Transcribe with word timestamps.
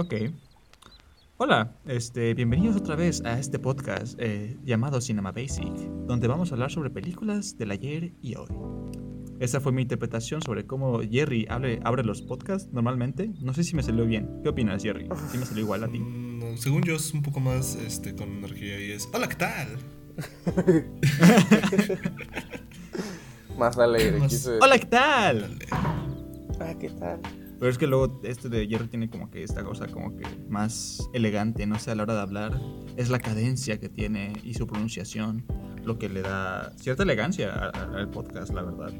Ok. 0.00 0.14
Hola, 1.38 1.72
este, 1.86 2.32
bienvenidos 2.34 2.76
otra 2.76 2.94
vez 2.94 3.20
a 3.24 3.36
este 3.40 3.58
podcast 3.58 4.14
eh, 4.20 4.56
llamado 4.64 5.00
Cinema 5.00 5.32
Basic, 5.32 5.72
donde 6.06 6.28
vamos 6.28 6.52
a 6.52 6.54
hablar 6.54 6.70
sobre 6.70 6.88
películas 6.90 7.58
del 7.58 7.72
ayer 7.72 8.12
y 8.22 8.36
hoy. 8.36 8.46
Esa 9.40 9.58
fue 9.60 9.72
mi 9.72 9.82
interpretación 9.82 10.40
sobre 10.40 10.66
cómo 10.66 11.00
Jerry 11.00 11.48
abre, 11.50 11.80
abre 11.82 12.04
los 12.04 12.22
podcasts 12.22 12.72
normalmente. 12.72 13.32
No 13.40 13.52
sé 13.54 13.64
si 13.64 13.74
me 13.74 13.82
salió 13.82 14.06
bien. 14.06 14.28
¿Qué 14.44 14.50
opinas, 14.50 14.84
Jerry? 14.84 15.08
¿Sí 15.32 15.36
me 15.38 15.44
salió 15.46 15.64
igual 15.64 15.82
a 15.82 15.88
ti? 15.88 15.98
Mm, 15.98 16.56
según 16.58 16.82
yo 16.84 16.94
es 16.94 17.12
un 17.12 17.22
poco 17.22 17.40
más 17.40 17.74
este, 17.74 18.14
con 18.14 18.28
energía 18.28 18.80
y 18.80 18.92
es... 18.92 19.08
Hola, 19.12 19.28
¿qué 19.28 19.34
tal? 19.34 19.78
más 23.58 23.76
alegre. 23.78 24.20
Más- 24.20 24.32
quise- 24.32 24.58
Hola, 24.62 24.78
¿qué 24.78 24.86
tal? 24.86 25.40
Dale. 25.40 25.66
Ah, 26.60 26.74
¿qué 26.78 26.88
tal? 26.90 27.20
Pero 27.58 27.70
es 27.70 27.78
que 27.78 27.86
luego 27.88 28.20
este 28.22 28.48
de 28.48 28.66
Jerry 28.68 28.86
tiene 28.88 29.10
como 29.10 29.30
que 29.30 29.42
esta 29.42 29.64
cosa 29.64 29.88
como 29.88 30.16
que 30.16 30.24
más 30.48 31.08
elegante, 31.12 31.66
no 31.66 31.78
sé, 31.78 31.90
a 31.90 31.94
la 31.96 32.04
hora 32.04 32.14
de 32.14 32.20
hablar. 32.20 32.60
Es 32.96 33.10
la 33.10 33.18
cadencia 33.18 33.80
que 33.80 33.88
tiene 33.88 34.32
y 34.44 34.54
su 34.54 34.66
pronunciación 34.66 35.44
lo 35.84 35.98
que 35.98 36.08
le 36.08 36.22
da 36.22 36.72
cierta 36.76 37.02
elegancia 37.02 37.52
al 37.54 38.10
podcast, 38.10 38.52
la 38.52 38.62
verdad. 38.62 38.92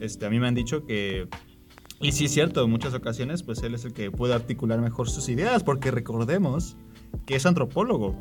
Este, 0.00 0.24
a 0.26 0.30
mí 0.30 0.38
me 0.40 0.46
han 0.48 0.54
dicho 0.54 0.84
que... 0.86 1.28
Y 2.00 2.12
sí 2.12 2.26
es 2.26 2.32
cierto, 2.32 2.64
en 2.64 2.70
muchas 2.70 2.94
ocasiones 2.94 3.42
pues 3.42 3.62
él 3.62 3.74
es 3.74 3.84
el 3.84 3.92
que 3.92 4.10
puede 4.10 4.34
articular 4.34 4.80
mejor 4.80 5.10
sus 5.10 5.28
ideas, 5.28 5.62
porque 5.64 5.90
recordemos 5.90 6.76
que 7.26 7.36
es 7.36 7.44
antropólogo. 7.46 8.14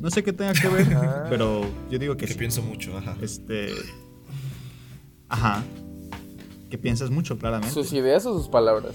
No 0.00 0.10
sé 0.10 0.22
qué 0.22 0.32
tenga 0.32 0.52
que 0.54 0.68
ver, 0.68 0.86
pero 1.28 1.62
yo 1.90 1.98
digo 1.98 2.16
que 2.16 2.26
Que 2.26 2.32
sí. 2.32 2.38
pienso 2.38 2.62
mucho, 2.62 2.96
ajá. 2.96 3.16
Este... 3.20 3.68
Ajá. 5.28 5.62
Que 6.70 6.78
piensas 6.78 7.10
mucho, 7.10 7.38
claramente. 7.38 7.72
¿Sus 7.74 7.92
ideas 7.92 8.26
o 8.26 8.36
sus 8.36 8.48
palabras? 8.48 8.94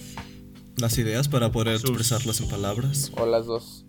Las 0.77 0.97
ideas 0.97 1.27
para 1.29 1.51
poder 1.51 1.77
Sus- 1.79 1.89
expresarlas 1.91 2.41
en 2.41 2.49
palabras. 2.49 3.11
O 3.17 3.25
las 3.25 3.45
dos. 3.45 3.85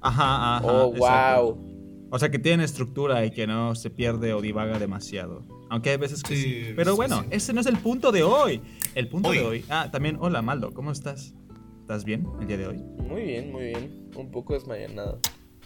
Ajá, 0.00 0.58
ajá. 0.58 0.66
oh, 0.66 0.94
exacto. 0.94 1.54
wow. 1.54 2.08
O 2.10 2.18
sea, 2.18 2.30
que 2.30 2.38
tiene 2.38 2.64
estructura 2.64 3.24
y 3.26 3.30
que 3.30 3.46
no 3.46 3.74
se 3.74 3.90
pierde 3.90 4.32
o 4.32 4.40
divaga 4.40 4.78
demasiado. 4.78 5.44
Aunque 5.70 5.90
hay 5.90 5.96
veces 5.98 6.22
que 6.22 6.36
sí. 6.36 6.42
Sí, 6.66 6.72
Pero 6.74 6.96
bueno, 6.96 7.20
sí. 7.22 7.26
ese 7.32 7.52
no 7.52 7.60
es 7.60 7.66
el 7.66 7.76
punto 7.78 8.12
de 8.12 8.22
hoy. 8.22 8.62
El 8.94 9.08
punto 9.08 9.28
Hoy. 9.30 9.38
de 9.38 9.44
hoy. 9.44 9.64
Ah, 9.68 9.90
también, 9.90 10.16
hola 10.20 10.40
Maldo, 10.40 10.72
¿cómo 10.72 10.90
estás? 10.90 11.34
¿Estás 11.80 12.04
bien 12.04 12.26
el 12.40 12.46
día 12.46 12.56
de 12.56 12.66
hoy? 12.68 12.78
Muy 12.78 13.22
bien, 13.22 13.52
muy 13.52 13.64
bien. 13.64 14.08
Un 14.16 14.30
poco 14.30 14.54
desmayanado. 14.54 15.20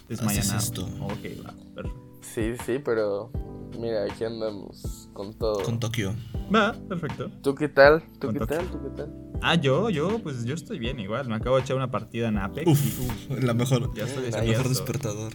Desmayanado. 0.09 0.57
Esto. 0.59 0.85
Ok, 1.01 1.45
va, 1.45 1.53
perfecto. 1.75 2.19
Sí, 2.21 2.53
sí, 2.65 2.79
pero 2.83 3.31
mira, 3.79 4.03
aquí 4.05 4.23
andamos 4.23 5.09
con 5.13 5.33
todo. 5.37 5.63
Con 5.63 5.79
Tokio. 5.79 6.13
Va, 6.53 6.73
perfecto. 6.87 7.29
¿Tú 7.41 7.55
qué 7.55 7.67
tal? 7.69 8.03
¿Tú 8.19 8.27
Con 8.27 8.33
qué 8.39 8.45
tal? 8.45 8.65
¿Tú 8.69 8.79
qué 8.83 8.89
tal? 8.95 9.13
Ah, 9.41 9.55
yo, 9.55 9.89
yo, 9.89 10.19
pues 10.19 10.45
yo 10.45 10.53
estoy 10.53 10.79
bien 10.79 10.99
igual. 10.99 11.27
Me 11.27 11.35
acabo 11.35 11.57
de 11.57 11.63
echar 11.63 11.75
una 11.75 11.91
partida 11.91 12.29
en 12.29 12.37
Apex. 12.37 12.65
y, 12.67 12.71
Uf, 12.71 12.99
uf, 13.29 13.43
la 13.43 13.53
mejor. 13.53 13.93
ya 13.93 14.05
estoy 14.05 14.25
El 14.27 14.35
El 14.35 14.47
mejor 14.49 14.69
despertador. 14.69 15.33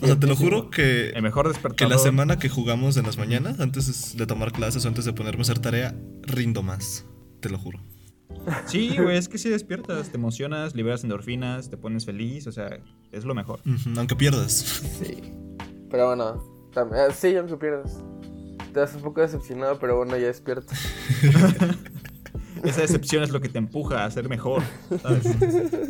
O 0.00 0.06
sea, 0.06 0.18
te 0.18 0.26
lo 0.26 0.34
juro 0.36 0.70
que, 0.70 1.10
El 1.10 1.22
mejor 1.22 1.44
que 1.44 1.50
despertador. 1.52 1.92
la 1.92 1.98
semana 1.98 2.38
que 2.38 2.48
jugamos 2.48 2.96
en 2.96 3.06
las 3.06 3.16
mañanas, 3.18 3.60
antes 3.60 4.16
de 4.16 4.26
tomar 4.26 4.52
clases 4.52 4.84
o 4.84 4.88
antes 4.88 5.04
de 5.04 5.12
ponerme 5.12 5.40
a 5.40 5.42
hacer 5.42 5.58
tarea, 5.60 5.94
rindo 6.22 6.62
más. 6.62 7.06
Te 7.40 7.48
lo 7.50 7.58
juro. 7.58 7.80
Sí, 8.66 8.96
güey, 8.96 9.16
es 9.18 9.28
que 9.28 9.38
si 9.38 9.48
despiertas, 9.50 10.10
te 10.10 10.16
emocionas, 10.16 10.74
liberas 10.74 11.02
endorfinas, 11.04 11.70
te 11.70 11.76
pones 11.76 12.06
feliz, 12.06 12.46
o 12.46 12.52
sea, 12.52 12.80
es 13.12 13.24
lo 13.24 13.34
mejor. 13.34 13.60
Ujú, 13.66 13.90
Aunque 13.98 14.16
pierdas. 14.16 14.52
Sí. 15.02 15.32
Pero 15.90 16.06
bueno, 16.08 16.42
también, 16.80 17.02
ah, 17.08 17.12
sí, 17.12 17.34
aunque 17.36 17.56
pierdas. 17.56 18.02
Te 18.72 18.80
das 18.80 18.94
un 18.94 19.02
poco 19.02 19.20
decepcionado, 19.20 19.78
pero 19.78 19.96
bueno, 19.96 20.16
ya 20.16 20.26
despierto. 20.26 20.72
Esa 22.64 22.80
decepción 22.82 23.22
es 23.22 23.30
lo 23.30 23.40
que 23.40 23.48
te 23.48 23.58
empuja 23.58 24.04
a 24.04 24.10
ser 24.10 24.28
mejor. 24.28 24.62
¿sabes? 25.02 25.26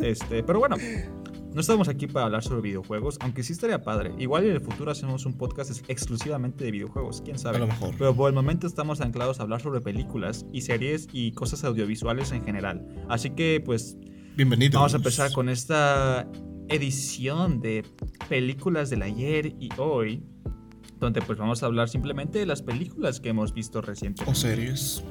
Este, 0.01 0.43
pero 0.43 0.59
bueno, 0.59 0.77
no 1.53 1.59
estamos 1.61 1.87
aquí 1.89 2.05
para 2.07 2.27
hablar 2.27 2.43
sobre 2.43 2.61
videojuegos, 2.61 3.17
aunque 3.21 3.41
sí 3.43 3.53
estaría 3.53 3.81
padre. 3.81 4.13
Igual 4.19 4.45
en 4.45 4.51
el 4.51 4.61
futuro 4.61 4.91
hacemos 4.91 5.25
un 5.25 5.33
podcast 5.33 5.71
ex- 5.71 5.83
exclusivamente 5.89 6.63
de 6.63 6.71
videojuegos, 6.71 7.21
quién 7.23 7.39
sabe. 7.39 7.57
A 7.57 7.61
lo 7.61 7.67
mejor. 7.67 7.95
Pero 7.97 8.15
por 8.15 8.29
el 8.29 8.35
momento 8.35 8.67
estamos 8.67 9.01
anclados 9.01 9.39
a 9.39 9.43
hablar 9.43 9.61
sobre 9.61 9.81
películas 9.81 10.45
y 10.53 10.61
series 10.61 11.07
y 11.11 11.31
cosas 11.31 11.63
audiovisuales 11.63 12.31
en 12.31 12.43
general. 12.45 12.85
Así 13.09 13.31
que 13.31 13.61
pues 13.65 13.97
Bienvenidos. 14.37 14.75
vamos 14.75 14.93
a 14.93 14.97
empezar 14.97 15.31
con 15.33 15.49
esta 15.49 16.27
edición 16.67 17.61
de 17.61 17.83
películas 18.29 18.91
del 18.91 19.01
ayer 19.01 19.47
y 19.59 19.69
hoy. 19.77 20.23
Donde 20.99 21.21
pues 21.21 21.37
vamos 21.37 21.63
a 21.63 21.65
hablar 21.67 21.89
simplemente 21.89 22.39
de 22.39 22.45
las 22.45 22.61
películas 22.61 23.19
que 23.19 23.29
hemos 23.29 23.53
visto 23.53 23.81
recientemente 23.81 24.31
O 24.31 24.35
series. 24.35 25.03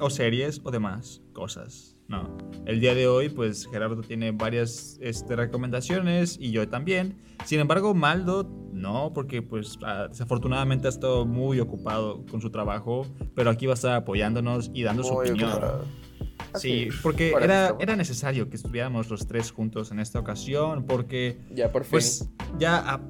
o 0.00 0.10
series 0.10 0.60
o 0.64 0.70
demás 0.70 1.20
cosas. 1.32 1.96
No. 2.08 2.36
El 2.64 2.80
día 2.80 2.94
de 2.94 3.06
hoy, 3.06 3.28
pues 3.28 3.68
Gerardo 3.70 4.00
tiene 4.00 4.30
varias 4.32 4.96
este, 5.02 5.36
recomendaciones 5.36 6.38
y 6.40 6.52
yo 6.52 6.66
también. 6.68 7.18
Sin 7.44 7.60
embargo, 7.60 7.92
Maldo 7.94 8.48
no, 8.72 9.12
porque 9.12 9.42
pues 9.42 9.76
ah, 9.84 10.06
desafortunadamente 10.08 10.86
ha 10.86 10.90
estado 10.90 11.26
muy 11.26 11.60
ocupado 11.60 12.24
con 12.30 12.40
su 12.40 12.50
trabajo, 12.50 13.06
pero 13.34 13.50
aquí 13.50 13.66
va 13.66 13.72
a 13.72 13.74
estar 13.74 13.94
apoyándonos 13.94 14.70
y 14.72 14.84
dando 14.84 15.02
su 15.02 15.14
opinión. 15.14 15.50
Sí, 16.54 16.88
porque 17.02 17.32
era, 17.38 17.76
era 17.78 17.94
necesario 17.94 18.48
que 18.48 18.56
estuviéramos 18.56 19.10
los 19.10 19.26
tres 19.26 19.50
juntos 19.52 19.90
en 19.92 19.98
esta 20.00 20.18
ocasión, 20.18 20.84
porque 20.86 21.38
Ya 21.54 21.70
por 21.70 21.82
fin. 21.82 21.90
pues 21.90 22.30
ya 22.58 22.82
ah, 22.86 23.00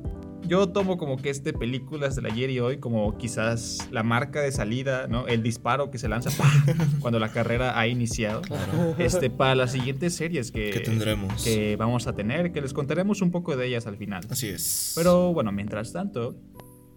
yo 0.48 0.68
tomo 0.70 0.96
como 0.96 1.18
que 1.18 1.30
este 1.30 1.52
películas 1.52 2.16
del 2.16 2.26
ayer 2.26 2.50
y 2.50 2.58
hoy 2.58 2.78
como 2.78 3.16
quizás 3.18 3.86
la 3.90 4.02
marca 4.02 4.40
de 4.40 4.50
salida, 4.50 5.06
¿no? 5.06 5.26
El 5.26 5.42
disparo 5.42 5.90
que 5.90 5.98
se 5.98 6.08
lanza 6.08 6.30
cuando 7.00 7.18
la 7.18 7.30
carrera 7.30 7.78
ha 7.78 7.86
iniciado. 7.86 8.40
Claro. 8.42 8.94
Este 8.98 9.30
para 9.30 9.54
las 9.54 9.72
siguientes 9.72 10.14
series 10.14 10.50
que, 10.50 10.70
Que 10.70 10.80
tendremos. 10.80 11.44
que 11.44 11.76
vamos 11.76 12.06
a 12.06 12.14
tener, 12.14 12.50
que 12.52 12.60
les 12.60 12.72
contaremos 12.72 13.20
un 13.20 13.30
poco 13.30 13.56
de 13.56 13.66
ellas 13.66 13.86
al 13.86 13.96
final. 13.96 14.22
Así 14.30 14.48
es. 14.48 14.92
Pero 14.96 15.32
bueno, 15.32 15.52
mientras 15.52 15.92
tanto, 15.92 16.34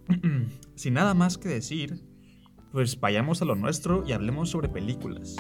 sin 0.75 0.93
nada 0.93 1.13
más 1.13 1.37
que 1.37 1.49
decir, 1.49 2.01
pues 2.71 2.99
vayamos 2.99 3.41
a 3.41 3.45
lo 3.45 3.55
nuestro 3.55 4.03
y 4.07 4.13
hablemos 4.13 4.49
sobre 4.49 4.69
películas. 4.69 5.35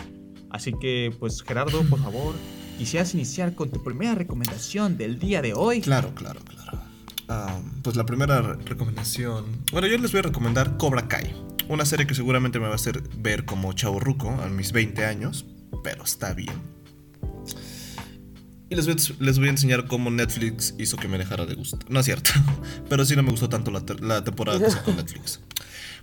Así 0.49 0.73
que, 0.81 1.15
pues 1.17 1.41
Gerardo, 1.43 1.81
por 1.89 1.99
favor, 1.99 2.35
quisieras 2.77 3.13
iniciar 3.13 3.55
con 3.55 3.71
tu 3.71 3.81
primera 3.81 4.15
recomendación 4.15 4.97
del 4.97 5.17
día 5.17 5.41
de 5.41 5.53
hoy. 5.53 5.79
Claro, 5.79 6.13
claro, 6.13 6.41
claro. 6.41 6.90
Pues 7.83 7.95
la 7.95 8.05
primera 8.05 8.41
re- 8.41 8.55
recomendación. 8.65 9.45
Bueno, 9.71 9.87
yo 9.87 9.97
les 9.97 10.11
voy 10.11 10.19
a 10.19 10.23
recomendar 10.23 10.77
Cobra 10.77 11.07
Kai. 11.07 11.33
Una 11.69 11.85
serie 11.85 12.05
que 12.07 12.15
seguramente 12.15 12.59
me 12.59 12.65
va 12.65 12.73
a 12.73 12.75
hacer 12.75 13.01
ver 13.17 13.45
como 13.45 13.73
chaburruco 13.73 14.29
a 14.29 14.47
mis 14.49 14.71
20 14.71 15.05
años. 15.05 15.45
Pero 15.83 16.03
está 16.03 16.33
bien. 16.33 16.53
Y 18.69 18.75
les 18.75 18.85
voy, 18.85 18.95
a, 18.95 19.23
les 19.23 19.37
voy 19.37 19.47
a 19.47 19.51
enseñar 19.51 19.85
cómo 19.87 20.09
Netflix 20.11 20.75
hizo 20.77 20.95
que 20.95 21.09
me 21.09 21.17
dejara 21.17 21.45
de 21.45 21.55
gustar. 21.55 21.79
No 21.89 21.99
es 21.99 22.05
cierto. 22.05 22.31
Pero 22.89 23.03
sí 23.03 23.15
no 23.17 23.23
me 23.23 23.31
gustó 23.31 23.49
tanto 23.49 23.69
la, 23.69 24.23
temporada 24.23 24.59
que 24.59 24.71
sacó 24.71 24.93
Netflix. 24.93 25.41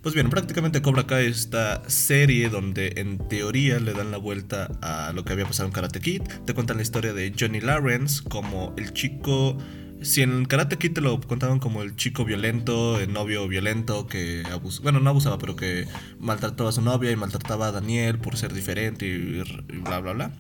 Pues 0.03 0.15
bien, 0.15 0.29
prácticamente 0.29 0.83
Cobra 0.83 1.07
Kai 1.07 1.27
es 1.27 1.39
esta 1.41 1.83
serie 1.89 2.51
donde 2.51 2.93
en 2.97 3.19
teoría 3.29 3.81
le 3.81 3.95
dan 3.95 4.11
la 4.11 4.19
vuelta 4.19 4.69
a 4.83 5.13
lo 5.15 5.25
que 5.25 5.33
había 5.33 5.47
pasado 5.47 5.67
en 5.67 5.73
Karate 5.73 6.01
Kid. 6.01 6.23
Te 6.45 6.53
cuentan 6.55 6.77
la 6.77 6.83
historia 6.83 7.15
de 7.15 7.35
Johnny 7.39 7.61
Lawrence 7.61 8.23
como 8.29 8.75
el 8.77 8.93
chico... 8.93 9.57
Si 10.01 10.23
en 10.23 10.45
Karate 10.45 10.79
Kid 10.79 10.93
te 10.93 11.01
lo 11.01 11.21
contaban 11.21 11.59
como 11.59 11.83
el 11.83 11.97
chico 11.97 12.25
violento, 12.25 13.01
el 13.01 13.13
novio 13.13 13.49
violento 13.49 14.07
que 14.07 14.45
abusaba, 14.51 14.85
bueno, 14.85 15.01
no 15.01 15.11
abusaba, 15.11 15.39
pero 15.39 15.57
que 15.57 15.87
maltrataba 16.21 16.71
a 16.71 16.73
su 16.73 16.83
novia 16.83 17.11
y 17.11 17.17
maltrataba 17.17 17.69
a 17.69 17.73
Daniel 17.73 18.19
por 18.19 18.37
ser 18.37 18.53
diferente 18.53 19.07
y, 19.07 19.43
bla, 19.81 20.01
bla, 20.01 20.13
bla. 20.13 20.33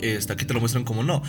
Este, 0.00 0.32
aquí 0.32 0.44
te 0.44 0.54
lo 0.54 0.60
muestran 0.60 0.84
como 0.84 1.04
no. 1.04 1.22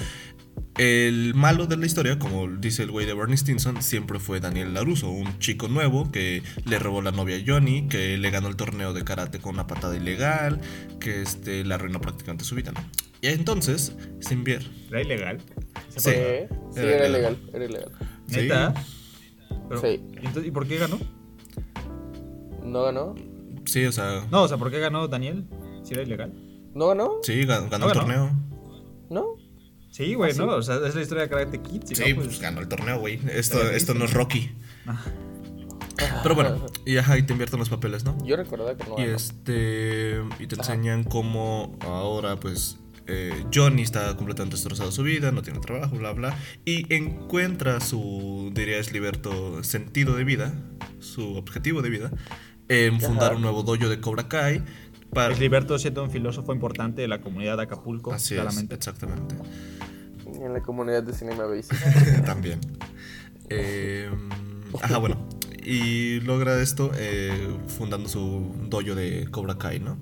El 0.78 1.36
malo 1.36 1.68
de 1.68 1.78
la 1.78 1.86
historia, 1.86 2.18
como 2.18 2.48
dice 2.48 2.84
el 2.84 2.92
güey 2.92 3.06
de 3.06 3.14
Bernie 3.14 3.38
Stinson, 3.38 3.82
siempre 3.82 4.18
fue 4.18 4.40
Daniel 4.40 4.74
Laruso, 4.74 5.10
un 5.10 5.38
chico 5.40 5.68
nuevo 5.68 6.12
que 6.12 6.42
le 6.66 6.80
robó 6.80 7.02
la 7.02 7.12
novia 7.12 7.38
a 7.38 7.40
Johnny, 7.46 7.88
que 7.88 8.18
le 8.18 8.30
ganó 8.32 8.48
el 8.48 8.56
torneo 8.56 8.94
de 8.94 9.04
karate 9.04 9.40
con 9.40 9.56
una 9.56 9.68
patada 9.68 9.96
ilegal, 9.98 10.62
que 11.00 11.22
este, 11.22 11.64
le 11.64 11.74
arruinó 11.74 12.00
prácticamente 12.02 12.46
su 12.46 12.56
vida, 12.56 12.72
¿no? 12.72 12.82
Y 13.22 13.28
entonces, 13.28 13.96
sin 14.20 14.44
ver. 14.44 14.66
¿Era 14.90 15.02
ilegal? 15.02 15.38
Sí. 15.90 16.00
Sí, 16.00 16.12
sí, 16.12 16.12
Era 16.12 16.48
era 16.96 17.10
legal. 17.10 17.10
ilegal, 17.10 17.38
era 17.54 17.66
ilegal. 17.66 17.92
Sí. 18.28 18.36
¿Neta? 18.42 18.74
Pero, 19.70 19.82
Sí. 19.82 19.88
¿y 20.14 20.18
entonces- 20.26 20.46
¿Y 20.46 20.52
por 20.52 20.68
qué 20.68 20.78
ganó? 20.78 20.98
¿No 22.64 22.84
ganó? 22.84 23.16
Sí, 23.66 23.86
o 23.86 23.92
sea, 23.92 24.26
No, 24.32 24.44
o 24.44 24.48
sea, 24.48 24.58
¿por 24.58 24.72
qué 24.72 24.80
ganó 24.80 25.08
Daniel? 25.08 25.46
¿Si 25.84 25.94
era 25.94 26.04
ilegal? 26.04 26.34
¿No 26.74 26.88
ganó? 26.88 27.18
sí, 27.24 27.46
ganó, 27.46 27.70
ganó 27.70 27.86
No 27.88 27.92
el 27.92 27.98
ganó. 27.98 28.08
torneo. 28.08 28.32
¿No? 29.10 29.26
Sí, 29.92 30.14
güey, 30.14 30.32
¿Ah, 30.32 30.34
sí? 30.34 30.40
¿no? 30.40 30.56
O 30.56 30.62
sea, 30.62 30.76
es 30.88 30.96
la 30.96 31.02
historia 31.02 31.24
de 31.24 31.30
Karate 31.30 31.62
Kid. 31.62 31.84
si 31.84 31.96
Sí, 31.96 32.14
no, 32.14 32.24
pues 32.24 32.40
ganó 32.40 32.62
el 32.62 32.68
torneo, 32.68 33.00
güey. 33.00 33.20
Esto, 33.32 33.60
esto 33.72 33.94
no 33.96 34.06
es 34.06 34.14
Rocky. 34.14 34.52
Ah, 34.86 35.04
Pero 36.24 36.36
bueno, 36.36 36.66
y 36.86 36.96
ajá, 36.98 37.18
y 37.18 37.24
te 37.24 37.34
invierten 37.34 37.60
los 37.60 37.70
papeles, 37.70 38.06
¿no? 38.06 38.16
Yo 38.24 38.38
recordaba 38.38 38.78
que 38.78 38.88
no 38.88 38.98
Y 39.00 39.02
este. 39.02 40.22
Y 40.40 40.48
te 40.48 40.56
Ajá. 40.56 40.74
enseñan 40.74 41.04
cómo 41.04 41.76
ahora, 41.82 42.38
pues. 42.40 42.78
Eh, 43.12 43.46
Johnny 43.54 43.82
está 43.82 44.16
completamente 44.16 44.56
destrozado 44.56 44.92
su 44.92 45.02
vida, 45.02 45.32
no 45.32 45.42
tiene 45.42 45.60
trabajo, 45.60 45.98
bla, 45.98 46.14
bla. 46.14 46.38
Y 46.64 46.94
encuentra 46.94 47.80
su, 47.80 48.52
diría 48.54 48.82
Sliberto, 48.84 49.64
sentido 49.64 50.16
de 50.16 50.24
vida, 50.24 50.54
su 51.00 51.36
objetivo 51.36 51.82
de 51.82 51.90
vida, 51.90 52.12
en 52.68 53.02
fundar 53.02 53.30
Ajá. 53.30 53.36
un 53.38 53.42
nuevo 53.42 53.64
dojo 53.64 53.90
de 53.90 54.00
Cobra 54.00 54.28
Kai. 54.28 54.64
Para, 55.12 55.34
Esliberto 55.34 55.80
siendo 55.80 56.04
un 56.04 56.12
filósofo 56.12 56.54
importante 56.54 57.02
de 57.02 57.08
la 57.08 57.20
comunidad 57.20 57.58
de 57.58 57.64
Acapulco, 57.64 58.14
así 58.14 58.36
claramente. 58.36 58.76
es, 58.76 58.78
exactamente. 58.78 59.36
Y 60.32 60.44
en 60.44 60.54
la 60.54 60.62
comunidad 60.62 61.02
de 61.02 61.14
Cinema 61.14 61.46
Basic. 61.46 62.24
También. 62.26 62.60
Eh, 63.50 64.08
ajá, 64.84 65.00
bueno. 65.00 65.28
Y 65.64 66.20
logra 66.22 66.62
esto 66.62 66.92
eh, 66.96 67.58
fundando 67.68 68.08
su 68.08 68.56
dojo 68.70 68.94
de 68.94 69.28
Cobra 69.32 69.58
Kai, 69.58 69.80
¿no? 69.80 69.98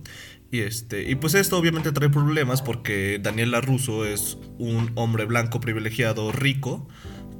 Y, 0.51 0.61
este, 0.61 1.09
y 1.09 1.15
pues 1.15 1.33
esto 1.33 1.57
obviamente 1.57 1.91
trae 1.91 2.09
problemas 2.09 2.61
porque 2.61 3.19
Daniel 3.21 3.51
LaRusso 3.51 4.05
es 4.05 4.37
un 4.57 4.91
hombre 4.95 5.25
blanco 5.25 5.59
privilegiado 5.59 6.31
rico 6.31 6.87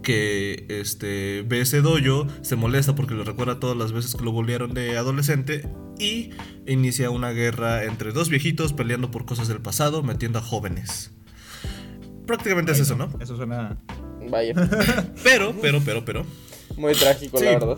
que 0.04 0.66
este, 0.70 1.44
ve 1.48 1.62
ese 1.62 1.82
dojo, 1.82 2.28
se 2.42 2.56
molesta 2.56 2.96
porque 2.96 3.14
le 3.14 3.24
recuerda 3.24 3.60
todas 3.60 3.78
las 3.78 3.92
veces 3.92 4.16
que 4.16 4.24
lo 4.24 4.32
volvieron 4.32 4.74
de 4.74 4.98
adolescente 4.98 5.70
y 6.00 6.32
inicia 6.66 7.10
una 7.10 7.32
guerra 7.32 7.84
entre 7.84 8.12
dos 8.12 8.30
viejitos 8.30 8.74
peleando 8.74 9.12
por 9.12 9.26
cosas 9.26 9.48
del 9.48 9.60
pasado, 9.60 10.04
metiendo 10.04 10.40
a 10.40 10.42
jóvenes. 10.42 11.12
Prácticamente 12.26 12.74
es 12.74 12.80
eso, 12.80 12.96
¿no? 12.96 13.10
Eso 13.20 13.36
suena. 13.38 13.78
Vaya. 14.30 14.54
Pero, 15.24 15.56
pero, 15.62 15.82
pero, 15.84 16.06
pero. 16.06 16.26
Muy 16.78 16.94
trágico, 16.94 17.38
Sí. 17.40 17.46
la 17.46 17.52
verdad. 17.54 17.78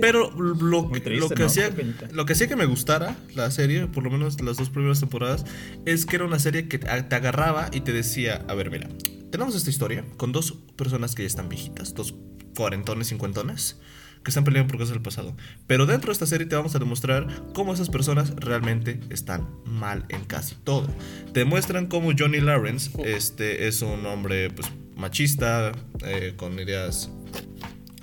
Pero 0.00 0.30
lo, 0.30 0.88
triste, 0.90 1.10
lo 1.16 1.28
que 1.28 1.40
¿no? 1.40 1.46
hacía 1.46 1.70
lo 2.12 2.24
que 2.26 2.32
hacía 2.32 2.46
que 2.48 2.56
me 2.56 2.64
gustara 2.66 3.16
la 3.34 3.50
serie, 3.50 3.86
por 3.86 4.04
lo 4.04 4.10
menos 4.10 4.40
las 4.40 4.56
dos 4.56 4.70
primeras 4.70 5.00
temporadas, 5.00 5.44
es 5.84 6.06
que 6.06 6.16
era 6.16 6.24
una 6.24 6.38
serie 6.38 6.68
que 6.68 6.78
te 6.78 6.86
te 7.02 7.14
agarraba 7.14 7.68
y 7.72 7.80
te 7.80 7.92
decía, 7.92 8.44
a 8.48 8.54
ver, 8.54 8.70
mira, 8.70 8.88
tenemos 9.30 9.54
esta 9.54 9.68
historia 9.70 10.04
con 10.16 10.32
dos 10.32 10.52
personas 10.76 11.14
que 11.14 11.22
ya 11.22 11.26
están 11.26 11.48
viejitas, 11.48 11.94
dos 11.94 12.14
cuarentones, 12.56 13.08
cincuentones, 13.08 13.78
que 14.22 14.30
están 14.30 14.44
peleando 14.44 14.68
por 14.68 14.78
cosas 14.78 14.94
del 14.94 15.02
pasado. 15.02 15.36
Pero 15.66 15.86
dentro 15.86 16.08
de 16.08 16.12
esta 16.14 16.26
serie 16.26 16.46
te 16.46 16.56
vamos 16.56 16.74
a 16.74 16.78
demostrar 16.78 17.26
cómo 17.54 17.74
esas 17.74 17.90
personas 17.90 18.34
realmente 18.36 18.98
están 19.10 19.46
mal 19.64 20.04
en 20.08 20.24
casi 20.24 20.54
todo. 20.56 20.88
Te 21.32 21.44
muestran 21.44 21.86
cómo 21.86 22.10
Johnny 22.18 22.40
Lawrence 22.40 22.90
este, 23.04 23.68
es 23.68 23.82
un 23.82 24.04
hombre 24.06 24.50
pues, 24.50 24.68
machista, 24.96 25.72
eh, 26.04 26.32
con 26.36 26.58
ideas 26.58 27.10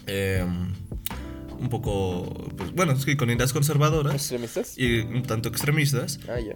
eh, 0.07 0.45
un 1.59 1.69
poco, 1.69 2.51
pues, 2.57 2.71
bueno, 2.73 2.91
es 2.93 3.05
que 3.05 3.15
con 3.17 3.29
ideas 3.29 3.53
conservadoras 3.53 4.15
¿Extremistas? 4.15 4.77
y 4.77 4.99
un 4.99 5.23
tanto 5.23 5.49
extremistas. 5.49 6.19
Ah, 6.27 6.39
ya. 6.39 6.55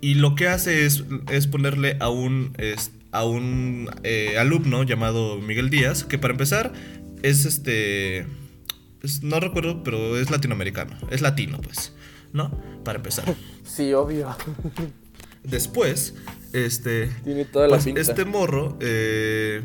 Y 0.00 0.14
lo 0.14 0.34
que 0.34 0.48
hace 0.48 0.86
es, 0.86 1.04
es 1.30 1.46
ponerle 1.46 1.96
a 2.00 2.08
un, 2.08 2.52
es- 2.58 2.92
a 3.12 3.24
un 3.24 3.90
eh, 4.04 4.38
alumno 4.38 4.82
llamado 4.84 5.38
Miguel 5.40 5.68
Díaz, 5.68 6.04
que 6.04 6.16
para 6.18 6.32
empezar 6.32 6.72
es 7.22 7.44
este... 7.44 8.20
es- 9.02 9.22
no 9.22 9.40
recuerdo, 9.40 9.82
pero 9.82 10.16
es 10.18 10.30
latinoamericano. 10.30 10.96
Es 11.10 11.20
latino, 11.20 11.60
pues. 11.60 11.92
¿No? 12.32 12.50
Para 12.84 12.96
empezar. 12.98 13.24
Sí, 13.64 13.92
obvio. 13.92 14.34
Después, 15.44 16.14
este... 16.52 17.06
Tiene 17.24 17.44
toda 17.44 17.66
la 17.68 17.74
Pues, 17.76 17.84
pinta. 17.84 18.00
este 18.00 18.24
morro, 18.24 18.76
eh, 18.80 19.62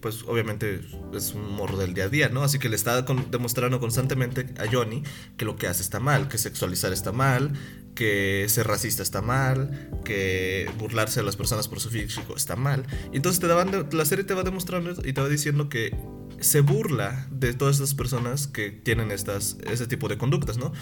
pues 0.00 0.24
obviamente 0.26 0.80
es 1.14 1.34
un 1.34 1.52
morro 1.54 1.76
del 1.76 1.94
día 1.94 2.04
a 2.04 2.08
día, 2.08 2.28
¿no? 2.28 2.42
Así 2.42 2.58
que 2.58 2.68
le 2.68 2.76
está 2.76 3.02
demostrando 3.02 3.80
constantemente 3.80 4.46
a 4.58 4.70
Johnny 4.70 5.02
que 5.36 5.44
lo 5.44 5.56
que 5.56 5.66
hace 5.66 5.82
está 5.82 6.00
mal, 6.00 6.28
que 6.28 6.38
sexualizar 6.38 6.92
está 6.92 7.12
mal, 7.12 7.52
que 7.94 8.46
ser 8.48 8.66
racista 8.66 9.02
está 9.02 9.20
mal, 9.20 9.90
que 10.04 10.70
burlarse 10.78 11.20
de 11.20 11.26
las 11.26 11.36
personas 11.36 11.68
por 11.68 11.80
su 11.80 11.90
físico 11.90 12.34
está 12.36 12.56
mal. 12.56 12.86
Entonces 13.12 13.40
te 13.40 13.46
daban 13.46 13.70
de- 13.70 13.86
la 13.96 14.04
serie 14.04 14.24
te 14.24 14.34
va 14.34 14.42
demostrando 14.42 14.92
y 15.04 15.12
te 15.12 15.20
va 15.20 15.28
diciendo 15.28 15.68
que 15.68 15.94
se 16.40 16.60
burla 16.62 17.26
de 17.30 17.52
todas 17.52 17.76
estas 17.76 17.94
personas 17.94 18.46
que 18.46 18.70
tienen 18.70 19.10
estas, 19.10 19.58
ese 19.70 19.86
tipo 19.86 20.08
de 20.08 20.16
conductas, 20.16 20.56
¿no? 20.56 20.72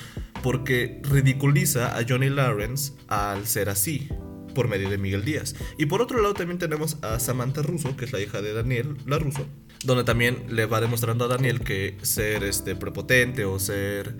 Porque 0.43 1.01
ridiculiza 1.03 1.99
a 1.99 2.05
Johnny 2.09 2.29
Lawrence 2.31 2.93
al 3.09 3.47
ser 3.49 3.69
así 3.69 4.09
por 4.59 4.67
medio 4.67 4.91
de 4.91 4.99
Miguel 4.99 5.25
Díaz. 5.25 5.55
Y 5.77 5.87
por 5.87 6.03
otro 6.03 6.21
lado 6.21 6.35
también 6.35 6.59
tenemos 6.59 6.97
a 7.03 7.21
Samantha 7.21 7.63
Russo, 7.63 7.97
que 7.97 8.07
es 8.07 8.13
la 8.13 8.19
hija 8.19 8.43
de 8.43 8.53
Daniel, 8.53 8.97
la 9.07 9.17
Russo, 9.17 9.47
donde 9.85 10.03
también 10.03 10.47
le 10.49 10.67
va 10.67 10.81
demostrando 10.81 11.27
a 11.27 11.29
Daniel 11.29 11.61
que 11.61 11.97
ser 12.03 12.43
este 12.43 12.75
prepotente 12.75 13.45
o 13.45 13.61
ser 13.61 14.17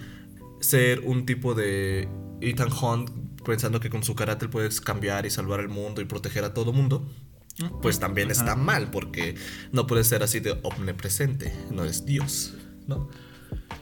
ser 0.61 1.01
un 1.01 1.27
tipo 1.27 1.57
de 1.57 2.09
Ethan 2.41 2.69
Hunt 2.73 3.11
pensando 3.45 3.81
que 3.81 3.91
con 3.91 4.05
su 4.05 4.15
carácter 4.15 4.49
puedes 4.49 4.81
cambiar 4.81 5.27
y 5.27 5.31
salvar 5.31 5.59
el 5.59 5.69
mundo 5.69 6.03
y 6.03 6.05
proteger 6.05 6.45
a 6.45 6.55
todo 6.55 6.73
mundo. 6.73 7.11
Pues 7.83 7.99
también 7.99 8.31
está 8.31 8.55
mal 8.55 8.93
porque 8.93 9.35
no 9.73 9.89
puedes 9.89 10.07
ser 10.07 10.23
así 10.23 10.39
de 10.39 10.57
omnipresente, 10.63 11.53
no 11.73 11.85
es 11.85 12.07
Dios, 12.07 12.55
¿no? 12.87 13.11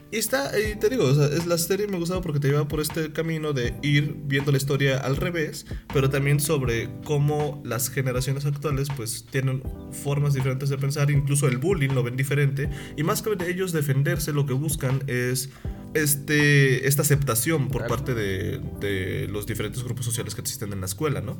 Y 0.09 0.17
está, 0.17 0.51
y 0.57 0.75
te 0.75 0.89
digo, 0.89 1.03
o 1.03 1.13
sea, 1.13 1.25
es 1.25 1.45
la 1.45 1.57
serie 1.57 1.87
me 1.87 1.97
gustaba 1.97 2.21
porque 2.21 2.39
te 2.39 2.47
lleva 2.47 2.67
por 2.67 2.79
este 2.79 3.11
camino 3.11 3.51
de 3.51 3.75
ir 3.81 4.15
viendo 4.23 4.51
la 4.51 4.57
historia 4.57 4.99
al 4.99 5.17
revés, 5.17 5.65
pero 5.93 6.09
también 6.09 6.39
sobre 6.39 6.89
cómo 7.03 7.61
las 7.65 7.89
generaciones 7.89 8.45
actuales 8.45 8.87
pues 8.95 9.25
tienen 9.29 9.61
formas 9.91 10.33
diferentes 10.33 10.69
de 10.69 10.77
pensar, 10.77 11.11
incluso 11.11 11.47
el 11.47 11.57
bullying 11.57 11.89
lo 11.89 12.03
ven 12.03 12.15
diferente, 12.15 12.69
y 12.95 13.03
más 13.03 13.21
que 13.21 13.35
de 13.35 13.51
ellos 13.51 13.73
defenderse, 13.73 14.31
lo 14.31 14.45
que 14.45 14.53
buscan 14.53 15.03
es 15.07 15.49
este, 15.93 16.87
esta 16.87 17.01
aceptación 17.01 17.67
por 17.67 17.87
parte 17.87 18.13
de, 18.13 18.61
de 18.79 19.27
los 19.27 19.45
diferentes 19.45 19.83
grupos 19.83 20.05
sociales 20.05 20.35
que 20.35 20.41
existen 20.41 20.71
en 20.71 20.79
la 20.79 20.85
escuela, 20.85 21.19
¿no? 21.19 21.37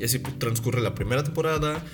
Y 0.00 0.04
así 0.04 0.18
pues, 0.18 0.38
transcurre 0.38 0.80
la 0.80 0.94
primera 0.94 1.22
temporada, 1.22 1.84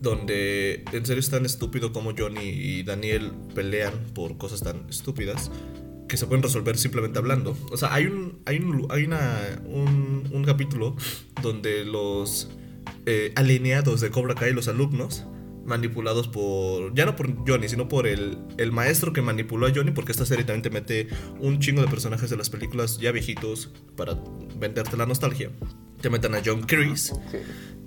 donde 0.00 0.84
en 0.92 1.06
serio 1.06 1.20
es 1.20 1.30
tan 1.30 1.46
estúpido 1.46 1.92
como 1.92 2.12
Johnny 2.16 2.48
y 2.48 2.82
Daniel 2.82 3.32
pelean 3.54 3.94
por 4.14 4.36
cosas 4.36 4.62
tan 4.62 4.88
estúpidas 4.88 5.50
que 6.08 6.16
se 6.16 6.26
pueden 6.26 6.42
resolver 6.42 6.76
simplemente 6.76 7.18
hablando. 7.18 7.56
O 7.72 7.76
sea, 7.76 7.94
hay 7.94 8.06
un, 8.06 8.38
hay 8.44 8.58
un, 8.58 8.86
hay 8.90 9.04
una, 9.04 9.40
un, 9.64 10.28
un 10.30 10.44
capítulo 10.44 10.96
donde 11.42 11.84
los 11.84 12.50
eh, 13.06 13.32
alineados 13.36 14.00
de 14.00 14.10
Cobra 14.10 14.34
Kai, 14.34 14.52
los 14.52 14.68
alumnos, 14.68 15.24
manipulados 15.64 16.28
por, 16.28 16.94
ya 16.94 17.06
no 17.06 17.16
por 17.16 17.46
Johnny, 17.48 17.68
sino 17.68 17.88
por 17.88 18.06
el, 18.06 18.38
el 18.58 18.72
maestro 18.72 19.12
que 19.12 19.22
manipuló 19.22 19.66
a 19.66 19.72
Johnny, 19.74 19.92
porque 19.92 20.12
esta 20.12 20.26
serie 20.26 20.44
también 20.44 20.62
te 20.62 20.70
mete 20.70 21.08
un 21.40 21.58
chingo 21.58 21.80
de 21.80 21.88
personajes 21.88 22.30
de 22.30 22.36
las 22.36 22.50
películas 22.50 22.98
ya 22.98 23.12
viejitos 23.12 23.70
para 23.96 24.18
venderte 24.58 24.96
la 24.96 25.06
nostalgia. 25.06 25.50
Te 26.00 26.10
meten 26.10 26.34
a 26.34 26.42
John 26.44 26.62
Kreese. 26.62 27.14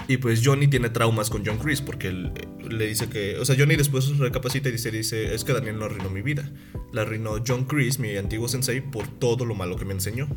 Y 0.08 0.18
pues 0.18 0.42
Johnny 0.44 0.68
tiene 0.68 0.90
traumas 0.90 1.30
con 1.30 1.46
John 1.46 1.58
Chris 1.58 1.82
porque 1.82 2.08
él, 2.08 2.32
eh, 2.36 2.48
le 2.70 2.88
dice 2.88 3.10
que, 3.10 3.38
o 3.38 3.46
sea, 3.46 3.56
Johnny 3.58 3.76
después 3.76 4.18
recapacita 4.18 4.70
y 4.70 4.72
dice, 4.72 4.90
dice, 4.90 5.36
es 5.36 5.44
que 5.44 5.54
Daniel 5.54 5.78
no 5.78 5.86
arruinó 5.86 6.10
mi 6.10 6.22
vida. 6.22 6.50
La 6.94 7.02
arruinó 7.02 7.44
John 7.46 7.66
Chris, 7.66 8.00
mi 8.00 8.16
antiguo 8.16 8.48
sensei, 8.48 8.80
por 8.82 9.08
todo 9.08 9.46
lo 9.46 9.54
malo 9.54 9.76
que 9.76 9.86
me 9.86 9.94
enseñó. 9.94 10.30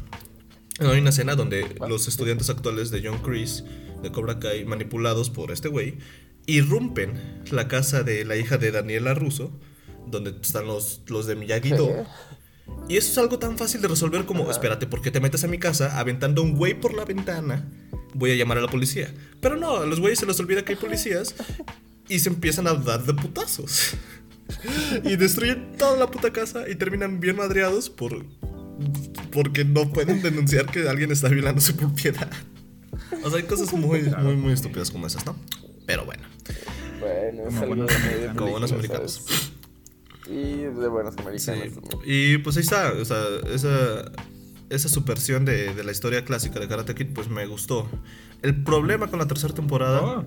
Hay 0.80 0.98
una 0.98 1.10
escena 1.10 1.36
donde 1.36 1.76
los 1.88 2.08
estudiantes 2.08 2.50
actuales 2.50 2.90
de 2.90 3.02
John 3.04 3.20
Chris, 3.22 3.64
de 4.02 4.10
Cobra 4.10 4.40
Kai, 4.40 4.64
manipulados 4.64 5.30
por 5.30 5.52
este 5.52 5.68
güey, 5.68 5.98
irrumpen 6.46 7.42
la 7.50 7.68
casa 7.68 8.02
de 8.02 8.24
la 8.24 8.36
hija 8.36 8.56
de 8.56 8.72
Daniela 8.72 9.14
Russo, 9.14 9.52
donde 10.06 10.34
están 10.42 10.66
los, 10.66 11.02
los 11.06 11.26
de 11.26 11.36
Miyagi-Do. 11.36 12.06
Y 12.88 12.96
eso 12.96 13.12
es 13.12 13.18
algo 13.18 13.38
tan 13.38 13.58
fácil 13.58 13.82
de 13.82 13.88
resolver 13.88 14.24
como, 14.24 14.50
espérate, 14.50 14.86
¿por 14.86 15.02
qué 15.02 15.10
te 15.10 15.20
metes 15.20 15.44
a 15.44 15.48
mi 15.48 15.58
casa 15.58 15.98
aventando 15.98 16.42
un 16.42 16.56
güey 16.56 16.80
por 16.80 16.94
la 16.94 17.04
ventana? 17.04 17.68
Voy 18.14 18.32
a 18.32 18.34
llamar 18.34 18.58
a 18.58 18.62
la 18.62 18.68
policía. 18.68 19.12
Pero 19.40 19.56
no, 19.56 19.76
a 19.78 19.86
los 19.86 20.00
güeyes 20.00 20.18
se 20.18 20.26
les 20.26 20.38
olvida 20.40 20.64
que 20.64 20.72
hay 20.72 20.78
policías 20.78 21.34
y 22.08 22.18
se 22.18 22.28
empiezan 22.28 22.66
a 22.66 22.74
dar 22.74 23.04
de 23.04 23.14
putazos. 23.14 23.94
Y 25.04 25.16
destruyen 25.16 25.76
toda 25.78 25.96
la 25.96 26.10
puta 26.10 26.32
casa 26.32 26.68
y 26.68 26.74
terminan 26.74 27.20
bien 27.20 27.36
madreados 27.36 27.88
por 27.88 28.24
porque 29.30 29.64
no 29.64 29.92
pueden 29.92 30.22
denunciar 30.22 30.66
que 30.66 30.88
alguien 30.88 31.12
está 31.12 31.28
violando 31.28 31.60
su 31.60 31.76
propiedad. 31.76 32.30
O 33.22 33.28
sea, 33.30 33.38
hay 33.38 33.44
cosas 33.44 33.72
muy, 33.72 34.02
muy, 34.02 34.36
muy 34.36 34.52
estúpidas 34.52 34.90
como 34.90 35.06
esas, 35.06 35.24
¿no? 35.26 35.36
Pero 35.86 36.04
bueno, 36.04 36.22
Bueno, 36.98 37.42
es 37.48 37.54
Como 37.54 37.60
algo 37.62 37.66
buenos 37.68 37.86
muy 37.86 37.94
de 37.94 37.94
americanos. 38.08 38.36
como 38.36 38.50
buenos 38.50 38.72
americanos. 38.72 39.12
¿sabes? 39.24 39.52
Y 40.26 40.56
de 40.62 40.88
buenos 40.88 41.14
Sí. 41.14 41.20
americanos 41.20 41.74
también. 41.74 42.02
Y 42.04 42.38
pues 42.38 42.56
ahí 42.56 42.62
está, 42.62 42.92
o 42.92 43.04
sea, 43.04 43.22
esa, 43.52 44.10
esa 44.70 44.88
subversión 44.88 45.44
de, 45.44 45.74
de 45.74 45.84
la 45.84 45.92
historia 45.92 46.24
clásica 46.24 46.58
de 46.60 46.68
Karate 46.68 46.94
Kid, 46.94 47.08
pues 47.14 47.28
me 47.28 47.46
gustó. 47.46 47.88
El 48.42 48.62
problema 48.62 49.08
con 49.08 49.18
la 49.18 49.26
tercera 49.26 49.52
temporada 49.52 50.00
Oh, 50.02 50.24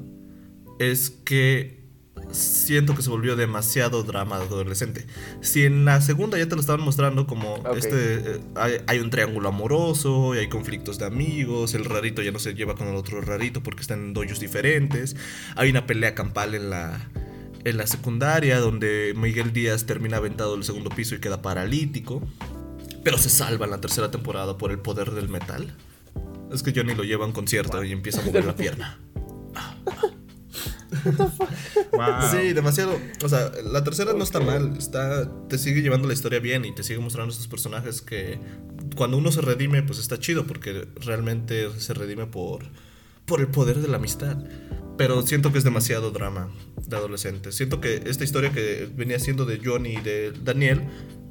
es 0.79 1.09
que 1.09 1.83
siento 2.31 2.95
que 2.95 3.01
se 3.01 3.09
volvió 3.09 3.35
demasiado 3.35 4.03
drama 4.03 4.37
adolescente. 4.37 5.05
Si 5.41 5.65
en 5.65 5.85
la 5.85 6.01
segunda 6.01 6.37
ya 6.37 6.47
te 6.47 6.55
lo 6.55 6.61
estaban 6.61 6.81
mostrando 6.81 7.27
como 7.27 7.57
este 7.75 8.15
eh, 8.15 8.39
hay, 8.55 8.77
hay 8.87 8.99
un 8.99 9.09
triángulo 9.09 9.49
amoroso 9.49 10.35
y 10.35 10.39
hay 10.39 10.49
conflictos 10.49 10.99
de 10.99 11.05
amigos, 11.05 11.73
el 11.73 11.85
rarito 11.85 12.21
ya 12.21 12.31
no 12.31 12.39
se 12.39 12.53
lleva 12.53 12.75
con 12.75 12.87
el 12.87 12.95
otro 12.95 13.21
rarito 13.21 13.61
porque 13.61 13.81
están 13.81 13.99
en 13.99 14.13
doyos 14.13 14.39
diferentes, 14.39 15.15
hay 15.55 15.69
una 15.69 15.85
pelea 15.85 16.15
campal 16.15 16.55
en 16.55 16.69
la 16.69 16.99
en 17.65 17.77
la 17.77 17.87
secundaria 17.87 18.59
donde 18.59 19.13
Miguel 19.15 19.53
Díaz 19.53 19.85
termina 19.85 20.17
aventado 20.17 20.53
del 20.55 20.65
segundo 20.65 20.89
piso 20.89 21.15
y 21.15 21.19
queda 21.19 21.41
paralítico, 21.41 22.21
pero 23.03 23.17
se 23.17 23.29
salva 23.29 23.65
en 23.65 23.71
la 23.71 23.81
tercera 23.81 24.09
temporada 24.11 24.57
por 24.57 24.71
el 24.71 24.79
poder 24.79 25.11
del 25.11 25.29
metal. 25.29 25.75
Es 26.51 26.63
que 26.63 26.71
Johnny 26.75 26.95
lo 26.95 27.03
lleva 27.03 27.25
a 27.25 27.27
un 27.27 27.33
concierto 27.33 27.83
y 27.83 27.91
empieza 27.91 28.21
a 28.21 28.25
mover 28.25 28.45
la 28.45 28.55
pierna. 28.55 28.99
wow. 31.91 32.31
Sí, 32.31 32.53
demasiado. 32.53 32.97
O 33.23 33.29
sea, 33.29 33.51
la 33.63 33.83
tercera 33.83 34.13
no 34.13 34.23
está 34.23 34.39
mal. 34.39 34.77
Está, 34.77 35.29
te 35.47 35.57
sigue 35.57 35.81
llevando 35.81 36.07
la 36.07 36.13
historia 36.13 36.39
bien 36.39 36.65
y 36.65 36.73
te 36.73 36.83
sigue 36.83 36.99
mostrando 36.99 37.31
estos 37.31 37.47
personajes 37.47 38.01
que 38.01 38.39
cuando 38.95 39.17
uno 39.17 39.31
se 39.31 39.41
redime, 39.41 39.83
pues 39.83 39.99
está 39.99 40.19
chido 40.19 40.45
porque 40.45 40.87
realmente 41.01 41.69
se 41.79 41.93
redime 41.93 42.27
por, 42.27 42.65
por 43.25 43.39
el 43.41 43.47
poder 43.47 43.79
de 43.79 43.87
la 43.87 43.97
amistad. 43.97 44.37
Pero 44.97 45.25
siento 45.25 45.51
que 45.51 45.57
es 45.57 45.63
demasiado 45.63 46.11
drama 46.11 46.51
de 46.85 46.95
adolescentes. 46.95 47.55
Siento 47.55 47.81
que 47.81 48.03
esta 48.05 48.23
historia 48.23 48.51
que 48.51 48.87
venía 48.93 49.17
siendo 49.19 49.45
de 49.45 49.59
Johnny 49.63 49.95
y 49.95 50.01
de 50.01 50.31
Daniel 50.43 50.83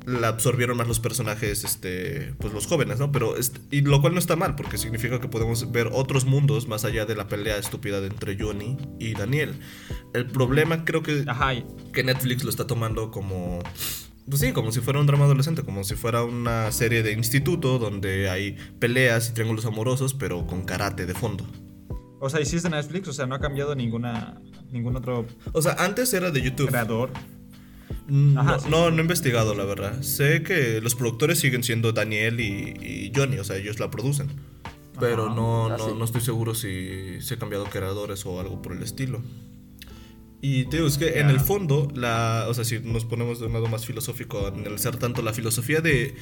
la 0.07 0.29
absorbieron 0.29 0.77
más 0.77 0.89
los 0.89 1.01
personajes, 1.01 1.65
este, 1.65 2.35
pues 2.39 2.53
los 2.53 2.67
jóvenes, 2.67 2.99
¿no? 2.99 3.13
Pero, 3.13 3.35
y 3.71 3.83
lo 3.83 4.01
cual 4.01 4.15
no 4.15 4.19
está 4.19 4.37
mal, 4.37 4.57
porque 4.57 4.79
significa 4.79 5.21
que 5.21 5.29
podemos 5.29 5.71
ver 5.71 5.91
otros 5.93 6.25
mundos 6.25 6.69
más 6.69 6.85
allá 6.85 7.07
de 7.07 7.15
la 7.15 7.27
pelea 7.27 7.57
estúpida 7.57 7.99
entre 7.99 8.37
Johnny 8.39 8.77
y 8.99 9.15
Daniel. 9.15 9.55
El 10.15 10.27
problema 10.27 10.85
creo 10.85 11.03
que, 11.03 11.25
que 11.93 12.05
Netflix 12.05 12.45
lo 12.45 12.51
está 12.51 12.67
tomando 12.67 13.11
como 13.11 13.61
pues 14.29 14.41
sí, 14.41 14.53
como 14.53 14.71
si 14.71 14.81
fuera 14.81 15.01
un 15.01 15.07
drama 15.07 15.25
adolescente, 15.25 15.63
como 15.63 15.83
si 15.83 15.97
fuera 15.97 16.23
una 16.23 16.71
serie 16.71 17.03
de 17.03 17.13
instituto 17.13 17.79
donde 17.79 18.31
hay 18.31 18.57
peleas 18.79 19.29
y 19.29 19.33
triángulos 19.35 19.67
amorosos, 19.67 20.15
pero 20.15 20.47
con 20.47 20.63
karate 20.63 21.07
de 21.07 21.15
fondo. 21.15 21.45
O 22.21 22.31
sea, 22.31 22.41
¿hiciste 22.41 22.71
Netflix? 22.71 23.09
O 23.09 23.13
sea, 23.13 23.27
no 23.27 23.35
ha 23.35 23.41
cambiado 23.41 23.75
ninguna 23.75 24.41
ningún 24.71 24.97
otro. 24.97 25.27
O 25.53 25.61
sea, 25.61 25.73
antes 25.79 26.15
era 26.15 26.31
de 26.31 26.41
YouTube. 26.41 26.69
Creador. 26.69 27.11
Mm, 28.09 28.35
no, 28.69 28.91
no, 28.91 28.99
he 28.99 29.01
investigado, 29.01 29.55
la 29.55 29.65
verdad. 29.65 30.03
Sé 30.03 30.43
que 30.43 30.81
los 30.81 30.95
productores 30.95 31.39
siguen 31.39 31.63
siendo 31.63 31.93
Daniel 31.93 32.41
y, 32.41 33.13
Johnny, 33.15 33.39
o 33.39 33.45
sea, 33.45 33.57
ellos 33.57 33.79
la 33.79 33.91
producen. 33.91 34.29
Pero 35.01 35.35
no, 35.35 35.67
ah, 35.67 35.77
no, 35.79 35.95
no, 35.95 36.05
estoy 36.05 36.21
seguro 36.21 36.55
si 36.55 37.21
se 37.21 37.35
han 37.35 37.41
cambiado 37.41 37.65
creadores 37.65 38.25
o 38.27 38.41
algo 38.41 38.61
por 38.61 38.73
el 38.73 38.83
estilo. 38.83 39.23
Y 40.45 40.65
te 40.65 40.79
digo, 40.79 40.89
es 40.89 40.99
que 40.99 41.21
en 41.21 41.31
el 41.31 41.39
fondo, 41.39 41.87
la, 41.95 42.47
o 42.49 42.55
sea, 42.55 42.65
si 42.65 42.81
nos 42.81 43.05
ponemos 43.05 43.39
de 43.39 43.47
un 43.47 43.53
lado 43.53 43.69
más 43.69 43.87
filosófico, 43.87 44.49
analizar 44.49 44.97
tanto 44.97 45.23
la 45.23 45.33
filosofía 45.33 45.81
de 45.81 46.17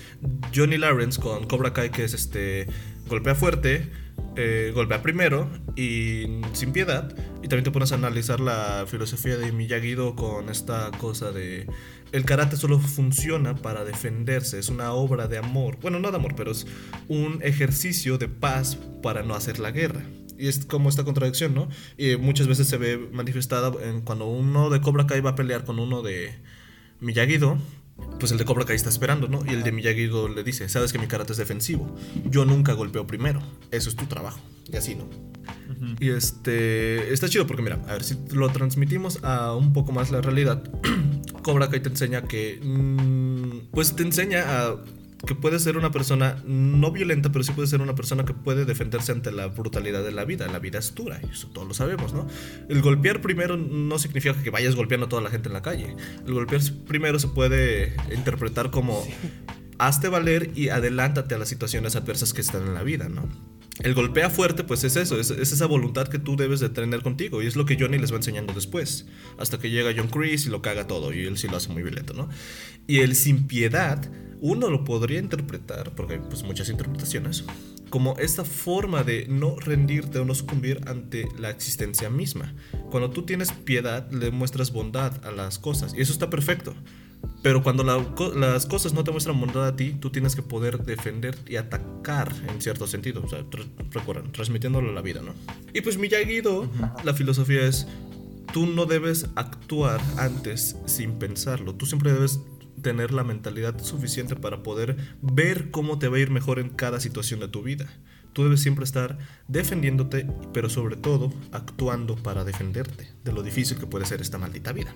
Johnny 0.54 0.76
Lawrence 0.76 1.18
con 1.18 1.46
Cobra 1.46 1.72
Kai, 1.72 1.88
que 1.88 2.04
es 2.04 2.12
este, 2.12 2.66
golpea 3.08 3.34
fuerte, 3.34 3.90
eh, 4.36 4.72
golpea 4.74 5.00
primero 5.00 5.48
y 5.74 6.42
sin 6.52 6.72
piedad, 6.72 7.16
y 7.42 7.48
también 7.48 7.64
te 7.64 7.70
pones 7.70 7.92
a 7.92 7.94
analizar 7.94 8.40
la 8.40 8.84
filosofía 8.86 9.38
de 9.38 9.52
Miyagi-Do 9.52 10.14
con 10.16 10.50
esta 10.50 10.90
cosa 10.98 11.32
de 11.32 11.66
el 12.12 12.26
karate 12.26 12.58
solo 12.58 12.78
funciona 12.78 13.54
para 13.54 13.84
defenderse, 13.84 14.58
es 14.58 14.68
una 14.68 14.92
obra 14.92 15.28
de 15.28 15.38
amor, 15.38 15.78
bueno, 15.80 15.98
no 15.98 16.10
de 16.10 16.18
amor, 16.18 16.34
pero 16.36 16.50
es 16.50 16.66
un 17.08 17.38
ejercicio 17.42 18.18
de 18.18 18.28
paz 18.28 18.76
para 19.02 19.22
no 19.22 19.34
hacer 19.34 19.58
la 19.58 19.70
guerra. 19.70 20.02
Y 20.40 20.49
es 20.49 20.64
como 20.64 20.88
esta 20.88 21.04
contradicción, 21.04 21.54
¿no? 21.54 21.68
Y 21.99 22.16
muchas 22.16 22.47
veces 22.47 22.66
se 22.66 22.78
ve 22.78 22.97
manifestada 22.97 23.73
en 23.82 24.00
cuando 24.00 24.26
uno 24.26 24.70
de 24.70 24.80
Cobra 24.80 25.06
Kai 25.06 25.20
va 25.20 25.30
a 25.30 25.35
pelear 25.35 25.64
con 25.64 25.78
uno 25.78 26.02
de 26.02 26.35
Miyagi-Do, 27.00 27.59
pues 28.18 28.32
el 28.32 28.38
de 28.38 28.44
Cobra 28.44 28.64
Kai 28.64 28.76
está 28.76 28.88
esperando, 28.88 29.28
¿no? 29.28 29.44
Y 29.47 29.50
el 29.50 29.62
de 29.62 29.73
Miyagi-Do 29.73 30.28
le 30.28 30.42
dice, 30.42 30.68
sabes 30.68 30.92
que 30.92 30.99
mi 30.99 31.06
karate 31.06 31.32
es 31.32 31.38
defensivo, 31.38 31.94
yo 32.25 32.44
nunca 32.44 32.73
golpeo 32.73 33.06
primero, 33.06 33.42
eso 33.70 33.90
es 33.90 33.97
tu 33.97 34.06
trabajo, 34.06 34.40
y 34.73 34.76
así, 34.76 34.94
¿no? 34.94 35.09
Y 35.99 36.11
este, 36.11 37.12
está 37.12 37.28
chido 37.28 37.47
porque 37.47 37.62
mira, 37.62 37.82
a 37.88 37.92
ver 37.92 38.04
si 38.04 38.16
lo 38.32 38.49
transmitimos 38.50 39.23
a 39.23 39.54
un 39.54 39.73
poco 39.73 39.92
más 39.92 40.11
la 40.11 40.20
realidad, 40.20 40.62
Cobra 41.42 41.68
Kai 41.68 41.80
te 41.80 41.88
enseña 41.88 42.23
que, 42.23 42.61
mm, 42.62 43.70
pues 43.73 43.94
te 43.94 44.02
enseña 44.02 44.44
a 44.47 44.76
que 45.26 45.34
puede 45.34 45.58
ser 45.58 45.76
una 45.76 45.90
persona 45.90 46.42
no 46.46 46.90
violenta, 46.90 47.30
pero 47.30 47.44
sí 47.44 47.52
puede 47.52 47.68
ser 47.68 47.80
una 47.82 47.94
persona 47.94 48.24
que 48.24 48.32
puede 48.32 48.64
defenderse 48.64 49.12
ante 49.12 49.30
la 49.32 49.46
brutalidad 49.48 50.02
de 50.02 50.12
la 50.12 50.24
vida. 50.24 50.48
La 50.48 50.58
vida 50.58 50.78
es 50.78 50.94
dura, 50.94 51.20
y 51.22 51.30
eso 51.30 51.48
todos 51.48 51.68
lo 51.68 51.74
sabemos, 51.74 52.12
¿no? 52.14 52.26
El 52.68 52.80
golpear 52.82 53.20
primero 53.20 53.56
no 53.56 53.98
significa 53.98 54.40
que 54.42 54.50
vayas 54.50 54.76
golpeando 54.76 55.06
a 55.06 55.08
toda 55.08 55.22
la 55.22 55.30
gente 55.30 55.48
en 55.48 55.52
la 55.52 55.62
calle. 55.62 55.94
El 56.26 56.32
golpear 56.32 56.62
primero 56.86 57.18
se 57.18 57.28
puede 57.28 57.94
interpretar 58.14 58.70
como 58.70 59.06
hazte 59.78 60.08
valer 60.08 60.52
y 60.54 60.68
adelántate 60.68 61.34
a 61.34 61.38
las 61.38 61.48
situaciones 61.48 61.96
adversas 61.96 62.32
que 62.32 62.40
están 62.40 62.62
en 62.62 62.74
la 62.74 62.82
vida, 62.82 63.08
¿no? 63.08 63.28
El 63.82 63.94
golpea 63.94 64.28
fuerte, 64.28 64.62
pues 64.62 64.84
es 64.84 64.96
eso, 64.96 65.18
es, 65.18 65.30
esa 65.30 65.64
voluntad 65.64 66.08
que 66.08 66.18
tú 66.18 66.36
debes 66.36 66.60
de 66.60 66.68
tener 66.68 67.02
contigo. 67.02 67.42
Y 67.42 67.46
es 67.46 67.56
lo 67.56 67.64
que 67.64 67.78
Johnny 67.80 67.96
les 67.96 68.12
va 68.12 68.16
enseñando 68.16 68.52
después. 68.52 69.06
Hasta 69.38 69.58
que 69.58 69.70
llega 69.70 69.94
John 69.96 70.08
Chris 70.08 70.44
y 70.44 70.50
lo 70.50 70.60
caga 70.60 70.86
todo. 70.86 71.14
Y 71.14 71.24
él 71.24 71.38
sí 71.38 71.48
lo 71.48 71.56
hace 71.56 71.70
muy 71.70 71.82
violento, 71.82 72.12
¿no? 72.12 72.28
Y 72.86 72.98
el 72.98 73.14
sin 73.14 73.46
piedad 73.46 74.10
uno 74.40 74.70
lo 74.70 74.85
podría 74.85 75.18
interpretar, 75.18 75.94
porque 75.94 76.14
hay 76.14 76.20
pues, 76.20 76.42
muchas 76.42 76.68
interpretaciones, 76.68 77.44
como 77.90 78.16
esta 78.18 78.44
forma 78.44 79.02
de 79.02 79.26
no 79.28 79.56
rendirte 79.56 80.18
o 80.18 80.25
no 80.25 80.35
sucumbir 80.35 80.80
ante 80.87 81.28
la 81.38 81.50
existencia 81.50 82.09
misma. 82.09 82.54
Cuando 82.90 83.11
tú 83.11 83.23
tienes 83.23 83.52
piedad, 83.52 84.11
le 84.11 84.30
muestras 84.30 84.73
bondad 84.73 85.25
a 85.25 85.30
las 85.30 85.59
cosas, 85.59 85.94
y 85.94 86.00
eso 86.00 86.12
está 86.12 86.30
perfecto. 86.30 86.75
Pero 87.42 87.62
cuando 87.62 87.85
las 87.85 88.66
cosas 88.66 88.92
no 88.92 89.04
te 89.04 89.11
muestran 89.11 89.38
bondad 89.38 89.66
a 89.66 89.76
ti, 89.76 89.92
tú 89.92 90.11
tienes 90.11 90.37
que 90.37 90.42
poder 90.42 90.85
defender 90.85 91.37
y 91.47 91.56
atacar 91.56 92.32
en 92.49 92.61
cierto 92.61 92.87
sentido. 92.87 93.23
O 93.25 93.28
sea, 93.28 93.44
recuerdan, 93.90 94.32
transmitiéndolo 94.32 94.90
a 94.90 94.92
la 94.92 95.02
vida, 95.02 95.20
¿no? 95.23 95.32
Y 95.73 95.80
pues 95.80 95.99
Miyagi-Do, 95.99 96.68
la 97.04 97.14
filosofía 97.14 97.66
es, 97.66 97.87
tú 98.52 98.66
no 98.66 98.87
debes 98.87 99.26
actuar 99.37 100.00
antes 100.16 100.76
sin 100.87 101.12
pensarlo. 101.12 101.75
Tú 101.75 101.87
siempre 101.87 102.12
debes 102.12 102.40
tener 102.82 103.12
la 103.12 103.25
mentalidad 103.25 103.78
suficiente 103.82 104.37
para 104.37 104.62
poder 104.62 104.96
ver 105.22 105.70
cómo 105.70 105.99
te 105.99 106.08
va 106.08 106.16
a 106.16 106.20
ir 106.20 106.30
mejor 106.30 106.58
en 106.58 106.70
cada 106.70 107.00
situación 107.00 107.40
de 107.40 107.49
tu 107.49 107.62
vida. 107.62 107.87
Tú 108.32 108.44
debes 108.44 108.62
siempre 108.62 108.84
estar 108.84 109.18
defendiéndote, 109.49 110.26
pero 110.52 110.70
sobre 110.70 110.96
todo 110.96 111.32
actuando 111.50 112.14
para 112.14 112.44
defenderte 112.44 113.08
de 113.25 113.32
lo 113.32 113.42
difícil 113.42 113.76
que 113.76 113.87
puede 113.87 114.06
ser 114.06 114.20
esta 114.20 114.38
maldita 114.38 114.72
vida. 114.72 114.94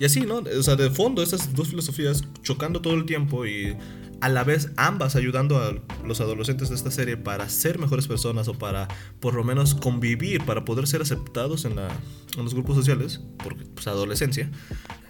Y 0.00 0.04
así, 0.04 0.22
¿no? 0.22 0.38
O 0.38 0.62
sea, 0.62 0.74
de 0.74 0.90
fondo, 0.90 1.22
estas 1.22 1.54
dos 1.54 1.68
filosofías 1.68 2.24
chocando 2.42 2.80
todo 2.80 2.94
el 2.94 3.04
tiempo 3.04 3.46
y 3.46 3.76
a 4.20 4.28
la 4.28 4.44
vez 4.44 4.70
ambas 4.76 5.14
ayudando 5.14 5.58
a 5.58 5.74
los 6.04 6.20
adolescentes 6.20 6.70
de 6.70 6.74
esta 6.74 6.90
serie 6.90 7.16
para 7.16 7.48
ser 7.48 7.78
mejores 7.78 8.08
personas 8.08 8.48
o 8.48 8.54
para 8.54 8.88
por 9.20 9.34
lo 9.34 9.44
menos 9.44 9.74
convivir, 9.74 10.44
para 10.44 10.64
poder 10.64 10.86
ser 10.86 11.02
aceptados 11.02 11.64
en, 11.64 11.76
los 11.76 12.54
grupos 12.54 12.76
sociales, 12.76 13.20
porque 13.42 13.64
pues 13.64 13.86
adolescencia, 13.86 14.50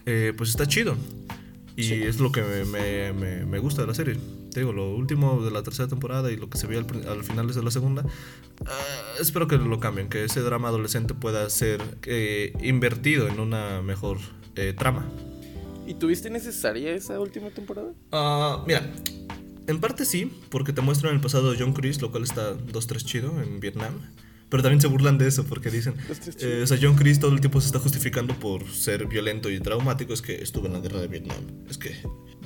eh, 0.04 0.32
pues 0.36 0.50
está 0.50 0.66
chido. 0.66 0.96
Y 1.76 1.92
es 2.04 2.21
lo 2.21 2.33
que 2.33 2.42
me, 2.42 3.12
me, 3.12 3.45
me, 3.45 3.59
gusta 3.59 3.83
de 3.83 3.88
la 3.88 3.95
serie. 3.95 4.16
Te 4.50 4.61
digo, 4.61 4.73
lo 4.73 4.95
último 4.95 5.42
de 5.42 5.50
la 5.50 5.62
tercera 5.62 5.88
temporada 5.88 6.33
y 6.33 6.37
lo 6.37 6.49
que 6.49 6.56
se 6.56 6.66
vio 6.66 6.78
al, 6.78 6.87
al 7.09 7.23
final 7.23 7.52
de 7.52 7.62
la 7.62 7.71
segunda, 7.71 8.02
ah, 8.64 9.14
espero 9.21 9.47
que 9.47 9.59
lo 9.59 9.78
cambien, 9.78 10.09
que 10.09 10.25
ese 10.25 10.40
drama 10.40 10.68
adolescente 10.68 11.12
pueda 11.12 11.49
ser 11.50 11.83
eh, 12.04 12.54
invertido 12.62 13.28
en 13.28 13.40
una 13.40 13.83
mejor 13.83 14.16
eh, 14.54 14.75
trama. 14.76 15.06
¿Y 15.87 15.95
tuviste 15.95 16.30
necesaria 16.30 16.92
esa 16.92 17.21
última 17.21 17.50
temporada? 17.50 17.92
Uh, 18.11 18.66
mira, 18.66 18.90
en 19.66 19.78
parte 19.78 20.06
sí, 20.06 20.33
porque 20.49 20.73
te 20.73 20.80
muestran 20.80 21.14
el 21.14 21.21
pasado 21.21 21.52
de 21.52 21.59
John 21.59 21.75
Chris, 21.75 22.00
lo 22.00 22.11
cual 22.11 22.23
está 22.23 22.54
dos 22.54 22.87
tres 22.87 23.04
chido 23.04 23.42
en 23.42 23.61
Vietnam. 23.61 23.92
Pero 24.48 24.62
también 24.62 24.80
se 24.80 24.86
burlan 24.86 25.18
de 25.18 25.26
eso 25.26 25.44
porque 25.44 25.70
dicen, 25.70 25.94
eh, 26.40 26.60
o 26.62 26.66
sea, 26.66 26.78
John 26.80 26.94
Chris 26.94 27.18
todo 27.18 27.32
el 27.32 27.40
tiempo 27.40 27.60
se 27.60 27.66
está 27.66 27.78
justificando 27.78 28.34
por 28.34 28.68
ser 28.68 29.06
violento 29.06 29.50
y 29.50 29.60
traumático, 29.60 30.12
es 30.12 30.22
que 30.22 30.36
estuve 30.36 30.66
en 30.68 30.74
la 30.74 30.80
guerra 30.80 31.00
de 31.00 31.08
Vietnam, 31.08 31.38
es 31.68 31.78
que 31.78 31.96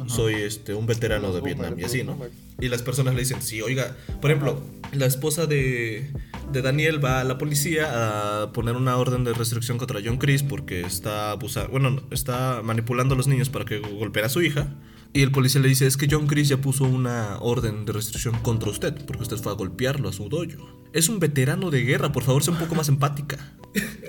soy 0.06 0.34
este, 0.34 0.74
un 0.74 0.86
veterano 0.86 1.32
de 1.32 1.40
Vietnam 1.42 1.78
y 1.78 1.84
así, 1.84 2.02
¿no? 2.02 2.18
Y 2.58 2.68
las 2.68 2.82
personas 2.82 3.14
le 3.14 3.20
dicen, 3.20 3.42
sí, 3.42 3.60
oiga, 3.60 3.96
por 4.20 4.30
ejemplo, 4.30 4.62
la 4.92 5.06
esposa 5.06 5.46
de, 5.46 6.10
de 6.52 6.62
Daniel 6.62 7.04
va 7.04 7.20
a 7.20 7.24
la 7.24 7.38
policía 7.38 8.42
a 8.42 8.52
poner 8.52 8.76
una 8.76 8.96
orden 8.96 9.24
de 9.24 9.32
restricción 9.34 9.78
contra 9.78 10.00
John 10.04 10.18
Chris 10.18 10.42
porque 10.42 10.80
está 10.80 11.32
abusando, 11.32 11.70
bueno, 11.70 12.02
está 12.10 12.62
manipulando 12.62 13.14
a 13.14 13.16
los 13.16 13.28
niños 13.28 13.50
para 13.50 13.64
que 13.64 13.78
golpeen 13.78 14.26
a 14.26 14.28
su 14.28 14.42
hija. 14.42 14.74
Y 15.12 15.22
el 15.22 15.32
policía 15.32 15.60
le 15.60 15.68
dice, 15.68 15.86
es 15.86 15.96
que 15.96 16.06
John 16.08 16.28
Chris 16.28 16.48
ya 16.48 16.60
puso 16.60 16.84
una 16.84 17.38
orden 17.40 17.84
de 17.84 17.92
restricción 17.92 18.38
contra 18.42 18.70
usted, 18.70 18.94
porque 19.06 19.24
usted 19.24 19.38
fue 19.38 19.50
a 19.50 19.56
golpearlo 19.56 20.08
a 20.08 20.12
su 20.12 20.28
dojo. 20.28 20.79
Es 20.92 21.08
un 21.08 21.20
veterano 21.20 21.70
de 21.70 21.82
guerra, 21.82 22.12
por 22.12 22.24
favor, 22.24 22.42
sea 22.42 22.52
un 22.54 22.60
poco 22.60 22.74
más 22.74 22.88
empática. 22.88 23.38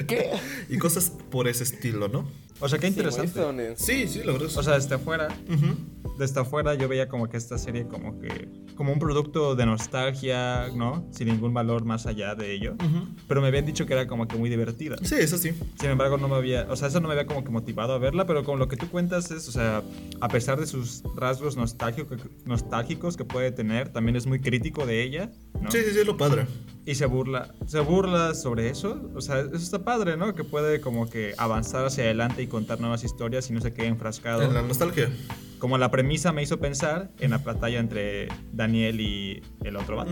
¿Qué? 0.08 0.32
y 0.70 0.78
cosas 0.78 1.12
por 1.30 1.48
ese 1.48 1.64
estilo, 1.64 2.08
¿no? 2.08 2.28
O 2.62 2.70
sea, 2.70 2.80
qué 2.80 2.88
interesante. 2.88 3.76
Sí, 3.76 4.08
sí, 4.08 4.22
la 4.24 4.34
verdad. 4.34 4.50
O 4.56 4.64
sea, 4.64 4.76
desde 4.76 4.96
afuera, 4.96 5.28
desde 6.18 6.40
afuera 6.40 6.76
yo 6.76 6.88
veía 6.88 7.10
como 7.10 7.28
que 7.28 7.38
esta 7.38 7.58
serie 7.58 7.88
como 7.88 8.20
que, 8.20 8.48
como 8.76 8.94
un 8.94 9.00
producto 9.00 9.56
de 9.56 9.66
nostalgia, 9.66 10.70
¿no? 10.76 11.08
Sin 11.12 11.28
ningún 11.28 11.54
valor 11.54 11.84
más 11.86 12.06
allá 12.06 12.36
de 12.36 12.54
ello. 12.54 12.76
Pero 13.28 13.42
me 13.42 13.48
habían 13.48 13.66
dicho 13.66 13.86
que 13.86 13.94
era 13.94 14.08
como 14.08 14.28
que 14.28 14.38
muy 14.38 14.50
divertida. 14.50 14.98
Sí, 15.02 15.16
eso 15.18 15.38
sí. 15.38 15.54
Sin 15.80 15.90
embargo, 15.90 16.18
no 16.18 16.28
me 16.28 16.36
había, 16.36 16.68
o 16.70 16.76
sea, 16.76 16.88
eso 16.88 17.00
no 17.00 17.08
me 17.08 17.16
había 17.16 17.26
como 17.26 17.44
que 17.44 17.50
motivado 17.50 17.94
a 17.94 17.98
verla, 17.98 18.26
pero 18.26 18.44
con 18.44 18.60
lo 18.60 18.68
que 18.68 18.78
tú 18.78 18.90
cuentas 18.90 19.32
es, 19.32 19.48
o 19.48 19.52
sea, 19.52 19.82
a 20.20 20.28
pesar 20.28 20.60
de 20.60 20.68
sus 20.68 21.04
rasgos 21.16 21.58
nostálgicos, 21.58 22.20
nostálgicos 22.46 23.18
que 23.18 23.26
puede 23.26 23.52
tener, 23.52 23.90
también 23.90 24.16
es 24.16 24.28
muy 24.28 24.40
crítico 24.40 24.86
de 24.86 25.02
ella, 25.02 25.32
¿no? 25.60 25.72
Sí, 25.72 25.80
sí, 25.80 25.92
sí, 25.94 26.00
es 26.00 26.06
lo 26.06 26.18
padre. 26.18 26.46
Y 26.84 26.96
se 26.96 27.06
burla, 27.06 27.54
se 27.68 27.80
burla 27.80 28.34
sobre 28.34 28.70
eso, 28.70 29.12
o 29.14 29.22
sea, 29.22 29.42
eso 29.42 29.56
está 29.56 29.84
padre, 29.84 30.18
¿no? 30.18 30.34
Que 30.34 30.44
puede 30.44 30.82
como 30.82 31.08
que 31.08 31.36
avanzar 31.38 31.86
hacia 31.86 32.06
adelante 32.06 32.42
y 32.42 32.48
contar 32.48 32.80
nuevas 32.80 33.04
historias 33.04 33.48
y 33.52 33.54
no 33.54 33.62
se 33.62 33.72
quede 33.72 33.86
enfrascado. 33.86 34.42
En 34.42 34.54
la 34.54 34.64
nostalgia. 34.64 35.10
Como 35.60 35.78
la 35.78 35.92
premisa 35.92 36.32
me 36.32 36.42
hizo 36.42 36.60
pensar 36.60 37.12
en 37.20 37.30
la 37.30 37.38
batalla 37.38 37.80
entre 37.80 38.30
Daniel 38.52 39.00
y 39.00 39.44
el 39.64 39.76
otro 39.76 39.96
vato. 39.96 40.12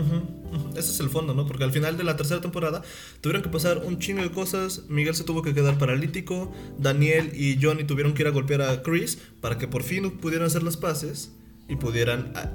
Ese 0.76 0.92
es 0.92 1.00
el 1.00 1.08
fondo, 1.08 1.34
¿no? 1.34 1.44
Porque 1.44 1.64
al 1.64 1.72
final 1.72 1.96
de 1.96 2.04
la 2.04 2.16
tercera 2.16 2.40
temporada 2.40 2.82
tuvieron 3.20 3.42
que 3.42 3.48
pasar 3.48 3.78
un 3.78 3.98
chingo 3.98 4.22
de 4.22 4.30
cosas. 4.30 4.84
Miguel 4.88 5.16
se 5.16 5.24
tuvo 5.24 5.42
que 5.42 5.52
quedar 5.52 5.76
paralítico. 5.76 6.52
Daniel 6.78 7.32
y 7.34 7.58
Johnny 7.60 7.82
tuvieron 7.82 8.14
que 8.14 8.22
ir 8.22 8.28
a 8.28 8.30
golpear 8.30 8.62
a 8.62 8.80
Chris 8.82 9.18
para 9.40 9.58
que 9.58 9.66
por 9.66 9.82
fin 9.82 10.08
pudieran 10.18 10.46
hacer 10.46 10.62
las 10.62 10.76
paces 10.76 11.32
y 11.70 11.76
pudieran 11.76 12.32
ah, 12.34 12.50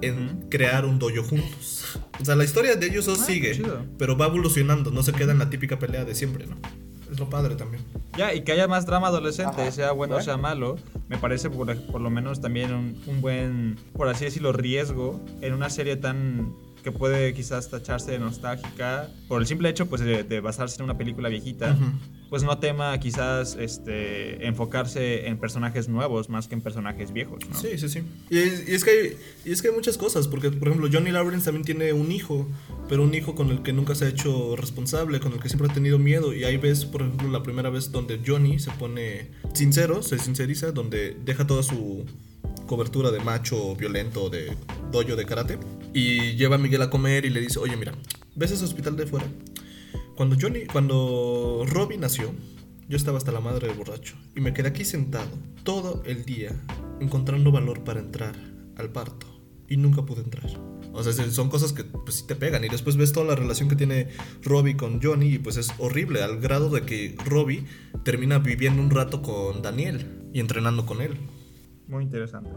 crear 0.50 0.86
un 0.86 1.00
dojo 1.00 1.24
juntos. 1.24 1.98
O 2.19 2.25
sea, 2.25 2.36
la 2.36 2.43
historia 2.43 2.75
de 2.75 2.86
ellos 2.86 3.05
dos 3.05 3.22
ah, 3.22 3.25
sigue, 3.25 3.63
pero 3.98 4.17
va 4.17 4.27
evolucionando, 4.27 4.91
no 4.91 5.03
se 5.03 5.13
queda 5.13 5.31
en 5.31 5.39
la 5.39 5.50
típica 5.50 5.79
pelea 5.79 6.03
de 6.03 6.13
siempre, 6.13 6.45
¿no? 6.45 6.57
Es 7.10 7.17
lo 7.17 7.29
padre 7.29 7.55
también. 7.55 7.81
Ya, 8.17 8.34
y 8.34 8.43
que 8.43 8.51
haya 8.51 8.67
más 8.67 8.86
drama 8.86 9.07
adolescente, 9.07 9.62
Ajá. 9.62 9.72
sea 9.72 9.91
bueno 9.93 10.17
o 10.17 10.22
sea 10.22 10.36
malo, 10.36 10.77
me 11.07 11.17
parece 11.17 11.50
por, 11.50 11.74
por 11.86 12.01
lo 12.01 12.10
menos 12.10 12.41
también 12.41 12.74
un, 12.74 13.01
un 13.07 13.22
buen, 13.22 13.77
por 13.93 14.10
así 14.10 14.25
decirlo, 14.25 14.51
riesgo 14.51 15.24
en 15.41 15.53
una 15.53 15.69
serie 15.69 15.95
tan 15.95 16.53
que 16.84 16.91
puede 16.91 17.34
quizás 17.34 17.69
tacharse 17.69 18.12
de 18.12 18.19
nostálgica 18.19 19.10
por 19.27 19.41
el 19.41 19.48
simple 19.48 19.69
hecho 19.69 19.88
pues 19.88 20.01
de, 20.01 20.24
de 20.24 20.39
basarse 20.39 20.77
en 20.77 20.84
una 20.84 20.98
película 20.98 21.29
viejita, 21.29 21.72
Ujú. 21.72 21.86
Pues 22.29 22.44
no 22.44 22.58
tema 22.58 22.98
quizás 23.00 23.55
este 23.60 24.48
enfocarse 24.48 25.27
en 25.27 25.38
personajes 25.38 25.88
nuevos 25.88 26.29
más 26.29 26.48
que 26.48 26.55
en 26.55 26.62
personajes 26.62 27.12
viejos, 27.12 27.39
¿no? 27.50 27.60
Sí, 27.60 27.77
sí, 27.77 27.89
sí. 27.89 28.01
Y 28.29 28.38
es, 28.38 28.84
que 28.84 28.91
hay, 28.91 29.17
y 29.46 29.51
es 29.51 29.62
que 29.62 29.70
hay 29.70 29.74
muchas 29.74 29.98
cosas, 29.98 30.27
porque 30.27 30.51
por 30.51 30.67
ejemplo 30.67 30.89
Johnny 30.91 31.12
Lawrence 31.12 31.46
también 31.46 31.65
tiene 31.65 31.94
un 31.94 32.12
hijo, 32.12 32.48
pero 32.89 33.03
un 33.03 33.13
hijo 33.13 33.36
con 33.36 33.50
el 33.50 33.62
que 33.62 33.74
nunca 33.74 33.96
se 33.96 34.05
ha 34.05 34.10
hecho 34.10 34.55
responsable, 34.55 35.20
con 35.20 35.34
el 35.34 35.39
que 35.39 35.50
siempre 35.50 35.70
ha 35.70 35.74
tenido 35.74 36.00
miedo. 36.00 36.34
Y 36.34 36.44
ahí 36.44 36.58
ves, 36.58 36.86
por 36.86 37.01
ejemplo, 37.01 37.29
la 37.29 37.44
primera 37.44 37.70
vez 37.70 37.91
donde 37.91 38.22
Johnny 38.25 38.60
se 38.60 38.72
pone 38.72 39.32
sincero, 39.53 40.03
se 40.03 40.17
sinceriza, 40.20 40.72
donde 40.72 41.15
deja 41.24 41.46
toda 41.48 41.63
su 41.63 42.05
cobertura 42.65 43.12
de 43.12 43.20
macho 43.20 43.75
violento 43.75 44.29
de 44.29 44.55
dojo 44.91 45.15
de 45.15 45.25
karate 45.25 45.60
y 45.94 46.36
lleva 46.36 46.55
a 46.55 46.58
Miguel 46.58 46.82
a 46.82 46.89
comer 46.89 47.25
y 47.25 47.29
le 47.29 47.39
dice, 47.41 47.60
oye 47.60 47.77
mira, 47.77 47.94
¿ves 48.36 48.51
ese 48.51 48.65
hospital 48.65 48.96
de 48.96 49.05
fuera? 49.05 49.25
Cuando 50.16 50.36
Johnny, 50.40 50.66
cuando 50.66 51.64
Robbie 51.68 51.98
nació, 51.98 52.32
yo 52.88 52.98
estaba 52.98 53.18
hasta 53.18 53.32
la 53.32 53.40
madre 53.42 53.68
de 53.68 53.74
borracho 53.74 54.16
y 54.36 54.42
me 54.42 54.54
quedé 54.54 54.70
aquí 54.70 54.86
sentado 54.86 55.30
todo 55.64 56.04
el 56.06 56.24
día 56.25 56.52
encontrando 57.00 57.52
valor 57.52 57.84
para 57.84 58.00
entrar 58.00 58.36
al 58.78 58.90
parto 58.92 59.28
y 59.68 59.78
nunca 59.78 60.04
pude 60.06 60.22
entrar. 60.22 60.46
O 60.94 61.04
sea, 61.04 61.12
se- 61.12 61.32
son 61.32 61.50
cosas 61.50 61.74
que 61.74 61.84
pues 61.84 62.18
sí 62.18 62.28
te 62.28 62.36
pegan 62.36 62.64
y 62.64 62.70
después 62.70 62.96
ves 62.96 63.12
toda 63.12 63.25
la 63.25 63.36
relación 63.36 63.68
que 63.68 63.75
tiene 63.75 64.10
Robbie 64.44 64.78
con 64.78 65.02
Johnny 65.02 65.34
y 65.34 65.40
pues 65.40 65.58
es 65.58 65.70
horrible 65.80 66.22
al 66.24 66.40
grado 66.40 66.70
de 66.70 66.84
que 66.86 67.16
Robbie 67.25 67.66
termina 68.04 68.38
viviendo 68.40 68.82
un 68.82 68.92
rato 68.92 69.22
con 69.22 69.62
Daniel 69.62 70.30
y 70.34 70.40
entrenando 70.40 70.86
con 70.86 71.02
él. 71.02 71.18
Muy 71.88 72.04
interesante. 72.04 72.50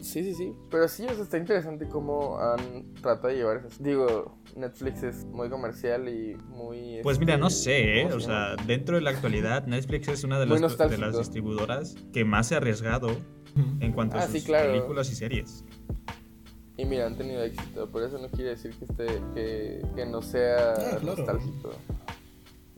Sí, 0.00 0.22
sí, 0.22 0.34
sí. 0.34 0.52
Pero 0.70 0.86
sí, 0.86 1.04
o 1.06 1.14
sea, 1.14 1.24
está 1.24 1.38
interesante 1.38 1.88
cómo 1.88 2.38
han 2.38 2.92
tratado 3.00 3.28
de 3.28 3.36
llevar 3.36 3.56
eso. 3.66 3.82
Digo, 3.82 4.38
Netflix 4.56 5.02
es 5.02 5.24
muy 5.26 5.48
comercial 5.48 6.08
y 6.08 6.36
muy. 6.48 7.00
Pues 7.02 7.18
mira, 7.18 7.34
este, 7.34 7.42
no 7.42 7.50
sé, 7.50 8.00
¿eh? 8.00 8.02
¿cómo 8.04 8.16
o 8.16 8.20
se 8.20 8.26
sea, 8.26 8.56
dentro 8.66 8.96
de 8.96 9.02
la 9.02 9.10
actualidad, 9.10 9.66
Netflix 9.66 10.08
es 10.08 10.24
una 10.24 10.38
de 10.38 10.46
las, 10.46 10.78
de 10.78 10.98
las 10.98 11.18
distribuidoras 11.18 11.94
que 12.12 12.24
más 12.24 12.48
se 12.48 12.54
ha 12.54 12.58
arriesgado 12.58 13.08
en 13.80 13.92
cuanto 13.92 14.16
a 14.16 14.20
Ah, 14.20 14.22
sus 14.26 14.32
sí, 14.40 14.42
claro. 14.44 14.72
películas 14.72 15.10
y 15.10 15.14
series. 15.16 15.64
Y 16.76 16.84
mira, 16.86 17.06
han 17.06 17.16
tenido 17.16 17.42
éxito. 17.42 17.88
Por 17.90 18.02
eso 18.02 18.18
no 18.18 18.28
quiere 18.28 18.50
decir 18.50 18.72
que, 18.76 18.84
esté, 18.84 19.06
que, 19.34 19.82
que 19.94 20.06
no 20.06 20.22
sea 20.22 20.72
Ah, 20.72 20.96
claro. 21.00 21.16
nostálgico. 21.16 21.70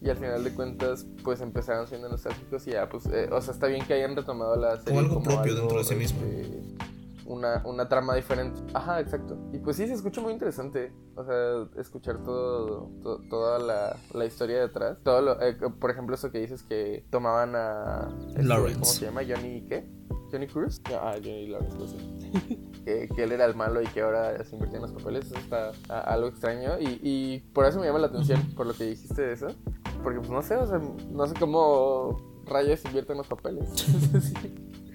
Y 0.02 0.11
al 0.11 0.16
final 0.18 0.45
de 0.45 0.52
cuentas, 0.52 1.06
pues 1.25 1.40
empezaron 1.40 1.87
siendo 1.88 2.09
nostálgicos 2.11 2.66
y 2.68 2.73
ya, 2.73 2.88
pues, 2.88 3.06
eh, 3.06 3.28
o 3.33 3.40
sea, 3.40 3.54
está 3.54 3.66
bien 3.66 3.85
que 3.87 3.95
hayan 3.95 4.14
retomado 4.14 4.54
la 4.56 4.76
serie 4.76 4.99
algo 4.99 5.23
propio 5.23 5.54
dentro 5.54 5.78
de 5.78 5.85
sí 5.85 5.95
mismo. 5.95 6.21
este, 6.23 6.61
Una, 7.26 7.62
una 7.66 7.88
trama 7.88 8.14
diferente. 8.14 8.61
Ajá, 8.73 9.00
exacto. 9.00 9.37
Y 9.52 9.59
pues 9.59 9.76
sí, 9.76 9.87
se 9.87 9.95
escucha 9.95 10.21
muy 10.21 10.33
interesante. 10.33 10.92
O 11.16 11.25
sea, 11.25 11.66
escuchar 11.80 12.23
todo, 12.23 12.90
to- 13.02 13.21
toda 13.28 13.59
la, 13.59 13.97
la 14.14 14.25
historia 14.26 14.61
detrás. 14.61 14.99
Todo 15.02 15.23
lo, 15.23 15.42
eh, 15.42 15.56
por 15.80 15.90
ejemplo, 15.90 16.14
eso 16.14 16.30
que 16.30 16.38
dices 16.38 16.62
que 16.62 17.04
tomaban 17.11 17.54
a... 17.56 18.09
este, 18.28 18.42
Lawrence. 18.45 18.75
¿Cómo 18.80 18.85
se 18.92 19.04
llama? 19.06 19.23
Johnny, 19.26 19.62
¿qué? 19.68 19.88
¿Johnny 20.30 20.47
Cruz? 20.47 20.80
No, 20.90 20.97
ah, 20.99 21.14
Johnny 21.16 21.49
Lawrence, 21.49 21.78
lo 21.78 21.87
sé. 21.88 21.97
que, 22.85 23.09
que 23.14 23.25
él 23.25 23.33
era 23.33 23.45
el 23.47 23.54
malo 23.56 23.83
y 23.83 23.87
que 23.87 24.02
ahora 24.02 24.45
se 24.45 24.54
invertía 24.54 24.76
en 24.78 24.83
los 24.83 24.92
papeles. 24.92 25.26
Eso 25.26 25.37
está 25.37 25.73
a- 25.88 26.00
algo 26.12 26.28
extraño. 26.28 26.78
Y, 26.80 27.00
y 27.02 27.38
por 27.52 27.64
eso 27.66 27.80
me 27.80 27.87
llama 27.87 27.99
la 27.99 28.06
atención, 28.09 28.40
por 28.54 28.66
lo 28.66 28.75
que 28.75 28.85
dijiste 28.85 29.23
de 29.23 29.33
eso. 29.33 29.49
Porque 30.04 30.18
pues 30.21 30.30
no 30.30 30.42
sé, 30.42 30.54
o 30.56 30.66
sea, 30.66 30.80
no 31.11 31.26
sé 31.26 31.35
cómo 31.40 32.42
rayos 32.45 32.85
invierte 32.85 33.12
en 33.12 33.18
los 33.18 33.26
papeles. 33.26 33.68
Sí. 34.21 34.86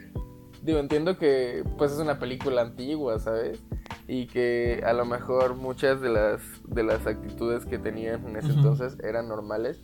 Digo, 0.64 0.80
entiendo 0.80 1.18
que 1.18 1.64
pues 1.78 1.92
es 1.92 1.98
una 2.00 2.20
película 2.20 2.62
antigua, 2.62 3.18
¿sabes? 3.20 3.60
Y 4.08 4.28
que 4.28 4.82
a 4.86 4.94
lo 4.94 5.06
mejor 5.06 5.56
muchas 5.56 6.02
de 6.02 6.10
las 6.10 6.42
de 6.68 6.84
las 6.84 7.06
actitudes 7.08 7.66
que 7.66 7.78
tenían 7.80 8.28
en 8.28 8.36
ese 8.36 8.50
Ujú. 8.50 8.58
entonces 8.58 8.98
eran 9.04 9.28
normales 9.28 9.80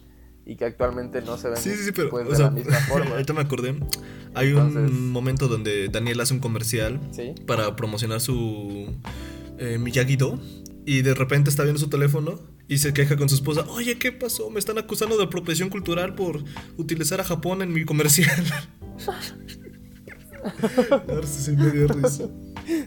y 0.45 0.56
que 0.56 0.65
actualmente 0.65 1.21
no 1.21 1.38
se 1.38 1.49
ven 1.49 1.58
Sí, 1.58 1.71
sí, 1.71 1.84
sí, 1.86 1.91
pero 1.93 2.10
pues, 2.10 2.28
o 2.28 2.30
de 2.30 2.36
sea, 2.36 2.45
la 2.45 2.51
misma 2.51 2.75
forma. 2.89 3.12
ahorita 3.12 3.34
me 3.34 3.41
acordé. 3.41 3.75
Hay 4.34 4.49
Entonces- 4.49 4.89
un 4.91 5.12
momento 5.12 5.47
donde 5.47 5.89
Daniel 5.89 6.21
hace 6.21 6.34
un 6.34 6.39
comercial 6.39 6.99
para 7.47 7.75
promocionar 7.75 8.21
su 8.21 8.93
eh, 9.58 9.78
Miyagi-Do 9.80 10.39
y 10.86 11.01
de 11.01 11.13
repente 11.15 11.49
está 11.49 11.63
viendo 11.63 11.80
su 11.80 11.89
teléfono 11.89 12.39
y 12.69 12.78
se 12.78 12.93
queja 12.93 13.17
con 13.17 13.30
su 13.30 13.36
esposa, 13.36 13.65
oye, 13.69 13.97
¿qué 13.97 14.12
pasó? 14.12 14.49
Me 14.51 14.60
están 14.60 14.78
acusando 14.78 15.17
de 15.17 15.23
apropiación 15.23 15.69
cultural 15.69 16.15
por 16.15 16.43
utilizar 16.78 17.19
a 17.19 17.23
Japón 17.23 17.62
en 17.62 17.73
mi 17.73 17.84
comercial. 17.86 18.45
Ahora 21.10 21.25
sí 21.27 21.41
se 21.43 21.51
me 21.53 21.69
dio 21.71 21.88
risa. 21.88 22.23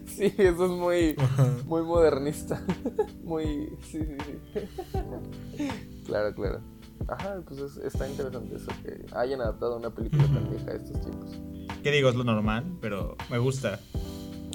Sí, 0.07 0.35
eso 0.37 0.65
es 0.67 0.71
muy 0.73 1.15
Ajá. 1.17 1.49
muy 1.65 1.81
modernista. 1.83 2.63
muy 3.25 3.71
sí, 3.91 3.99
sí, 4.05 4.17
sí. 4.53 5.69
claro, 6.05 6.35
claro. 6.35 6.61
Ajá, 7.09 7.41
pues 7.49 7.61
es- 7.61 7.77
está 7.79 8.07
interesante 8.07 8.57
eso 8.57 8.71
que 8.83 9.07
hayan 9.17 9.41
adaptado 9.41 9.79
una 9.79 9.89
película 9.89 10.25
tan 10.25 10.51
vieja 10.51 10.73
a 10.73 10.75
estos 10.75 11.01
tiempos. 11.01 11.41
¿Qué 11.83 11.91
digo? 11.93 12.11
Es 12.11 12.15
lo 12.15 12.25
normal, 12.25 12.77
pero 12.83 13.17
me 13.31 13.39
gusta 13.39 13.81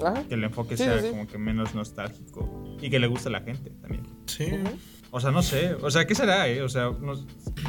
Ajá. 0.04 0.22
que 0.28 0.34
el 0.34 0.44
enfoque 0.44 0.76
Sí, 0.76 0.84
sea 0.84 1.02
sí, 1.02 1.08
como 1.10 1.26
que 1.26 1.38
menos 1.38 1.74
nostálgico 1.74 2.76
y 2.80 2.88
que 2.88 3.00
le 3.00 3.08
guste 3.08 3.28
a 3.28 3.32
la 3.32 3.40
gente 3.40 3.70
también. 3.82 4.04
Sí. 4.26 4.46
O 5.10 5.20
sea, 5.20 5.30
no 5.30 5.42
sé, 5.42 5.74
o 5.74 5.90
sea, 5.90 6.06
¿qué 6.06 6.14
será, 6.14 6.48
eh? 6.48 6.62
O 6.62 6.68
sea, 6.68 6.90
no- 7.00 7.14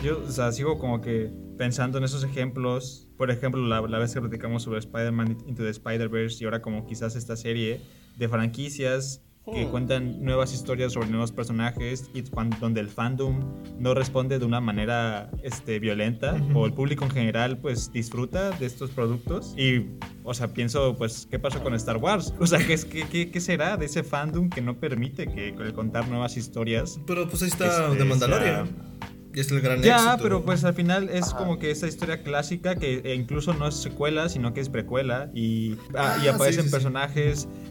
yo 0.04 0.52
sigo 0.52 0.78
como 0.80 1.02
que 1.02 1.32
pensando 1.58 1.98
en 1.98 2.04
esos 2.04 2.24
ejemplos. 2.24 3.08
Por 3.18 3.32
ejemplo, 3.32 3.62
la, 3.66 3.82
la 3.82 4.00
vez 4.00 4.14
que 4.14 4.20
platicamos 4.20 4.64
sobre 4.64 4.80
Spider-Man 4.80 5.38
Into 5.48 5.64
the 5.64 5.70
Spider-Verse 5.70 6.44
y 6.44 6.46
ahora 6.46 6.62
como 6.62 6.86
quizás 6.86 7.16
esta 7.16 7.36
serie 7.38 7.82
de 8.18 8.28
franquicias 8.30 9.22
que 9.54 9.66
Hmm. 9.66 9.70
cuentan 9.72 10.24
nuevas 10.24 10.54
historias 10.54 10.94
sobre 10.94 11.08
nuevos 11.10 11.32
personajes 11.32 12.10
y 12.14 12.22
cuan- 12.24 12.50
donde 12.60 12.82
el 12.82 12.90
fandom 12.90 13.40
no 13.80 13.94
responde 13.94 14.40
de 14.40 14.46
una 14.46 14.60
manera 14.60 15.30
este, 15.44 15.80
violenta 15.80 16.36
o 16.54 16.66
el 16.66 16.74
público 16.74 17.06
en 17.06 17.12
general 17.12 17.58
pues 17.58 17.92
disfruta 17.92 18.52
de 18.52 18.66
estos 18.66 18.90
productos 18.92 19.54
y 19.58 19.86
o 20.24 20.34
sea 20.34 20.54
pienso 20.54 20.96
pues 20.98 21.28
qué 21.32 21.40
pasó 21.40 21.64
con 21.64 21.74
Star 21.76 21.98
Wars 21.98 22.34
o 22.40 22.46
sea 22.48 22.60
qué, 22.66 22.74
es, 22.74 22.84
qué, 22.86 23.08
qué, 23.10 23.32
qué 23.32 23.40
será 23.40 23.78
de 23.78 23.86
ese 23.86 24.04
fandom 24.04 24.50
que 24.50 24.62
no 24.62 24.78
permite 24.80 25.28
que 25.28 25.50
el 25.50 25.74
contar 25.74 26.08
nuevas 26.10 26.36
historias 26.38 27.00
Pero 27.08 27.28
pues 27.30 27.42
ahí 27.44 27.50
está 27.50 27.86
Este, 27.86 27.98
The 27.98 28.04
Mandalorian. 28.06 28.98
Y 29.34 29.40
es 29.42 29.52
el 29.52 29.62
gran 29.62 29.84
ya, 29.84 29.98
éxito. 29.98 30.24
pero 30.24 30.44
pues 30.44 30.64
al 30.64 30.74
final 30.74 31.10
es 31.10 31.28
Ajá. 31.28 31.38
como 31.38 31.60
que 31.60 31.70
esa 31.70 31.86
historia 31.88 32.24
clásica 32.24 32.76
que 32.76 33.02
eh, 33.06 33.14
incluso 33.14 33.54
no 33.54 33.68
es 33.68 33.76
secuela, 33.76 34.30
sino 34.30 34.52
que 34.52 34.62
es 34.62 34.70
precuela 34.70 35.30
y, 35.32 35.76
ah, 35.96 36.18
y 36.24 36.28
Ah, 36.28 36.34
aparecen 36.34 36.64
sí, 36.64 36.70
sí, 36.70 36.70
sí. 36.70 36.72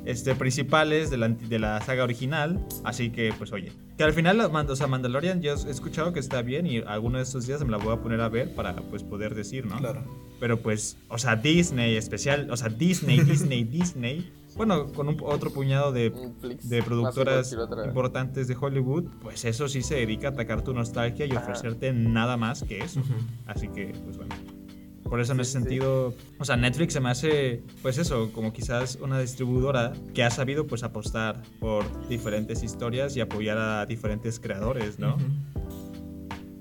Este, 0.07 0.35
principales 0.35 1.11
de 1.11 1.19
la, 1.19 1.29
de 1.29 1.59
la 1.59 1.81
saga 1.83 2.05
original. 2.05 2.65
Así 2.85 3.11
que, 3.11 3.33
pues 3.37 3.53
oye, 3.53 3.73
que 3.99 4.05
al 4.05 4.13
final, 4.13 4.41
o 4.41 4.77
sea, 4.77 4.87
Mandalorian 4.87 5.43
yo 5.43 5.53
he 5.53 5.71
escuchado 5.71 6.13
que 6.13 6.21
está 6.21 6.43
bien 6.43 6.67
y 6.67 6.79
alguno 6.79 7.19
de 7.19 7.25
estos 7.25 7.47
días 7.47 7.63
me 7.65 7.71
la 7.71 7.79
voy 7.79 7.95
a 7.95 8.01
poner 8.01 8.21
a 8.21 8.29
ver 8.29 8.55
para 8.55 8.77
pues 8.77 9.03
poder 9.03 9.35
decir, 9.35 9.67
¿no? 9.67 9.79
Claro. 9.79 10.05
Pero 10.39 10.61
pues, 10.61 10.97
o 11.09 11.19
sea, 11.19 11.37
Disney 11.37 11.97
especial, 11.97 12.51
o 12.51 12.57
sea, 12.57 12.69
Disney, 12.69 13.21
Disney, 13.21 13.65
Disney. 13.65 14.33
Bueno, 14.57 14.91
con 14.93 15.09
un, 15.09 15.19
otro 15.23 15.53
puñado 15.53 15.93
de 15.93 16.11
Netflix, 16.11 16.69
de 16.69 16.83
productoras 16.83 17.55
importantes 17.85 18.49
de 18.49 18.57
Hollywood, 18.59 19.05
pues 19.21 19.45
eso 19.45 19.69
sí 19.69 19.83
se 19.83 19.97
dedica 19.97 20.29
a 20.29 20.31
atacar 20.31 20.63
tu 20.63 20.73
nostalgia 20.73 21.27
y 21.27 21.33
Ajá. 21.33 21.41
ofrecerte 21.41 21.93
nada 21.93 22.39
más 22.39 22.63
que 22.63 22.79
eso. 22.79 23.03
Así 23.47 23.69
que, 23.69 23.89
pues 24.05 24.17
bueno. 24.17 24.35
Por 25.09 25.21
eso 25.21 25.33
en 25.33 25.41
ese 25.41 25.53
sentido, 25.53 26.15
o 26.39 26.45
sea, 26.45 26.57
Netflix 26.57 26.95
se 26.95 27.01
me 27.01 27.11
hace, 27.11 27.63
pues 27.83 27.99
eso, 27.99 28.33
como 28.33 28.53
quizás 28.53 28.97
una 28.97 29.19
distribuidora 29.21 29.93
que 30.15 30.25
ha 30.25 30.31
sabido 30.31 30.67
pues 30.67 30.83
apostar 30.83 31.43
por 31.61 31.85
diferentes 32.09 32.63
historias 32.63 33.17
y 33.17 33.21
apoyar 33.21 33.59
a 33.59 33.87
diferentes 33.87 34.41
creadores, 34.41 34.99
¿no? 34.99 35.17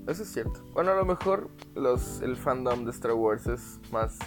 Eso 0.06 0.22
es 0.22 0.32
cierto. 0.32 0.64
Bueno, 0.72 0.92
a 0.92 0.94
lo 0.94 1.04
mejor 1.04 1.50
los, 1.74 2.20
el 2.22 2.36
fandom 2.36 2.84
de 2.84 2.92
Star 2.92 3.12
Wars 3.14 3.46
es 3.48 3.80
más 3.90 4.18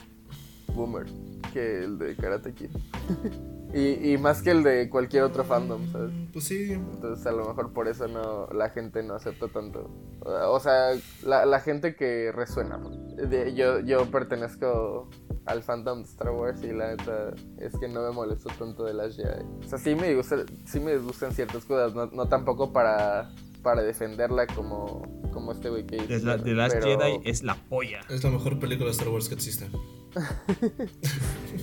boomer 0.73 1.05
que 1.53 1.83
el 1.83 1.97
de 1.97 2.15
Karate 2.15 2.53
Kid. 2.53 2.69
y, 3.73 4.13
y 4.13 4.17
más 4.17 4.41
que 4.41 4.51
el 4.51 4.63
de 4.63 4.89
cualquier 4.89 5.23
otro 5.23 5.43
fandom, 5.43 5.91
¿sabes? 5.91 6.11
Pues 6.33 6.45
sí. 6.45 6.71
Entonces 6.73 7.25
a 7.27 7.31
lo 7.31 7.45
mejor 7.47 7.71
por 7.73 7.87
eso 7.87 8.07
no 8.07 8.47
la 8.47 8.69
gente 8.69 9.03
no 9.03 9.13
acepta 9.15 9.47
tanto. 9.47 9.89
O 10.21 10.59
sea, 10.59 10.91
la, 11.23 11.45
la 11.45 11.59
gente 11.59 11.95
que 11.95 12.31
resuena. 12.31 12.79
De- 13.15 13.53
yo, 13.53 13.79
yo 13.79 14.09
pertenezco 14.09 15.09
al 15.45 15.63
fandom 15.63 15.99
de 16.03 16.09
Star 16.09 16.31
Wars 16.31 16.61
y 16.63 16.71
la 16.73 16.95
neta 16.95 17.33
es 17.59 17.77
que 17.79 17.87
no 17.87 18.01
me 18.01 18.11
molesto 18.11 18.49
tanto 18.57 18.83
de 18.85 18.93
las 18.93 19.15
Jedi. 19.15 19.43
O 19.63 19.67
sea, 19.67 19.77
sí 19.77 19.95
me, 19.95 20.13
gusta, 20.15 20.37
sí 20.65 20.79
me 20.79 20.97
gustan 20.97 21.31
ciertas 21.31 21.65
cosas, 21.65 21.93
no, 21.95 22.07
no 22.07 22.27
tampoco 22.27 22.71
para, 22.73 23.31
para 23.63 23.81
defenderla 23.83 24.45
como, 24.47 25.01
como 25.31 25.51
este 25.51 25.69
güey 25.69 25.85
que 25.85 25.97
dice. 25.97 26.19
De, 26.19 26.23
la, 26.25 26.37
de 26.37 26.53
Last 26.53 26.75
pero- 26.79 26.99
Jedi 26.99 27.19
es 27.23 27.43
la 27.43 27.55
polla. 27.55 28.01
Es 28.09 28.23
la 28.23 28.29
mejor 28.31 28.59
película 28.59 28.85
de 28.87 28.91
Star 28.91 29.09
Wars 29.09 29.29
que 29.29 29.35
existe. 29.35 29.69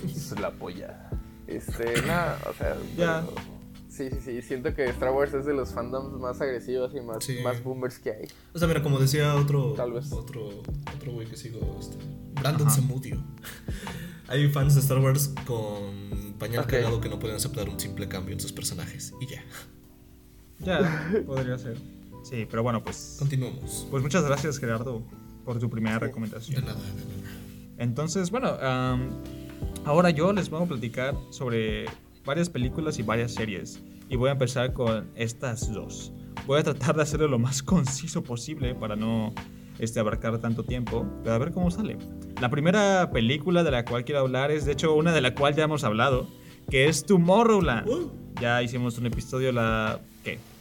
Es 0.05 0.39
la 0.39 0.51
polla. 0.51 1.09
Este, 1.47 2.01
nada, 2.03 2.39
o 2.49 2.53
sea, 2.53 2.75
Ya. 2.97 3.23
pero 3.25 3.57
Sí, 3.89 4.09
sí, 4.11 4.17
sí. 4.23 4.41
Siento 4.43 4.75
que 4.75 4.85
Star 4.89 5.11
Wars 5.11 5.33
es 5.33 5.45
de 5.45 5.53
los 5.55 5.73
fandoms 5.73 6.19
más 6.21 6.39
agresivos 6.39 6.93
y 6.93 7.01
más, 7.01 7.23
Sí. 7.23 7.37
más 7.43 7.63
boomers 7.63 7.97
que 7.97 8.11
hay. 8.11 8.27
O 8.53 8.59
sea, 8.59 8.67
mira, 8.67 8.83
como 8.83 8.99
decía 8.99 9.33
otro. 9.33 9.73
Tal 9.73 9.91
vez. 9.93 10.11
Otro, 10.11 10.49
otro 10.95 11.11
güey 11.13 11.25
que 11.27 11.35
sigo, 11.35 11.77
este. 11.79 11.97
Brandon. 12.39 12.69
Zamudio. 12.69 13.17
Hay 14.27 14.47
fans 14.49 14.75
de 14.75 14.81
Star 14.81 14.99
Wars 14.99 15.33
con 15.47 16.33
pañal 16.37 16.65
Ok. 16.65 16.69
cagado 16.71 17.01
que 17.01 17.09
no 17.09 17.17
pueden 17.17 17.37
aceptar 17.37 17.67
un 17.69 17.79
simple 17.79 18.07
cambio 18.07 18.33
en 18.33 18.39
sus 18.39 18.51
personajes. 18.53 19.13
Y 19.21 19.25
ya. 19.25 19.43
Ya, 20.59 21.09
podría 21.25 21.57
ser. 21.57 21.77
Sí, 22.23 22.45
pero 22.49 22.61
bueno, 22.61 22.83
pues. 22.83 23.15
Continuamos. 23.17 23.87
Pues 23.89 24.03
muchas 24.03 24.23
gracias, 24.25 24.59
Gerardo, 24.59 25.01
por 25.45 25.57
tu 25.59 25.69
primera 25.71 25.95
De 25.97 26.05
recomendación. 26.07 26.65
nada, 26.65 26.73
de 26.79 26.81
nada. 27.05 27.31
Entonces, 27.79 28.29
bueno, 28.31 28.49
am, 28.61 29.09
ahora 29.87 30.09
yo 30.09 30.33
les 30.33 30.49
voy 30.49 30.61
a 30.61 30.65
platicar 30.65 31.15
sobre 31.29 31.85
varias 32.25 32.49
películas 32.49 32.99
y 32.99 33.03
varias 33.03 33.33
series. 33.33 33.81
Y 34.09 34.17
voy 34.17 34.29
a 34.29 34.33
empezar 34.33 34.73
con 34.73 35.09
estas 35.15 35.73
dos. 35.73 36.11
Voy 36.45 36.59
a 36.59 36.63
tratar 36.63 36.95
de 36.95 37.03
hacerlo 37.03 37.27
lo 37.27 37.39
más 37.39 37.63
conciso 37.63 38.21
posible 38.21 38.75
para 38.75 38.95
no 38.95 39.33
este, 39.79 39.99
abarcar 39.99 40.37
tanto 40.39 40.63
tiempo, 40.63 41.05
pero 41.23 41.35
a 41.35 41.37
ver 41.37 41.51
cómo 41.51 41.71
sale. 41.71 41.97
La 42.41 42.49
primera 42.49 43.11
película 43.11 43.63
de 43.63 43.71
la 43.71 43.85
cual 43.85 44.03
quiero 44.03 44.21
hablar 44.21 44.51
es, 44.51 44.65
de 44.65 44.73
hecho, 44.73 44.93
una 44.93 45.13
de 45.13 45.21
la 45.21 45.33
cual 45.33 45.55
ya 45.55 45.63
hemos 45.63 45.83
hablado, 45.83 46.27
que 46.69 46.87
es 46.87 47.05
Tomorrowland. 47.05 47.87
Uh. 47.87 48.11
Ya 48.41 48.61
hicimos 48.61 48.97
un 48.97 49.05
episodio 49.07 49.51
la 49.51 50.01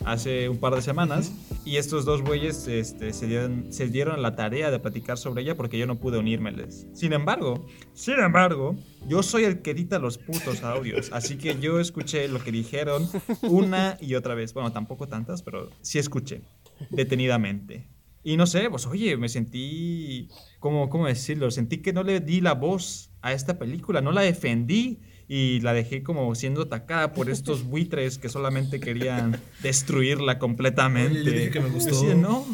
hace 0.05 0.49
un 0.49 0.59
par 0.59 0.75
de 0.75 0.83
semanas 0.83 1.33
y 1.65 1.77
estos 1.77 2.05
dos 2.05 2.23
güeyes 2.23 2.69
este, 2.69 3.13
se, 3.13 3.27
dieron, 3.27 3.73
se 3.73 3.89
dieron 3.89 4.23
la 4.23 4.37
tarea 4.37 4.71
de 4.71 4.79
platicar 4.79 5.19
sobre 5.19 5.43
ella 5.43 5.57
porque 5.57 5.79
yo 5.79 5.87
no 5.87 5.99
pude 5.99 6.19
unírmeles. 6.19 6.87
Sin 6.93 7.13
embargo, 7.13 7.67
sin 7.93 8.19
embargo, 8.21 8.77
yo 9.09 9.23
soy 9.23 9.45
el 9.45 9.63
que 9.63 9.73
edita 9.73 9.99
los 9.99 10.19
putos 10.19 10.63
audios, 10.63 11.11
así 11.13 11.37
que 11.37 11.59
yo 11.59 11.81
escuché 11.81 12.29
lo 12.29 12.43
que 12.43 12.53
dijeron 12.53 13.09
una 13.43 13.97
y 14.01 14.15
otra 14.15 14.35
vez. 14.35 14.55
Bueno, 14.55 14.73
tampoco 14.73 15.09
tantas, 15.09 15.43
pero 15.43 15.71
sí 15.81 15.99
escuché 15.99 16.43
detenidamente. 16.91 17.89
Y 18.23 18.37
no 18.37 18.47
sé, 18.47 18.69
pues 18.71 18.87
oye, 18.87 19.17
me 19.17 19.29
sentí, 19.29 20.29
¿cómo, 20.59 20.89
¿cómo 20.89 21.07
decirlo? 21.07 21.51
Sentí 21.51 21.79
que 21.79 21.93
no 21.93 22.03
le 22.03 22.19
di 22.21 22.41
la 22.41 22.55
voz 22.55 23.11
a 23.23 23.33
esta 23.33 23.59
película, 23.59 24.01
no 24.01 24.11
la 24.11 24.23
defendí 24.23 25.01
y 25.29 25.61
la 25.61 25.73
dejé 25.73 26.03
como 26.03 26.35
siendo 26.35 26.63
atacada 26.63 27.13
por 27.13 27.31
estos 27.31 27.65
buitres 27.69 28.19
que 28.19 28.29
solamente 28.29 28.81
querían 28.81 29.41
destruirla 29.63 30.39
completamente. 30.39 31.21
Oye, 31.21 31.25
yo 31.25 31.33
dije 31.33 31.51
que 31.51 31.61
me 31.61 31.71
gustó. 31.71 31.91
Decía, 31.91 32.15
no, 32.15 32.47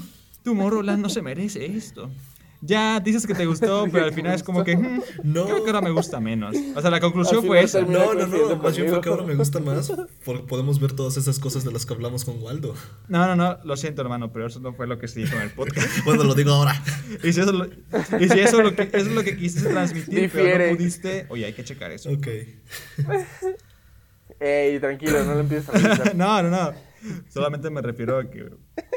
Tomorrowland 0.42 1.02
no 1.02 1.08
se 1.08 1.22
merece 1.22 1.66
esto. 1.66 2.10
Ya 2.64 3.00
dices 3.00 3.26
que 3.26 3.34
te 3.34 3.44
gustó, 3.44 3.86
pero 3.92 4.04
al 4.04 4.12
final 4.12 4.34
es 4.36 4.42
como 4.44 4.62
que, 4.62 4.76
"Mm, 4.76 5.00
No. 5.24 5.44
creo 5.46 5.64
que 5.64 5.70
ahora 5.70 5.80
me 5.80 5.90
gusta 5.90 6.20
menos. 6.20 6.54
O 6.76 6.80
sea, 6.80 6.90
la 6.92 7.00
conclusión 7.00 7.44
fue 7.44 7.58
final 7.58 7.64
esa. 7.64 7.80
No, 7.82 8.14
no, 8.14 8.26
no. 8.26 8.56
Más 8.56 8.76
bien 8.76 8.88
fue 8.88 9.00
que 9.00 9.08
ahora 9.08 9.24
me 9.24 9.34
gusta 9.34 9.58
más. 9.58 9.92
Porque 10.24 10.44
podemos 10.44 10.78
ver 10.80 10.92
todas 10.92 11.16
esas 11.16 11.40
cosas 11.40 11.64
de 11.64 11.72
las 11.72 11.84
que 11.86 11.92
hablamos 11.94 12.24
con 12.24 12.40
Waldo. 12.40 12.74
No, 13.08 13.26
no, 13.26 13.34
no, 13.34 13.58
lo 13.64 13.76
siento, 13.76 14.02
hermano, 14.02 14.32
pero 14.32 14.46
eso 14.46 14.60
no 14.60 14.72
fue 14.74 14.86
lo 14.86 14.98
que 15.00 15.08
se 15.08 15.20
dijo 15.20 15.34
en 15.36 15.42
el 15.42 15.50
podcast. 15.50 15.88
Bueno, 16.04 16.22
lo 16.24 16.34
digo 16.34 16.52
ahora. 16.52 16.80
Y 17.24 17.32
si 17.32 17.40
eso, 17.40 17.50
lo- 17.52 17.66
y 17.66 18.28
si 18.28 18.38
eso, 18.40 18.62
lo 18.62 18.74
que, 18.76 18.82
eso 18.84 18.96
es 18.96 19.06
lo 19.08 19.24
que 19.24 19.36
quisiste 19.36 19.68
transmitir, 19.68 20.30
pero 20.32 20.44
Difiere. 20.44 20.70
no 20.70 20.76
pudiste, 20.76 21.26
oye, 21.30 21.46
hay 21.46 21.52
que 21.54 21.64
checar 21.64 21.90
eso. 21.90 22.10
Ok. 22.10 22.28
Ey, 24.40 24.78
tranquilo, 24.80 25.22
no 25.24 25.34
le 25.34 25.40
empieces 25.40 25.68
a 25.68 25.72
revisar. 25.72 26.14
no, 26.16 26.42
no, 26.42 26.50
no. 26.50 26.72
Solamente 27.28 27.70
me 27.70 27.80
refiero 27.82 28.18
a 28.18 28.30
que 28.30 28.50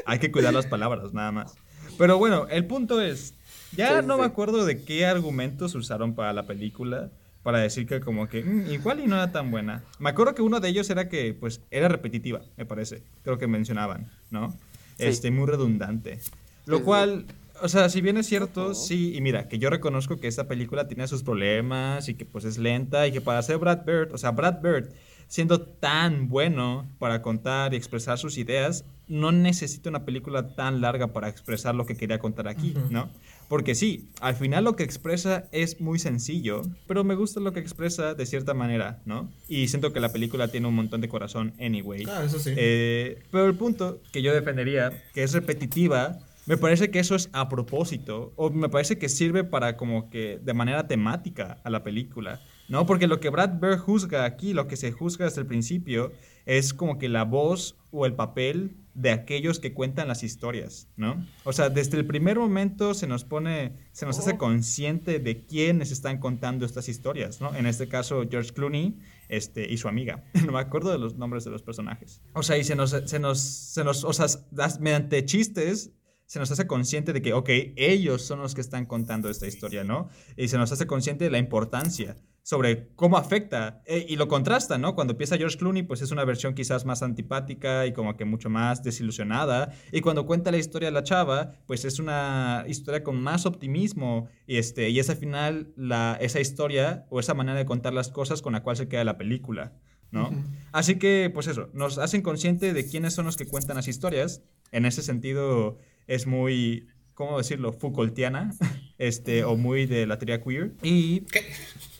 hay 0.04 0.18
que 0.18 0.30
cuidar 0.30 0.54
las 0.54 0.66
palabras, 0.66 1.12
nada 1.12 1.32
más. 1.32 1.54
Pero 1.98 2.18
bueno, 2.18 2.46
el 2.50 2.66
punto 2.66 3.00
es, 3.00 3.34
ya 3.74 3.88
Sí, 3.96 4.00
sí, 4.02 4.06
no 4.06 4.16
me 4.18 4.24
sí. 4.24 4.30
acuerdo 4.30 4.64
de 4.64 4.82
qué 4.84 5.06
argumentos 5.06 5.74
usaron 5.74 6.14
para 6.14 6.32
la 6.32 6.46
película 6.46 7.10
para 7.42 7.58
decir 7.60 7.86
que 7.86 8.00
como 8.00 8.28
que 8.28 8.42
"Mm, 8.42 8.70
igual 8.72 9.00
y 9.00 9.06
no 9.06 9.14
era 9.16 9.30
tan 9.32 9.50
buena. 9.50 9.84
Me 9.98 10.10
acuerdo 10.10 10.34
que 10.34 10.42
uno 10.42 10.60
de 10.60 10.68
ellos 10.68 10.90
era 10.90 11.08
que 11.08 11.32
pues 11.34 11.60
era 11.70 11.88
repetitiva, 11.88 12.42
me 12.56 12.66
parece. 12.66 13.02
Creo 13.22 13.38
que 13.38 13.46
mencionaban, 13.46 14.10
¿no? 14.30 14.50
Sí. 14.98 15.04
Este 15.04 15.30
muy 15.30 15.46
redundante. 15.46 16.18
Lo 16.66 16.82
cual 16.82 17.26
o 17.62 17.68
sea, 17.68 17.88
si 17.88 18.02
bien 18.02 18.18
es 18.18 18.26
cierto, 18.26 18.74
sí, 18.74 19.14
y 19.16 19.20
mira, 19.22 19.48
que 19.48 19.58
yo 19.58 19.70
reconozco 19.70 20.18
que 20.18 20.26
esta 20.28 20.46
película 20.46 20.88
tiene 20.88 21.06
sus 21.08 21.22
problemas 21.22 22.06
y 22.08 22.14
que 22.14 22.26
pues 22.26 22.44
es 22.44 22.58
lenta 22.58 23.06
y 23.06 23.12
que 23.12 23.22
para 23.22 23.40
ser 23.42 23.56
Brad 23.58 23.84
Bird, 23.86 24.12
o 24.12 24.18
sea, 24.18 24.32
Brad 24.32 24.60
Bird 24.60 24.90
siendo 25.26 25.60
tan 25.62 26.28
bueno 26.28 26.86
para 26.98 27.22
contar 27.22 27.72
y 27.72 27.76
expresar 27.78 28.18
sus 28.18 28.36
ideas, 28.36 28.84
no 29.08 29.30
necesita 29.30 29.88
una 29.88 30.04
película 30.04 30.54
tan 30.54 30.80
larga 30.80 31.12
para 31.12 31.28
expresar 31.28 31.74
lo 31.74 31.86
que 31.86 31.96
quería 31.96 32.18
contar 32.18 32.48
aquí. 32.48 32.74
¿no? 32.90 33.08
Porque 33.48 33.74
sí, 33.74 34.08
al 34.20 34.34
final 34.34 34.64
lo 34.64 34.76
que 34.76 34.82
expresa 34.82 35.46
es 35.52 35.80
muy 35.80 35.98
sencillo, 35.98 36.62
pero 36.86 37.04
me 37.04 37.14
gusta 37.14 37.40
lo 37.40 37.52
que 37.52 37.60
expresa 37.60 38.14
de 38.14 38.26
cierta 38.26 38.54
manera, 38.54 39.00
¿no? 39.04 39.30
Y 39.48 39.68
siento 39.68 39.92
que 39.92 40.00
la 40.00 40.12
película 40.12 40.48
tiene 40.48 40.66
un 40.66 40.74
montón 40.74 41.00
de 41.00 41.08
corazón 41.08 41.54
anyway. 41.60 42.04
Ah, 42.08 42.24
eso 42.24 42.38
sí. 42.38 42.52
Eh, 42.56 43.22
pero 43.30 43.46
el 43.46 43.54
punto 43.54 44.00
que 44.12 44.22
yo 44.22 44.34
defendería, 44.34 45.04
que 45.14 45.22
es 45.22 45.32
repetitiva, 45.32 46.18
me 46.46 46.56
parece 46.56 46.90
que 46.90 46.98
eso 46.98 47.14
es 47.14 47.28
a 47.32 47.48
propósito, 47.48 48.32
o 48.36 48.50
me 48.50 48.68
parece 48.68 48.98
que 48.98 49.08
sirve 49.08 49.44
para 49.44 49.76
como 49.76 50.10
que 50.10 50.40
de 50.42 50.54
manera 50.54 50.86
temática 50.86 51.58
a 51.62 51.70
la 51.70 51.82
película, 51.82 52.40
¿no? 52.68 52.86
Porque 52.86 53.06
lo 53.06 53.20
que 53.20 53.30
Brad 53.30 53.58
Bird 53.60 53.78
juzga 53.78 54.24
aquí, 54.24 54.52
lo 54.52 54.66
que 54.66 54.76
se 54.76 54.92
juzga 54.92 55.24
desde 55.26 55.40
el 55.42 55.46
principio, 55.46 56.12
es 56.46 56.72
como 56.74 56.98
que 56.98 57.08
la 57.08 57.24
voz 57.24 57.76
o 57.90 58.06
el 58.06 58.14
papel 58.14 58.76
de 58.94 59.10
aquellos 59.10 59.58
que 59.60 59.74
cuentan 59.74 60.08
las 60.08 60.22
historias, 60.22 60.88
¿no? 60.96 61.26
O 61.44 61.52
sea, 61.52 61.68
desde 61.68 61.98
el 61.98 62.06
primer 62.06 62.38
momento 62.38 62.94
se 62.94 63.06
nos 63.06 63.24
pone, 63.24 63.72
se 63.92 64.06
nos 64.06 64.18
hace 64.18 64.38
consciente 64.38 65.18
de 65.18 65.44
quiénes 65.44 65.90
están 65.92 66.18
contando 66.18 66.64
estas 66.64 66.88
historias, 66.88 67.40
¿no? 67.40 67.54
En 67.54 67.66
este 67.66 67.88
caso, 67.88 68.22
George 68.30 68.52
Clooney 68.52 68.98
este, 69.28 69.70
y 69.70 69.76
su 69.76 69.88
amiga. 69.88 70.24
No 70.46 70.52
me 70.52 70.60
acuerdo 70.60 70.92
de 70.92 70.98
los 70.98 71.16
nombres 71.16 71.44
de 71.44 71.50
los 71.50 71.62
personajes. 71.62 72.22
O 72.32 72.42
sea, 72.42 72.56
y 72.56 72.64
se 72.64 72.74
nos, 72.74 72.90
se 72.90 73.18
nos, 73.18 73.38
se 73.40 73.84
nos 73.84 74.02
o 74.04 74.12
sea, 74.14 74.26
das- 74.50 74.80
mediante 74.80 75.24
chistes, 75.26 75.90
se 76.26 76.38
nos 76.38 76.50
hace 76.50 76.66
consciente 76.66 77.12
de 77.12 77.22
que, 77.22 77.32
ok, 77.32 77.48
ellos 77.76 78.22
son 78.22 78.40
los 78.40 78.54
que 78.54 78.60
están 78.60 78.86
contando 78.86 79.30
esta 79.30 79.46
historia, 79.46 79.84
¿no? 79.84 80.08
Y 80.36 80.48
se 80.48 80.58
nos 80.58 80.72
hace 80.72 80.86
consciente 80.86 81.24
de 81.24 81.30
la 81.30 81.38
importancia 81.38 82.16
sobre 82.46 82.90
cómo 82.94 83.16
afecta 83.16 83.82
eh, 83.86 84.06
y 84.08 84.14
lo 84.14 84.28
contrasta, 84.28 84.78
¿no? 84.78 84.94
Cuando 84.94 85.14
empieza 85.14 85.36
George 85.36 85.58
Clooney, 85.58 85.82
pues 85.82 86.00
es 86.00 86.12
una 86.12 86.24
versión 86.24 86.54
quizás 86.54 86.84
más 86.84 87.02
antipática 87.02 87.86
y 87.86 87.92
como 87.92 88.16
que 88.16 88.24
mucho 88.24 88.48
más 88.48 88.84
desilusionada. 88.84 89.72
Y 89.90 90.00
cuando 90.00 90.26
cuenta 90.26 90.52
la 90.52 90.58
historia 90.58 90.86
de 90.86 90.92
la 90.92 91.02
chava, 91.02 91.54
pues 91.66 91.84
es 91.84 91.98
una 91.98 92.64
historia 92.68 93.02
con 93.02 93.20
más 93.20 93.46
optimismo 93.46 94.28
y, 94.46 94.58
este, 94.58 94.90
y 94.90 95.00
es 95.00 95.10
al 95.10 95.16
final 95.16 95.72
la, 95.76 96.18
esa 96.20 96.38
historia 96.38 97.04
o 97.10 97.18
esa 97.18 97.34
manera 97.34 97.58
de 97.58 97.66
contar 97.66 97.92
las 97.92 98.10
cosas 98.10 98.42
con 98.42 98.52
la 98.52 98.62
cual 98.62 98.76
se 98.76 98.86
queda 98.86 99.02
la 99.02 99.18
película, 99.18 99.72
¿no? 100.12 100.30
Así 100.70 101.00
que, 101.00 101.30
pues 101.34 101.48
eso, 101.48 101.68
nos 101.72 101.98
hacen 101.98 102.22
consciente 102.22 102.72
de 102.72 102.86
quiénes 102.86 103.12
son 103.12 103.26
los 103.26 103.36
que 103.36 103.46
cuentan 103.46 103.74
las 103.74 103.88
historias. 103.88 104.44
En 104.70 104.86
ese 104.86 105.02
sentido, 105.02 105.78
es 106.06 106.26
muy, 106.26 106.88
¿cómo 107.14 107.38
decirlo? 107.38 107.72
Foucaultiana, 107.72 108.50
este, 108.98 109.44
o 109.44 109.56
muy 109.56 109.86
de 109.86 110.06
la 110.06 110.18
teoría 110.18 110.42
queer. 110.42 110.72
Y, 110.82 111.24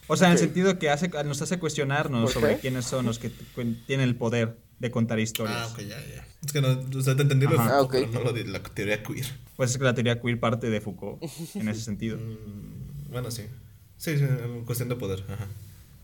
o 0.09 0.17
sea, 0.17 0.29
en 0.29 0.33
el 0.35 0.39
sentido 0.39 0.79
que 0.79 0.91
hace, 0.91 1.09
nos 1.25 1.43
hace 1.43 1.59
cuestionarnos 1.59 2.33
¿Por 2.33 2.43
sobre 2.43 2.55
qué? 2.57 2.61
quiénes 2.63 2.85
son 2.85 3.07
los 3.07 3.19
que 3.19 3.31
tienen 3.87 4.09
el 4.09 4.17
poder 4.17 4.59
de 4.79 4.91
contar 4.91 5.19
historias. 5.19 5.57
Ah, 5.59 5.67
ok, 5.73 5.79
ya, 5.81 5.99
ya. 6.07 6.27
Es 6.45 6.53
que 6.53 6.61
no, 6.61 6.69
o 6.69 7.03
sea, 7.03 7.17
te 7.17 7.23
entendí 7.23 7.47
lo 7.47 7.59
Ah, 7.59 7.81
ok. 7.81 7.93
pero 7.93 8.07
no 8.13 8.21
lo 8.21 8.33
de 8.33 8.45
la 8.45 8.63
teoría 8.63 9.03
queer. 9.03 9.27
Pues 9.57 9.71
es 9.71 9.79
que 9.79 9.85
la 9.85 9.95
teoría 9.95 10.21
queer 10.21 10.39
parte 10.39 10.69
de 10.71 10.81
Foucault, 10.81 11.23
en 11.55 11.69
ese 11.69 11.81
sentido. 11.81 12.19
Mm, 12.19 13.11
bueno, 13.11 13.31
sí. 13.31 13.43
Sí, 13.97 14.19
sí, 14.19 14.25
cuestión 14.67 14.91
de 14.91 14.97
poder. 14.97 15.25
Ajá. 15.29 15.47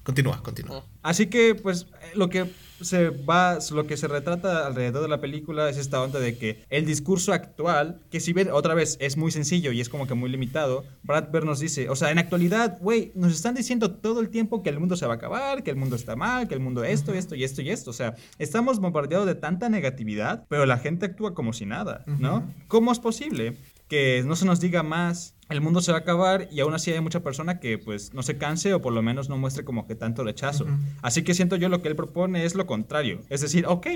Continúa, 0.02 0.42
continúa. 0.42 0.84
Así 1.02 1.26
que, 1.26 1.54
pues, 1.54 1.86
lo 2.14 2.28
que 2.28 2.50
se 2.80 3.10
va, 3.10 3.58
lo 3.72 3.86
que 3.86 3.96
se 3.96 4.08
retrata 4.08 4.66
alrededor 4.66 5.02
de 5.02 5.08
la 5.08 5.20
película 5.20 5.68
es 5.68 5.76
esta 5.76 6.02
onda 6.02 6.18
de 6.18 6.36
que 6.36 6.64
el 6.70 6.84
discurso 6.84 7.32
actual, 7.32 8.00
que 8.10 8.20
si 8.20 8.32
bien 8.32 8.50
otra 8.50 8.74
vez 8.74 8.96
es 9.00 9.16
muy 9.16 9.30
sencillo 9.30 9.72
y 9.72 9.80
es 9.80 9.88
como 9.88 10.06
que 10.06 10.14
muy 10.14 10.30
limitado, 10.30 10.84
Brad 11.02 11.30
Bird 11.30 11.44
nos 11.44 11.60
dice, 11.60 11.88
o 11.88 11.96
sea, 11.96 12.10
en 12.10 12.18
actualidad, 12.18 12.78
güey, 12.80 13.12
nos 13.14 13.32
están 13.32 13.54
diciendo 13.54 13.92
todo 13.92 14.20
el 14.20 14.30
tiempo 14.30 14.62
que 14.62 14.70
el 14.70 14.80
mundo 14.80 14.96
se 14.96 15.06
va 15.06 15.14
a 15.14 15.16
acabar, 15.16 15.62
que 15.62 15.70
el 15.70 15.76
mundo 15.76 15.96
está 15.96 16.16
mal, 16.16 16.48
que 16.48 16.54
el 16.54 16.60
mundo 16.60 16.84
esto, 16.84 17.14
esto 17.14 17.34
y 17.34 17.44
esto 17.44 17.62
y 17.62 17.70
esto. 17.70 17.90
O 17.90 17.94
sea, 17.94 18.16
estamos 18.38 18.80
bombardeados 18.80 19.26
de 19.26 19.34
tanta 19.34 19.68
negatividad, 19.68 20.44
pero 20.48 20.66
la 20.66 20.78
gente 20.78 21.06
actúa 21.06 21.34
como 21.34 21.52
si 21.52 21.66
nada, 21.66 22.02
¿no? 22.06 22.52
¿Cómo 22.68 22.92
es 22.92 22.98
posible? 22.98 23.56
Que 23.92 24.22
no 24.24 24.36
se 24.36 24.46
nos 24.46 24.58
diga 24.58 24.82
más, 24.82 25.36
el 25.50 25.60
mundo 25.60 25.82
se 25.82 25.92
va 25.92 25.98
a 25.98 26.00
acabar 26.00 26.48
y 26.50 26.60
aún 26.60 26.72
así 26.72 26.90
hay 26.90 27.02
mucha 27.02 27.20
persona 27.20 27.60
que 27.60 27.76
pues 27.76 28.14
no 28.14 28.22
se 28.22 28.38
canse 28.38 28.72
o 28.72 28.80
por 28.80 28.94
lo 28.94 29.02
menos 29.02 29.28
no 29.28 29.36
muestre 29.36 29.66
como 29.66 29.86
que 29.86 29.94
tanto 29.94 30.24
rechazo. 30.24 30.64
Así 31.02 31.24
que 31.24 31.34
siento 31.34 31.56
yo 31.56 31.68
lo 31.68 31.82
que 31.82 31.88
él 31.88 31.94
propone 31.94 32.46
es 32.46 32.54
lo 32.54 32.64
contrario. 32.64 33.20
Es 33.28 33.42
decir, 33.42 33.66
ok, 33.66 33.86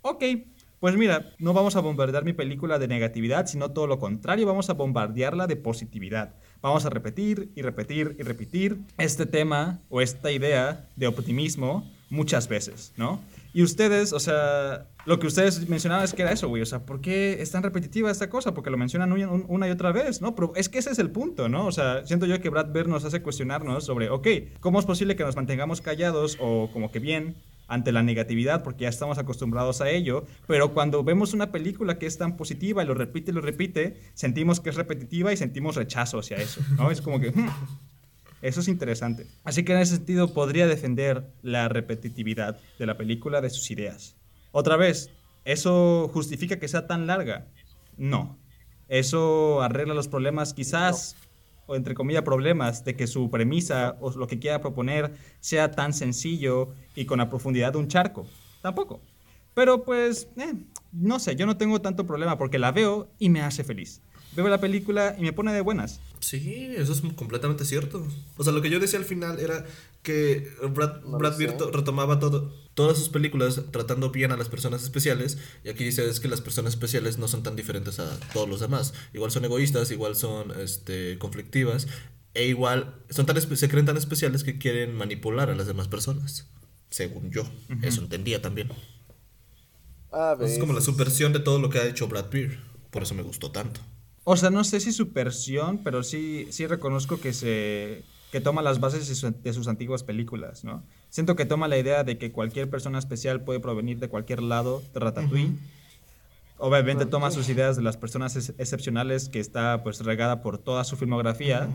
ok, 0.00 0.24
pues 0.80 0.96
mira, 0.96 1.34
no 1.38 1.52
vamos 1.52 1.76
a 1.76 1.80
bombardear 1.80 2.24
mi 2.24 2.32
película 2.32 2.78
de 2.78 2.88
negatividad, 2.88 3.44
sino 3.44 3.72
todo 3.72 3.86
lo 3.86 3.98
contrario, 3.98 4.46
vamos 4.46 4.70
a 4.70 4.72
bombardearla 4.72 5.46
de 5.46 5.56
positividad. 5.56 6.32
Vamos 6.62 6.86
a 6.86 6.88
repetir 6.88 7.52
y 7.54 7.60
repetir 7.60 8.16
y 8.18 8.22
repetir 8.22 8.78
este 8.96 9.26
tema 9.26 9.80
o 9.90 10.00
esta 10.00 10.32
idea 10.32 10.88
de 10.96 11.08
optimismo 11.08 11.86
muchas 12.10 12.48
veces, 12.48 12.92
¿no? 12.96 13.20
Y 13.52 13.62
ustedes, 13.62 14.12
o 14.12 14.20
sea, 14.20 14.86
lo 15.06 15.18
que 15.18 15.26
ustedes 15.26 15.66
mencionaban 15.68 16.04
es 16.04 16.12
que 16.12 16.22
era 16.22 16.30
eso, 16.32 16.46
güey. 16.48 16.60
O 16.62 16.66
sea, 16.66 16.84
¿por 16.84 17.00
qué 17.00 17.40
es 17.40 17.50
tan 17.50 17.62
repetitiva 17.62 18.10
esta 18.10 18.28
cosa? 18.28 18.52
Porque 18.52 18.70
lo 18.70 18.76
mencionan 18.76 19.12
un- 19.12 19.24
un- 19.24 19.44
una 19.48 19.66
y 19.66 19.70
otra 19.70 19.92
vez, 19.92 20.20
¿no? 20.20 20.34
Pero 20.34 20.52
es 20.56 20.68
que 20.68 20.78
ese 20.78 20.90
es 20.90 20.98
el 20.98 21.10
punto, 21.10 21.48
¿no? 21.48 21.66
O 21.66 21.72
sea, 21.72 22.06
siento 22.06 22.26
yo 22.26 22.38
que 22.40 22.50
Brad 22.50 22.70
Bird 22.72 22.86
nos 22.88 23.04
hace 23.04 23.22
cuestionarnos 23.22 23.84
sobre, 23.84 24.10
ok, 24.10 24.28
¿cómo 24.60 24.78
es 24.78 24.84
posible 24.86 25.16
que 25.16 25.24
nos 25.24 25.36
mantengamos 25.36 25.80
callados 25.80 26.36
o 26.38 26.68
como 26.72 26.90
que 26.92 26.98
bien 27.00 27.34
ante 27.68 27.90
la 27.90 28.02
negatividad 28.02 28.62
porque 28.62 28.82
ya 28.84 28.88
estamos 28.90 29.18
acostumbrados 29.18 29.80
a 29.80 29.90
ello, 29.90 30.24
pero 30.46 30.72
cuando 30.72 31.02
vemos 31.02 31.32
una 31.34 31.50
película 31.50 31.98
que 31.98 32.06
es 32.06 32.16
tan 32.18 32.36
positiva 32.36 32.84
y 32.84 32.86
lo 32.86 32.94
repite 32.94 33.32
y 33.32 33.34
lo 33.34 33.40
repite, 33.40 34.00
sentimos 34.14 34.60
que 34.60 34.70
es 34.70 34.76
repetitiva 34.76 35.32
y 35.32 35.36
sentimos 35.36 35.74
rechazo 35.74 36.20
hacia 36.20 36.36
eso, 36.36 36.60
¿no? 36.76 36.90
Es 36.92 37.00
como 37.00 37.18
que... 37.18 37.30
hmm, 37.32 37.48
eso 38.46 38.60
es 38.60 38.68
interesante. 38.68 39.26
Así 39.44 39.64
que 39.64 39.72
en 39.72 39.78
ese 39.78 39.96
sentido 39.96 40.32
podría 40.32 40.66
defender 40.66 41.30
la 41.42 41.68
repetitividad 41.68 42.58
de 42.78 42.86
la 42.86 42.96
película 42.96 43.40
de 43.40 43.50
sus 43.50 43.70
ideas. 43.70 44.16
Otra 44.52 44.76
vez, 44.76 45.10
¿eso 45.44 46.08
justifica 46.12 46.58
que 46.58 46.68
sea 46.68 46.86
tan 46.86 47.06
larga? 47.06 47.46
No. 47.96 48.38
¿Eso 48.88 49.62
arregla 49.62 49.94
los 49.94 50.08
problemas 50.08 50.54
quizás? 50.54 51.16
o 51.66 51.74
entre 51.74 51.94
comillas 51.94 52.22
problemas 52.22 52.84
de 52.84 52.96
que 52.96 53.06
su 53.06 53.30
premisa 53.30 53.96
o 54.00 54.10
lo 54.12 54.26
que 54.26 54.38
quiera 54.38 54.60
proponer 54.60 55.12
sea 55.40 55.72
tan 55.72 55.92
sencillo 55.92 56.70
y 56.94 57.04
con 57.04 57.18
la 57.18 57.28
profundidad 57.28 57.72
de 57.72 57.78
un 57.78 57.88
charco. 57.88 58.26
Tampoco. 58.62 59.00
Pero 59.54 59.82
pues, 59.84 60.28
eh, 60.36 60.54
no 60.92 61.18
sé, 61.18 61.34
yo 61.34 61.46
no 61.46 61.56
tengo 61.56 61.80
tanto 61.80 62.06
problema 62.06 62.38
porque 62.38 62.58
la 62.58 62.72
veo 62.72 63.08
y 63.18 63.30
me 63.30 63.40
hace 63.40 63.64
feliz. 63.64 64.00
Veo 64.36 64.48
la 64.48 64.60
película 64.60 65.16
y 65.18 65.22
me 65.22 65.32
pone 65.32 65.52
de 65.52 65.62
buenas. 65.62 66.00
Sí, 66.20 66.74
eso 66.76 66.92
es 66.92 67.00
completamente 67.14 67.64
cierto. 67.64 68.06
O 68.36 68.44
sea, 68.44 68.52
lo 68.52 68.60
que 68.60 68.68
yo 68.68 68.78
decía 68.78 68.98
al 68.98 69.04
final 69.06 69.40
era 69.40 69.64
que 70.02 70.52
Brad, 70.74 71.02
No 71.02 71.18
Brad 71.18 71.38
retomaba 71.72 72.20
todo, 72.20 72.52
todas 72.74 72.98
sus 72.98 73.08
películas 73.08 73.60
tratando 73.70 74.10
bien 74.10 74.32
a 74.32 74.36
las 74.36 74.48
personas 74.48 74.82
especiales. 74.82 75.38
Y 75.64 75.70
aquí 75.70 75.84
dice 75.84 76.06
es 76.06 76.20
que 76.20 76.28
las 76.28 76.42
personas 76.42 76.74
especiales 76.74 77.16
no 77.16 77.28
son 77.28 77.42
tan 77.42 77.56
diferentes 77.56 77.98
a 77.98 78.20
todos 78.34 78.48
los 78.48 78.60
demás. 78.60 78.92
Igual 79.14 79.30
son 79.30 79.46
egoístas, 79.46 79.90
igual 79.90 80.14
son 80.14 80.52
este, 80.60 81.18
conflictivas. 81.18 81.88
E 82.34 82.46
igual 82.46 82.94
son 83.08 83.24
tan 83.24 83.40
se 83.40 83.68
creen 83.70 83.86
tan 83.86 83.96
especiales 83.96 84.44
que 84.44 84.58
quieren 84.58 84.94
manipular 84.94 85.48
a 85.48 85.56
las 85.56 85.66
demás 85.66 85.88
personas. 85.88 86.46
Según 86.90 87.30
yo. 87.30 87.44
Eso 87.82 88.02
entendía 88.02 88.42
también. 88.42 88.68
Es 90.40 90.58
como 90.58 90.72
la 90.72 90.80
subversión 90.80 91.32
de 91.32 91.40
todo 91.40 91.58
lo 91.58 91.70
que 91.70 91.78
ha 91.78 91.86
hecho 91.86 92.08
Brad 92.08 92.26
Pitt. 92.26 92.52
Por 92.90 93.02
eso 93.02 93.14
me 93.14 93.22
gustó 93.22 93.50
tanto. 93.50 93.80
O 94.28 94.36
sea, 94.36 94.50
no 94.50 94.64
sé 94.64 94.80
si 94.80 94.90
su 94.92 95.12
versión, 95.12 95.78
pero 95.84 96.02
sí, 96.02 96.48
sí 96.50 96.66
reconozco 96.66 97.20
que 97.20 97.32
se 97.32 98.02
que 98.32 98.40
toma 98.40 98.60
las 98.60 98.80
bases 98.80 99.06
de, 99.08 99.14
su- 99.14 99.30
de 99.40 99.52
sus 99.52 99.68
antiguas 99.68 100.02
películas, 100.02 100.64
¿no? 100.64 100.82
Siento 101.10 101.36
que 101.36 101.46
toma 101.46 101.68
la 101.68 101.78
idea 101.78 102.02
de 102.02 102.18
que 102.18 102.32
cualquier 102.32 102.68
persona 102.68 102.98
especial 102.98 103.42
puede 103.44 103.60
provenir 103.60 104.00
de 104.00 104.08
cualquier 104.08 104.42
lado 104.42 104.82
de 104.92 104.98
Ratatouille. 105.00 105.52
Obviamente 106.58 107.06
toma 107.06 107.30
sus 107.30 107.48
ideas 107.48 107.76
de 107.76 107.82
las 107.82 107.96
personas 107.96 108.34
ex- 108.34 108.52
excepcionales 108.58 109.28
que 109.28 109.38
está 109.38 109.82
pues 109.84 110.00
regada 110.04 110.42
por 110.42 110.58
toda 110.58 110.82
su 110.82 110.96
filmografía. 110.96 111.68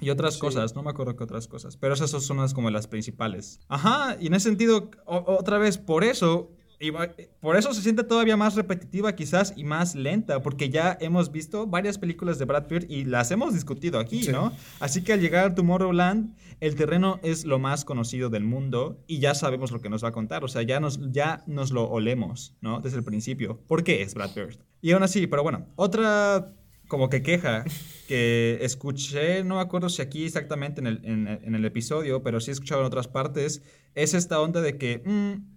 Y 0.00 0.10
otras 0.10 0.34
Sí. 0.34 0.40
cosas, 0.40 0.74
no 0.74 0.82
me 0.82 0.90
acuerdo 0.90 1.16
qué 1.16 1.24
otras 1.24 1.46
cosas, 1.48 1.76
pero 1.78 1.94
esas 1.94 2.10
son 2.10 2.36
las 2.36 2.52
como 2.52 2.68
las 2.70 2.86
principales. 2.86 3.60
Ajá, 3.68 4.16
y 4.20 4.26
en 4.26 4.34
ese 4.34 4.48
sentido, 4.50 4.90
o- 5.06 5.24
otra 5.38 5.56
vez, 5.58 5.78
por 5.78 6.04
eso, 6.04 6.50
iba- 6.80 7.08
por 7.40 7.56
eso 7.56 7.72
se 7.74 7.82
siente 7.82 8.04
todavía 8.04 8.36
más 8.36 8.54
repetitiva 8.56 9.14
quizás 9.14 9.52
y 9.56 9.64
más 9.64 9.94
lenta, 9.94 10.42
porque 10.42 10.70
ya 10.70 10.96
hemos 11.00 11.30
visto 11.32 11.66
varias 11.66 11.98
películas 11.98 12.38
de 12.38 12.44
Brad 12.44 12.66
Pitt 12.66 12.84
y 12.90 13.04
las 13.04 13.30
hemos 13.30 13.54
discutido 13.54 13.98
aquí, 13.98 14.22
Sí. 14.24 14.32
¿no? 14.32 14.52
Así 14.80 15.02
que 15.02 15.12
al 15.12 15.20
llegar 15.20 15.46
a 15.50 15.54
Tomorrowland, 15.54 16.34
el 16.60 16.74
terreno 16.76 17.20
es 17.22 17.44
lo 17.44 17.58
más 17.58 17.84
conocido 17.84 18.30
del 18.30 18.44
mundo 18.44 19.02
y 19.06 19.18
ya 19.18 19.34
sabemos 19.34 19.70
lo 19.72 19.80
que 19.80 19.88
nos 19.90 20.02
va 20.04 20.08
a 20.08 20.12
contar, 20.12 20.44
o 20.44 20.48
sea, 20.48 20.62
ya 20.62 20.80
nos, 20.80 21.00
ya 21.12 21.42
nos 21.46 21.70
lo 21.72 21.84
olemos, 21.90 22.54
¿no? 22.60 22.80
Desde 22.80 22.98
el 22.98 23.04
principio. 23.04 23.58
¿Por 23.66 23.82
qué 23.84 24.02
es 24.02 24.14
Brad 24.14 24.30
Pitt? 24.32 24.60
Y 24.80 24.92
aún 24.92 25.02
así, 25.02 25.26
pero 25.26 25.42
bueno, 25.42 25.66
otra 25.76 26.52
como 26.86 27.08
que 27.08 27.22
queja 27.22 27.64
que 28.06 28.58
escuché, 28.60 29.42
no 29.42 29.54
me 29.56 29.62
acuerdo 29.62 29.88
si 29.88 30.02
aquí 30.02 30.24
exactamente 30.26 30.80
en 30.80 30.86
el, 30.86 31.00
en, 31.04 31.26
en 31.28 31.54
el 31.54 31.64
episodio, 31.64 32.22
pero 32.22 32.40
sí 32.40 32.50
he 32.50 32.52
escuchado 32.54 32.82
en 32.82 32.86
otras 32.86 33.08
partes, 33.08 33.62
es 33.94 34.12
esta 34.14 34.40
onda 34.40 34.60
de 34.60 34.76
que, 34.76 35.02
mm, 35.04 35.53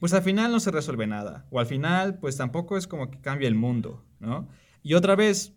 pues 0.00 0.14
al 0.14 0.22
final 0.22 0.50
no 0.50 0.58
se 0.58 0.72
resuelve 0.72 1.06
nada, 1.06 1.46
o 1.50 1.60
al 1.60 1.66
final 1.66 2.18
pues 2.18 2.36
tampoco 2.36 2.76
es 2.76 2.86
como 2.88 3.10
que 3.10 3.20
cambia 3.20 3.46
el 3.46 3.54
mundo, 3.54 4.02
¿no? 4.18 4.48
Y 4.82 4.94
otra 4.94 5.14
vez, 5.14 5.52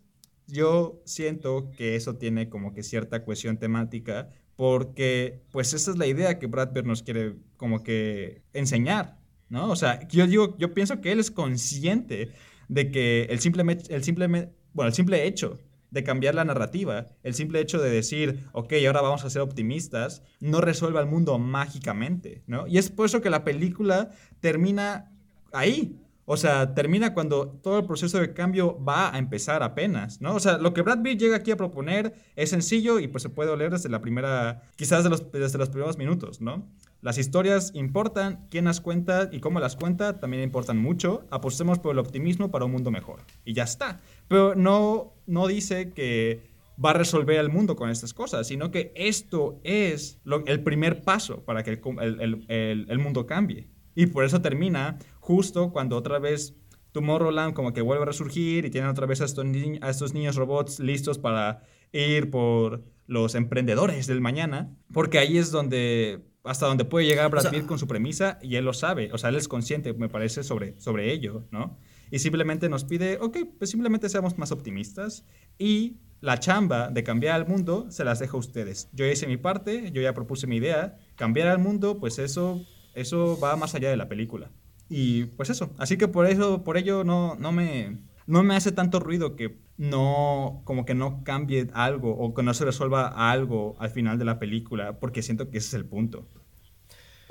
yo 0.46 1.00
siento 1.04 1.70
que 1.76 1.96
eso 1.96 2.16
tiene 2.16 2.48
como 2.50 2.74
que 2.74 2.82
cierta 2.82 3.24
cohesión 3.24 3.56
temática, 3.56 4.30
porque 4.54 5.42
pues 5.50 5.72
esa 5.72 5.90
es 5.90 5.98
la 5.98 6.06
idea 6.06 6.38
que 6.38 6.46
Brad 6.46 6.72
Pitt 6.72 6.84
nos 6.84 7.02
quiere 7.02 7.36
como 7.56 7.82
que 7.82 8.42
enseñar, 8.52 9.18
¿no? 9.48 9.70
O 9.70 9.76
sea, 9.76 10.06
yo 10.08 10.26
digo, 10.26 10.56
yo 10.58 10.74
pienso 10.74 11.00
que 11.00 11.10
él 11.10 11.20
es 11.20 11.30
consciente 11.30 12.30
de 12.68 12.90
que 12.90 13.22
el 13.30 13.40
simple, 13.40 13.64
el 13.88 14.04
simple, 14.04 14.26
bueno, 14.72 14.88
el 14.88 14.94
simple 14.94 15.26
hecho 15.26 15.58
de 15.94 16.04
cambiar 16.04 16.34
la 16.34 16.44
narrativa, 16.44 17.06
el 17.22 17.32
simple 17.34 17.60
hecho 17.60 17.80
de 17.80 17.88
decir, 17.88 18.44
ok, 18.52 18.72
ahora 18.86 19.00
vamos 19.00 19.24
a 19.24 19.30
ser 19.30 19.40
optimistas, 19.40 20.22
no 20.40 20.60
resuelve 20.60 20.98
al 20.98 21.06
mundo 21.06 21.38
mágicamente, 21.38 22.42
¿no? 22.46 22.66
Y 22.66 22.76
es 22.78 22.90
por 22.90 23.06
eso 23.06 23.22
que 23.22 23.30
la 23.30 23.44
película 23.44 24.10
termina 24.40 25.10
ahí. 25.52 25.98
O 26.26 26.38
sea, 26.38 26.74
termina 26.74 27.12
cuando 27.12 27.48
todo 27.48 27.78
el 27.80 27.84
proceso 27.84 28.18
de 28.18 28.32
cambio 28.32 28.82
va 28.82 29.14
a 29.14 29.18
empezar 29.18 29.62
apenas, 29.62 30.22
¿no? 30.22 30.34
O 30.34 30.40
sea, 30.40 30.56
lo 30.56 30.72
que 30.72 30.80
Brad 30.80 31.02
Pitt 31.02 31.20
llega 31.20 31.36
aquí 31.36 31.50
a 31.50 31.56
proponer 31.56 32.14
es 32.34 32.48
sencillo 32.50 32.98
y 32.98 33.08
pues 33.08 33.22
se 33.22 33.28
puede 33.28 33.50
oler 33.50 33.70
desde 33.72 33.90
la 33.90 34.00
primera, 34.00 34.62
quizás 34.76 35.04
de 35.04 35.10
los- 35.10 35.30
desde 35.30 35.58
los 35.58 35.68
primeros 35.68 35.98
minutos, 35.98 36.40
¿no? 36.40 36.66
Las 37.02 37.18
historias 37.18 37.72
importan, 37.74 38.46
quién 38.50 38.64
las 38.64 38.80
cuenta 38.80 39.28
y 39.30 39.40
cómo 39.40 39.60
las 39.60 39.76
cuenta 39.76 40.18
también 40.18 40.42
importan 40.42 40.78
mucho. 40.78 41.26
Apostemos 41.30 41.78
por 41.78 41.92
el 41.92 41.98
optimismo 41.98 42.50
para 42.50 42.64
un 42.64 42.72
mundo 42.72 42.90
mejor. 42.90 43.20
Y 43.44 43.52
ya 43.52 43.64
está. 43.64 44.00
Pero 44.26 44.54
no, 44.54 45.12
no 45.26 45.46
dice 45.46 45.92
que 45.92 46.42
va 46.84 46.90
a 46.90 46.94
resolver 46.94 47.38
el 47.38 47.50
mundo 47.50 47.76
con 47.76 47.88
estas 47.90 48.12
cosas, 48.14 48.48
sino 48.48 48.70
que 48.70 48.92
esto 48.96 49.60
es 49.62 50.18
lo- 50.24 50.44
el 50.46 50.62
primer 50.62 51.02
paso 51.02 51.44
para 51.44 51.62
que 51.62 51.70
el, 51.70 51.80
com- 51.80 52.00
el- 52.00 52.20
el- 52.20 52.44
el- 52.48 52.86
el 52.90 52.98
mundo 52.98 53.26
cambie. 53.26 53.68
Y 53.94 54.06
por 54.06 54.24
eso 54.24 54.40
termina 54.42 54.98
justo 55.20 55.70
cuando 55.70 55.96
otra 55.96 56.18
vez 56.18 56.54
Tomorrowland 56.92 57.54
como 57.54 57.72
que 57.72 57.80
vuelve 57.80 58.02
a 58.02 58.06
resurgir 58.06 58.64
y 58.64 58.70
tienen 58.70 58.90
otra 58.90 59.06
vez 59.06 59.20
a 59.20 59.24
estos, 59.24 59.44
ni- 59.44 59.78
a 59.80 59.90
estos 59.90 60.14
niños 60.14 60.36
robots 60.36 60.78
listos 60.80 61.18
para 61.18 61.62
ir 61.92 62.30
por 62.30 62.82
los 63.06 63.34
emprendedores 63.34 64.06
del 64.06 64.20
mañana, 64.20 64.74
porque 64.92 65.18
ahí 65.18 65.38
es 65.38 65.50
donde 65.50 66.20
hasta 66.42 66.66
donde 66.66 66.84
puede 66.84 67.06
llegar 67.06 67.30
Brad 67.30 67.46
O 67.46 67.50
sea- 67.50 67.50
Pitt 67.52 67.66
con 67.66 67.78
su 67.78 67.86
premisa 67.86 68.38
y 68.42 68.56
él 68.56 68.64
lo 68.66 68.74
sabe, 68.74 69.10
o 69.12 69.18
sea, 69.18 69.30
él 69.30 69.36
es 69.36 69.48
consciente, 69.48 69.94
me 69.94 70.08
parece, 70.10 70.42
sobre, 70.42 70.78
sobre 70.78 71.10
ello, 71.12 71.44
¿no? 71.50 71.78
Y 72.10 72.18
simplemente 72.18 72.68
nos 72.68 72.84
pide, 72.84 73.18
ok, 73.20 73.38
pues 73.58 73.70
simplemente 73.70 74.08
seamos 74.08 74.38
más 74.38 74.52
optimistas 74.52 75.24
y 75.58 75.98
la 76.20 76.40
chamba 76.40 76.88
de 76.88 77.04
cambiar 77.04 77.34
al 77.34 77.46
mundo 77.46 77.90
se 77.90 78.04
las 78.04 78.18
dejo 78.18 78.38
a 78.38 78.40
ustedes. 78.40 78.88
Yo 78.92 79.04
hice 79.06 79.26
mi 79.26 79.36
parte, 79.36 79.90
yo 79.92 80.00
ya 80.00 80.14
propuse 80.14 80.46
mi 80.46 80.56
idea, 80.56 80.96
cambiar 81.16 81.48
al 81.48 81.58
mundo, 81.58 81.98
pues 81.98 82.18
eso, 82.18 82.64
eso 82.94 83.38
va 83.38 83.56
más 83.56 83.74
allá 83.74 83.90
de 83.90 83.96
la 83.96 84.08
película. 84.08 84.50
Y 84.88 85.24
pues 85.24 85.50
eso, 85.50 85.74
así 85.78 85.96
que 85.96 86.08
por 86.08 86.26
eso, 86.26 86.64
por 86.64 86.76
ello 86.76 87.04
no, 87.04 87.36
no 87.36 87.52
me, 87.52 87.98
no 88.26 88.42
me 88.42 88.56
hace 88.56 88.72
tanto 88.72 89.00
ruido 89.00 89.36
que 89.36 89.58
no, 89.76 90.62
como 90.64 90.84
que 90.84 90.94
no 90.94 91.24
cambie 91.24 91.68
algo 91.74 92.12
o 92.16 92.32
que 92.32 92.42
no 92.42 92.54
se 92.54 92.64
resuelva 92.64 93.30
algo 93.30 93.76
al 93.78 93.90
final 93.90 94.18
de 94.18 94.24
la 94.24 94.38
película, 94.38 94.98
porque 95.00 95.22
siento 95.22 95.50
que 95.50 95.58
ese 95.58 95.68
es 95.68 95.74
el 95.74 95.84
punto. 95.84 96.26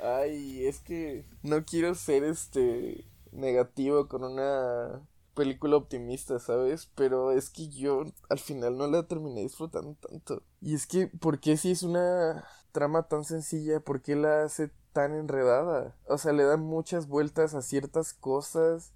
Ay, 0.00 0.66
es 0.66 0.80
que 0.80 1.24
no 1.42 1.64
quiero 1.64 1.94
ser 1.94 2.24
este 2.24 3.04
negativo 3.34 4.08
con 4.08 4.24
una 4.24 5.02
película 5.34 5.76
optimista, 5.76 6.38
¿sabes? 6.38 6.90
Pero 6.94 7.32
es 7.32 7.50
que 7.50 7.68
yo 7.68 8.04
al 8.28 8.38
final 8.38 8.78
no 8.78 8.86
la 8.86 9.06
terminé 9.06 9.42
disfrutando 9.42 9.96
tanto. 9.96 10.42
Y 10.60 10.74
es 10.74 10.86
que, 10.86 11.08
¿por 11.08 11.40
qué 11.40 11.56
si 11.56 11.70
es 11.72 11.82
una 11.82 12.44
trama 12.72 13.08
tan 13.08 13.24
sencilla? 13.24 13.80
¿Por 13.80 14.02
qué 14.02 14.16
la 14.16 14.44
hace 14.44 14.70
tan 14.92 15.14
enredada? 15.14 15.96
O 16.08 16.18
sea, 16.18 16.32
le 16.32 16.44
dan 16.44 16.60
muchas 16.60 17.08
vueltas 17.08 17.54
a 17.54 17.62
ciertas 17.62 18.14
cosas 18.14 18.92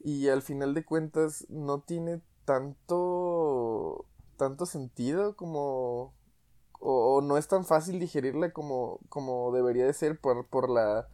y 0.00 0.28
al 0.28 0.42
final 0.42 0.74
de 0.74 0.84
cuentas 0.84 1.46
no 1.48 1.80
tiene 1.82 2.22
tanto 2.44 4.06
tanto 4.36 4.66
sentido 4.66 5.36
como 5.36 6.14
o, 6.80 7.16
o 7.16 7.22
no 7.22 7.38
es 7.38 7.48
tan 7.48 7.64
fácil 7.64 8.00
digerirla 8.00 8.52
como, 8.52 9.00
como 9.08 9.52
debería 9.52 9.86
de 9.86 9.94
ser 9.94 10.20
por, 10.20 10.46
por 10.48 10.70
la 10.70 11.08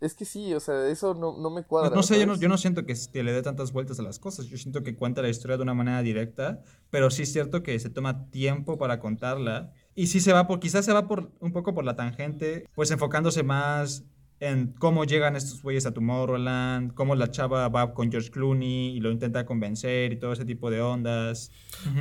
es 0.00 0.14
que 0.14 0.24
sí, 0.24 0.54
o 0.54 0.60
sea, 0.60 0.88
eso 0.88 1.14
no, 1.14 1.36
no 1.38 1.50
me 1.50 1.62
cuadra. 1.64 1.94
No 1.94 2.02
sé, 2.02 2.18
yo 2.18 2.26
no, 2.26 2.36
yo 2.36 2.48
no 2.48 2.56
siento 2.56 2.86
que 2.86 2.96
se 2.96 3.22
le 3.22 3.32
dé 3.32 3.42
tantas 3.42 3.72
vueltas 3.72 3.98
a 4.00 4.02
las 4.02 4.18
cosas. 4.18 4.46
Yo 4.46 4.56
siento 4.56 4.82
que 4.82 4.96
cuenta 4.96 5.20
la 5.22 5.28
historia 5.28 5.56
de 5.58 5.62
una 5.62 5.74
manera 5.74 6.00
directa, 6.02 6.62
pero 6.90 7.10
sí 7.10 7.22
es 7.22 7.32
cierto 7.32 7.62
que 7.62 7.78
se 7.78 7.90
toma 7.90 8.30
tiempo 8.30 8.78
para 8.78 8.98
contarla. 9.00 9.72
Y 9.94 10.06
sí 10.06 10.20
se 10.20 10.32
va 10.32 10.46
por, 10.46 10.60
quizás 10.60 10.84
se 10.84 10.92
va 10.92 11.06
por 11.06 11.30
un 11.40 11.52
poco 11.52 11.74
por 11.74 11.84
la 11.84 11.96
tangente, 11.96 12.66
pues 12.74 12.90
enfocándose 12.90 13.42
más 13.42 14.04
en 14.42 14.72
cómo 14.78 15.04
llegan 15.04 15.36
estos 15.36 15.60
güeyes 15.62 15.84
a 15.84 15.92
Tomorrowland, 15.92 16.94
cómo 16.94 17.14
la 17.14 17.30
chava 17.30 17.68
va 17.68 17.92
con 17.92 18.10
George 18.10 18.30
Clooney 18.30 18.96
y 18.96 19.00
lo 19.00 19.10
intenta 19.10 19.44
convencer 19.44 20.12
y 20.14 20.18
todo 20.18 20.32
ese 20.32 20.46
tipo 20.46 20.70
de 20.70 20.80
ondas. 20.80 21.50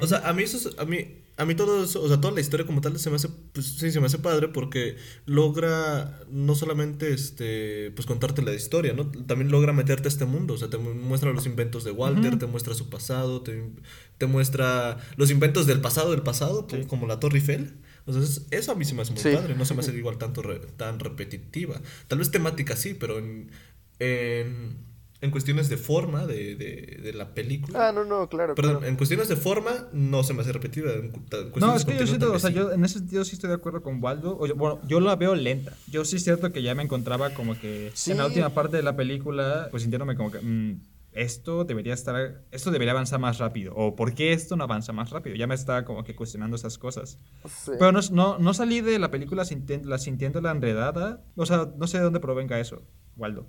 O 0.01 0.07
sea, 0.07 0.19
a 0.19 0.31
mí 0.31 0.43
eso, 0.43 0.69
es- 0.69 0.79
a 0.79 0.85
mí, 0.85 1.21
a 1.39 1.45
mí 1.45 1.55
todo 1.55 1.83
eso, 1.83 2.01
o 2.03 2.07
sea, 2.07 2.19
toda 2.19 2.33
la 2.33 2.41
historia 2.41 2.65
como 2.65 2.81
tal 2.81 2.99
se 2.99 3.09
me 3.09 3.15
hace, 3.15 3.29
pues 3.53 3.65
sí, 3.77 3.91
se 3.91 3.99
me 3.99 4.07
hace 4.07 4.19
padre 4.19 4.49
porque 4.49 4.97
logra 5.25 6.19
no 6.29 6.53
solamente, 6.53 7.13
este, 7.13 7.91
pues 7.95 8.05
contarte 8.05 8.41
la 8.41 8.53
historia, 8.53 8.93
¿no? 8.93 9.09
También 9.09 9.49
logra 9.49 9.71
meterte 9.73 10.07
a 10.07 10.11
este 10.11 10.25
mundo, 10.25 10.53
o 10.53 10.57
sea, 10.57 10.69
te 10.69 10.77
mu- 10.77 10.93
muestra 10.93 11.31
los 11.33 11.45
inventos 11.45 11.83
de 11.83 11.91
Walter, 11.91 12.37
te 12.37 12.45
muestra 12.45 12.73
su 12.75 12.89
pasado, 12.89 13.41
te, 13.41 13.71
te 14.17 14.25
muestra 14.25 14.97
los 15.15 15.31
inventos 15.31 15.65
del 15.65 15.81
pasado 15.81 16.11
del 16.11 16.21
pasado, 16.23 16.67
Sí. 16.69 16.83
como 16.87 17.07
la 17.07 17.19
Torre 17.19 17.37
Eiffel. 17.39 17.77
O 18.05 18.13
sea, 18.13 18.21
es- 18.21 18.45
eso 18.51 18.71
a 18.71 18.75
mí 18.75 18.85
se 18.85 18.93
me 18.95 19.03
hace 19.03 19.13
muy 19.13 19.21
Sí. 19.21 19.29
padre, 19.33 19.55
no 19.55 19.65
se 19.65 19.73
me 19.73 19.79
hace 19.79 19.95
igual 19.97 20.17
tanto 20.17 20.41
re- 20.41 20.59
tan 20.77 20.99
repetitiva. 20.99 21.81
Tal 22.07 22.19
vez 22.19 22.31
temática 22.31 22.75
sí, 22.75 22.93
pero 22.95 23.17
en, 23.19 23.49
en, 23.99 24.77
en 25.21 25.31
cuestiones 25.31 25.67
de 25.67 25.75
forma 25.77 26.25
de, 26.25 26.55
de, 26.55 26.99
de 27.03 27.13
la 27.13 27.33
película. 27.33 27.89
Ah, 27.89 27.91
no, 27.91 28.05
no, 28.05 28.29
claro. 28.29 28.55
Perdón, 28.55 28.77
claro. 28.77 28.87
en 28.87 28.95
cuestiones 28.95 29.27
de 29.27 29.35
forma 29.35 29.87
no 29.91 30.23
se 30.23 30.33
me 30.33 30.41
hace. 30.41 30.51
En 30.51 31.11
ta- 31.25 31.37
No, 31.57 31.75
es 31.75 31.83
que 31.85 31.97
yo 31.97 32.07
siento, 32.07 32.31
o 32.31 32.39
sea, 32.39 32.49
sí. 32.51 32.55
yo 32.55 32.71
en 32.71 32.85
ese 32.85 32.99
sentido 32.99 33.25
sí 33.25 33.35
estoy 33.35 33.49
de 33.49 33.55
acuerdo 33.55 33.81
con 33.83 34.01
Waldo. 34.01 34.37
O 34.39 34.45
yo- 34.47 34.55
bueno, 34.55 34.79
yo 34.87 34.99
la 35.01 35.15
veo 35.17 35.35
lenta. 35.35 35.73
Yo 35.91 36.05
sí 36.05 36.15
es 36.15 36.23
cierto 36.23 36.51
que 36.53 36.61
ya 36.61 36.73
me 36.73 36.83
encontraba 36.83 37.31
como 37.33 37.59
que 37.59 37.91
Sí. 37.95 38.11
en 38.11 38.17
la 38.17 38.27
última 38.27 38.49
parte 38.49 38.77
de 38.77 38.83
la 38.83 38.95
película, 38.95 39.67
pues 39.71 39.83
sintiéndome 39.83 40.15
como 40.15 40.31
que 40.31 40.39
mm, 40.39 40.79
esto 41.11 41.65
debería 41.65 41.93
estar, 41.95 42.43
esto 42.51 42.71
debería 42.71 42.91
avanzar 42.93 43.19
más 43.19 43.39
rápido. 43.39 43.73
O 43.75 43.95
¿por 43.97 44.13
qué 44.13 44.31
esto 44.31 44.55
no 44.55 44.63
avanza 44.63 44.93
más 44.93 45.09
rápido? 45.09 45.35
Ya 45.35 45.47
me 45.47 45.55
estaba 45.55 45.83
como 45.83 46.05
que 46.05 46.15
cuestionando 46.15 46.55
esas 46.55 46.77
cosas. 46.77 47.19
Sí. 47.45 47.71
Pero 47.77 47.91
no, 47.91 47.99
no, 48.11 48.37
no 48.39 48.53
salí 48.53 48.79
de 48.79 48.99
la 48.99 49.11
película 49.11 49.43
sintiendo 49.43 49.89
la, 49.89 49.97
sintiendo 49.97 50.39
la 50.39 50.51
enredada. 50.51 51.25
O 51.35 51.45
sea, 51.45 51.69
no 51.77 51.87
sé 51.87 51.97
de 51.97 52.03
dónde 52.05 52.21
provenga 52.21 52.57
eso, 52.59 52.83
Waldo. 53.17 53.47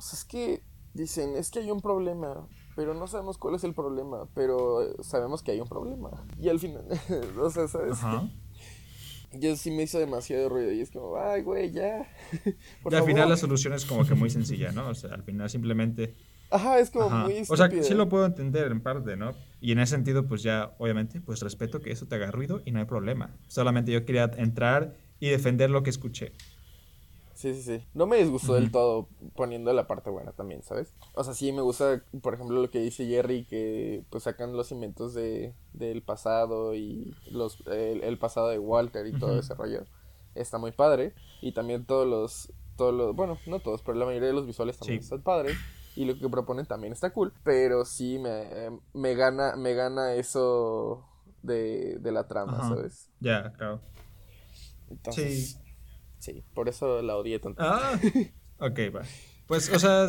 O 0.00 0.02
sea, 0.02 0.18
es 0.18 0.24
que 0.24 0.62
dicen, 0.94 1.36
es 1.36 1.50
que 1.50 1.58
hay 1.58 1.70
un 1.70 1.82
problema, 1.82 2.48
pero 2.74 2.94
no 2.94 3.06
sabemos 3.06 3.36
cuál 3.36 3.54
es 3.54 3.64
el 3.64 3.74
problema, 3.74 4.26
pero 4.34 4.80
eh, 4.82 4.94
sabemos 5.02 5.42
que 5.42 5.50
hay 5.50 5.60
un 5.60 5.68
problema. 5.68 6.24
Y 6.38 6.48
al 6.48 6.58
final, 6.58 6.86
o 7.38 7.50
sea, 7.50 7.68
¿sabes? 7.68 7.92
Ajá. 7.92 8.26
Yo 9.38 9.54
sí 9.56 9.70
me 9.70 9.82
hizo 9.82 9.98
demasiado 9.98 10.48
ruido 10.48 10.72
y 10.72 10.80
es 10.80 10.90
como, 10.90 11.16
ay, 11.16 11.42
güey, 11.42 11.70
ya. 11.70 12.08
Por 12.82 12.94
y 12.94 12.96
al 12.96 13.04
final 13.04 13.28
la 13.28 13.36
solución 13.36 13.74
es 13.74 13.84
como 13.84 14.06
que 14.06 14.14
muy 14.14 14.30
sencilla, 14.30 14.72
¿no? 14.72 14.88
O 14.88 14.94
sea, 14.94 15.12
al 15.12 15.22
final 15.22 15.50
simplemente... 15.50 16.16
Ajá, 16.50 16.78
es 16.80 16.90
como 16.90 17.04
Ajá. 17.04 17.24
muy 17.24 17.42
O 17.46 17.56
sea, 17.56 17.66
estúpido. 17.66 17.84
sí 17.84 17.92
lo 17.92 18.08
puedo 18.08 18.24
entender 18.24 18.72
en 18.72 18.80
parte, 18.80 19.18
¿no? 19.18 19.32
Y 19.60 19.72
en 19.72 19.80
ese 19.80 19.94
sentido, 19.96 20.26
pues 20.26 20.42
ya, 20.42 20.74
obviamente, 20.78 21.20
pues 21.20 21.40
respeto 21.42 21.80
que 21.80 21.92
eso 21.92 22.06
te 22.06 22.14
haga 22.14 22.30
ruido 22.30 22.62
y 22.64 22.72
no 22.72 22.78
hay 22.78 22.86
problema. 22.86 23.36
Solamente 23.48 23.92
yo 23.92 24.06
quería 24.06 24.30
entrar 24.38 24.96
y 25.20 25.28
defender 25.28 25.68
lo 25.70 25.82
que 25.82 25.90
escuché. 25.90 26.32
Sí, 27.40 27.54
sí, 27.54 27.62
sí. 27.62 27.86
No 27.94 28.04
me 28.06 28.18
disgustó 28.18 28.52
del 28.52 28.70
todo 28.70 29.08
poniendo 29.34 29.72
la 29.72 29.86
parte 29.86 30.10
buena 30.10 30.32
también, 30.32 30.62
¿sabes? 30.62 30.92
O 31.14 31.24
sea, 31.24 31.32
sí 31.32 31.52
me 31.52 31.62
gusta, 31.62 32.04
por 32.20 32.34
ejemplo, 32.34 32.60
lo 32.60 32.70
que 32.70 32.80
dice 32.80 33.06
Jerry, 33.06 33.46
que 33.46 34.04
pues 34.10 34.24
sacan 34.24 34.54
los 34.54 34.70
inventos 34.72 35.14
de, 35.14 35.54
del 35.72 36.02
pasado 36.02 36.74
y 36.74 37.16
los 37.30 37.56
el, 37.66 38.02
el 38.04 38.18
pasado 38.18 38.48
de 38.48 38.58
Walter 38.58 39.06
y 39.06 39.12
todo 39.12 39.38
ese 39.38 39.54
rollo. 39.54 39.84
Está 40.34 40.58
muy 40.58 40.72
padre. 40.72 41.14
Y 41.40 41.52
también 41.52 41.86
todos 41.86 42.06
los, 42.06 42.52
todos 42.76 42.92
los, 42.92 43.16
bueno, 43.16 43.38
no 43.46 43.58
todos, 43.60 43.80
pero 43.80 43.96
la 43.96 44.04
mayoría 44.04 44.28
de 44.28 44.34
los 44.34 44.44
visuales 44.44 44.76
también 44.78 45.00
Sí. 45.00 45.04
están 45.06 45.22
padres. 45.22 45.56
Y 45.96 46.04
lo 46.04 46.18
que 46.18 46.28
proponen 46.28 46.66
también 46.66 46.92
está 46.92 47.10
cool. 47.10 47.32
Pero 47.42 47.86
sí 47.86 48.18
me, 48.18 48.78
me 48.92 49.14
gana, 49.14 49.56
me 49.56 49.72
gana 49.72 50.12
eso 50.12 51.08
de, 51.42 51.96
de 52.00 52.12
la 52.12 52.28
trama, 52.28 52.58
Ajá. 52.58 52.68
¿sabes? 52.68 53.08
Ya, 53.20 53.50
claro. 53.56 53.80
Entonces, 54.90 55.52
sí. 55.52 55.59
Por 56.54 56.68
eso 56.68 57.02
la 57.02 57.16
odié 57.16 57.38
tanto. 57.38 57.62
Ah, 57.62 57.98
ok, 58.58 58.78
va. 58.94 59.02
Pues, 59.46 59.70
o 59.72 59.78
sea, 59.78 60.08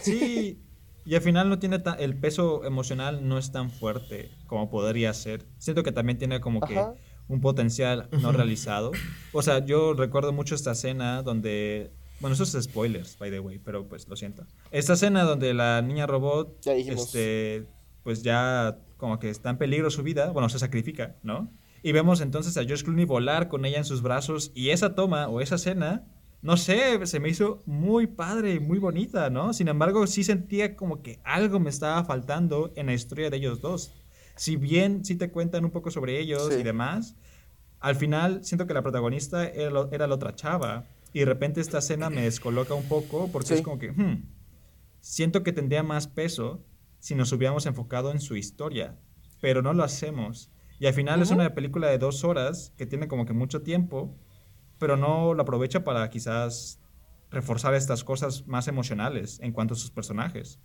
sí. 0.00 0.60
Y 1.04 1.14
al 1.16 1.20
final 1.22 1.48
no 1.48 1.58
tiene 1.58 1.78
tan, 1.80 1.98
el 2.00 2.16
peso 2.16 2.64
emocional 2.64 3.26
no 3.26 3.36
es 3.38 3.50
tan 3.50 3.70
fuerte 3.70 4.30
como 4.46 4.70
podría 4.70 5.12
ser. 5.14 5.44
Siento 5.58 5.82
que 5.82 5.90
también 5.92 6.16
tiene 6.18 6.40
como 6.40 6.60
que 6.60 6.78
Ajá. 6.78 6.94
un 7.26 7.40
potencial 7.40 8.08
no 8.20 8.30
realizado. 8.32 8.92
O 9.32 9.42
sea, 9.42 9.64
yo 9.64 9.94
recuerdo 9.94 10.32
mucho 10.32 10.54
esta 10.54 10.72
escena 10.72 11.22
donde... 11.22 11.92
Bueno, 12.20 12.34
eso 12.34 12.44
es 12.44 12.52
spoilers, 12.64 13.18
by 13.18 13.32
the 13.32 13.40
way, 13.40 13.58
pero 13.58 13.88
pues 13.88 14.06
lo 14.06 14.14
siento. 14.14 14.46
Esta 14.70 14.92
escena 14.92 15.24
donde 15.24 15.54
la 15.54 15.82
niña 15.82 16.06
robot, 16.06 16.60
Ya 16.60 16.72
dijimos. 16.74 17.06
este, 17.06 17.66
pues 18.04 18.22
ya 18.22 18.78
como 18.96 19.18
que 19.18 19.28
está 19.28 19.50
en 19.50 19.58
peligro 19.58 19.90
su 19.90 20.04
vida, 20.04 20.30
bueno, 20.30 20.48
se 20.48 20.60
sacrifica, 20.60 21.16
¿no? 21.24 21.50
Y 21.82 21.92
vemos 21.92 22.20
entonces 22.20 22.56
a 22.56 22.64
George 22.64 22.84
Clooney 22.84 23.04
volar 23.04 23.48
con 23.48 23.64
ella 23.64 23.78
en 23.78 23.84
sus 23.84 24.02
brazos 24.02 24.52
y 24.54 24.70
esa 24.70 24.94
toma 24.94 25.28
o 25.28 25.40
esa 25.40 25.56
escena, 25.56 26.04
no 26.40 26.56
sé, 26.56 27.04
se 27.06 27.20
me 27.20 27.28
hizo 27.28 27.62
muy 27.66 28.06
padre 28.06 28.54
y 28.54 28.60
muy 28.60 28.78
bonita, 28.78 29.30
¿no? 29.30 29.52
Sin 29.52 29.68
embargo, 29.68 30.06
sí 30.06 30.22
sentía 30.24 30.76
como 30.76 31.02
que 31.02 31.18
algo 31.24 31.58
me 31.60 31.70
estaba 31.70 32.04
faltando 32.04 32.72
en 32.76 32.86
la 32.86 32.94
historia 32.94 33.30
de 33.30 33.36
ellos 33.36 33.60
dos. 33.60 33.92
Si 34.36 34.56
bien 34.56 35.04
sí 35.04 35.16
te 35.16 35.30
cuentan 35.30 35.64
un 35.64 35.70
poco 35.70 35.90
sobre 35.90 36.18
ellos 36.20 36.48
Sí. 36.52 36.60
y 36.60 36.62
demás, 36.62 37.16
al 37.80 37.96
final 37.96 38.44
siento 38.44 38.66
que 38.66 38.74
la 38.74 38.82
protagonista 38.82 39.46
era, 39.48 39.70
lo- 39.70 39.90
era 39.92 40.06
la 40.06 40.14
otra 40.14 40.34
chava 40.34 40.84
y 41.12 41.18
de 41.20 41.24
repente 41.26 41.60
esta 41.60 41.78
escena 41.78 42.10
me 42.10 42.22
descoloca 42.22 42.74
un 42.74 42.84
poco 42.88 43.28
porque 43.32 43.48
Sí. 43.48 43.54
es 43.54 43.62
como 43.62 43.78
que, 43.78 43.90
hmm, 43.92 44.24
siento 45.00 45.42
que 45.42 45.52
tendría 45.52 45.82
más 45.82 46.06
peso 46.06 46.64
si 47.00 47.14
nos 47.16 47.32
hubiéramos 47.32 47.66
enfocado 47.66 48.12
en 48.12 48.20
su 48.20 48.36
historia, 48.36 48.96
pero 49.40 49.62
no 49.62 49.72
lo 49.72 49.82
hacemos. 49.82 50.48
Y 50.82 50.86
al 50.88 50.94
final 50.94 51.22
es 51.22 51.30
una 51.30 51.54
película 51.54 51.86
de 51.86 51.98
dos 51.98 52.24
horas 52.24 52.74
que 52.76 52.86
tiene 52.86 53.06
como 53.06 53.24
que 53.24 53.32
mucho 53.32 53.62
tiempo, 53.62 54.18
pero 54.80 54.96
no 54.96 55.32
lo 55.32 55.42
aprovecha 55.42 55.84
para 55.84 56.10
quizás 56.10 56.80
reforzar 57.30 57.74
estas 57.74 58.02
cosas 58.02 58.48
más 58.48 58.66
emocionales 58.66 59.38
en 59.42 59.52
cuanto 59.52 59.74
a 59.74 59.76
sus 59.76 59.92
personajes. 59.92 60.58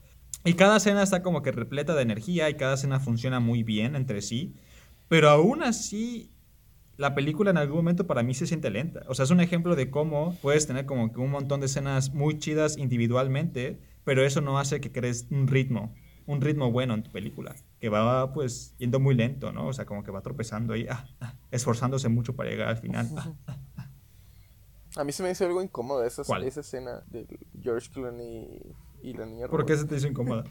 Y 0.44 0.56
cada 0.56 0.78
escena 0.78 1.04
está 1.04 1.22
como 1.22 1.44
que 1.44 1.52
repleta 1.52 1.94
de 1.94 2.02
energía 2.02 2.50
y 2.50 2.56
cada 2.56 2.74
escena 2.74 3.00
funciona 3.00 3.40
muy 3.40 3.62
bien 3.62 3.96
entre 3.96 4.24
sí, 4.24 4.56
pero 5.08 5.30
aún 5.30 5.62
así 5.62 6.32
la 6.96 7.14
película 7.14 7.52
en 7.52 7.58
algún 7.58 7.78
momento 7.78 8.08
para 8.08 8.24
mí 8.24 8.34
se 8.34 8.48
siente 8.48 8.72
lenta. 8.72 9.04
O 9.10 9.14
sea, 9.14 9.26
es 9.26 9.30
un 9.30 9.40
ejemplo 9.40 9.76
de 9.76 9.92
cómo 9.92 10.36
puedes 10.42 10.66
tener 10.66 10.88
como 10.88 11.14
que 11.14 11.20
un 11.20 11.30
montón 11.30 11.60
de 11.60 11.68
escenas 11.68 12.12
muy 12.16 12.40
chidas 12.40 12.76
individualmente, 12.80 13.80
pero 14.04 14.26
eso 14.26 14.42
no 14.42 14.58
hace 14.58 14.82
que 14.82 14.92
crees 14.92 15.28
un 15.30 15.48
ritmo, 15.48 15.94
un 16.26 16.42
ritmo 16.42 16.72
bueno 16.72 16.96
en 16.96 17.04
tu 17.04 17.12
película, 17.12 17.56
que 17.80 17.90
va 17.90 18.34
pues 18.34 18.76
yendo 18.78 19.00
muy 19.00 19.16
lento, 19.16 19.52
¿no? 19.52 19.68
O 19.68 19.74
sea, 19.74 19.86
como 19.86 20.04
que 20.04 20.12
va 20.12 20.22
tropezando 20.22 20.74
ahí, 20.74 20.88
ah, 20.90 21.08
ah, 21.22 21.36
esforzándose 21.52 22.10
mucho 22.10 22.36
para 22.36 22.50
llegar 22.50 22.70
al 22.70 22.78
final. 22.78 23.08
ah. 23.18 23.88
A 24.96 25.04
mí 25.04 25.12
se 25.12 25.22
me 25.22 25.30
hizo 25.30 25.46
algo 25.46 25.62
incómodo 25.62 26.04
esa, 26.04 26.24
esa 26.40 26.60
escena 26.62 27.04
de 27.08 27.28
George 27.62 27.90
Clooney 27.92 28.62
y 29.04 29.14
la 29.14 29.26
niña 29.28 29.48
¿Por 29.48 29.60
robot. 29.60 29.68
qué 29.68 29.78
se 29.78 29.86
te 29.86 29.96
hizo 29.98 30.08
incómoda? 30.08 30.44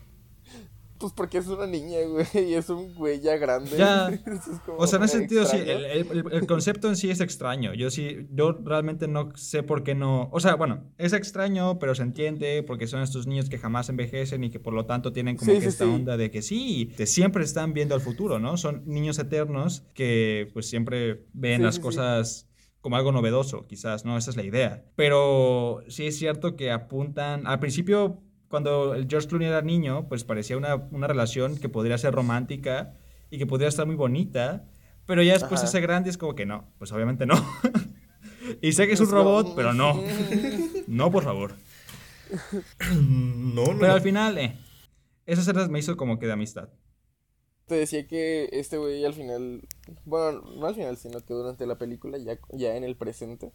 Pues 0.99 1.13
porque 1.13 1.39
es 1.39 1.47
una 1.49 1.67
niña, 1.67 1.99
güey, 2.09 2.27
y 2.51 2.55
es 2.55 2.69
un 2.71 2.95
güey 2.95 3.21
ya 3.21 3.37
grande. 3.37 3.77
Ya. 3.77 4.09
Es 4.27 4.43
O 4.67 4.87
sea, 4.87 4.99
en 4.99 5.05
ese 5.05 5.19
sentido 5.19 5.45
sí, 5.47 5.57
el, 5.59 5.85
el- 5.85 6.25
el 6.33 6.47
concepto 6.47 6.89
en 6.89 6.97
sí 6.97 7.11
es 7.11 7.21
extraño. 7.21 7.75
Yo 7.75 7.91
sí, 7.91 8.27
yo 8.31 8.53
realmente 8.63 9.09
no 9.09 9.31
sé 9.37 9.63
por 9.63 9.83
qué 9.83 9.95
no. 9.95 10.29
O 10.33 10.41
sea, 10.41 10.55
bueno, 10.55 10.85
es 10.99 11.13
extraño, 11.13 11.79
pero 11.79 11.95
se 11.95 12.03
entiende 12.03 12.63
porque 12.63 12.87
son 12.87 13.03
estos 13.03 13.27
niños 13.27 13.49
que 13.49 13.59
jamás 13.59 13.89
envejecen 13.89 14.45
y 14.45 14.51
que 14.51 14.61
por 14.61 14.73
lo 14.75 14.87
tanto 14.87 15.13
tienen 15.13 15.37
como 15.37 15.51
Sí, 15.51 15.57
que 15.59 15.63
sí, 15.63 15.69
esta 15.69 15.85
sí. 15.85 15.91
onda 15.91 16.17
de 16.17 16.31
que 16.31 16.43
sí, 16.43 16.93
que 16.97 17.07
siempre 17.07 17.45
están 17.45 17.73
viendo 17.75 17.95
al 17.95 18.01
futuro, 18.01 18.39
¿no? 18.39 18.57
Son 18.57 18.83
niños 18.87 19.19
eternos 19.19 19.83
que 19.95 20.49
pues 20.53 20.69
siempre 20.69 21.27
ven 21.33 21.63
las 21.63 21.79
cosas 21.79 22.49
como 22.81 22.95
algo 22.97 23.11
novedoso, 23.11 23.67
quizás, 23.67 24.05
¿no? 24.05 24.17
Esa 24.17 24.31
es 24.31 24.37
la 24.37 24.45
idea. 24.45 24.85
Pero 24.95 25.81
sí 25.89 26.07
es 26.07 26.17
cierto 26.19 26.55
que 26.55 26.71
apuntan. 26.71 27.45
Al 27.47 27.59
principio, 27.59 28.23
cuando 28.49 28.95
el 28.95 29.09
George 29.09 29.29
Clooney 29.29 29.49
era 29.49 29.63
niño, 29.63 30.09
pues 30.09 30.25
parecía 30.25 30.57
una, 30.57 30.77
una 30.77 31.07
relación 31.07 31.57
que 31.57 31.69
podría 31.69 31.99
ser 31.99 32.15
romántica 32.15 32.95
y 33.31 33.39
que 33.39 33.47
podría 33.47 33.69
estar 33.69 33.87
muy 33.87 33.97
bonita. 33.97 34.65
Pero 35.07 35.23
ya 35.23 35.35
después 35.35 35.61
Ajá. 35.61 35.69
ese 35.69 35.81
grande 35.81 36.11
es 36.11 36.19
como 36.19 36.35
que 36.35 36.47
no, 36.47 36.73
pues 36.79 36.93
obviamente 36.93 37.27
no. 37.27 37.35
y 38.61 38.73
sé 38.73 38.87
que 38.87 38.95
es 38.95 39.01
un 39.01 39.11
robot, 39.11 39.55
pero 39.55 39.73
no. 39.73 40.03
No, 40.87 41.11
por 41.11 41.25
favor. 41.25 41.55
No, 42.97 43.73
no. 43.73 43.79
Pero 43.79 43.93
al 43.93 44.01
final, 44.01 44.39
eh. 44.39 44.57
Esas 45.27 45.47
escenas 45.47 45.69
me 45.69 45.79
hizo 45.79 45.97
como 45.97 46.19
que 46.19 46.27
de 46.27 46.33
amistad. 46.33 46.69
Te 47.67 47.75
decía 47.75 48.07
que 48.07 48.49
este 48.53 48.79
güey 48.79 49.05
al 49.05 49.15
final, 49.15 49.67
bueno, 50.05 50.41
no 50.57 50.67
al 50.67 50.75
final, 50.77 50.97
sino 50.97 51.21
que 51.25 51.35
durante 51.35 51.67
la 51.67 51.79
película, 51.79 52.17
ya, 52.19 52.39
ya 52.53 52.77
en 52.77 52.85
el 52.85 52.97
presente, 52.97 53.53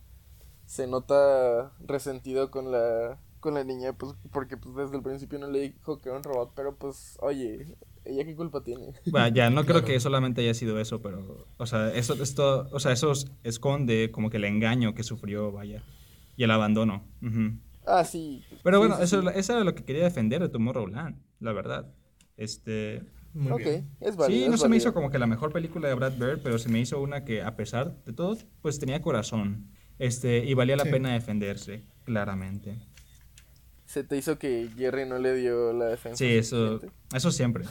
se 0.66 0.88
nota 0.88 1.72
resentido 1.80 2.52
con 2.52 2.72
la, 2.72 3.22
con 3.42 3.56
la 3.56 3.64
niña, 3.66 3.92
pues 3.94 4.14
porque 4.32 4.56
pues 4.56 4.74
desde 4.76 4.96
el 4.96 5.04
principio 5.04 5.38
no 5.40 5.48
le 5.50 5.60
dijo 5.60 6.00
que 6.00 6.08
era 6.10 6.18
un 6.18 6.24
robot, 6.24 6.54
pero 6.56 6.76
pues, 6.78 7.18
oye, 7.22 7.76
¿ella 8.06 8.24
qué 8.24 8.36
culpa 8.36 8.64
tiene? 8.64 8.94
Bueno, 9.08 9.28
ya, 9.36 9.50
no 9.50 9.64
creo 9.64 9.80
Claro. 9.80 9.88
que 9.88 10.00
solamente 10.00 10.42
haya 10.42 10.54
sido 10.54 10.80
eso, 10.80 11.02
pero, 11.02 11.46
o 11.58 11.66
sea, 11.66 11.94
esto, 11.94 12.14
esto, 12.24 12.70
o 12.72 12.80
sea, 12.80 12.94
eso 12.94 13.12
esconde 13.44 14.12
como 14.12 14.30
que 14.30 14.38
el 14.38 14.46
engaño 14.46 14.94
que 14.96 15.04
sufrió, 15.04 15.52
vaya, 15.52 15.84
y 16.38 16.44
el 16.44 16.52
abandono. 16.52 17.04
Ah, 17.86 18.04
sí. 18.06 18.44
Pero 18.64 18.78
sí, 18.78 18.80
bueno, 18.80 18.96
sí, 18.98 19.04
eso, 19.04 19.22
sí. 19.22 19.28
eso 19.36 19.54
era 19.54 19.64
lo 19.64 19.76
que 19.76 19.84
quería 19.84 20.04
defender 20.04 20.42
de 20.42 20.50
Tomorrowland, 20.50 21.18
la 21.40 21.52
verdad. 21.52 21.94
Este, 22.38 23.04
Muy 23.34 23.52
Ok, 23.54 23.60
bien. 23.60 23.90
es 24.02 24.16
válido. 24.16 24.46
sí, 24.46 24.50
no 24.52 24.58
se 24.58 24.68
me 24.70 24.78
hizo 24.78 24.94
como 24.94 25.10
que 25.10 25.18
la 25.20 25.26
mejor 25.28 25.52
película 25.52 25.88
de 25.88 25.96
Brad 25.96 26.14
Bird, 26.18 26.42
pero 26.44 26.58
se 26.60 26.70
me 26.70 26.80
hizo 26.80 27.02
una 27.02 27.24
que 27.26 27.42
a 27.42 27.56
pesar 27.56 28.04
de 28.06 28.14
todo, 28.14 28.38
pues 28.62 28.78
tenía 28.78 29.02
corazón, 29.02 29.72
este, 30.00 30.46
y 30.46 30.54
valía 30.54 30.76
la 30.76 30.84
Sí. 30.84 30.92
pena 30.92 31.14
defenderse. 31.14 31.84
Claramente. 32.04 32.78
¿Se 33.92 34.06
te 34.06 34.16
hizo 34.16 34.40
que 34.40 34.70
Jerry 34.78 35.06
no 35.06 35.20
le 35.20 35.36
dio 35.36 35.74
la 35.74 35.88
defensa? 35.88 36.16
Sí, 36.16 36.38
eso, 36.38 36.80
eso 37.14 37.30
siempre. 37.30 37.66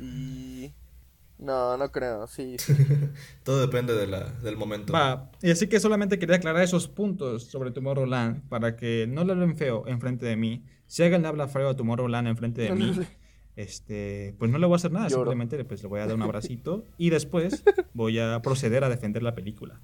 Y... 0.00 0.72
No, 1.38 1.76
no 1.76 1.92
creo, 1.92 2.26
sí. 2.26 2.56
Todo 3.44 3.60
depende 3.60 3.94
de 3.94 4.06
la, 4.06 4.30
del 4.30 4.56
momento. 4.56 4.94
Va, 4.94 5.30
y 5.42 5.50
así 5.50 5.66
que 5.66 5.78
solamente 5.78 6.18
quería 6.18 6.36
aclarar 6.36 6.62
esos 6.62 6.88
puntos 6.88 7.44
sobre 7.44 7.70
Tomorrowland 7.70 8.48
para 8.48 8.74
que 8.74 9.06
no 9.06 9.24
le 9.24 9.32
hablen 9.32 9.58
feo 9.58 9.86
enfrente 9.88 10.24
de 10.24 10.36
mí. 10.36 10.64
Si 10.86 11.02
alguien 11.02 11.20
le 11.20 11.28
habla 11.28 11.48
feo 11.48 11.68
a 11.68 11.76
Tomorrowland 11.76 12.28
enfrente 12.28 12.62
de 12.62 12.72
mí, 12.74 12.98
este, 13.56 14.34
pues 14.38 14.50
no 14.50 14.56
le 14.56 14.64
voy 14.64 14.74
a 14.74 14.76
hacer 14.76 14.92
nada, 14.92 15.08
Lloro. 15.08 15.24
simplemente 15.24 15.62
pues, 15.66 15.82
le 15.82 15.88
voy 15.90 16.00
a 16.00 16.06
dar 16.06 16.14
un 16.14 16.22
abracito 16.22 16.86
y 16.96 17.10
después 17.10 17.62
voy 17.92 18.20
a 18.20 18.40
proceder 18.40 18.84
a 18.84 18.88
defender 18.88 19.22
la 19.22 19.34
película, 19.34 19.82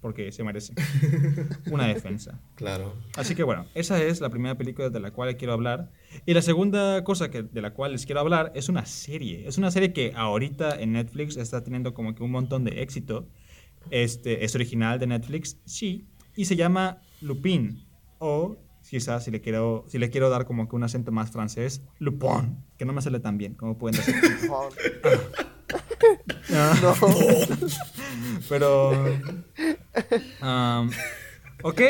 porque 0.00 0.30
se 0.32 0.44
merece 0.44 0.74
una 1.70 1.86
defensa. 1.86 2.40
Claro. 2.54 2.94
Así 3.16 3.34
que 3.34 3.42
bueno, 3.42 3.66
esa 3.74 4.02
es 4.02 4.20
la 4.20 4.30
primera 4.30 4.56
película 4.56 4.90
de 4.90 5.00
la 5.00 5.10
cual 5.10 5.36
quiero 5.36 5.52
hablar. 5.52 5.90
Y 6.24 6.34
la 6.34 6.42
segunda 6.42 7.02
cosa 7.04 7.30
que, 7.30 7.42
de 7.42 7.62
la 7.62 7.74
cual 7.74 7.92
les 7.92 8.06
quiero 8.06 8.20
hablar 8.20 8.52
es 8.54 8.68
una 8.68 8.86
serie. 8.86 9.46
Es 9.48 9.58
una 9.58 9.70
serie 9.70 9.92
que 9.92 10.12
ahorita 10.14 10.80
en 10.80 10.92
Netflix 10.92 11.36
está 11.36 11.62
teniendo 11.62 11.94
como 11.94 12.14
que 12.14 12.22
un 12.22 12.30
montón 12.30 12.64
de 12.64 12.82
éxito. 12.82 13.28
Este, 13.90 14.44
es 14.44 14.54
original 14.54 14.98
de 14.98 15.06
Netflix, 15.06 15.58
sí, 15.64 16.06
y 16.36 16.44
se 16.44 16.56
llama 16.56 17.00
Lupin. 17.20 17.84
O 18.18 18.58
quizás 18.88 19.24
si 19.24 19.30
le 19.30 19.40
quiero, 19.40 19.84
si 19.88 19.98
le 19.98 20.10
quiero 20.10 20.30
dar 20.30 20.46
como 20.46 20.68
que 20.68 20.76
un 20.76 20.82
acento 20.82 21.12
más 21.12 21.30
francés, 21.30 21.82
Lupin, 21.98 22.64
que 22.76 22.84
no 22.84 22.92
me 22.92 23.02
sale 23.02 23.20
tan 23.20 23.38
bien, 23.38 23.54
como 23.54 23.78
pueden 23.78 23.96
decir. 23.96 24.14
No. 26.50 26.94
Pero. 28.48 28.90
um, 30.42 30.90
ok, 31.62 31.80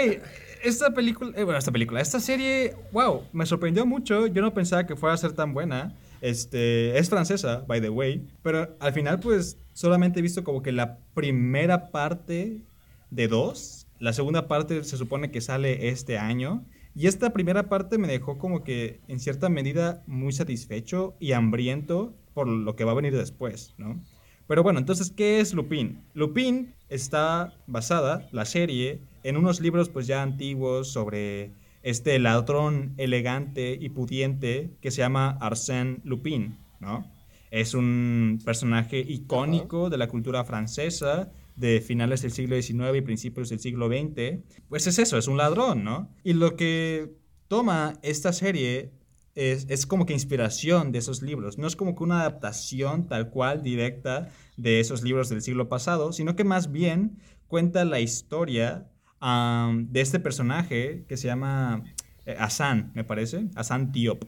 esta 0.62 0.92
película. 0.92 1.32
eh, 1.36 1.44
bueno, 1.44 1.58
esta 1.58 1.72
película. 1.72 2.00
Esta 2.00 2.20
serie. 2.20 2.74
Wow, 2.92 3.24
me 3.32 3.46
sorprendió 3.46 3.86
mucho. 3.86 4.26
Yo 4.26 4.42
no 4.42 4.52
pensaba 4.54 4.86
que 4.86 4.96
fuera 4.96 5.14
a 5.14 5.18
ser 5.18 5.32
tan 5.32 5.54
buena. 5.54 5.94
Este, 6.20 6.98
es 6.98 7.08
francesa, 7.08 7.64
by 7.66 7.80
the 7.80 7.90
way. 7.90 8.26
Pero 8.42 8.76
al 8.80 8.92
final, 8.92 9.20
pues, 9.20 9.56
solamente 9.72 10.18
he 10.18 10.22
visto 10.22 10.42
como 10.42 10.62
que 10.62 10.72
la 10.72 10.98
primera 11.14 11.90
parte 11.90 12.62
de 13.10 13.28
dos. 13.28 13.86
La 14.00 14.12
segunda 14.12 14.48
parte 14.48 14.82
se 14.84 14.96
supone 14.96 15.30
que 15.30 15.40
sale 15.40 15.88
este 15.88 16.18
año. 16.18 16.64
Y 16.98 17.06
esta 17.06 17.32
primera 17.32 17.68
parte 17.68 17.96
me 17.96 18.08
dejó 18.08 18.38
como 18.38 18.64
que, 18.64 18.98
en 19.06 19.20
cierta 19.20 19.48
medida, 19.48 20.02
muy 20.08 20.32
satisfecho 20.32 21.14
y 21.20 21.30
hambriento 21.30 22.12
por 22.34 22.48
lo 22.48 22.74
que 22.74 22.82
va 22.82 22.90
a 22.90 22.96
venir 22.96 23.16
después, 23.16 23.76
¿no? 23.78 24.02
Pero 24.48 24.64
bueno, 24.64 24.80
entonces, 24.80 25.12
¿qué 25.12 25.38
es 25.38 25.54
Lupin? 25.54 26.02
Lupin 26.14 26.74
está 26.88 27.54
basada, 27.68 28.28
la 28.32 28.44
serie, 28.44 29.00
en 29.22 29.36
unos 29.36 29.60
libros 29.60 29.90
pues 29.90 30.08
ya 30.08 30.22
antiguos 30.22 30.88
sobre 30.88 31.52
este 31.84 32.18
ladrón 32.18 32.94
elegante 32.96 33.78
y 33.80 33.90
pudiente 33.90 34.72
que 34.80 34.90
se 34.90 34.98
llama 34.98 35.38
Arsène 35.40 36.00
Lupin, 36.02 36.58
¿no? 36.80 37.08
Es 37.52 37.74
un 37.74 38.40
personaje 38.44 38.98
icónico 38.98 39.88
de 39.88 39.98
la 39.98 40.08
cultura 40.08 40.42
francesa 40.42 41.30
de 41.58 41.80
finales 41.80 42.22
del 42.22 42.32
siglo 42.32 42.60
XIX 42.60 42.96
y 42.96 43.00
principios 43.00 43.48
del 43.48 43.60
siglo 43.60 43.88
XX. 43.88 44.44
Pues 44.68 44.86
es 44.86 44.98
eso, 44.98 45.18
es 45.18 45.28
un 45.28 45.36
ladrón, 45.36 45.84
¿no? 45.84 46.10
Y 46.24 46.32
lo 46.34 46.56
que 46.56 47.12
toma 47.48 47.98
esta 48.02 48.32
serie 48.32 48.92
es, 49.34 49.86
como 49.86 50.04
que 50.04 50.12
inspiración 50.12 50.90
de 50.90 50.98
esos 50.98 51.22
libros. 51.22 51.58
No 51.58 51.66
es 51.66 51.76
como 51.76 51.94
que 51.94 52.02
una 52.02 52.20
adaptación 52.20 53.06
tal 53.06 53.30
cual 53.30 53.62
directa 53.62 54.30
de 54.56 54.80
esos 54.80 55.02
libros 55.02 55.28
del 55.28 55.42
siglo 55.42 55.68
pasado, 55.68 56.12
sino 56.12 56.34
que 56.34 56.44
más 56.44 56.72
bien 56.72 57.18
cuenta 57.46 57.84
la 57.84 58.00
historia 58.00 58.88
de 59.20 60.00
este 60.00 60.20
personaje 60.20 61.04
que 61.08 61.16
se 61.16 61.28
llama 61.28 61.84
eh, 62.26 62.36
Hassan, 62.38 62.92
me 62.94 63.04
parece, 63.04 63.48
Hassan 63.54 63.92
Diop. 63.92 64.24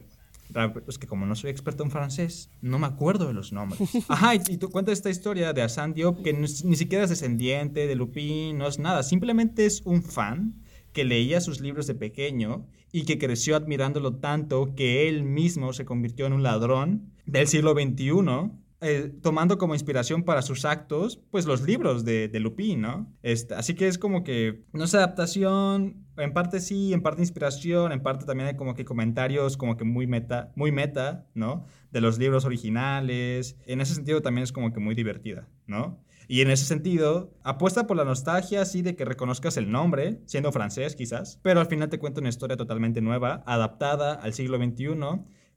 Es 0.87 0.97
que 0.97 1.07
como 1.07 1.25
no 1.25 1.35
soy 1.35 1.51
experto 1.51 1.83
en 1.83 1.91
francés, 1.91 2.49
no 2.61 2.79
me 2.79 2.87
acuerdo 2.87 3.27
de 3.27 3.33
los 3.33 3.51
nombres. 3.51 3.81
Ajá, 4.07 4.35
y, 4.35 4.57
tú 4.57 4.69
cuentas 4.69 4.93
esta 4.93 5.09
historia 5.09 5.53
de 5.53 5.61
Hassan 5.61 5.93
Diop, 5.93 6.21
que 6.21 6.33
ni 6.33 6.75
siquiera 6.75 7.03
es 7.03 7.09
descendiente 7.09 7.87
de 7.87 7.95
Lupin, 7.95 8.57
no 8.57 8.67
es 8.67 8.79
nada, 8.79 9.03
simplemente 9.03 9.65
es 9.65 9.81
un 9.85 10.03
fan 10.03 10.61
que 10.93 11.05
leía 11.05 11.41
sus 11.41 11.61
libros 11.61 11.87
de 11.87 11.95
pequeño 11.95 12.67
y 12.91 13.05
que 13.05 13.17
creció 13.17 13.55
admirándolo 13.55 14.15
tanto 14.15 14.75
que 14.75 15.07
él 15.07 15.23
mismo 15.23 15.73
se 15.73 15.85
convirtió 15.85 16.25
en 16.25 16.33
un 16.33 16.43
ladrón 16.43 17.13
del 17.25 17.47
siglo 17.47 17.73
XXI, 17.73 18.51
eh, 18.81 19.13
tomando 19.21 19.59
como 19.59 19.75
inspiración 19.75 20.23
para 20.23 20.41
sus 20.41 20.65
actos, 20.65 21.21
pues 21.29 21.45
los 21.45 21.61
libros 21.61 22.03
de, 22.03 22.27
de 22.27 22.39
Lupin, 22.39 22.81
¿no? 22.81 23.15
Este, 23.21 23.53
así 23.53 23.75
que 23.75 23.87
es 23.87 23.99
como 23.99 24.23
que, 24.23 24.63
no 24.73 24.87
sé, 24.87 24.97
adaptación, 24.97 26.07
en 26.17 26.33
parte 26.33 26.59
sí, 26.59 26.91
en 26.91 27.01
parte 27.01 27.21
inspiración, 27.21 27.91
en 27.91 28.01
parte 28.01 28.25
también 28.25 28.47
hay 28.47 28.55
como 28.55 28.73
que 28.73 28.83
comentarios 28.83 29.55
como 29.55 29.77
que 29.77 29.83
muy 29.83 30.07
meta, 30.07 30.51
muy 30.55 30.71
meta, 30.71 31.27
¿no? 31.35 31.65
De 31.91 32.01
los 32.01 32.17
libros 32.17 32.43
originales. 32.43 33.55
En 33.67 33.81
ese 33.81 33.93
sentido 33.93 34.21
también 34.21 34.43
es 34.43 34.51
como 34.51 34.73
que 34.73 34.79
muy 34.79 34.95
divertida, 34.95 35.47
¿no? 35.67 36.03
Y 36.27 36.41
en 36.41 36.49
ese 36.49 36.65
sentido, 36.65 37.33
apuesta 37.43 37.87
por 37.87 37.97
la 37.97 38.05
nostalgia, 38.05 38.61
así 38.61 38.81
de 38.81 38.95
que 38.95 39.05
reconozcas 39.05 39.57
el 39.57 39.69
nombre, 39.69 40.21
siendo 40.25 40.51
francés 40.51 40.95
quizás, 40.95 41.39
pero 41.43 41.59
al 41.59 41.67
final 41.67 41.89
te 41.89 41.99
cuenta 41.99 42.21
una 42.21 42.29
historia 42.29 42.57
totalmente 42.57 43.01
nueva, 43.01 43.43
adaptada 43.45 44.13
al 44.13 44.33
siglo 44.33 44.57
XXI, 44.57 44.95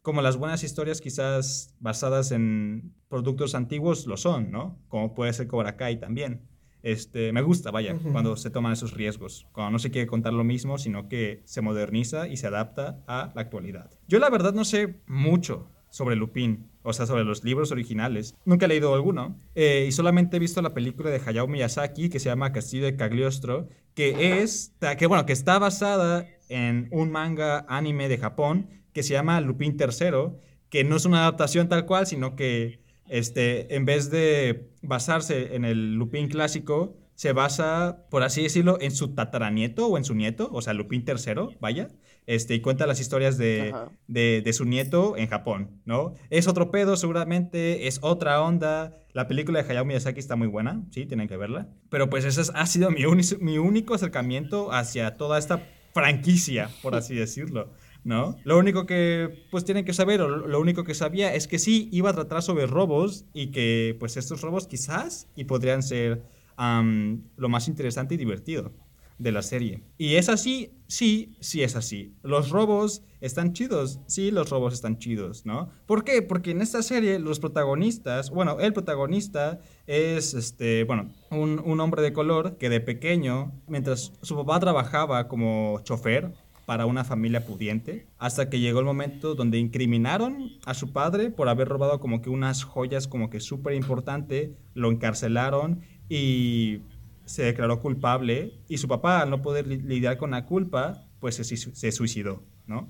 como 0.05 0.21
las 0.21 0.37
buenas 0.37 0.63
historias 0.63 1.01
quizás 1.01 1.75
basadas 1.81 2.31
en 2.31 2.93
productos 3.09 3.55
antiguos 3.55 4.07
lo 4.07 4.19
son, 4.19 4.51
¿no? 4.51 4.79
Como 4.89 5.15
puede 5.15 5.33
ser 5.33 5.47
Cobra 5.47 5.79
Kai 5.79 5.99
también. 5.99 6.43
Este, 6.83 7.33
me 7.33 7.41
gusta, 7.41 7.71
vaya, 7.71 7.95
uh 7.95 7.97
-huh. 7.97 8.13
cuando 8.13 8.37
se 8.37 8.51
toman 8.51 8.75
esos 8.75 8.93
riesgos, 8.93 9.47
cuando 9.53 9.71
no 9.71 9.79
se 9.79 9.91
quiere 9.91 10.07
contar 10.07 10.35
lo 10.35 10.45
mismo, 10.45 10.77
sino 10.77 11.09
que 11.09 11.41
se 11.47 11.63
moderniza 11.63 12.29
y 12.29 12.37
se 12.37 12.47
adapta 12.47 13.03
a 13.07 13.33
la 13.35 13.41
actualidad. 13.41 13.91
Yo 14.07 14.19
la 14.19 14.29
verdad 14.29 14.53
no 14.53 14.67
sé 14.67 15.01
mucho 15.07 15.71
sobre 15.89 16.17
Lupin, 16.17 16.69
o 16.83 16.93
sea, 16.93 17.07
sobre 17.07 17.25
los 17.25 17.43
libros 17.43 17.73
originales. 17.73 18.35
Nunca 18.45 18.67
he 18.67 18.69
leído 18.69 18.95
alguno, 18.95 19.39
eh, 19.55 19.87
y 19.89 19.93
solamente 19.93 20.37
he 20.37 20.41
visto 20.41 20.61
la 20.61 20.75
película 20.75 21.09
de 21.09 21.23
Hayao 21.25 21.49
Miyazaki 21.49 22.11
que 22.11 22.21
se 22.21 22.29
llama 22.29 22.53
Castillo 22.53 22.85
de 22.85 22.97
Cagliostro, 22.97 23.69
que 23.95 24.43
es, 24.43 24.75
que 24.99 25.07
bueno, 25.07 25.25
que 25.25 25.33
está 25.33 25.59
basada 25.59 26.27
en 26.51 26.89
un 26.93 27.11
manga 27.11 27.65
anime 27.71 28.11
de 28.11 28.19
Japón 28.19 28.84
que 28.95 29.03
se 29.03 29.13
llama 29.13 29.41
Lupin 29.43 29.77
III, 29.79 30.39
que 30.71 30.85
no 30.85 30.97
es 30.97 31.05
una 31.05 31.19
adaptación 31.19 31.69
tal 31.69 31.85
cual, 31.85 32.07
sino 32.07 32.37
que 32.37 32.81
este, 33.09 33.75
en 33.75 33.85
vez 33.85 34.11
de 34.11 34.71
basarse 34.81 35.55
en 35.55 35.67
el 35.67 35.95
Lupin 35.97 36.29
clásico, 36.29 36.97
se 37.15 37.33
basa, 37.33 38.07
por 38.11 38.23
así 38.23 38.43
decirlo, 38.43 38.79
en 38.81 38.91
su 38.91 39.15
tataranieto 39.15 39.87
o 39.87 39.99
en 39.99 40.05
su 40.05 40.15
nieto, 40.15 40.49
o 40.53 40.63
sea, 40.63 40.73
Lupin 40.73 41.05
III, 41.07 41.57
vaya, 41.61 41.91
este, 42.27 42.55
y 42.55 42.61
cuenta 42.61 42.87
las 42.87 43.01
historias 43.01 43.39
de, 43.39 43.73
de, 44.09 44.43
de, 44.45 44.53
su 44.53 44.65
nieto 44.65 45.17
en 45.17 45.29
Japón, 45.29 45.83
¿no? 45.85 46.15
Es 46.31 46.49
otro 46.49 46.71
pedo, 46.71 46.97
seguramente, 46.97 47.87
es 47.87 47.99
otra 48.03 48.43
onda. 48.43 48.97
La 49.13 49.29
película 49.29 49.63
de 49.63 49.71
Hayao 49.71 49.85
Miyazaki 49.85 50.19
está 50.19 50.35
muy 50.35 50.49
buena, 50.49 50.83
sí, 50.91 51.07
tienen 51.07 51.29
que 51.29 51.37
verla. 51.37 51.69
Pero 51.91 52.09
pues 52.09 52.25
ese 52.25 52.51
ha 52.55 52.67
sido 52.67 52.91
mi, 52.91 53.05
mi 53.41 53.59
único 53.59 53.95
acercamiento 53.95 54.73
hacia 54.73 55.17
toda 55.17 55.39
esta 55.39 55.63
franquicia, 55.93 56.71
por 56.83 56.97
así 56.97 57.15
decirlo. 57.15 57.71
¿No? 58.05 58.37
Lo 58.45 58.59
único 58.59 58.87
que 58.87 59.47
pues 59.51 59.65
tienen 59.65 59.85
que 59.85 59.93
saber, 59.93 60.21
o 60.21 60.29
lo 60.29 60.61
único 60.61 60.85
que 60.85 60.95
sabía 60.95 61.35
es 61.35 61.49
que 61.49 61.59
sí 61.59 61.89
iba 61.91 62.11
a 62.11 62.13
tratar 62.13 62.43
sobre 62.43 62.67
robos 62.67 63.25
y 63.33 63.49
que 63.49 63.97
pues 63.99 64.17
estos 64.17 64.43
robos 64.43 64.67
quizás 64.67 65.29
y 65.35 65.45
podrían 65.45 65.83
ser 65.83 66.23
lo 66.57 67.49
más 67.49 67.67
interesante 67.67 68.15
y 68.15 68.19
divertido 68.19 68.73
de 69.19 69.33
la 69.33 69.43
serie. 69.43 69.83
Y 69.97 70.17
es 70.17 70.29
así, 70.29 70.73
sí, 70.87 71.37
sí 71.41 71.63
es 71.63 71.77
así. 71.77 72.15
Los 72.23 72.51
robos 72.51 73.03
están 73.21 73.53
chidos, 73.53 74.01
sí, 74.07 74.31
los 74.31 74.51
robos 74.51 74.75
están 74.75 74.99
chidos, 74.99 75.47
¿no? 75.47 75.71
¿Por 75.87 76.05
qué? 76.05 76.21
Porque 76.21 76.51
en 76.51 76.61
esta 76.61 76.83
serie 76.83 77.19
los 77.19 77.39
protagonistas, 77.39 78.31
bueno, 78.31 78.59
el 78.61 78.73
protagonista 78.73 79.61
es, 79.87 80.35
este, 80.35 80.85
bueno, 80.85 81.11
un, 81.31 81.63
un 81.65 81.81
hombre 81.81 82.03
de 82.03 82.13
color 82.13 82.57
que 82.59 82.69
de 82.69 82.81
pequeño, 82.81 83.53
mientras 83.69 84.13
su 84.23 84.37
papá 84.37 84.59
trabajaba 84.61 85.29
como 85.29 85.81
chofer, 85.85 86.33
para 86.67 86.87
una 86.87 87.05
familia 87.05 87.45
pudiente, 87.45 88.07
hasta 88.19 88.49
que 88.49 88.61
llegó 88.61 88.81
el 88.81 88.87
momento 88.87 89.35
donde 89.35 89.59
incriminaron 89.59 90.51
a 90.65 90.75
su 90.75 90.93
padre 90.93 91.31
por 91.31 91.49
haber 91.49 91.69
robado 91.69 92.01
como 92.01 92.23
que 92.23 92.31
unas 92.31 92.65
joyas 92.65 93.07
como 93.09 93.31
que 93.31 93.41
súper 93.41 93.75
importante, 93.75 94.55
lo 94.75 94.91
encarcelaron 94.91 95.83
y 96.09 96.81
se 97.25 97.43
declaró 97.43 97.81
culpable 97.81 98.55
y 98.69 98.79
su 98.79 98.89
papá 98.89 99.21
al 99.21 99.31
no 99.31 99.43
poder 99.43 99.67
li 99.67 99.79
lidiar 99.79 100.19
con 100.19 100.33
la 100.33 100.47
culpa, 100.47 101.07
pues 101.21 101.37
se, 101.37 101.45
se 101.45 101.93
suicidó, 101.93 102.43
¿no? 102.67 102.89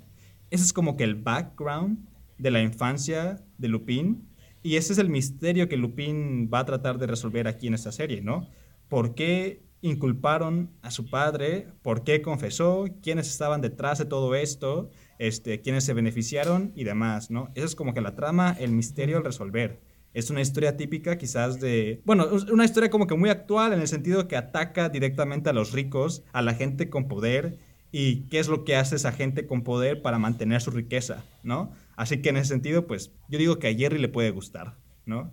Ese 0.51 0.64
es 0.64 0.72
como 0.72 0.97
que 0.97 1.05
el 1.05 1.14
background 1.16 1.99
de 2.39 2.51
la 2.51 2.62
infancia 2.62 3.43
de 3.59 3.68
Lupin 3.68 4.29
y 4.62 4.77
ese 4.77 4.93
es 4.93 4.99
el 4.99 5.11
misterio 5.11 5.68
que 5.68 5.77
Lupin 5.77 6.51
va 6.53 6.61
a 6.61 6.64
tratar 6.64 6.99
de 6.99 7.07
resolver 7.07 7.47
aquí 7.49 7.66
en 7.66 7.75
esta 7.75 7.93
serie, 7.93 8.22
¿no? 8.22 8.49
¿Por 8.89 9.14
qué 9.14 9.62
inculparon 9.85 10.70
a 10.80 10.91
su 10.91 11.11
padre, 11.11 11.68
por 11.82 12.05
qué 12.05 12.22
confesó, 12.22 12.87
quiénes 13.03 13.28
estaban 13.28 13.61
detrás 13.61 13.99
de 13.99 14.07
todo 14.07 14.35
esto, 14.35 14.91
este, 15.18 15.61
quiénes 15.61 15.85
se 15.85 15.93
beneficiaron 15.93 16.72
y 16.74 16.85
demás, 16.85 17.30
¿no? 17.30 17.51
Esa 17.55 17.66
es 17.66 17.74
como 17.74 17.93
que 17.93 18.01
la 18.01 18.14
trama, 18.14 18.57
el 18.59 18.72
misterio 18.72 19.18
al 19.18 19.24
resolver. 19.24 19.82
Es 20.14 20.30
una 20.30 20.41
historia 20.41 20.78
típica 20.78 21.18
quizás 21.18 21.61
de... 21.61 22.01
Bueno, 22.07 22.26
una 22.51 22.64
historia 22.64 22.89
como 22.89 23.07
que 23.07 23.14
muy 23.14 23.28
actual 23.28 23.74
en 23.74 23.80
el 23.80 23.89
sentido 23.89 24.26
que 24.26 24.39
ataca 24.39 24.89
directamente 24.89 25.51
a 25.51 25.53
los 25.53 25.72
ricos, 25.72 26.24
a 26.32 26.41
la 26.41 26.55
gente 26.55 26.89
con 26.89 27.07
poder 27.07 27.59
y 27.93 28.26
qué 28.28 28.39
es 28.39 28.49
lo 28.49 28.64
que 28.64 28.76
hace 28.76 28.97
esa 28.97 29.12
gente 29.12 29.47
con 29.47 29.64
poder 29.64 30.01
para 30.01 30.18
mantener 30.18 30.62
su 30.62 30.70
riqueza, 30.70 31.26
¿no? 31.43 31.72
Así 31.95 32.22
que 32.22 32.30
en 32.30 32.39
ese 32.39 32.49
sentido, 32.49 32.87
pues 32.87 33.12
yo 33.28 33.39
digo 33.39 33.59
que 33.59 33.68
a 33.68 33.74
Jerry 33.74 33.99
le 33.99 34.09
puede 34.09 34.30
gustar, 34.30 34.78
¿no? 35.05 35.30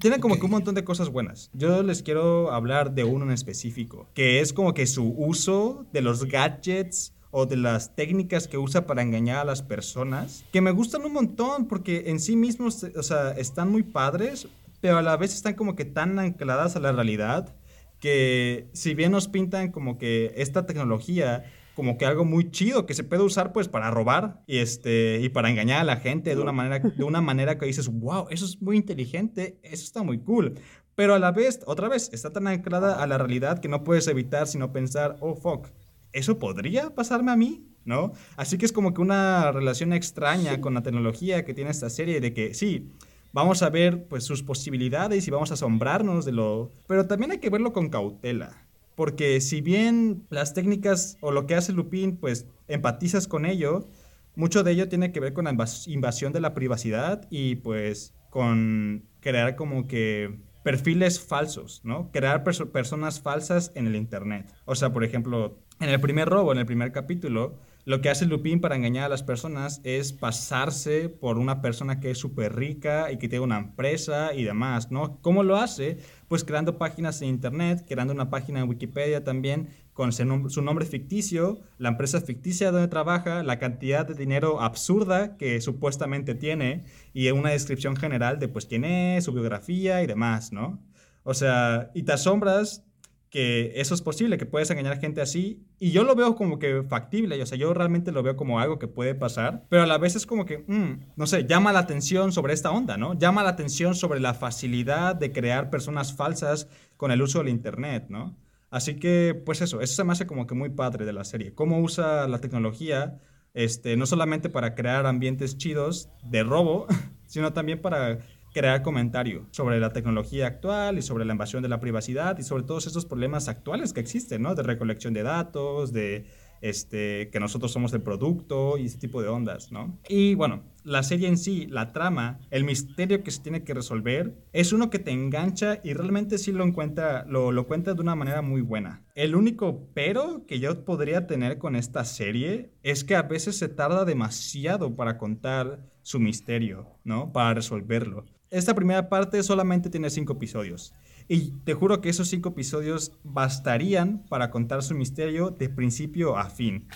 Tiene 0.00 0.18
como 0.18 0.38
que 0.38 0.46
un 0.46 0.52
montón 0.52 0.74
de 0.74 0.82
cosas 0.82 1.10
buenas. 1.10 1.50
Yo 1.52 1.82
les 1.82 2.02
quiero 2.02 2.52
hablar 2.52 2.94
de 2.94 3.04
uno 3.04 3.26
en 3.26 3.32
específico, 3.32 4.08
que 4.14 4.40
es 4.40 4.54
como 4.54 4.72
que 4.72 4.86
su 4.86 5.14
uso 5.14 5.84
de 5.92 6.00
los 6.00 6.24
gadgets 6.24 7.12
o 7.30 7.44
de 7.44 7.58
las 7.58 7.94
técnicas 7.94 8.48
que 8.48 8.56
usa 8.56 8.86
para 8.86 9.02
engañar 9.02 9.40
a 9.40 9.44
las 9.44 9.62
personas, 9.62 10.44
que 10.52 10.62
me 10.62 10.70
gustan 10.70 11.04
un 11.04 11.12
montón 11.12 11.68
porque 11.68 12.04
en 12.06 12.18
sí 12.18 12.34
mismos, 12.34 12.82
o 12.82 13.02
sea, 13.02 13.32
están 13.32 13.70
muy 13.70 13.82
padres, 13.82 14.48
pero 14.80 14.96
a 14.96 15.02
la 15.02 15.18
vez 15.18 15.34
están 15.34 15.52
como 15.52 15.76
que 15.76 15.84
tan 15.84 16.18
ancladas 16.18 16.76
a 16.76 16.80
la 16.80 16.92
realidad 16.92 17.54
que 18.00 18.70
si 18.72 18.94
bien 18.94 19.12
nos 19.12 19.28
pintan 19.28 19.70
como 19.70 19.98
que 19.98 20.32
esta 20.36 20.64
tecnología 20.64 21.44
como 21.80 21.96
que 21.96 22.04
algo 22.04 22.26
muy 22.26 22.50
chido 22.50 22.84
que 22.84 22.92
se 22.92 23.04
puede 23.04 23.22
usar 23.22 23.54
pues 23.54 23.66
para 23.66 23.90
robar 23.90 24.42
y 24.46 24.58
este 24.58 25.18
y 25.22 25.30
para 25.30 25.48
engañar 25.48 25.80
a 25.80 25.84
la 25.84 25.96
gente 25.96 26.34
de 26.34 26.42
una 26.42 26.52
manera 26.52 26.80
de 26.80 27.04
una 27.04 27.22
manera 27.22 27.56
que 27.56 27.64
dices, 27.64 27.88
"Wow, 27.88 28.26
eso 28.28 28.44
es 28.44 28.60
muy 28.60 28.76
inteligente, 28.76 29.58
eso 29.62 29.82
está 29.82 30.02
muy 30.02 30.18
cool." 30.18 30.56
Pero 30.94 31.14
a 31.14 31.18
la 31.18 31.32
vez, 31.32 31.60
otra 31.64 31.88
vez, 31.88 32.10
está 32.12 32.34
tan 32.34 32.48
anclada 32.48 33.02
a 33.02 33.06
la 33.06 33.16
realidad 33.16 33.60
que 33.60 33.68
no 33.68 33.82
puedes 33.82 34.08
evitar 34.08 34.46
sino 34.46 34.72
pensar, 34.72 35.16
"Oh 35.20 35.36
fuck, 35.36 35.68
eso 36.12 36.38
podría 36.38 36.94
pasarme 36.94 37.32
a 37.32 37.36
mí." 37.36 37.64
¿No? 37.86 38.12
Así 38.36 38.58
que 38.58 38.66
es 38.66 38.72
como 38.72 38.92
que 38.92 39.00
una 39.00 39.50
relación 39.50 39.94
extraña 39.94 40.60
con 40.60 40.74
la 40.74 40.82
tecnología 40.82 41.46
que 41.46 41.54
tiene 41.54 41.70
esta 41.70 41.88
serie 41.88 42.20
de 42.20 42.34
que 42.34 42.52
sí, 42.52 42.90
vamos 43.32 43.62
a 43.62 43.70
ver 43.70 44.06
pues 44.06 44.24
sus 44.24 44.42
posibilidades 44.42 45.26
y 45.26 45.30
vamos 45.30 45.50
a 45.50 45.54
asombrarnos 45.54 46.26
de 46.26 46.32
lo... 46.32 46.72
Pero 46.86 47.06
también 47.06 47.30
hay 47.30 47.38
que 47.38 47.48
verlo 47.48 47.72
con 47.72 47.88
cautela. 47.88 48.69
Porque 49.00 49.40
si 49.40 49.62
bien 49.62 50.26
las 50.28 50.52
técnicas 50.52 51.16
o 51.22 51.32
lo 51.32 51.46
que 51.46 51.54
hace 51.54 51.72
Lupin, 51.72 52.18
pues 52.18 52.46
empatizas 52.68 53.26
con 53.26 53.46
ello, 53.46 53.88
mucho 54.36 54.62
de 54.62 54.72
ello 54.72 54.90
tiene 54.90 55.10
que 55.10 55.20
ver 55.20 55.32
con 55.32 55.46
la 55.46 55.56
invasión 55.86 56.34
de 56.34 56.40
la 56.40 56.52
privacidad 56.52 57.26
y 57.30 57.54
pues 57.54 58.12
con 58.28 59.08
crear 59.20 59.56
como 59.56 59.86
que 59.86 60.38
perfiles 60.62 61.18
falsos, 61.18 61.80
¿no? 61.82 62.10
Crear 62.12 62.44
personas 62.44 63.22
falsas 63.22 63.72
en 63.74 63.86
el 63.86 63.96
Internet. 63.96 64.52
O 64.66 64.74
sea, 64.74 64.92
por 64.92 65.02
ejemplo, 65.02 65.56
en 65.80 65.88
el 65.88 66.00
primer 66.02 66.28
robo, 66.28 66.52
en 66.52 66.58
el 66.58 66.66
primer 66.66 66.92
capítulo, 66.92 67.54
lo 67.84 68.00
que 68.00 68.10
hace 68.10 68.26
Lupin 68.26 68.60
para 68.60 68.76
engañar 68.76 69.04
a 69.04 69.08
las 69.08 69.22
personas 69.22 69.80
es 69.84 70.12
pasarse 70.12 71.08
por 71.08 71.38
una 71.38 71.62
persona 71.62 71.98
que 72.00 72.10
es 72.10 72.18
súper 72.18 72.54
rica 72.54 73.10
y 73.10 73.18
que 73.18 73.28
tiene 73.28 73.44
una 73.44 73.58
empresa 73.58 74.34
y 74.34 74.44
demás, 74.44 74.90
¿no? 74.90 75.18
¿Cómo 75.22 75.42
lo 75.42 75.56
hace? 75.56 75.98
Pues 76.28 76.44
creando 76.44 76.78
páginas 76.78 77.22
en 77.22 77.28
Internet, 77.28 77.84
creando 77.88 78.12
una 78.12 78.30
página 78.30 78.60
en 78.60 78.68
Wikipedia 78.68 79.24
también 79.24 79.68
con 79.92 80.12
su 80.12 80.62
nombre 80.62 80.86
ficticio, 80.86 81.60
la 81.76 81.90
empresa 81.90 82.20
ficticia 82.22 82.70
donde 82.70 82.88
trabaja, 82.88 83.42
la 83.42 83.58
cantidad 83.58 84.06
de 84.06 84.14
dinero 84.14 84.62
absurda 84.62 85.36
que 85.36 85.60
supuestamente 85.60 86.34
tiene 86.34 86.84
y 87.12 87.30
una 87.30 87.50
descripción 87.50 87.96
general 87.96 88.38
de 88.38 88.48
pues 88.48 88.64
quién 88.64 88.84
es, 88.84 89.24
su 89.24 89.32
biografía 89.32 90.02
y 90.02 90.06
demás, 90.06 90.52
¿no? 90.52 90.78
O 91.22 91.34
sea, 91.34 91.90
y 91.94 92.04
te 92.04 92.12
asombras 92.12 92.82
que 93.30 93.72
eso 93.76 93.94
es 93.94 94.02
posible, 94.02 94.38
que 94.38 94.46
puedes 94.46 94.70
engañar 94.70 94.98
gente 94.98 95.20
así. 95.20 95.64
Y 95.78 95.92
yo 95.92 96.02
lo 96.02 96.16
veo 96.16 96.34
como 96.34 96.58
que 96.58 96.82
factible, 96.82 97.40
o 97.40 97.46
sea, 97.46 97.56
yo 97.56 97.72
realmente 97.72 98.10
lo 98.10 98.22
veo 98.22 98.36
como 98.36 98.58
algo 98.58 98.78
que 98.78 98.88
puede 98.88 99.14
pasar, 99.14 99.66
pero 99.68 99.84
a 99.84 99.86
la 99.86 99.98
vez 99.98 100.16
es 100.16 100.26
como 100.26 100.44
que, 100.44 100.64
mm, 100.66 101.12
no 101.16 101.26
sé, 101.26 101.46
llama 101.46 101.72
la 101.72 101.78
atención 101.78 102.32
sobre 102.32 102.52
esta 102.52 102.72
onda, 102.72 102.96
¿no? 102.96 103.16
Llama 103.16 103.44
la 103.44 103.50
atención 103.50 103.94
sobre 103.94 104.18
la 104.18 104.34
facilidad 104.34 105.14
de 105.14 105.32
crear 105.32 105.70
personas 105.70 106.12
falsas 106.12 106.68
con 106.96 107.12
el 107.12 107.22
uso 107.22 107.38
del 107.38 107.48
Internet, 107.48 108.06
¿no? 108.08 108.36
Así 108.68 108.96
que, 108.96 109.40
pues 109.46 109.60
eso, 109.62 109.80
eso 109.80 109.94
se 109.94 110.04
me 110.04 110.12
hace 110.12 110.26
como 110.26 110.46
que 110.46 110.54
muy 110.54 110.70
padre 110.70 111.04
de 111.04 111.12
la 111.12 111.24
serie. 111.24 111.54
Cómo 111.54 111.80
usa 111.80 112.26
la 112.28 112.40
tecnología, 112.40 113.20
este, 113.54 113.96
no 113.96 114.06
solamente 114.06 114.48
para 114.48 114.74
crear 114.74 115.06
ambientes 115.06 115.56
chidos 115.56 116.10
de 116.24 116.42
robo, 116.42 116.86
sino 117.26 117.52
también 117.52 117.80
para 117.80 118.18
crear 118.52 118.82
comentario 118.82 119.46
sobre 119.50 119.80
la 119.80 119.92
tecnología 119.92 120.46
actual 120.46 120.98
y 120.98 121.02
sobre 121.02 121.24
la 121.24 121.32
invasión 121.32 121.62
de 121.62 121.68
la 121.68 121.80
privacidad 121.80 122.38
y 122.38 122.42
sobre 122.42 122.64
todos 122.64 122.86
estos 122.86 123.06
problemas 123.06 123.48
actuales 123.48 123.92
que 123.92 124.00
existen, 124.00 124.42
¿no? 124.42 124.54
De 124.54 124.62
recolección 124.62 125.14
de 125.14 125.22
datos, 125.22 125.92
de 125.92 126.26
este, 126.60 127.30
que 127.30 127.40
nosotros 127.40 127.72
somos 127.72 127.92
el 127.92 128.02
producto 128.02 128.76
y 128.76 128.86
ese 128.86 128.98
tipo 128.98 129.22
de 129.22 129.28
ondas, 129.28 129.72
¿no? 129.72 129.98
Y 130.08 130.34
bueno, 130.34 130.62
la 130.84 131.02
serie 131.02 131.28
en 131.28 131.38
sí, 131.38 131.66
la 131.66 131.92
trama, 131.92 132.40
el 132.50 132.64
misterio 132.64 133.22
que 133.22 133.30
se 133.30 133.42
tiene 133.42 133.64
que 133.64 133.74
resolver, 133.74 134.34
es 134.52 134.72
uno 134.72 134.90
que 134.90 134.98
te 134.98 135.10
engancha 135.10 135.80
y 135.82 135.94
realmente 135.94 136.38
sí 136.38 136.52
lo 136.52 136.64
encuentra, 136.64 137.24
lo, 137.26 137.52
lo 137.52 137.66
cuenta 137.66 137.94
de 137.94 138.00
una 138.00 138.14
manera 138.14 138.42
muy 138.42 138.60
buena. 138.60 139.04
El 139.14 139.34
único 139.34 139.88
pero 139.94 140.44
que 140.46 140.60
yo 140.60 140.84
podría 140.84 141.26
tener 141.26 141.58
con 141.58 141.76
esta 141.76 142.04
serie 142.04 142.72
es 142.82 143.04
que 143.04 143.16
a 143.16 143.22
veces 143.22 143.56
se 143.56 143.68
tarda 143.68 144.04
demasiado 144.04 144.96
para 144.96 145.18
contar 145.18 145.80
su 146.02 146.18
misterio, 146.20 146.98
¿no? 147.04 147.32
Para 147.32 147.54
resolverlo. 147.54 148.24
Esta 148.50 148.74
primera 148.74 149.08
parte 149.08 149.40
solamente 149.44 149.90
tiene 149.90 150.10
cinco 150.10 150.32
episodios. 150.32 150.92
Y 151.28 151.52
te 151.64 151.74
juro 151.74 152.00
que 152.00 152.08
esos 152.08 152.26
cinco 152.26 152.48
episodios 152.48 153.12
bastarían 153.22 154.24
para 154.28 154.50
contar 154.50 154.82
su 154.82 154.96
misterio 154.96 155.50
de 155.50 155.68
principio 155.68 156.36
a 156.36 156.50
fin. 156.50 156.88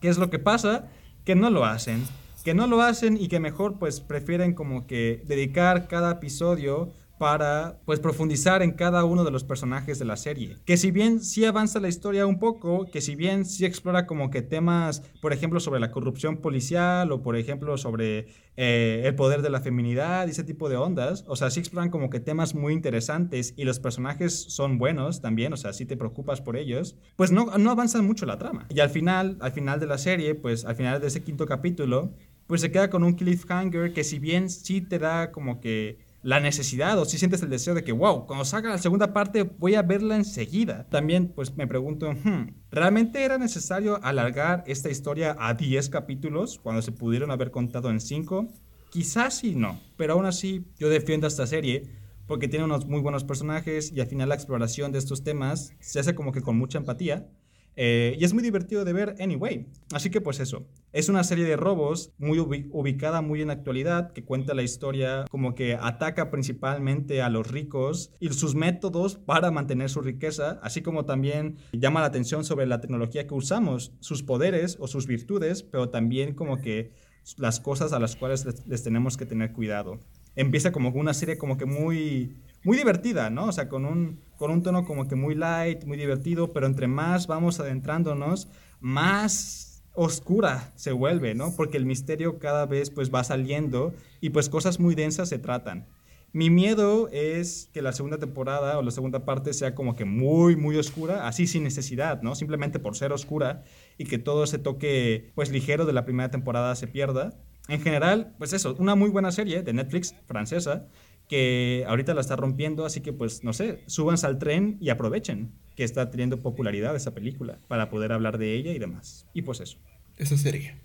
¿Qué 0.00 0.08
es 0.08 0.16
lo 0.16 0.30
que 0.30 0.38
pasa? 0.38 0.88
Que 1.24 1.34
no 1.34 1.50
lo 1.50 1.66
hacen. 1.66 2.02
Que 2.44 2.54
no 2.54 2.66
lo 2.66 2.80
hacen 2.80 3.18
y 3.18 3.28
que 3.28 3.40
mejor 3.40 3.78
pues 3.78 4.00
prefieren 4.00 4.54
como 4.54 4.86
que 4.86 5.22
dedicar 5.26 5.86
cada 5.86 6.12
episodio 6.12 6.94
para 7.18 7.80
pues 7.84 8.00
profundizar 8.00 8.62
en 8.62 8.72
cada 8.72 9.04
uno 9.04 9.24
de 9.24 9.30
los 9.30 9.44
personajes 9.44 9.98
de 9.98 10.04
la 10.04 10.16
serie. 10.16 10.56
Que 10.64 10.76
si 10.76 10.90
bien 10.90 11.20
sí 11.20 11.44
avanza 11.44 11.80
la 11.80 11.88
historia 11.88 12.26
un 12.26 12.38
poco, 12.38 12.86
que 12.90 13.00
si 13.00 13.14
bien 13.14 13.44
sí 13.44 13.64
explora 13.64 14.06
como 14.06 14.30
que 14.30 14.42
temas, 14.42 15.02
por 15.20 15.32
ejemplo, 15.32 15.60
sobre 15.60 15.80
la 15.80 15.90
corrupción 15.90 16.38
policial 16.38 17.12
o 17.12 17.22
por 17.22 17.36
ejemplo 17.36 17.78
sobre 17.78 18.28
eh, 18.56 19.02
el 19.04 19.14
poder 19.14 19.42
de 19.42 19.50
la 19.50 19.60
feminidad 19.60 20.26
y 20.26 20.30
ese 20.30 20.44
tipo 20.44 20.68
de 20.68 20.76
ondas, 20.76 21.24
o 21.26 21.36
sea, 21.36 21.50
sí 21.50 21.60
exploran 21.60 21.90
como 21.90 22.10
que 22.10 22.20
temas 22.20 22.54
muy 22.54 22.72
interesantes 22.72 23.54
y 23.56 23.64
los 23.64 23.80
personajes 23.80 24.34
son 24.48 24.78
buenos 24.78 25.20
también, 25.20 25.52
o 25.52 25.56
sea, 25.56 25.72
si 25.72 25.86
te 25.86 25.96
preocupas 25.96 26.40
por 26.40 26.56
ellos, 26.56 26.96
pues 27.16 27.32
no, 27.32 27.56
no 27.58 27.70
avanzan 27.70 28.06
mucho 28.06 28.26
la 28.26 28.38
trama. 28.38 28.66
Y 28.70 28.80
al 28.80 28.90
final, 28.90 29.36
al 29.40 29.52
final 29.52 29.80
de 29.80 29.86
la 29.86 29.98
serie, 29.98 30.34
pues 30.34 30.64
al 30.64 30.76
final 30.76 31.00
de 31.00 31.08
ese 31.08 31.22
quinto 31.22 31.46
capítulo, 31.46 32.12
pues 32.46 32.60
se 32.60 32.70
queda 32.70 32.90
con 32.90 33.02
un 33.02 33.14
cliffhanger 33.14 33.92
que 33.92 34.04
si 34.04 34.18
bien 34.18 34.50
sí 34.50 34.80
te 34.80 34.98
da 34.98 35.32
como 35.32 35.60
que 35.60 35.98
la 36.26 36.40
necesidad 36.40 36.98
o 36.98 37.04
si 37.04 37.18
sientes 37.18 37.40
el 37.42 37.50
deseo 37.50 37.72
de 37.72 37.84
que, 37.84 37.92
wow, 37.92 38.26
cuando 38.26 38.44
salga 38.44 38.70
la 38.70 38.78
segunda 38.78 39.12
parte 39.12 39.44
voy 39.44 39.76
a 39.76 39.82
verla 39.82 40.16
enseguida. 40.16 40.88
También 40.90 41.28
pues 41.28 41.56
me 41.56 41.68
pregunto, 41.68 42.14
hmm, 42.14 42.48
¿realmente 42.72 43.22
era 43.22 43.38
necesario 43.38 44.02
alargar 44.02 44.64
esta 44.66 44.90
historia 44.90 45.36
a 45.38 45.54
10 45.54 45.88
capítulos 45.88 46.58
cuando 46.60 46.82
se 46.82 46.90
pudieron 46.90 47.30
haber 47.30 47.52
contado 47.52 47.90
en 47.90 48.00
5? 48.00 48.48
Quizás 48.90 49.38
sí 49.38 49.54
no, 49.54 49.80
pero 49.96 50.14
aún 50.14 50.26
así 50.26 50.66
yo 50.80 50.88
defiendo 50.88 51.28
esta 51.28 51.46
serie 51.46 51.92
porque 52.26 52.48
tiene 52.48 52.64
unos 52.64 52.86
muy 52.86 53.00
buenos 53.00 53.22
personajes 53.22 53.92
y 53.92 54.00
al 54.00 54.08
final 54.08 54.28
la 54.28 54.34
exploración 54.34 54.90
de 54.90 54.98
estos 54.98 55.22
temas 55.22 55.74
se 55.78 56.00
hace 56.00 56.16
como 56.16 56.32
que 56.32 56.42
con 56.42 56.58
mucha 56.58 56.78
empatía 56.78 57.28
eh, 57.76 58.16
y 58.18 58.24
es 58.24 58.32
muy 58.32 58.42
divertido 58.42 58.84
de 58.84 58.92
ver 58.92 59.14
anyway. 59.20 59.66
Así 59.92 60.10
que 60.10 60.20
pues 60.20 60.40
eso, 60.40 60.66
es 60.92 61.08
una 61.08 61.22
serie 61.24 61.44
de 61.44 61.56
robos 61.56 62.12
muy 62.18 62.38
ubicada 62.40 63.20
muy 63.20 63.42
en 63.42 63.50
actualidad 63.50 64.12
que 64.12 64.24
cuenta 64.24 64.54
la 64.54 64.62
historia 64.62 65.26
como 65.30 65.54
que 65.54 65.76
ataca 65.78 66.30
principalmente 66.30 67.22
a 67.22 67.28
los 67.28 67.50
ricos 67.50 68.12
y 68.18 68.28
sus 68.30 68.54
métodos 68.54 69.16
para 69.16 69.50
mantener 69.50 69.90
su 69.90 70.00
riqueza, 70.00 70.58
así 70.62 70.82
como 70.82 71.04
también 71.04 71.56
llama 71.72 72.00
la 72.00 72.06
atención 72.06 72.44
sobre 72.44 72.66
la 72.66 72.80
tecnología 72.80 73.26
que 73.26 73.34
usamos, 73.34 73.92
sus 74.00 74.22
poderes 74.22 74.78
o 74.80 74.88
sus 74.88 75.06
virtudes, 75.06 75.62
pero 75.62 75.90
también 75.90 76.34
como 76.34 76.60
que 76.60 76.92
las 77.36 77.60
cosas 77.60 77.92
a 77.92 77.98
las 77.98 78.16
cuales 78.16 78.46
les 78.66 78.82
tenemos 78.82 79.16
que 79.16 79.26
tener 79.26 79.52
cuidado. 79.52 79.98
Empieza 80.36 80.70
como 80.70 80.90
una 80.90 81.14
serie 81.14 81.38
como 81.38 81.56
que 81.56 81.66
muy 81.66 82.36
muy 82.66 82.76
divertida, 82.76 83.30
¿no? 83.30 83.44
O 83.44 83.52
sea, 83.52 83.68
con 83.68 83.84
un, 83.84 84.20
con 84.36 84.50
un 84.50 84.60
tono 84.60 84.84
como 84.84 85.06
que 85.06 85.14
muy 85.14 85.36
light, 85.36 85.84
muy 85.84 85.96
divertido, 85.96 86.52
pero 86.52 86.66
entre 86.66 86.88
más 86.88 87.28
vamos 87.28 87.60
adentrándonos, 87.60 88.48
más 88.80 89.84
oscura 89.94 90.72
se 90.74 90.90
vuelve, 90.90 91.36
¿no? 91.36 91.54
Porque 91.54 91.76
el 91.76 91.86
misterio 91.86 92.40
cada 92.40 92.66
vez 92.66 92.90
pues 92.90 93.14
va 93.14 93.22
saliendo 93.22 93.94
y 94.20 94.30
pues 94.30 94.48
cosas 94.48 94.80
muy 94.80 94.96
densas 94.96 95.28
se 95.28 95.38
tratan. 95.38 95.86
Mi 96.32 96.50
miedo 96.50 97.08
es 97.12 97.70
que 97.72 97.82
la 97.82 97.92
segunda 97.92 98.18
temporada 98.18 98.76
o 98.78 98.82
la 98.82 98.90
segunda 98.90 99.24
parte 99.24 99.54
sea 99.54 99.76
como 99.76 99.94
que 99.94 100.04
muy, 100.04 100.56
muy 100.56 100.76
oscura, 100.76 101.28
así 101.28 101.46
sin 101.46 101.62
necesidad, 101.62 102.20
¿no? 102.22 102.34
Simplemente 102.34 102.80
por 102.80 102.96
ser 102.96 103.12
oscura 103.12 103.62
y 103.96 104.06
que 104.06 104.18
todo 104.18 104.42
ese 104.42 104.58
toque, 104.58 105.30
pues 105.36 105.52
ligero 105.52 105.86
de 105.86 105.92
la 105.92 106.04
primera 106.04 106.32
temporada 106.32 106.74
se 106.74 106.88
pierda. 106.88 107.38
En 107.68 107.80
general, 107.80 108.34
pues 108.38 108.52
eso, 108.52 108.74
una 108.80 108.96
muy 108.96 109.10
buena 109.10 109.30
serie 109.30 109.62
de 109.62 109.72
Netflix 109.72 110.16
francesa 110.26 110.88
que 111.28 111.84
ahorita 111.88 112.14
la 112.14 112.20
está 112.20 112.36
rompiendo, 112.36 112.86
así 112.86 113.00
que 113.00 113.12
pues 113.12 113.42
no 113.44 113.52
sé, 113.52 113.82
súbanse 113.86 114.26
al 114.26 114.38
tren 114.38 114.78
y 114.80 114.90
aprovechen 114.90 115.52
que 115.74 115.84
está 115.84 116.10
teniendo 116.10 116.40
popularidad 116.40 116.96
esa 116.96 117.14
película 117.14 117.58
para 117.68 117.90
poder 117.90 118.12
hablar 118.12 118.38
de 118.38 118.54
ella 118.54 118.72
y 118.72 118.78
demás. 118.78 119.26
Y 119.34 119.42
pues 119.42 119.60
eso. 119.60 119.78
Esa 120.16 120.36
serie. 120.36 120.76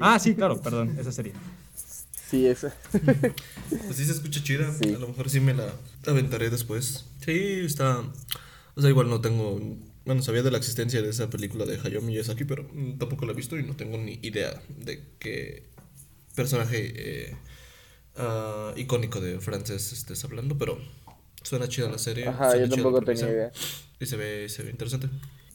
Ah, 0.00 0.18
sí, 0.18 0.34
claro, 0.34 0.60
perdón, 0.60 0.96
esa 0.98 1.12
serie. 1.12 1.32
Sí, 2.32 2.46
esa. 2.46 2.74
pues 2.92 3.96
sí 3.96 4.04
se 4.04 4.12
escucha 4.12 4.42
chida, 4.42 4.68
a 4.68 4.98
lo 4.98 5.08
mejor 5.08 5.28
sí 5.28 5.40
me 5.40 5.54
la 5.54 5.70
aventaré 6.06 6.50
después. 6.50 7.06
Sí, 7.20 7.60
está... 7.64 8.02
O 8.74 8.80
sea, 8.80 8.88
igual 8.88 9.10
no 9.10 9.20
tengo 9.20 9.60
Bueno, 10.06 10.22
sabía 10.22 10.42
de 10.42 10.50
la 10.50 10.56
existencia 10.56 11.02
de 11.02 11.10
esa 11.10 11.28
película 11.28 11.66
de 11.66 11.78
Hayao 11.78 12.00
Miyazaki, 12.00 12.44
pero 12.44 12.64
mm, 12.72 12.98
tampoco 12.98 13.26
la 13.26 13.32
he 13.32 13.34
visto 13.34 13.58
y 13.58 13.64
no 13.64 13.76
tengo 13.76 13.98
ni 13.98 14.18
idea 14.22 14.62
de 14.68 15.04
qué 15.18 15.68
personaje 16.34 16.92
eh, 16.94 17.36
ah, 18.16 18.72
icónico 18.76 19.20
de 19.20 19.40
francés 19.40 19.92
estés 19.92 20.24
hablando, 20.24 20.56
pero 20.58 20.78
suena 21.42 21.68
chida 21.68 21.88
la 21.90 21.98
serie. 21.98 22.28
Ajá, 22.28 22.56
yo 22.56 22.68
tampoco 22.68 23.00
tenía 23.02 23.28
idea. 23.28 23.52
Y 24.00 24.06
se 24.06 24.16
ve, 24.16 24.48
se 24.48 24.62
ve 24.62 24.70
interesante. 24.70 25.08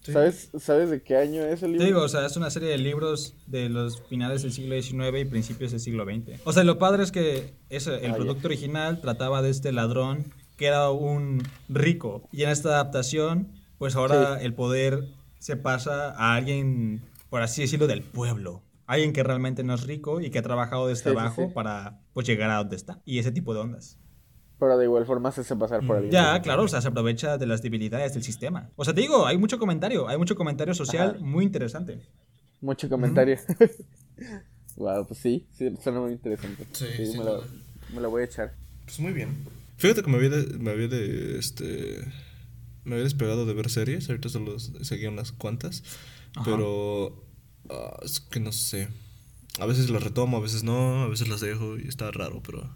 Sí. 0.04 0.14
¿Sabes, 0.14 0.50
¿Sabes 0.60 0.90
de 0.90 1.02
qué 1.02 1.18
año 1.18 1.44
es 1.44 1.62
el 1.64 1.72
Te 1.72 1.80
libro? 1.80 1.86
digo, 1.86 2.02
o 2.02 2.08
sea, 2.08 2.26
es 2.26 2.38
una 2.38 2.50
serie 2.50 2.70
de 2.70 2.78
libros 2.78 3.36
de 3.46 3.68
los 3.68 4.02
finales 4.08 4.42
del 4.42 4.54
siglo 4.54 4.82
XIX 4.82 5.20
y 5.20 5.26
principios 5.26 5.72
del 5.72 5.82
siglo 5.82 6.06
XX. 6.06 6.40
O 6.46 6.54
sea, 6.54 6.64
lo 6.64 6.78
padre 6.80 7.04
es 7.04 7.12
que 7.12 7.54
ese, 7.70 8.06
el 8.06 8.12
Ah, 8.12 8.16
producto 8.16 8.48
original 8.48 9.02
trataba 9.02 9.42
de 9.42 9.50
este 9.50 9.74
ladrón 9.74 10.34
que 10.56 10.68
era 10.68 10.90
un 10.92 11.44
rico. 11.68 12.28
Y 12.32 12.44
en 12.44 12.50
esta 12.52 12.70
adaptación, 12.70 13.52
pues 13.78 13.96
ahora 13.98 14.42
el 14.42 14.54
poder 14.54 15.10
se 15.40 15.58
pasa 15.58 16.12
a 16.12 16.36
alguien, 16.36 17.02
por 17.30 17.42
así 17.42 17.62
decirlo, 17.62 17.86
del 17.88 18.02
pueblo. 18.02 18.64
Alguien 18.88 19.14
que 19.14 19.22
realmente 19.22 19.64
no 19.64 19.76
es 19.76 19.84
rico 19.86 20.20
y 20.22 20.32
que 20.32 20.40
ha 20.40 20.42
trabajado 20.42 20.88
desde 20.88 21.04
Sí, 21.04 21.10
sí, 21.12 21.16
abajo 21.18 21.46
sí. 21.48 21.52
para 21.54 22.02
pues 22.14 22.26
llegar 22.26 22.50
a 22.50 22.58
donde 22.58 22.76
está. 22.78 23.02
Y 23.06 23.20
ese 23.20 23.32
tipo 23.32 23.54
de 23.54 23.60
ondas. 23.60 24.00
Pero 24.60 24.76
de 24.78 24.86
igual 24.86 25.06
forma 25.06 25.32
se 25.32 25.42
hace 25.42 25.56
pasar 25.56 25.86
por 25.86 25.98
alguien. 25.98 26.12
Ya, 26.12 26.42
claro, 26.42 26.64
o 26.64 26.68
sea, 26.68 26.82
se 26.82 26.88
aprovecha 26.88 27.38
de 27.38 27.46
las 27.46 27.62
debilidades 27.62 28.14
del 28.16 28.24
sistema. 28.24 28.72
O 28.76 28.84
sea, 28.86 28.96
te 28.96 29.02
digo, 29.02 29.28
hay 29.28 29.38
mucho 29.38 29.60
comentario, 29.60 30.08
hay 30.08 30.18
mucho 30.18 30.36
comentario 30.36 30.74
social 30.74 31.12
Ajá. 31.18 31.20
muy 31.24 31.44
interesante. 31.46 32.00
Mucho 32.62 32.90
comentario. 32.90 33.38
wow, 34.78 35.06
pues 35.06 35.20
sí, 35.20 35.48
sí, 35.52 35.72
suena 35.84 36.00
muy 36.02 36.14
interesante. 36.14 36.66
Sí, 36.72 36.86
Sí, 37.06 37.18
me, 37.18 37.24
la, 37.24 37.32
duda. 37.34 37.44
me 37.94 38.02
la 38.02 38.08
voy 38.08 38.22
a 38.22 38.26
echar. 38.26 38.56
Pues 38.86 39.00
muy 39.00 39.14
bien. 39.14 39.30
Fíjate 39.78 40.02
que 40.02 40.10
me 40.10 40.18
había 40.18 40.30
de, 40.30 40.58
me 40.58 40.72
había 40.72 40.88
de 40.88 41.38
este 41.38 42.00
me 42.84 42.94
había 42.96 43.04
despegado 43.04 43.46
de 43.46 43.54
ver 43.54 43.70
series, 43.70 44.08
ahorita 44.10 44.30
solo 44.30 44.58
seguía 44.60 45.10
unas 45.10 45.34
cuantas, 45.34 45.84
Ajá. 46.36 46.46
pero 46.46 47.27
ah, 47.70 47.98
es 48.04 48.20
que 48.20 48.40
no 48.40 48.52
sé. 48.52 48.90
A 49.60 49.66
veces 49.66 49.90
las 49.90 50.04
retomo, 50.04 50.38
a 50.38 50.40
veces 50.40 50.64
no, 50.64 51.04
a 51.04 51.08
veces 51.08 51.28
las 51.28 51.42
dejo 51.42 51.78
y 51.80 51.88
está 51.88 52.12
raro, 52.12 52.42
pero 52.46 52.70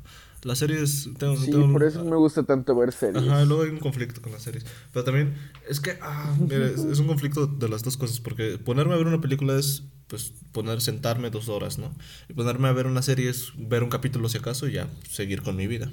las 0.44 0.58
series 0.58 1.10
tengo, 1.20 1.38
Sí, 1.38 1.52
tengo- 1.52 1.72
por 1.72 1.84
eso 1.84 2.04
me 2.04 2.16
gusta 2.16 2.44
tanto 2.44 2.76
ver 2.76 2.92
series. 2.92 3.24
Ajá, 3.28 3.46
luego 3.46 3.64
hay 3.64 3.70
un 3.70 3.78
conflicto 3.78 4.20
con 4.22 4.32
las 4.32 4.42
series. 4.42 4.66
Pero 4.92 5.04
también 5.06 5.36
es 5.70 5.80
que 5.80 5.98
ah, 6.02 6.36
mira, 6.40 6.66
es, 6.68 6.80
es 6.84 6.98
un 7.00 7.06
conflicto 7.08 7.46
de 7.46 7.70
las 7.70 7.84
dos 7.84 7.98
cosas. 7.98 8.20
Porque 8.20 8.58
ponerme 8.58 8.94
a 8.96 8.98
ver 8.98 9.06
una 9.08 9.22
película 9.22 9.58
es 9.60 9.84
pues 10.08 10.34
poner, 10.52 10.82
sentarme 10.82 11.30
dos 11.30 11.48
horas, 11.50 11.78
¿no? 11.78 11.94
Y 12.28 12.34
ponerme 12.34 12.68
a 12.68 12.74
ver 12.74 12.88
una 12.88 13.02
serie 13.02 13.30
es 13.30 13.52
ver 13.56 13.84
un 13.84 13.90
capítulo 13.90 14.28
si 14.28 14.40
acaso 14.40 14.68
y 14.68 14.74
ya 14.74 14.90
seguir 15.10 15.42
con 15.44 15.56
mi 15.56 15.68
vida. 15.68 15.90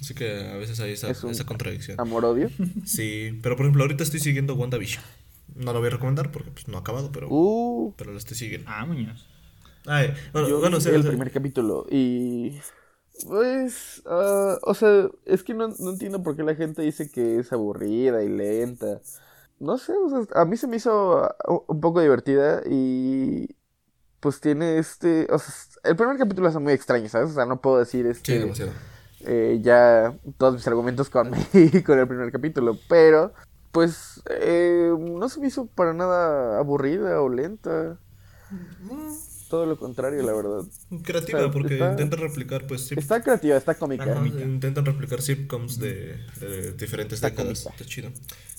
Así 0.00 0.14
que 0.14 0.48
a 0.48 0.56
veces 0.56 0.80
hay 0.80 0.92
esa, 0.92 1.10
Es 1.10 1.22
esa 1.22 1.44
contradicción. 1.44 2.00
Amor-odio. 2.00 2.50
Sí, 2.84 3.38
pero 3.42 3.56
por 3.56 3.66
ejemplo, 3.66 3.82
ahorita 3.84 4.02
estoy 4.04 4.20
siguiendo 4.20 4.54
WandaVision. 4.54 5.02
No 5.54 5.72
lo 5.72 5.78
voy 5.80 5.88
a 5.88 5.90
recomendar 5.92 6.30
porque 6.32 6.50
pues, 6.50 6.68
no 6.68 6.76
ha 6.78 6.80
acabado, 6.80 7.10
pero, 7.12 7.28
Uh, 7.28 7.94
pero 7.96 8.12
la 8.12 8.18
estoy 8.18 8.36
siguiendo. 8.36 8.68
Ah, 8.70 8.84
Muñoz. 8.86 9.26
Ay, 9.86 10.14
bueno, 10.32 10.48
yo 10.48 10.60
bueno, 10.60 10.80
vi 10.80 10.80
sí, 10.80 10.90
el 10.94 11.04
sí. 11.04 11.06
primer 11.06 11.30
capítulo 11.32 11.86
y... 11.90 12.60
Pues, 13.26 14.02
ah, 14.06 14.58
o 14.62 14.74
sea, 14.74 15.08
es 15.26 15.42
que 15.44 15.54
no, 15.54 15.68
no 15.78 15.90
entiendo 15.90 16.22
por 16.22 16.34
qué 16.36 16.42
la 16.42 16.54
gente 16.56 16.82
dice 16.82 17.10
que 17.10 17.38
es 17.38 17.52
aburrida 17.52 18.22
y 18.24 18.28
lenta. 18.28 19.00
No 19.58 19.78
sé, 19.78 19.92
o 19.94 20.08
sea, 20.10 20.42
a 20.42 20.44
mí 20.46 20.56
se 20.56 20.66
me 20.66 20.76
hizo 20.76 21.18
ah, 21.24 21.36
un 21.68 21.80
poco 21.80 22.00
divertida 22.00 22.62
y 22.66 23.56
pues 24.20 24.40
tiene 24.40 24.78
este, 24.78 25.26
o 25.30 25.38
sea, 25.38 25.54
el 25.84 25.96
primer 25.96 26.18
capítulo 26.18 26.48
es 26.48 26.56
muy 26.56 26.72
extraño, 26.74 27.08
¿sabes? 27.08 27.30
O 27.30 27.34
sea, 27.34 27.46
no 27.46 27.60
puedo 27.60 27.78
decir 27.80 28.06
Sí, 28.24 28.36
este, 28.36 28.38
demasiado. 28.38 28.72
eh, 29.20 29.60
ya 29.62 30.18
todos 30.38 30.54
mis 30.54 30.66
argumentos 30.68 31.10
con, 31.10 31.30
con 31.86 31.98
el 31.98 32.08
primer 32.08 32.32
capítulo, 32.32 32.84
pero 32.88 33.34
pues 33.72 34.22
eh, 34.30 34.92
no 34.98 35.28
se 35.28 35.40
me 35.40 35.48
hizo 35.48 35.66
para 35.66 35.92
nada 35.94 36.58
aburrida 36.58 37.20
o 37.20 37.28
lenta. 37.28 37.98
Todo 39.48 39.66
lo 39.66 39.76
contrario, 39.78 40.22
la 40.22 40.32
verdad. 40.32 40.62
Creativa, 41.02 41.40
o 41.40 41.42
sea, 41.42 41.50
porque 41.50 41.74
está- 41.74 41.90
intenta 41.90 42.16
replicar, 42.16 42.66
pues, 42.66 42.86
sí, 42.86 42.94
Está 42.96 43.22
creativa, 43.22 43.56
está 43.56 43.74
cómica. 43.74 44.04
Ajá, 44.04 44.26
intentan 44.26 44.84
replicar 44.86 45.20
sitcoms 45.20 45.78
de, 45.78 46.16
de 46.40 46.72
diferentes 46.72 47.16
Está 47.18 47.30
décadas. 47.30 47.62
cómica. 47.62 47.70
Está 47.82 47.84
chido. 47.84 48.10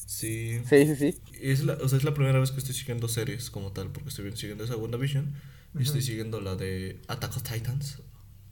Sí. 0.05 0.61
Sí, 0.70 0.86
sí, 0.86 0.95
sí. 0.95 1.22
Es 1.41 1.64
la, 1.64 1.74
o 1.82 1.88
sea, 1.89 1.97
es 1.97 2.03
la 2.03 2.14
primera 2.14 2.39
vez 2.39 2.51
que 2.51 2.59
estoy 2.59 2.76
siguiendo 2.76 3.07
series 3.07 3.49
como 3.49 3.72
tal, 3.72 3.89
porque 3.91 4.09
estoy 4.09 4.32
siguiendo 4.38 4.64
esa 4.66 4.76
WandaVision. 4.78 5.34
Y 5.80 5.82
estoy 5.82 6.03
siguiendo 6.03 6.39
la 6.39 6.55
de 6.55 7.01
Attack 7.07 7.36
of 7.38 7.41
Titans, 7.41 7.97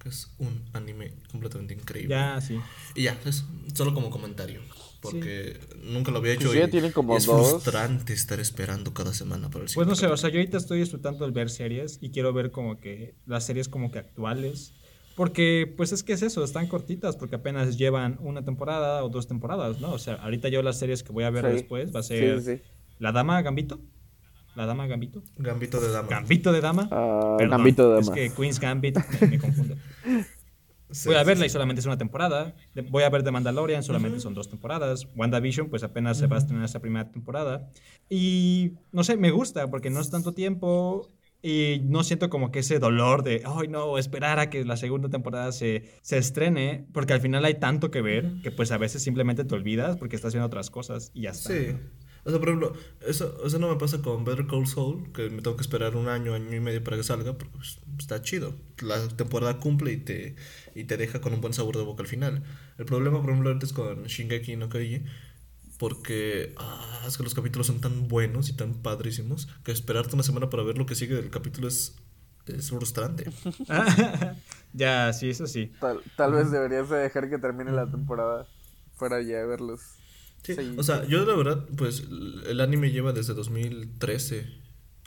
que 0.02 0.10
es 0.10 0.32
un 0.39 0.62
anime 0.74 1.14
completamente 1.32 1.74
increíble. 1.74 2.10
Ya, 2.16 2.39
sí. 2.41 2.60
Y 2.95 3.04
ya, 3.04 3.18
es 3.26 3.45
solo 3.74 3.93
como 3.93 4.10
comentario. 4.10 4.62
Porque 5.02 5.60
nunca 5.84 6.12
lo 6.12 6.20
había 6.20 6.34
hecho. 6.34 6.47
Pues 6.47 6.60
ya 6.60 6.66
y- 6.68 6.70
tiene 6.72 6.91
como 6.91 7.16
y 7.16 7.18
es 7.18 7.26
dos. 7.26 7.49
frustrante 7.49 8.14
estar 8.14 8.39
esperando 8.39 8.93
cada 8.93 9.14
semana 9.14 9.49
para 9.49 9.62
el 9.64 9.66
Pues 9.66 9.72
siguiente 9.72 9.89
no 9.89 9.95
sé, 9.95 10.06
o 10.08 10.16
sea, 10.18 10.30
yo 10.30 10.38
ahorita 10.39 10.58
estoy 10.58 10.80
disfrutando 10.80 11.26
el 11.26 11.32
ver 11.32 11.49
series 11.49 11.97
y 12.02 12.12
quiero 12.12 12.34
ver 12.34 12.52
como 12.52 12.80
que 12.80 13.16
las 13.26 13.45
series 13.45 13.68
como 13.68 13.91
que 13.91 13.99
actuales. 13.99 14.74
Porque, 15.16 15.72
pues 15.76 15.91
es 15.91 16.04
que 16.04 16.14
es 16.14 16.22
eso, 16.22 16.43
están 16.43 16.68
cortitas 16.68 17.16
porque 17.18 17.36
apenas 17.36 17.78
llevan 17.78 18.18
una 18.22 18.45
temporada 18.45 19.04
o 19.04 19.10
dos 19.10 19.28
temporadas, 19.28 19.80
¿no? 19.82 19.91
O 19.91 19.99
sea, 19.99 20.16
ahorita 20.16 20.47
yo 20.49 20.62
las 20.62 20.78
series 20.80 21.04
que 21.04 21.12
voy 21.12 21.24
a 21.26 21.30
ver 21.32 21.45
Sí. 21.47 21.52
después 21.52 21.93
va 21.93 21.99
a 21.99 22.04
ser 22.04 22.39
sí, 22.41 22.58
sí. 22.58 22.62
La 22.99 23.12
Dama 23.12 23.41
Gambito. 23.41 23.82
La 24.56 24.66
Dama 24.66 24.86
Gambito. 24.88 25.22
Gambito 25.38 25.80
de 25.80 25.91
Dama. 25.91 26.08
Gambito 26.10 26.52
de 26.52 26.62
Dama. 26.62 26.89
Perdón, 26.89 27.49
Gambito 27.49 27.93
de 27.93 27.99
Es 28.02 28.06
Dama. 28.08 28.16
que 28.16 28.30
Queen's 28.32 28.60
Gambit 28.60 28.97
me, 29.22 29.28
me 29.28 29.39
confunde. 29.39 29.78
Sí, 30.93 31.08
Voy 31.08 31.16
a 31.16 31.24
verla 31.24 31.43
sí. 31.43 31.47
y 31.47 31.49
solamente 31.49 31.80
es 31.80 31.86
una 31.86 31.97
temporada. 31.97 32.54
Voy 32.89 33.04
a 33.04 33.10
ver 33.10 33.24
The 33.24 33.32
Mandalorian, 33.32 33.82
solamente 33.82 34.20
son 34.20 34.34
dos 34.34 34.49
temporadas. 34.49 35.08
WandaVision, 35.16 35.70
pues 35.70 35.84
apenas 35.84 36.18
se 36.18 36.28
va 36.28 36.36
a 36.36 36.39
estrenar 36.39 36.66
esa 36.66 36.82
primera 36.82 37.10
temporada. 37.10 37.70
Y 38.10 38.74
no 38.91 39.06
sé, 39.06 39.16
me 39.16 39.32
gusta 39.32 39.70
porque 39.70 39.89
no 39.89 40.02
es 40.02 40.10
tanto 40.10 40.34
tiempo 40.34 41.08
y 41.41 41.80
no 41.86 42.04
siento 42.04 42.30
como 42.30 42.52
que 42.52 42.60
ese 42.60 42.78
dolor 42.80 43.24
de, 43.24 43.41
ay 43.45 43.70
no, 43.70 43.97
esperar 43.97 44.39
a 44.39 44.49
que 44.49 44.66
la 44.66 44.76
segunda 44.76 45.08
temporada 45.08 45.54
se, 45.54 45.86
se 46.02 46.18
estrene, 46.18 46.86
porque 46.93 47.14
al 47.14 47.22
final 47.22 47.45
hay 47.45 47.54
tanto 47.56 47.89
que 47.89 48.02
ver 48.02 48.41
que 48.43 48.52
pues 48.52 48.72
a 48.74 48.78
veces 48.78 49.02
simplemente 49.02 49.45
te 49.45 49.56
olvidas 49.56 49.95
porque 49.95 50.18
estás 50.18 50.34
viendo 50.34 50.47
otras 50.47 50.70
cosas 50.70 51.12
y 51.14 51.22
ya 51.22 51.30
está. 51.30 51.54
Sí. 51.54 51.68
O 52.24 52.30
sea, 52.30 52.39
por 52.39 52.49
ejemplo, 52.49 52.74
eso, 53.01 53.41
eso 53.45 53.57
no 53.57 53.67
me 53.67 53.78
pasa 53.78 54.01
con 54.01 54.24
Better 54.24 54.45
Call 54.45 54.67
Saul, 54.67 55.11
que 55.11 55.30
me 55.30 55.41
tengo 55.41 55.55
que 55.55 55.63
esperar 55.63 55.95
un 55.95 56.07
año, 56.07 56.36
año 56.36 56.55
y 56.55 56.59
medio 56.59 56.84
para 56.84 56.97
que 56.97 57.03
salga, 57.03 57.34
porque 57.34 57.57
pues, 57.57 57.80
está 57.97 58.22
chido. 58.22 58.53
La 58.82 59.07
temporada 59.07 59.59
cumple 59.59 59.91
y 59.93 59.97
te, 59.97 60.36
y 60.76 60.84
te 60.84 60.97
deja 60.97 61.19
con 61.19 61.34
un 61.34 61.41
buen 61.41 61.53
sabor 61.53 61.78
de 61.78 61.84
boca 61.84 62.03
al 62.03 62.07
final. 62.07 62.43
El 62.78 62.86
problema, 62.86 63.19
por 63.22 63.32
ejemplo, 63.32 63.49
ahorita 63.49 63.65
es 63.65 63.74
con 63.74 64.03
Shingeki 64.03 64.55
no 64.55 64.69
Kyojin, 64.69 65.07
porque 65.80 66.53
ah, 66.57 67.05
es 67.07 67.17
que 67.17 67.24
los 67.24 67.34
capítulos 67.34 67.65
son 67.65 67.82
tan 67.82 68.07
buenos 68.07 68.49
y 68.49 68.53
tan 68.53 68.76
padrísimos 68.76 69.47
que 69.63 69.72
esperarte 69.72 70.13
una 70.13 70.24
semana 70.24 70.47
para 70.49 70.61
ver 70.61 70.78
lo 70.78 70.86
que 70.86 70.93
sigue 70.93 71.15
del 71.15 71.32
capítulo 71.32 71.67
es, 71.67 71.95
es 72.45 72.69
frustrante. 72.69 73.32
ya, 74.74 75.11
sí, 75.11 75.32
eso 75.32 75.47
sí. 75.47 75.72
Tal, 75.80 76.01
tal 76.15 76.34
vez 76.34 76.51
deberías 76.51 76.88
de 76.88 76.97
dejar 76.97 77.32
que 77.32 77.39
termine 77.39 77.72
la 77.72 77.89
temporada 77.89 78.45
para 78.99 79.24
ya 79.24 79.43
verlos. 79.43 79.82
Sí, 80.44 80.56
Sí. 80.56 80.74
o 80.78 80.84
sea, 80.84 81.06
yo 81.06 81.26
la 81.26 81.36
verdad, 81.36 81.66
pues 81.78 82.04
el 82.48 82.60
anime 82.62 82.92
lleva 82.92 83.14
desde 83.14 83.34
2013 83.34 84.48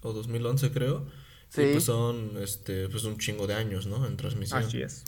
o 0.03 0.13
2011 0.13 0.71
creo. 0.71 1.07
Sí. 1.49 1.63
Y 1.63 1.73
pues 1.73 1.85
son 1.85 2.37
este, 2.41 2.89
pues 2.89 3.05
un 3.05 3.19
chingo 3.19 3.47
de 3.47 3.55
años, 3.55 3.87
¿no? 3.87 4.07
En 4.07 4.17
transmisión. 4.17 4.63
Así 4.63 4.83
es. 4.83 5.05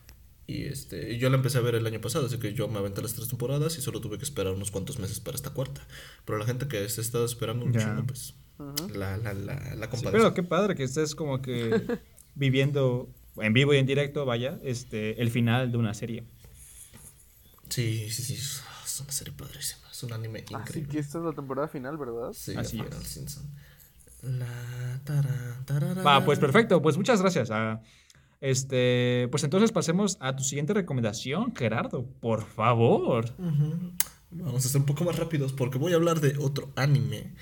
Y 0.49 0.65
este, 0.65 1.13
y 1.15 1.19
yo 1.19 1.29
la 1.29 1.37
empecé 1.37 1.59
a 1.59 1.61
ver 1.61 1.75
el 1.75 1.85
año 1.87 2.01
pasado, 2.01 2.27
así 2.27 2.39
que 2.39 2.55
yo 2.55 2.69
me 2.69 2.79
aventé 2.79 3.03
las 3.03 3.15
tres 3.15 3.27
temporadas 3.29 3.77
y 3.79 3.83
solo 3.83 4.01
tuve 4.01 4.17
que 4.19 4.23
esperar 4.25 4.53
unos 4.53 4.71
cuantos 4.71 4.99
meses 5.01 5.19
para 5.19 5.35
esta 5.35 5.51
cuarta. 5.51 5.85
Pero 6.25 6.39
la 6.39 6.45
gente 6.47 6.69
que 6.69 6.89
se 6.89 7.01
está 7.01 7.25
esperando 7.25 7.65
un 7.65 7.73
Ya. 7.73 7.81
chingo, 7.81 8.07
pues 8.07 8.35
la, 8.95 9.17
la, 9.17 9.35
la, 9.35 9.75
la 9.75 9.91
Sí, 9.97 10.07
pero 10.13 10.35
qué 10.35 10.43
padre 10.45 10.77
que 10.77 10.85
estés 10.85 11.15
como 11.17 11.43
que 11.43 11.83
viviendo 12.37 13.13
en 13.39 13.53
vivo 13.55 13.75
y 13.75 13.79
en 13.79 13.87
directo, 13.87 14.25
vaya, 14.25 14.59
este, 14.63 15.21
el 15.21 15.31
final 15.31 15.73
de 15.73 15.79
una 15.79 15.95
serie. 15.95 16.25
Sí, 17.69 18.09
sí, 18.11 18.23
sí, 18.23 18.35
es 18.35 18.63
una 19.01 19.13
serie 19.13 19.35
padrísima, 19.37 19.86
es 19.97 20.03
un 20.03 20.13
anime 20.13 20.41
Así 20.45 20.55
increíble. 20.55 20.93
que 20.93 20.99
esta 20.99 21.19
es 21.19 21.25
la 21.25 21.33
temporada 21.33 21.69
final, 21.69 21.97
¿verdad? 21.97 22.33
Sí, 22.33 22.55
Así 22.57 22.81
es. 22.81 23.07
Simpson. 23.09 23.45
La, 24.23 25.01
tarara. 25.05 26.03
Va, 26.03 26.25
pues 26.25 26.39
perfecto, 26.39 26.83
pues 26.83 26.97
muchas 26.97 27.21
gracias. 27.21 27.51
ah, 27.51 27.81
este, 28.41 29.29
pues 29.31 29.45
entonces 29.45 29.73
pasemos 29.73 30.19
a 30.21 30.37
tu 30.37 30.43
siguiente 30.43 30.75
recomendación, 30.75 31.55
Gerardo, 31.55 32.05
por 32.21 32.45
favor. 32.45 33.35
Vamos 34.31 34.67
a 34.67 34.69
ser 34.69 34.81
un 34.81 34.87
poco 34.87 35.05
más 35.05 35.17
rápidos 35.17 35.53
porque 35.53 35.79
voy 35.79 35.93
a 35.93 35.97
hablar 35.97 36.21
de 36.21 36.37
otro 36.39 36.71
anime. 36.77 37.35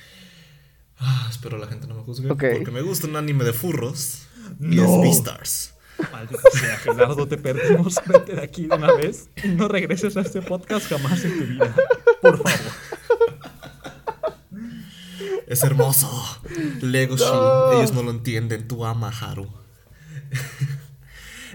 Ah, 0.98 1.26
espero 1.30 1.59
la 1.59 1.66
gente 1.66 1.88
no 1.88 1.94
me 1.96 2.02
juzgue. 2.02 2.28
Porque 2.28 2.70
me 2.72 2.82
gusta 2.82 3.09
un 3.09 3.16
anime 3.16 3.44
de 3.44 3.52
furros. 3.52 4.28
Y 4.61 4.76
No. 4.76 4.84
es 4.84 5.02
Beastars. 5.02 5.74
Maldita 6.12 6.40
sea, 6.52 6.76
Gerardo, 6.78 7.26
te 7.26 7.38
perdimos. 7.38 7.94
Vete 8.07 8.34
de 8.34 8.42
aquí 8.42 8.66
de 8.66 8.76
una 8.76 8.92
vez 8.94 9.28
y 9.42 9.48
no 9.48 9.68
regreses 9.68 10.16
a 10.16 10.20
este 10.20 10.42
podcast 10.42 10.86
jamás 10.88 11.24
en 11.24 11.38
tu 11.38 11.44
vida. 11.46 11.74
Por 12.24 12.38
favor. 12.38 12.72
Es 15.46 15.62
hermoso. 15.62 16.40
Legoshi. 16.80 17.24
Ellos 17.76 17.92
no 17.92 18.02
lo 18.02 18.10
entienden. 18.10 18.66
Tú 18.66 18.84
ama 18.84 19.10
Haru. 19.10 19.48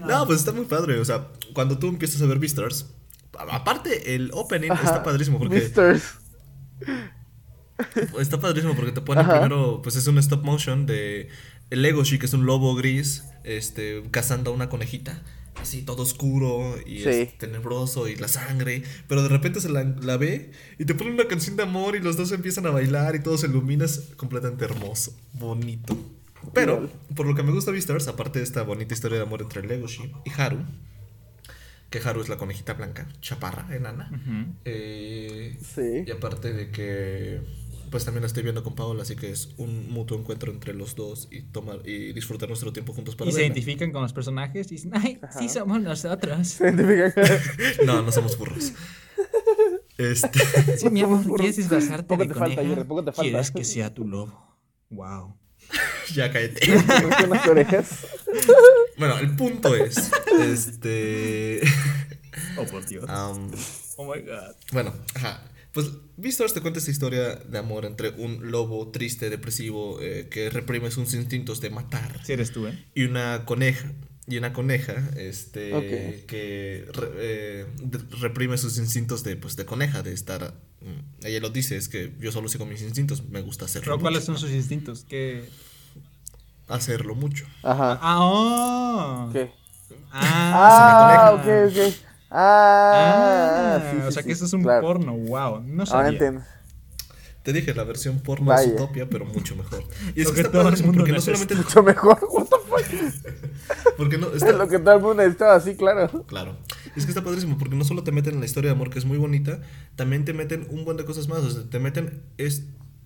no, 0.06 0.26
pues 0.26 0.38
está 0.38 0.52
muy 0.52 0.64
padre. 0.64 0.98
O 1.00 1.04
sea, 1.04 1.28
cuando 1.52 1.78
tú 1.78 1.88
empiezas 1.88 2.22
a 2.22 2.26
ver 2.26 2.38
Beastars. 2.38 2.86
Aparte, 3.50 4.14
el 4.14 4.30
opening 4.32 4.70
está 4.72 5.02
padrísimo 5.02 5.38
porque. 5.38 5.56
Misters. 5.56 6.02
Está 8.18 8.38
padrísimo 8.38 8.74
porque 8.76 8.92
te 8.92 9.00
pone 9.00 9.22
Ajá. 9.22 9.32
primero, 9.32 9.80
pues 9.82 9.96
es 9.96 10.06
un 10.06 10.18
stop 10.18 10.44
motion 10.44 10.86
de 10.86 11.28
el 11.70 11.82
Legoshi, 11.82 12.18
que 12.18 12.26
es 12.26 12.34
un 12.34 12.44
lobo 12.44 12.74
gris, 12.74 13.24
este, 13.44 14.02
cazando 14.10 14.50
a 14.50 14.54
una 14.54 14.68
conejita. 14.68 15.22
Así 15.56 15.82
todo 15.82 16.02
oscuro 16.04 16.76
y 16.86 17.00
Sí. 17.00 17.08
es 17.08 17.38
tenebroso 17.38 18.08
y 18.08 18.16
la 18.16 18.28
sangre. 18.28 18.82
Pero 19.08 19.22
de 19.22 19.28
repente 19.28 19.60
se 19.60 19.68
la, 19.68 19.84
la 19.84 20.16
ve 20.16 20.52
y 20.78 20.84
te 20.86 20.94
pone 20.94 21.10
una 21.10 21.26
canción 21.28 21.56
de 21.56 21.64
amor 21.64 21.96
y 21.96 22.00
los 22.00 22.16
dos 22.16 22.32
empiezan 22.32 22.66
a 22.66 22.70
bailar 22.70 23.14
y 23.16 23.20
todo 23.20 23.36
se 23.36 23.46
ilumina. 23.46 23.84
Es 23.84 24.10
completamente 24.16 24.64
hermoso, 24.64 25.12
bonito. 25.34 25.96
Pero, 26.54 26.88
por 27.14 27.26
lo 27.26 27.34
que 27.34 27.42
me 27.42 27.52
gusta 27.52 27.70
Beastars, 27.70 28.08
aparte 28.08 28.38
de 28.38 28.44
esta 28.46 28.62
bonita 28.62 28.94
historia 28.94 29.18
de 29.18 29.24
amor 29.24 29.42
entre 29.42 29.66
Legoshi 29.66 30.10
y 30.24 30.30
Haru, 30.40 30.64
que 31.90 31.98
Haru 31.98 32.22
es 32.22 32.30
la 32.30 32.38
conejita 32.38 32.72
blanca, 32.74 33.06
chaparra, 33.20 33.66
enana. 33.76 34.10
Eh, 34.64 35.58
Sí. 35.74 36.04
y 36.06 36.10
aparte 36.10 36.52
de 36.54 36.70
que 36.70 37.40
pues 37.90 38.04
también 38.04 38.22
la 38.22 38.26
estoy 38.28 38.42
viendo 38.42 38.62
con 38.62 38.74
Paola, 38.74 39.02
así 39.02 39.16
que 39.16 39.30
es 39.30 39.50
un 39.56 39.90
mutuo 39.90 40.18
encuentro 40.18 40.52
entre 40.52 40.72
los 40.74 40.94
dos 40.94 41.28
y 41.30 41.42
tomar 41.42 41.80
y 41.86 42.12
disfrutar 42.12 42.48
nuestro 42.48 42.72
tiempo 42.72 42.92
juntos 42.92 43.16
para 43.16 43.28
Y 43.28 43.32
se 43.32 43.38
verla. 43.40 43.54
identifican 43.54 43.92
con 43.92 44.02
los 44.02 44.12
personajes 44.12 44.66
y 44.72 44.76
dicen, 44.76 44.92
ay, 44.94 45.18
sí 45.38 45.48
somos 45.48 45.80
nosotros. 45.80 46.48
Se 46.48 46.64
identifica 46.64 47.12
No, 47.84 48.02
no 48.02 48.12
somos 48.12 48.36
burros. 48.38 48.72
Este, 49.98 50.38
Sí, 50.78 50.88
mi 50.90 51.02
amor, 51.02 51.22
¿quieres 51.36 51.56
disfrazarte 51.56 52.04
Poco 52.04 52.22
de 52.22 52.28
te 52.28 52.34
falta, 52.34 52.56
coneja? 52.56 52.74
Jerry, 52.74 52.88
poco 52.88 53.04
te 53.04 53.12
falta. 53.12 53.30
¿Quieres 53.30 53.50
que 53.50 53.64
sea 53.64 53.92
tu 53.92 54.06
lobo? 54.06 54.56
Wow. 54.90 55.36
ya 56.14 56.32
cállate. 56.32 56.60
unas 57.26 57.46
orejas. 57.46 58.06
Bueno, 58.96 59.18
el 59.18 59.36
punto 59.36 59.74
es 59.74 60.10
este 60.38 61.60
Oh, 62.56 62.64
por 62.64 62.84
Dios. 62.86 63.04
am, 63.08 63.50
Oh 63.96 64.04
my 64.14 64.20
god. 64.22 64.54
bueno, 64.72 64.92
ajá. 65.14 65.42
Pues 65.72 65.88
Beastars 66.16 66.52
te 66.52 66.60
cuenta 66.60 66.78
esta 66.80 66.90
historia 66.90 67.36
de 67.36 67.58
amor 67.58 67.84
entre 67.84 68.10
un 68.10 68.50
lobo 68.50 68.90
triste, 68.90 69.30
depresivo, 69.30 69.98
eh, 70.00 70.26
que 70.30 70.50
reprime 70.50 70.90
sus 70.90 71.14
instintos 71.14 71.60
de 71.60 71.70
matar. 71.70 72.20
Si 72.24 72.32
eres 72.32 72.50
tú, 72.52 72.66
¿eh? 72.66 72.84
y 72.94 73.04
una 73.04 73.44
coneja 73.44 73.92
y 74.26 74.36
una 74.36 74.52
coneja 74.52 74.94
este 75.16 75.74
Ok. 75.74 76.26
que 76.26 76.86
re- 76.92 77.10
eh, 77.16 77.66
reprime 78.20 78.58
sus 78.58 78.78
instintos 78.78 79.24
de 79.24 79.34
pues 79.36 79.56
de 79.56 79.64
coneja 79.64 80.02
de 80.02 80.12
estar 80.12 80.54
mm, 80.82 81.26
ella 81.26 81.40
lo 81.40 81.50
dice 81.50 81.76
es 81.76 81.88
que 81.88 82.12
yo 82.20 82.30
solo 82.30 82.48
sigo 82.48 82.64
mis 82.64 82.82
instintos 82.82 83.24
me 83.28 83.40
gusta 83.40 83.64
hacerlo 83.64 83.86
Pero 83.94 84.00
¿cuáles 84.00 84.20
mucho, 84.20 84.26
son 84.26 84.38
sus 84.38 84.50
instintos? 84.52 85.04
¿Qué? 85.08 85.48
hacerlo 86.68 87.14
mucho 87.16 87.44
Ajá. 87.62 87.98
Ah, 88.00 88.18
oh. 88.20 89.30
¿Qué? 89.32 89.50
Ah, 90.12 90.52
Ah, 90.52 91.32
ok, 91.34 91.46
ok. 91.70 92.09
Ah, 92.30 93.76
Ah, 93.76 93.80
sí, 93.90 93.96
sí, 94.00 94.02
o 94.06 94.10
sea 94.12 94.22
sí, 94.22 94.26
que 94.28 94.32
eso 94.32 94.44
es 94.44 94.52
un 94.52 94.62
claro. 94.62 94.80
porno, 94.82 95.12
wow. 95.16 95.60
No 95.62 95.84
Ahora 95.84 95.86
sabía. 95.86 96.08
entiendo. 96.10 96.42
te 97.42 97.52
dije 97.52 97.74
la 97.74 97.84
versión 97.84 98.20
porno 98.20 98.46
Vaya. 98.46 98.62
de 98.62 98.76
Zootopia 98.78 99.08
pero 99.08 99.24
mucho 99.24 99.56
mejor 99.56 99.84
y 100.14 100.20
es 100.22 100.28
Lo 100.28 100.34
que, 100.34 100.34
que 100.34 100.40
está 100.42 100.52
todo 100.52 100.62
el 100.62 100.64
padrísimo 100.66 100.92
mundo 100.92 100.98
porque 100.98 101.12
no 101.12 101.20
solamente 101.20 101.54
Mucho 101.54 101.82
mejor. 101.82 102.18
What 102.30 102.46
the 102.46 102.56
fuck? 102.58 103.94
porque 103.96 104.18
no 104.18 104.28
Es 104.28 104.34
está 104.36 104.52
lo 104.52 104.68
que 104.68 104.78
todo 104.78 104.94
el 104.94 105.00
mundo 105.00 105.14
necesitaba, 105.22 105.54
así, 105.56 105.74
claro. 105.76 106.24
Claro. 106.26 106.56
Es 106.96 107.04
que 107.04 107.10
está 107.10 107.22
padrísimo 107.24 107.56
porque 107.58 107.76
no 107.76 107.84
solo 107.84 108.04
te 108.04 108.12
meten 108.12 108.34
en 108.34 108.40
la 108.40 108.46
historia 108.46 108.70
de 108.70 108.76
amor 108.76 108.90
que 108.90 108.98
es 108.98 109.04
muy 109.04 109.18
bonita, 109.18 109.60
también 109.96 110.24
te 110.24 110.32
meten 110.34 110.66
un 110.70 110.84
buen 110.84 110.96
de 110.96 111.04
cosas 111.04 111.28
más. 111.28 111.40
O 111.40 111.50
sea, 111.50 111.62
te 111.70 111.78
meten. 111.78 112.22
Es, 112.36 112.64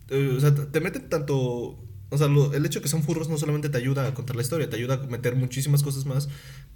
eh, 0.09 0.35
o 0.37 0.41
sea, 0.41 0.55
te 0.55 0.81
meten 0.81 1.09
tanto. 1.09 1.79
O 2.15 2.19
sea, 2.19 2.29
lo- 2.29 2.55
el 2.55 2.65
hecho 2.65 2.79
de 2.79 2.83
que 2.85 2.89
son 2.89 3.03
furros 3.03 3.29
no 3.29 3.37
solamente 3.37 3.69
te 3.69 3.77
ayuda 3.79 4.07
a 4.07 4.15
contar 4.15 4.37
la 4.37 4.43
historia, 4.43 4.71
te 4.71 4.77
ayuda 4.77 4.95
a 4.95 5.07
meter 5.07 5.37
muchísimas 5.37 5.83
cosas 5.83 6.07
más 6.07 6.29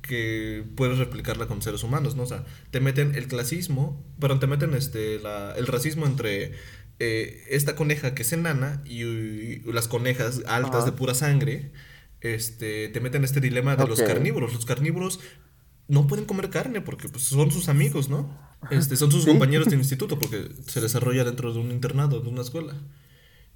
que 0.03 0.65
puedes 0.77 0.99
replicarla 0.99 1.47
con 1.47 1.63
seres 1.63 1.83
humanos, 1.83 2.15
¿no? 2.17 2.23
O 2.25 2.27
sea, 2.27 2.45
te 2.71 2.81
meten 2.81 3.15
el 3.15 3.27
clasismo, 3.29 4.05
pero 4.21 4.39
te 4.39 4.47
meten 4.47 4.75
este, 4.75 5.19
la, 5.21 5.55
el 5.57 5.67
racismo 5.67 6.07
entre 6.07 6.53
eh, 7.01 7.45
esta 7.49 7.75
coneja 7.77 8.15
que 8.15 8.23
es 8.23 8.33
enana 8.33 8.83
y, 8.85 9.03
y 9.03 9.63
las 9.73 9.89
conejas 9.89 10.43
altas 10.47 10.77
Ajá. 10.83 10.85
de 10.87 10.93
pura 10.93 11.15
sangre. 11.15 11.73
Este, 12.21 12.89
te 12.89 13.01
meten 13.01 13.23
este 13.25 13.41
dilema 13.41 13.77
de 13.77 13.87
los 13.87 14.03
carnívoros. 14.03 14.53
Los 14.53 14.67
carnívoros 14.67 15.21
no 15.87 16.07
pueden 16.09 16.25
comer 16.27 16.51
carne 16.51 16.81
porque 16.81 17.09
pues, 17.09 17.25
son 17.25 17.51
sus 17.53 17.69
amigos, 17.69 18.09
¿no? 18.09 18.37
Este, 18.73 18.97
son 18.97 19.13
sus 19.13 19.23
Sí. 19.23 19.31
compañeros 19.31 19.69
del 19.69 19.79
instituto 19.79 20.19
porque 20.19 20.49
se 20.67 20.81
desarrolla 20.81 21.23
dentro 21.25 21.53
de 21.53 21.61
un 21.61 21.71
internado, 21.71 22.21
de 22.21 22.29
una 22.29 22.43
escuela. 22.43 22.75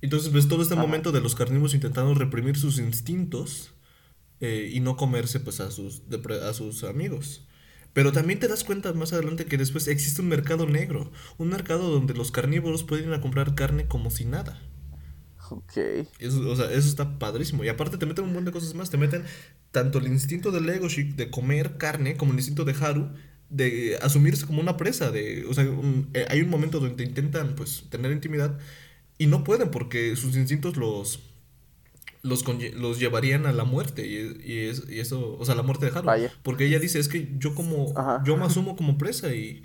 Entonces 0.03 0.33
ves 0.33 0.49
todo 0.49 0.63
este 0.63 0.75
Ajá. 0.75 0.83
momento 0.83 1.13
de 1.13 1.23
los 1.23 1.35
carnívoros 1.37 1.75
intentando 1.75 2.15
reprimir 2.15 2.59
sus 2.59 2.79
instintos 2.79 3.73
eh, 4.41 4.71
y 4.73 4.81
no 4.81 4.97
comerse 4.97 5.41
pues 5.41 5.61
a 5.61 5.71
sus, 5.71 6.03
a 6.43 6.55
sus 6.55 6.85
amigos. 6.85 7.47
Pero 7.95 8.13
también 8.13 8.41
te 8.41 8.49
das 8.49 8.65
cuenta 8.65 8.93
más 8.95 9.13
adelante 9.15 9.47
que 9.47 9.59
después 9.59 9.89
existe 9.89 10.23
un 10.23 10.29
mercado 10.29 10.67
negro, 10.67 11.13
un 11.39 11.49
mercado 11.51 11.91
donde 11.91 12.15
los 12.15 12.33
carnívoros 12.33 12.85
pueden 12.85 13.09
ir 13.09 13.15
a 13.15 13.21
comprar 13.21 13.55
carne 13.55 13.87
como 13.89 14.11
si 14.11 14.25
nada. 14.27 14.61
Ok. 15.51 15.77
Eso, 16.19 16.49
o 16.49 16.57
sea, 16.57 16.67
eso 16.73 16.89
está 16.89 17.19
padrísimo. 17.19 17.65
Y 17.65 17.69
aparte 17.69 17.99
te 17.99 18.07
meten 18.07 18.25
un 18.25 18.31
montón 18.31 18.47
de 18.47 18.53
cosas 18.53 18.75
más. 18.75 18.91
Te 18.91 18.97
meten 18.97 19.25
tanto 19.71 19.99
el 19.99 20.07
instinto 20.07 20.53
de 20.53 20.61
Legoshi 20.61 21.05
de 21.05 21.31
comer 21.31 21.79
carne 21.79 22.17
como 22.17 22.33
el 22.33 22.39
instinto 22.39 22.65
de 22.65 22.75
Haru 22.75 23.11
de 23.49 23.99
asumirse 24.03 24.47
como 24.47 24.61
una 24.61 24.77
presa. 24.77 25.11
De, 25.11 25.45
o 25.47 25.55
sea, 25.55 25.65
un- 25.65 26.11
eh, 26.15 26.27
hay 26.31 26.41
un 26.43 26.49
momento 26.51 26.79
donde 26.81 27.05
intentan 27.05 27.55
pues 27.57 27.85
tener 27.91 28.13
intimidad 28.13 28.59
y 29.23 29.27
no 29.27 29.45
pueden 29.45 29.71
porque 29.71 30.17
sus 30.17 30.37
instintos 30.37 30.77
los 30.77 31.21
los, 32.23 32.45
los 32.75 33.01
llevarían 33.01 33.47
a 33.47 33.53
la 33.53 33.65
muerte 33.65 34.07
y, 34.07 34.15
y 34.53 34.59
es- 34.69 34.85
y 34.89 35.01
eso, 35.01 35.37
o 35.39 35.45
sea, 35.45 35.57
la 35.57 35.63
muerte 35.65 35.87
de 35.87 35.93
Haru. 35.99 36.07
Vaya. 36.07 36.31
Porque 36.45 36.67
ella 36.67 36.79
dice, 36.79 36.99
es 37.01 37.09
que 37.09 37.33
yo 37.39 37.55
como, 37.55 37.93
Ajá. 37.99 38.23
yo 38.25 38.37
me 38.37 38.45
asumo 38.45 38.77
como 38.77 38.97
presa 38.97 39.35
y 39.35 39.65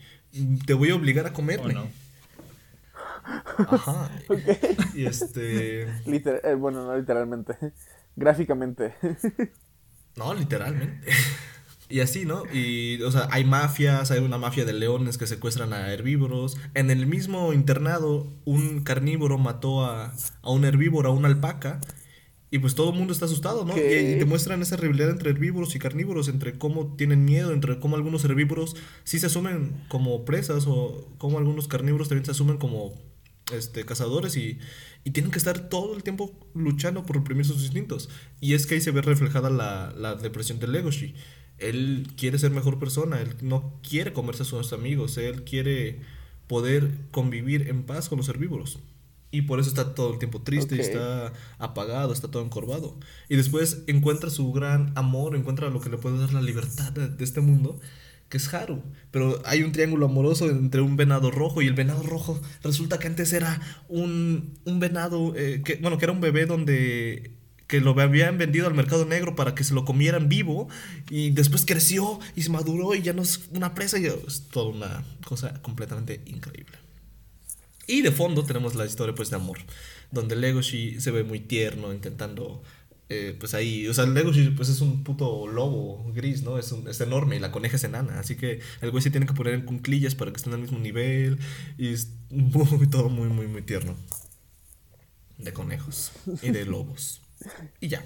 te 0.65 0.73
voy 0.73 0.89
a 0.89 0.95
obligar 0.95 1.27
a 1.27 1.29
¿O 1.29 1.33
comerme. 1.33 1.73
no? 1.73 1.87
Ajá. 3.23 4.09
Y 4.95 5.05
este... 5.05 5.85
Liter- 6.05 6.41
eh, 6.43 6.55
bueno, 6.55 6.83
no 6.85 6.97
literalmente. 6.97 7.53
Gráficamente. 8.15 8.95
No, 10.15 10.33
literalmente. 10.33 11.07
Y 11.89 12.01
así, 12.01 12.25
¿no? 12.25 12.43
Y, 12.53 13.01
o 13.01 13.11
sea, 13.11 13.29
hay 13.31 13.45
mafias, 13.45 14.11
hay 14.11 14.19
una 14.19 14.37
mafia 14.37 14.65
de 14.65 14.73
leones 14.73 15.17
que 15.17 15.25
secuestran 15.25 15.71
a 15.71 15.93
herbívoros. 15.93 16.57
En 16.73 16.91
el 16.91 17.07
mismo 17.07 17.53
internado, 17.53 18.27
un 18.43 18.83
carnívoro 18.83 19.37
mató 19.37 19.85
a, 19.85 20.13
a 20.41 20.51
un 20.51 20.65
herbívoro, 20.65 21.09
a 21.09 21.13
una 21.13 21.29
alpaca. 21.29 21.79
Y 22.49 22.59
pues 22.59 22.75
todo 22.75 22.91
el 22.91 22.97
mundo 22.97 23.13
está 23.13 23.25
asustado, 23.25 23.65
¿no? 23.65 23.73
Y, 23.77 23.81
¿Qué? 23.81 24.15
y 24.15 24.19
te 24.19 24.25
muestran 24.25 24.61
esa 24.61 24.77
rivalidad 24.77 25.09
entre 25.11 25.31
herbívoros 25.31 25.75
y 25.75 25.79
carnívoros, 25.79 26.29
entre 26.29 26.57
cómo 26.57 26.95
tienen 26.95 27.25
miedo, 27.25 27.51
entre 27.51 27.79
cómo 27.79 27.95
algunos 27.97 28.23
herbívoros 28.23 28.75
sí 29.03 29.19
se 29.19 29.25
asumen 29.27 29.83
como 29.89 30.23
presas 30.25 30.65
o 30.67 31.13
cómo 31.17 31.37
algunos 31.39 31.67
carnívoros 31.67 32.07
también 32.09 32.25
se 32.25 32.31
asumen 32.31 32.57
como 32.57 32.93
este, 33.53 33.85
cazadores 33.85 34.35
y, 34.37 34.59
y 35.03 35.11
tienen 35.11 35.31
que 35.31 35.37
estar 35.37 35.69
todo 35.69 35.95
el 35.95 36.03
tiempo 36.03 36.37
luchando 36.53 37.05
por 37.05 37.17
reprimir 37.17 37.45
sus 37.45 37.63
instintos. 37.63 38.09
Y 38.39 38.53
es 38.53 38.65
que 38.65 38.75
ahí 38.75 38.81
se 38.81 38.91
ve 38.91 39.01
reflejada 39.01 39.49
la, 39.49 39.93
la 39.97 40.15
depresión 40.15 40.59
de 40.59 40.67
Legoshi. 40.67 41.15
Él 41.57 42.07
quiere 42.17 42.39
ser 42.39 42.51
mejor 42.51 42.79
persona, 42.79 43.21
él 43.21 43.35
no 43.41 43.79
quiere 43.87 44.13
comerse 44.13 44.43
a 44.43 44.45
sus 44.45 44.73
amigos, 44.73 45.17
él 45.17 45.43
quiere 45.43 46.01
poder 46.47 46.91
convivir 47.11 47.67
en 47.69 47.83
paz 47.83 48.09
con 48.09 48.17
los 48.17 48.29
herbívoros. 48.29 48.79
Y 49.29 49.41
por 49.43 49.59
eso 49.59 49.69
está 49.69 49.93
todo 49.93 50.13
el 50.13 50.19
tiempo 50.19 50.41
triste, 50.41 50.79
está 50.79 51.33
apagado, 51.59 52.13
está 52.13 52.29
todo 52.31 52.43
encorvado. 52.43 52.97
Y 53.27 53.35
después 53.35 53.83
encuentra 53.87 54.29
su 54.29 54.51
gran 54.53 54.93
amor, 54.95 55.35
encuentra 55.35 55.69
lo 55.69 55.81
que 55.81 55.89
le 55.89 55.97
puede 55.97 56.17
dar 56.17 56.31
la 56.33 56.41
libertad 56.41 56.93
de, 56.93 57.09
de 57.09 57.23
este 57.23 57.41
mundo, 57.41 57.79
que 58.29 58.37
es 58.37 58.53
Haru. 58.53 58.83
Pero 59.11 59.41
hay 59.45 59.63
un 59.63 59.71
triángulo 59.71 60.05
amoroso 60.07 60.49
entre 60.49 60.81
un 60.81 60.95
venado 60.97 61.31
rojo 61.31 61.61
y 61.61 61.67
el 61.67 61.73
venado 61.73 62.03
rojo 62.03 62.41
resulta 62.63 62.99
que 62.99 63.07
antes 63.07 63.33
era 63.33 63.61
un, 63.89 64.57
un 64.65 64.79
venado, 64.79 65.33
eh, 65.35 65.61
que, 65.63 65.75
bueno, 65.77 65.97
que 65.97 66.05
era 66.05 66.11
un 66.13 66.21
bebé 66.21 66.45
donde 66.45 67.36
que 67.67 67.81
lo 67.81 67.99
habían 67.99 68.37
vendido 68.37 68.67
al 68.67 68.73
mercado 68.73 69.05
negro 69.05 69.35
para 69.35 69.53
que 69.53 69.63
se 69.63 69.73
lo 69.73 69.85
comieran 69.85 70.29
vivo 70.29 70.69
y 71.09 71.31
después 71.31 71.65
creció 71.65 72.19
y 72.35 72.41
se 72.41 72.49
maduró 72.49 72.95
y 72.95 73.01
ya 73.01 73.13
no 73.13 73.21
es 73.21 73.41
una 73.51 73.75
presa 73.75 73.99
y 73.99 74.05
es 74.05 74.47
toda 74.49 74.69
una 74.69 75.03
cosa 75.25 75.61
completamente 75.61 76.21
increíble. 76.25 76.77
Y 77.85 78.01
de 78.01 78.11
fondo 78.11 78.43
tenemos 78.43 78.75
la 78.75 78.85
historia 78.85 79.15
pues 79.15 79.29
de 79.29 79.35
amor, 79.35 79.59
donde 80.11 80.35
Legoshi 80.35 80.99
se 80.99 81.11
ve 81.11 81.23
muy 81.23 81.39
tierno 81.39 81.93
intentando 81.93 82.63
eh, 83.09 83.35
pues 83.39 83.53
ahí, 83.53 83.87
o 83.87 83.93
sea, 83.93 84.05
Legoshi 84.05 84.49
pues 84.49 84.67
es 84.67 84.81
un 84.81 85.03
puto 85.03 85.47
lobo 85.47 86.11
gris, 86.13 86.43
¿no? 86.43 86.57
Es, 86.57 86.73
un, 86.73 86.87
es 86.89 86.99
enorme 86.99 87.37
y 87.37 87.39
la 87.39 87.53
coneja 87.53 87.77
es 87.77 87.83
enana, 87.85 88.19
así 88.19 88.35
que 88.35 88.59
el 88.81 88.91
güey 88.91 89.01
se 89.01 89.11
tiene 89.11 89.25
que 89.25 89.33
poner 89.33 89.53
en 89.53 89.61
cunclillas 89.61 90.15
para 90.15 90.31
que 90.31 90.37
estén 90.37 90.53
al 90.53 90.59
mismo 90.59 90.79
nivel 90.79 91.39
y 91.77 91.93
es 91.93 92.09
muy, 92.29 92.87
todo 92.91 93.09
muy, 93.09 93.29
muy, 93.29 93.47
muy 93.47 93.61
tierno. 93.61 93.95
De 95.37 95.53
conejos 95.53 96.11
y 96.41 96.49
de 96.49 96.65
lobos. 96.65 97.21
Y 97.81 97.87
ya. 97.87 98.03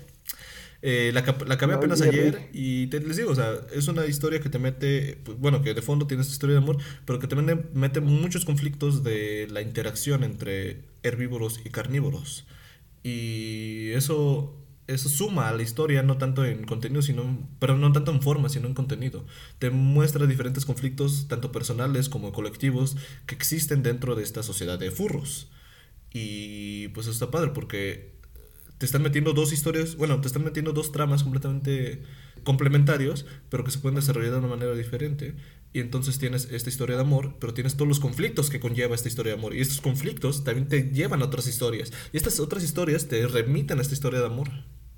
Eh, 0.84 1.12
la, 1.14 1.22
la 1.46 1.54
acabé 1.54 1.76
apenas 1.76 2.02
ayer 2.02 2.50
y 2.54 2.88
te, 2.88 3.00
les 3.02 3.18
digo, 3.18 3.32
o 3.32 3.36
sea, 3.36 3.54
es 3.72 3.88
una 3.88 4.08
historia 4.08 4.40
que 4.40 4.50
te 4.50 4.58
mete, 4.58 5.20
pues, 5.24 5.38
bueno, 5.38 5.62
que 5.62 5.76
de 5.76 5.82
fondo 5.84 6.08
tiene 6.08 6.22
esta 6.22 6.34
historia 6.34 6.56
de 6.56 6.62
amor, 6.64 6.78
pero 7.06 7.20
que 7.20 7.28
también 7.28 7.70
mete 7.74 8.02
muchos 8.02 8.46
conflictos 8.46 9.04
de 9.04 9.48
la 9.52 9.62
interacción 9.62 10.24
entre 10.24 10.82
herbívoros 11.04 11.62
y 11.64 11.70
carnívoros. 11.70 12.46
Y 13.04 13.92
eso, 13.92 14.56
eso 14.88 15.10
suma 15.10 15.50
a 15.50 15.54
la 15.54 15.62
historia, 15.64 16.02
no 16.04 16.18
tanto 16.18 16.46
en 16.46 16.64
contenido, 16.66 17.02
sino, 17.04 17.48
pero 17.60 17.78
no 17.78 17.92
tanto 17.92 18.12
en 18.12 18.22
forma, 18.22 18.50
sino 18.50 18.68
en 18.68 18.74
contenido. 18.74 19.26
Te 19.60 19.70
muestra 19.70 20.26
diferentes 20.26 20.66
conflictos, 20.66 21.28
tanto 21.28 21.52
personales 21.52 22.10
como 22.10 22.32
colectivos, 22.32 22.98
que 23.28 23.36
existen 23.36 23.84
dentro 23.84 24.16
de 24.16 24.24
esta 24.24 24.42
sociedad 24.44 24.80
de 24.80 24.92
furros. 24.92 25.50
Y 26.14 26.90
pues 26.90 27.06
eso 27.08 27.14
está 27.14 27.32
padre 27.32 27.52
porque 27.54 28.11
te 28.82 28.88
están 28.88 29.04
metiendo 29.04 29.34
dos 29.34 29.54
historias, 29.54 29.96
bueno, 29.96 30.20
te 30.22 30.28
están 30.28 30.44
metiendo 30.44 30.74
dos 30.74 30.92
tramas 30.92 31.22
completamente 31.22 32.02
complementarios, 32.44 33.28
pero 33.48 33.64
que 33.64 33.70
se 33.70 33.78
pueden 33.78 33.98
desarrollar 33.98 34.32
de 34.32 34.40
una 34.40 34.48
manera 34.48 34.74
diferente. 34.74 35.36
Y 35.72 35.82
entonces 35.82 36.18
tienes 36.18 36.48
esta 36.50 36.70
historia 36.70 36.96
de 36.96 37.04
amor, 37.04 37.36
pero 37.40 37.54
tienes 37.54 37.76
todos 37.76 37.88
los 37.88 38.00
conflictos 38.00 38.50
que 38.50 38.60
conlleva 38.60 38.96
esta 38.96 39.08
historia 39.08 39.34
de 39.34 39.38
amor. 39.38 39.54
Y 39.54 39.62
estos 39.62 39.82
conflictos 39.82 40.44
también 40.44 40.68
te 40.68 40.90
llevan 40.90 41.22
a 41.22 41.26
otras 41.26 41.46
historias. 41.46 41.94
Y 42.12 42.18
estas 42.18 42.40
otras 42.40 42.64
historias 42.64 43.08
te 43.08 43.28
remiten 43.28 43.78
a 43.78 43.84
esta 43.84 43.94
historia 43.94 44.20
de 44.20 44.26
amor. 44.26 44.50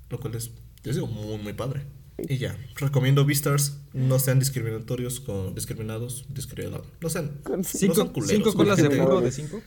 Lo 0.08 0.18
cual 0.18 0.34
es, 0.34 0.52
les 0.82 0.94
digo, 0.94 1.06
muy, 1.06 1.36
muy 1.36 1.52
padre. 1.52 1.84
Y 2.26 2.38
ya, 2.38 2.56
recomiendo 2.76 3.26
Beastars, 3.26 3.82
no 3.92 4.18
sean 4.18 4.38
discriminatorios 4.38 5.20
con 5.20 5.54
discriminados, 5.54 6.24
discriminados. 6.30 6.86
No 7.02 7.10
sean, 7.10 7.42
¿Cinco, 7.64 7.92
no 7.92 7.94
sean 7.96 8.08
culeros. 8.08 8.30
¿Cinco 8.30 8.54
colas 8.54 8.78
de 8.78 8.88
burro 8.88 9.20
de 9.20 9.30
cinco? 9.30 9.60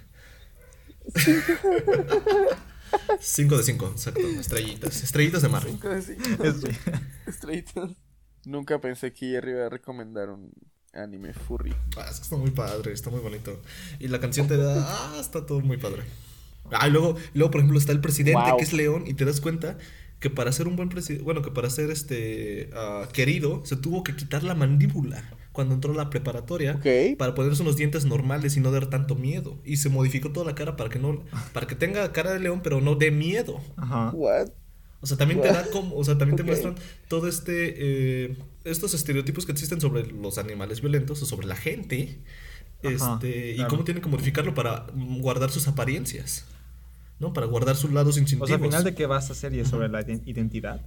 Cinco 3.19 3.57
de 3.57 3.63
cinco, 3.63 3.87
exacto. 3.87 4.19
Estrellitas. 4.21 5.03
Estrellitas 5.03 5.41
de 5.41 5.49
mar. 5.49 5.63
Cinco 5.65 5.89
de 5.89 6.01
cinco. 6.01 6.43
Estrellitas. 7.27 7.91
Nunca 8.45 8.79
pensé 8.79 9.13
que 9.13 9.27
Jerry 9.31 9.51
iba 9.51 9.65
a 9.65 9.69
recomendar 9.69 10.29
un 10.29 10.51
anime 10.93 11.33
furry. 11.33 11.75
Ah, 11.97 12.07
es 12.09 12.17
que 12.17 12.23
está 12.23 12.37
muy 12.37 12.51
padre, 12.51 12.93
está 12.93 13.09
muy 13.09 13.19
bonito. 13.19 13.61
Y 13.99 14.07
la 14.07 14.19
canción 14.19 14.47
te 14.47 14.57
da. 14.57 14.85
Ah, 14.87 15.17
está 15.19 15.45
todo 15.45 15.59
muy 15.61 15.77
padre. 15.77 16.03
Ah, 16.71 16.87
y 16.87 16.91
luego, 16.91 17.15
luego, 17.33 17.51
por 17.51 17.59
ejemplo, 17.61 17.79
está 17.79 17.91
el 17.91 18.01
presidente 18.01 18.41
Wow. 18.41 18.57
que 18.57 18.63
es 18.63 18.73
León, 18.73 19.03
y 19.07 19.13
te 19.13 19.25
das 19.25 19.41
cuenta 19.41 19.77
que 20.19 20.29
para 20.29 20.51
ser 20.51 20.67
un 20.67 20.75
buen 20.75 20.89
presidente, 20.89 21.23
bueno, 21.23 21.41
que 21.41 21.51
para 21.51 21.69
ser 21.69 21.91
este 21.91 22.69
ah, 22.73 23.07
querido, 23.13 23.65
se 23.65 23.75
tuvo 23.75 24.03
que 24.03 24.15
quitar 24.15 24.43
la 24.43 24.55
mandíbula 24.55 25.23
cuando 25.57 25.73
entró 25.73 25.91
a 25.91 25.95
la 25.95 26.11
preparatoria 26.11 26.79
para 27.17 27.33
ponerse 27.33 27.63
unos 27.63 27.75
dientes 27.77 28.05
normales 28.05 28.55
y 28.57 28.59
no 28.59 28.69
dar 28.71 28.85
tanto 28.91 29.15
miedo. 29.15 29.57
Y 29.65 29.77
se 29.77 29.89
modificó 29.89 30.31
toda 30.31 30.45
la 30.45 30.53
cara 30.53 30.75
para 30.75 30.91
que 30.91 30.99
no, 30.99 31.23
para 31.51 31.65
que 31.65 31.73
tenga 31.73 32.11
cara 32.13 32.31
de 32.31 32.39
león, 32.39 32.61
pero 32.63 32.79
no 32.79 32.93
dé 32.93 33.09
miedo. 33.09 33.59
Ajá. 33.75 34.11
What? 34.13 34.49
O 35.01 35.07
sea, 35.07 35.17
también 35.17 35.41
te 35.41 35.47
da 35.47 35.65
como, 35.71 35.95
o 35.95 36.03
sea, 36.03 36.15
también 36.19 36.35
te 36.37 36.43
muestran 36.43 36.75
todo 37.07 37.27
este, 37.27 37.73
eh, 37.77 38.37
estos 38.65 38.93
estereotipos 38.93 39.47
que 39.47 39.51
existen 39.51 39.81
sobre 39.81 40.05
los 40.05 40.37
animales 40.37 40.79
violentos 40.81 41.21
o 41.23 41.25
sobre 41.25 41.47
la 41.47 41.55
gente, 41.55 42.19
Ajá, 42.83 43.15
este, 43.15 43.55
y 43.55 43.63
cómo 43.65 43.83
tienen 43.83 44.03
que 44.03 44.09
modificarlo 44.09 44.53
para 44.53 44.85
guardar 45.19 45.49
sus 45.49 45.67
apariencias, 45.67 46.45
¿no? 47.19 47.33
Para 47.33 47.47
guardar 47.47 47.75
sus 47.75 47.91
lados 47.91 48.15
O 48.17 48.19
instintivos. 48.19 48.49
sea, 48.49 48.57
al 48.57 48.63
final 48.63 48.83
de 48.83 48.93
qué 48.93 49.07
va 49.07 49.17
esta 49.17 49.33
serie 49.33 49.65
sobre 49.65 49.89
la 49.89 50.01
iden- 50.01 50.21
identidad 50.27 50.81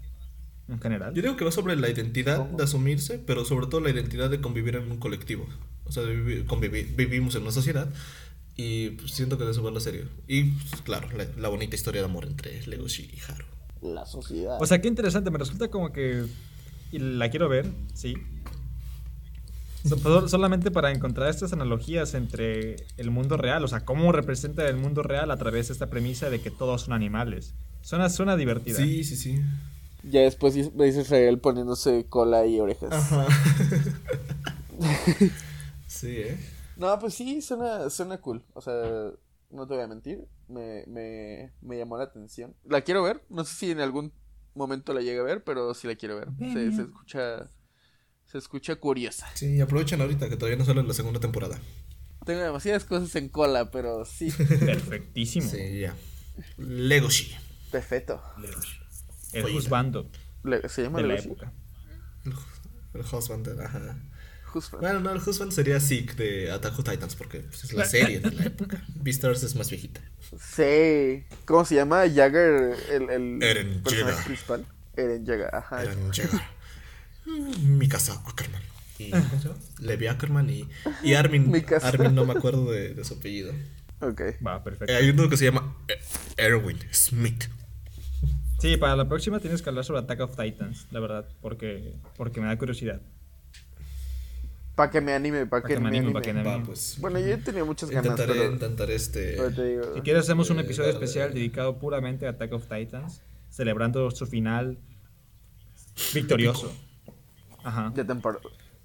en 0.70 0.80
general. 0.80 1.14
Yo 1.14 1.22
digo 1.22 1.36
que 1.36 1.44
va 1.44 1.50
sobre 1.52 1.76
la 1.76 1.88
identidad 1.90 2.36
¿Cómo? 2.38 2.56
de 2.56 2.64
asumirse, 2.64 3.18
pero 3.18 3.44
sobre 3.44 3.66
todo 3.66 3.80
la 3.80 3.90
identidad 3.90 4.30
de 4.30 4.40
convivir 4.40 4.76
en 4.76 4.90
un 4.90 4.98
colectivo. 4.98 5.46
O 5.84 5.92
sea, 5.92 6.02
vivir- 6.04 6.46
convivir- 6.46 6.94
vivimos 6.96 7.34
en 7.34 7.42
una 7.42 7.52
sociedad 7.52 7.88
y 8.56 8.90
pues, 8.90 9.12
siento 9.12 9.38
que 9.38 9.44
de 9.44 9.50
eso 9.52 9.62
va 9.62 9.70
la 9.70 9.80
serie. 9.80 10.04
Y 10.28 10.44
pues, 10.44 10.82
claro, 10.82 11.08
la, 11.16 11.26
la 11.36 11.48
bonita 11.48 11.74
historia 11.76 12.00
de 12.02 12.06
amor 12.06 12.26
entre 12.26 12.66
Legoshi 12.66 13.02
y 13.12 13.18
Haru. 13.30 13.44
La 13.82 14.04
sociedad. 14.06 14.58
O 14.60 14.66
sea, 14.66 14.80
qué 14.80 14.88
interesante, 14.88 15.30
me 15.30 15.38
resulta 15.38 15.68
como 15.68 15.92
que. 15.92 16.24
Y 16.92 16.98
la 16.98 17.30
quiero 17.30 17.48
ver, 17.48 17.66
sí. 17.94 18.14
Sol- 19.84 20.28
solamente 20.28 20.70
para 20.70 20.90
encontrar 20.92 21.30
estas 21.30 21.54
analogías 21.54 22.12
entre 22.14 22.76
el 22.98 23.10
mundo 23.10 23.38
real, 23.38 23.64
o 23.64 23.68
sea, 23.68 23.80
cómo 23.86 24.12
representa 24.12 24.68
el 24.68 24.76
mundo 24.76 25.02
real 25.02 25.30
a 25.30 25.38
través 25.38 25.68
de 25.68 25.72
esta 25.72 25.88
premisa 25.88 26.28
de 26.28 26.40
que 26.42 26.50
todos 26.50 26.82
son 26.82 26.92
animales. 26.92 27.54
Suena, 27.80 28.10
suena 28.10 28.36
divertida. 28.36 28.76
Sí, 28.76 29.04
sí, 29.04 29.16
sí. 29.16 29.40
Ya 30.02 30.20
después 30.20 30.54
dice 30.54 31.00
Israel 31.00 31.38
poniéndose 31.40 32.06
cola 32.08 32.46
y 32.46 32.60
orejas. 32.60 32.92
Ajá. 32.92 33.26
sí, 35.86 36.16
¿eh? 36.16 36.38
No, 36.76 36.98
pues 36.98 37.14
sí, 37.14 37.42
suena, 37.42 37.90
suena 37.90 38.18
cool. 38.20 38.42
O 38.54 38.60
sea, 38.60 38.72
no 39.50 39.66
te 39.66 39.74
voy 39.74 39.82
a 39.82 39.88
mentir. 39.88 40.26
Me, 40.48 40.84
me, 40.86 41.52
me 41.60 41.76
llamó 41.76 41.98
la 41.98 42.04
atención. 42.04 42.54
La 42.64 42.80
quiero 42.80 43.02
ver. 43.02 43.22
No 43.28 43.44
sé 43.44 43.54
si 43.54 43.70
en 43.70 43.80
algún 43.80 44.12
momento 44.54 44.94
la 44.94 45.00
llegue 45.00 45.20
a 45.20 45.24
ver, 45.24 45.44
pero 45.44 45.74
sí 45.74 45.86
la 45.86 45.96
quiero 45.96 46.16
ver. 46.16 46.28
Se, 46.38 46.72
se 46.72 46.82
escucha. 46.82 47.50
Se 48.24 48.38
escucha 48.38 48.76
curiosa. 48.76 49.26
Sí, 49.34 49.60
aprovechen 49.60 50.00
ahorita 50.00 50.28
que 50.28 50.36
todavía 50.36 50.56
no 50.56 50.64
sale 50.64 50.82
la 50.82 50.94
segunda 50.94 51.18
temporada. 51.20 51.58
Tengo 52.24 52.40
demasiadas 52.40 52.84
cosas 52.84 53.14
en 53.16 53.28
cola, 53.28 53.70
pero 53.70 54.04
sí. 54.04 54.30
Perfectísimo. 54.64 55.50
Sí, 55.50 55.80
ya. 55.80 55.96
Legoshi. 56.56 57.34
Perfecto. 57.70 58.22
El 59.32 59.44
Oye, 59.44 59.54
juzgando 59.54 60.10
Le- 60.44 60.68
se 60.68 60.82
llama 60.82 61.00
de 61.02 61.08
la 61.08 61.14
época. 61.16 61.52
El, 62.24 62.32
el 62.94 63.00
husband, 63.06 63.48
ajá. 63.60 63.96
Husband. 64.54 64.82
Bueno, 64.82 65.00
no, 65.00 65.10
el 65.12 65.18
husband 65.18 65.52
sería 65.52 65.78
Zeke 65.80 66.14
de 66.14 66.50
Attack 66.50 66.76
on 66.78 66.84
Titans 66.84 67.14
porque 67.14 67.40
pues, 67.40 67.64
es 67.64 67.72
la 67.72 67.84
serie 67.86 68.18
de 68.20 68.30
la 68.32 68.44
época. 68.46 68.82
Beastars 68.96 69.42
es 69.44 69.54
más 69.54 69.70
viejita. 69.70 70.00
Sí. 70.40 71.24
¿Cómo 71.44 71.64
se 71.64 71.76
llama? 71.76 72.00
Jagger, 72.12 72.76
el, 72.90 73.10
el 73.10 73.42
Eren 73.42 73.82
personaje 73.82 74.10
Yeager. 74.12 74.24
principal. 74.24 74.66
Eren 74.96 75.24
Jagger, 75.26 75.54
ajá. 75.54 75.82
Eran 75.82 76.10
Jagger. 76.12 76.40
Mikasa 77.68 78.14
Ackerman. 78.26 78.62
Y, 78.98 79.10
¿cómo 79.10 79.40
se 79.40 79.48
llama? 79.48 79.60
Levi 79.78 80.06
Ackerman 80.08 80.50
y, 80.50 80.68
y 81.02 81.14
Armin. 81.14 81.50
Mikasa. 81.52 81.88
Armin 81.88 82.14
no 82.14 82.24
me 82.24 82.32
acuerdo 82.32 82.70
de, 82.70 82.94
de 82.94 83.04
su 83.04 83.14
apellido. 83.14 83.52
Ok. 84.00 84.20
Va, 84.44 84.62
perfecto. 84.64 84.92
Eh, 84.92 84.96
hay 84.96 85.10
uno 85.10 85.28
que 85.28 85.36
se 85.36 85.44
llama 85.44 85.76
eh, 85.88 85.94
Erwin 86.36 86.78
Smith. 86.92 87.44
Sí, 88.60 88.76
para 88.76 88.94
la 88.94 89.08
próxima 89.08 89.40
tienes 89.40 89.62
que 89.62 89.68
hablar 89.70 89.84
sobre 89.84 90.00
Attack 90.00 90.20
of 90.20 90.36
Titans, 90.36 90.86
la 90.90 91.00
verdad, 91.00 91.26
porque, 91.40 91.94
porque 92.16 92.40
me 92.40 92.46
da 92.46 92.56
curiosidad. 92.58 93.00
Para 94.74 94.90
que 94.90 95.00
me 95.00 95.12
anime, 95.12 95.46
para 95.46 95.62
Pa' 95.62 95.68
que, 95.68 95.74
que 95.74 95.80
me 95.80 95.90
me 95.90 95.98
anime, 95.98 96.06
anime. 96.06 96.20
pa' 96.20 96.22
que 96.22 96.32
me 96.32 96.42
Va, 96.42 96.52
anime. 96.54 96.66
pues. 96.66 96.96
Bueno, 97.00 97.18
yo 97.18 97.26
he 97.26 97.36
tenido 97.38 97.66
muchas 97.66 97.90
ganas, 97.90 98.04
Intentaré, 98.12 98.38
pero, 98.38 98.52
intentaré 98.52 98.94
este. 98.94 99.34
pero 99.36 99.50
te 99.52 99.64
digo. 99.64 99.94
Si 99.94 100.00
quieres, 100.02 100.22
hacemos 100.24 100.48
un 100.50 100.58
Eh, 100.58 100.62
episodio 100.62 100.90
especial 100.90 101.34
dedicado 101.34 101.78
puramente 101.78 102.26
a 102.26 102.30
Attack 102.30 102.52
of 102.52 102.66
Titans, 102.66 103.22
celebrando 103.50 104.10
su 104.10 104.26
final 104.26 104.78
victorioso. 106.14 106.72
Ajá. 107.64 107.90
De 107.94 108.04
temporada. 108.04 108.42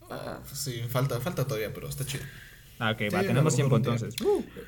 Ah, 0.09 0.39
sí, 0.53 0.81
falta, 0.89 1.19
falta 1.19 1.45
todavía, 1.45 1.73
pero 1.73 1.87
está 1.87 2.05
chido. 2.05 2.23
Ah, 2.79 2.91
ok, 2.91 2.97
Sí, 2.99 3.05
va, 3.15 3.21
tenemos 3.21 3.55
tiempo 3.55 3.77
entonces. 3.77 4.15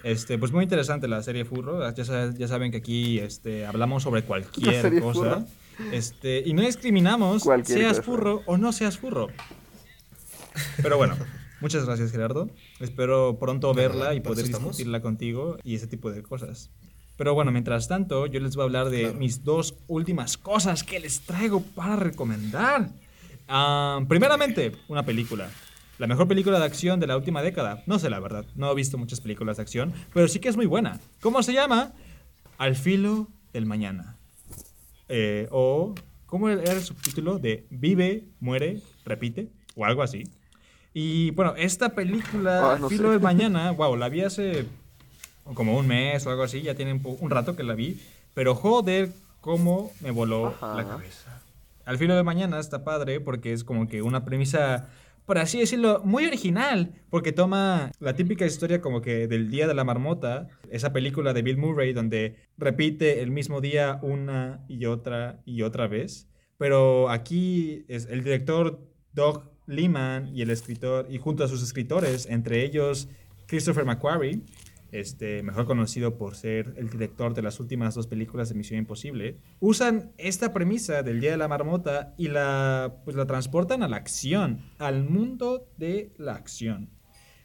Este, 0.04 0.38
pues 0.38 0.52
muy 0.52 0.64
interesante 0.64 1.08
la 1.08 1.22
serie 1.24 1.44
Furro. 1.46 1.90
Ya, 1.94 2.06
sa- 2.06 2.34
ya 2.34 2.48
saben 2.48 2.72
que 2.72 2.78
aquí 2.78 3.20
este, 3.20 3.66
hablamos 3.66 4.04
sobre 4.04 4.24
cualquier 4.24 5.00
cosa. 5.02 5.20
Furro. 5.20 5.46
Este, 5.92 6.42
y 6.46 6.54
no 6.54 6.62
discriminamos 6.62 7.44
Cualquier 7.44 7.80
seas 7.80 7.98
cosa. 7.98 8.04
furro 8.04 8.42
o 8.46 8.58
no 8.58 8.72
seas 8.72 8.98
furro. 8.98 9.28
Pero 10.82 10.98
bueno, 10.98 11.16
muchas 11.62 11.86
gracias 11.86 12.12
Gerardo. 12.12 12.50
Espero 12.80 13.38
pronto 13.40 13.74
verla 13.74 14.14
y 14.16 14.22
poder 14.22 14.46
discutirla 14.48 15.02
contigo 15.02 15.58
y 15.64 15.76
ese 15.76 15.88
tipo 15.88 16.12
de 16.12 16.24
cosas. 16.24 16.70
Pero 17.16 17.34
bueno, 17.34 17.52
mientras 17.52 17.88
tanto, 17.88 18.26
yo 18.28 18.40
les 18.40 18.56
voy 18.56 18.64
a 18.64 18.66
hablar 18.66 18.90
de 18.90 19.02
Claro. 19.02 19.16
mis 19.20 19.44
dos 19.44 19.76
últimas 19.88 20.38
cosas 20.38 20.84
que 20.84 21.00
les 21.00 21.22
traigo 21.22 21.62
para 21.62 21.96
recomendar. 21.96 22.90
Ah, 23.48 24.00
primeramente, 24.08 24.74
una 24.88 25.04
película. 25.04 25.50
La 25.98 26.08
mejor 26.08 26.28
película 26.28 26.60
de 26.60 26.66
acción 26.66 27.00
de 27.00 27.08
la 27.08 27.18
última 27.18 27.42
década. 27.42 27.82
No 27.88 27.98
sé 28.00 28.10
la 28.10 28.20
verdad, 28.20 28.46
no 28.56 28.72
he 28.72 28.76
visto 28.76 28.98
muchas 28.98 29.20
películas 29.20 29.58
de 29.58 29.64
acción, 29.64 29.94
pero 30.14 30.28
sí 30.28 30.40
que 30.40 30.50
es 30.50 30.56
muy 30.56 30.66
buena. 30.68 31.00
¿Cómo 31.22 31.42
se 31.42 31.54
llama? 31.54 31.94
Al 32.58 32.76
filo 32.76 33.28
del 33.54 33.66
mañana. 33.66 34.16
Eh, 35.10 35.48
o, 35.52 35.96
¿cómo 36.26 36.50
era 36.50 36.72
el 36.74 36.82
subtítulo? 36.82 37.40
De 37.40 37.66
Vive, 37.70 38.26
muere, 38.40 38.82
repite, 39.06 39.48
o 39.76 39.86
algo 39.86 40.04
así. 40.04 40.24
Y 40.94 41.32
bueno, 41.32 41.54
esta 41.58 41.90
película, 41.90 42.72
Ah, 42.74 42.74
Al 42.74 42.90
filo 42.90 43.04
sé. 43.06 43.10
del 43.10 43.20
mañana, 43.22 43.72
wow, 43.72 43.96
la 43.96 44.10
vi 44.10 44.22
hace 44.22 44.66
como 45.54 45.78
un 45.78 45.88
mes 45.88 46.26
o 46.26 46.30
algo 46.30 46.44
así, 46.44 46.62
ya 46.62 46.76
tiene 46.76 47.00
un, 47.04 47.30
rato 47.30 47.56
que 47.56 47.64
la 47.64 47.74
vi, 47.74 48.00
pero 48.34 48.54
joder, 48.54 49.10
cómo 49.42 49.92
me 50.02 50.12
voló 50.12 50.48
Ajá. 50.48 50.76
la 50.76 50.86
cabeza. 50.88 51.42
Al 51.86 51.98
filo 51.98 52.16
de 52.16 52.24
mañana 52.24 52.60
está 52.60 52.84
padre 52.84 53.20
porque 53.22 53.54
es 53.54 53.64
como 53.64 53.88
que 53.88 54.02
una 54.02 54.26
premisa, 54.26 54.90
por 55.28 55.40
así 55.40 55.60
decirlo, 55.60 56.02
muy 56.06 56.26
original, 56.26 56.94
porque 57.10 57.34
toma 57.34 57.92
la 58.00 58.16
típica 58.16 58.46
historia 58.46 58.80
como 58.80 59.02
que 59.02 59.28
del 59.28 59.52
Día 59.52 59.68
de 59.68 59.74
la 59.74 59.84
Marmota, 59.84 60.48
esa 60.72 60.94
película 60.94 61.34
de 61.34 61.42
Bill 61.42 61.58
Murray 61.58 61.92
donde 61.92 62.38
repite 62.58 63.22
el 63.22 63.30
mismo 63.30 63.60
día 63.60 64.00
una 64.02 64.64
y 64.70 64.86
otra 64.86 65.42
y 65.44 65.64
otra 65.64 65.88
vez, 65.88 66.30
pero 66.58 67.10
aquí 67.10 67.84
es 67.90 68.06
el 68.06 68.24
director 68.24 68.80
Doug 69.12 69.44
Liman 69.66 70.34
y 70.34 70.44
el 70.44 70.50
escritor, 70.50 71.08
y 71.10 71.18
junto 71.18 71.44
a 71.44 71.50
sus 71.50 71.62
escritores, 71.62 72.26
entre 72.28 72.64
ellos 72.64 73.10
Christopher 73.48 73.84
McQuarrie, 73.84 74.44
este, 74.92 75.44
mejor 75.44 75.66
conocido 75.66 76.18
por 76.18 76.36
ser 76.36 76.74
el 76.78 76.90
director 76.90 77.34
de 77.34 77.42
las 77.42 77.60
últimas 77.60 77.96
dos 77.96 78.08
películas 78.08 78.50
de 78.50 78.56
Misión 78.56 78.80
Imposible, 78.80 79.38
usan 79.60 80.12
esta 80.18 80.54
premisa 80.54 81.04
del 81.04 81.20
Día 81.20 81.32
de 81.32 81.38
la 81.38 81.48
Marmota 81.48 82.14
y 82.18 82.28
la, 82.28 82.98
pues, 83.04 83.16
la 83.16 83.26
transportan 83.26 83.84
a 83.84 83.88
la 83.88 83.98
acción, 83.98 84.62
al 84.78 85.04
mundo 85.04 85.68
de 85.78 86.12
la 86.18 86.34
acción. 86.34 86.90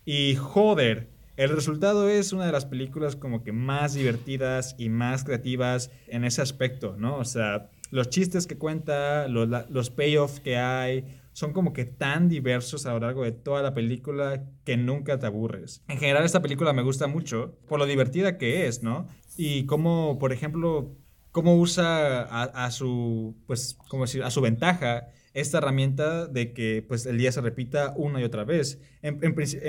Y 0.05 0.35
joder, 0.37 1.11
el 1.37 1.51
resultado 1.51 2.09
es 2.09 2.33
una 2.33 2.47
de 2.47 2.53
las 2.53 2.67
películas 2.67 3.17
como 3.17 3.43
que 3.43 3.53
más 3.53 3.95
divertidas 3.95 4.75
y 4.79 4.89
más 4.89 5.25
creativas 5.25 5.91
en 6.09 6.25
ese 6.25 6.43
aspecto, 6.43 6.97
¿no? 6.99 7.17
O 7.17 7.25
sea, 7.25 7.71
los 7.91 8.11
chistes 8.11 8.47
que 8.47 8.59
cuenta, 8.59 9.29
los, 9.29 9.49
los 9.71 9.91
payoffs 9.91 10.41
que 10.41 10.57
hay, 10.57 11.05
son 11.33 11.53
como 11.53 11.73
que 11.73 11.85
tan 11.85 12.29
diversos 12.29 12.87
a 12.87 12.93
lo 12.93 13.01
largo 13.01 13.25
de 13.25 13.33
toda 13.33 13.63
la 13.63 13.75
película 13.75 14.45
que 14.65 14.77
nunca 14.77 15.19
te 15.19 15.27
aburres. 15.27 15.83
En 15.89 15.99
general 15.99 16.25
esta 16.25 16.43
película 16.43 16.73
me 16.73 16.83
gusta 16.83 17.07
mucho 17.07 17.57
por 17.69 17.79
lo 17.79 17.87
divertida 17.87 18.39
que 18.39 18.67
es, 18.67 18.83
¿no? 18.83 19.09
y 19.37 19.67
cómo, 19.67 20.19
por 20.19 20.33
ejemplo, 20.33 20.97
cómo 21.31 21.57
usa 21.57 22.23
a, 22.23 22.71
su, 22.71 23.37
pues, 23.47 23.79
como 23.89 24.05
decir, 24.05 24.23
a 24.23 24.31
su 24.31 24.41
ventaja 24.41 25.09
esta 25.35 25.59
herramienta 25.59 26.27
de 26.27 26.53
que 26.53 26.85
pues 26.87 27.07
el 27.07 27.17
día 27.17 27.33
se 27.33 27.41
repita 27.41 27.95
una 27.97 28.21
y 28.21 28.25
otra 28.25 28.45
vez. 28.45 28.81
En, 29.01 29.19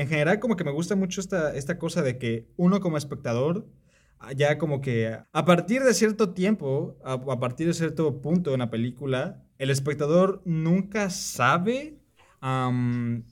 general 0.07 0.39
como 0.39 0.57
que 0.57 0.65
me 0.65 0.71
gusta 0.71 0.95
mucho 0.95 1.21
esta, 1.21 1.55
esta 1.55 1.77
cosa 1.77 2.01
de 2.01 2.17
que 2.17 2.47
uno 2.57 2.81
como 2.81 2.97
espectador 2.97 3.65
ya 4.35 4.57
como 4.57 4.79
que 4.79 5.17
a 5.31 5.45
partir 5.45 5.83
de 5.83 5.93
cierto 5.93 6.29
tiempo, 6.33 6.97
a, 7.03 7.39
partir 7.39 7.67
de 7.67 7.73
cierto 7.73 8.21
punto 8.21 8.53
en 8.53 8.59
la 8.59 8.69
película, 8.69 9.42
el 9.57 9.69
espectador 9.69 10.41
nunca 10.45 11.09
sabe 11.09 11.99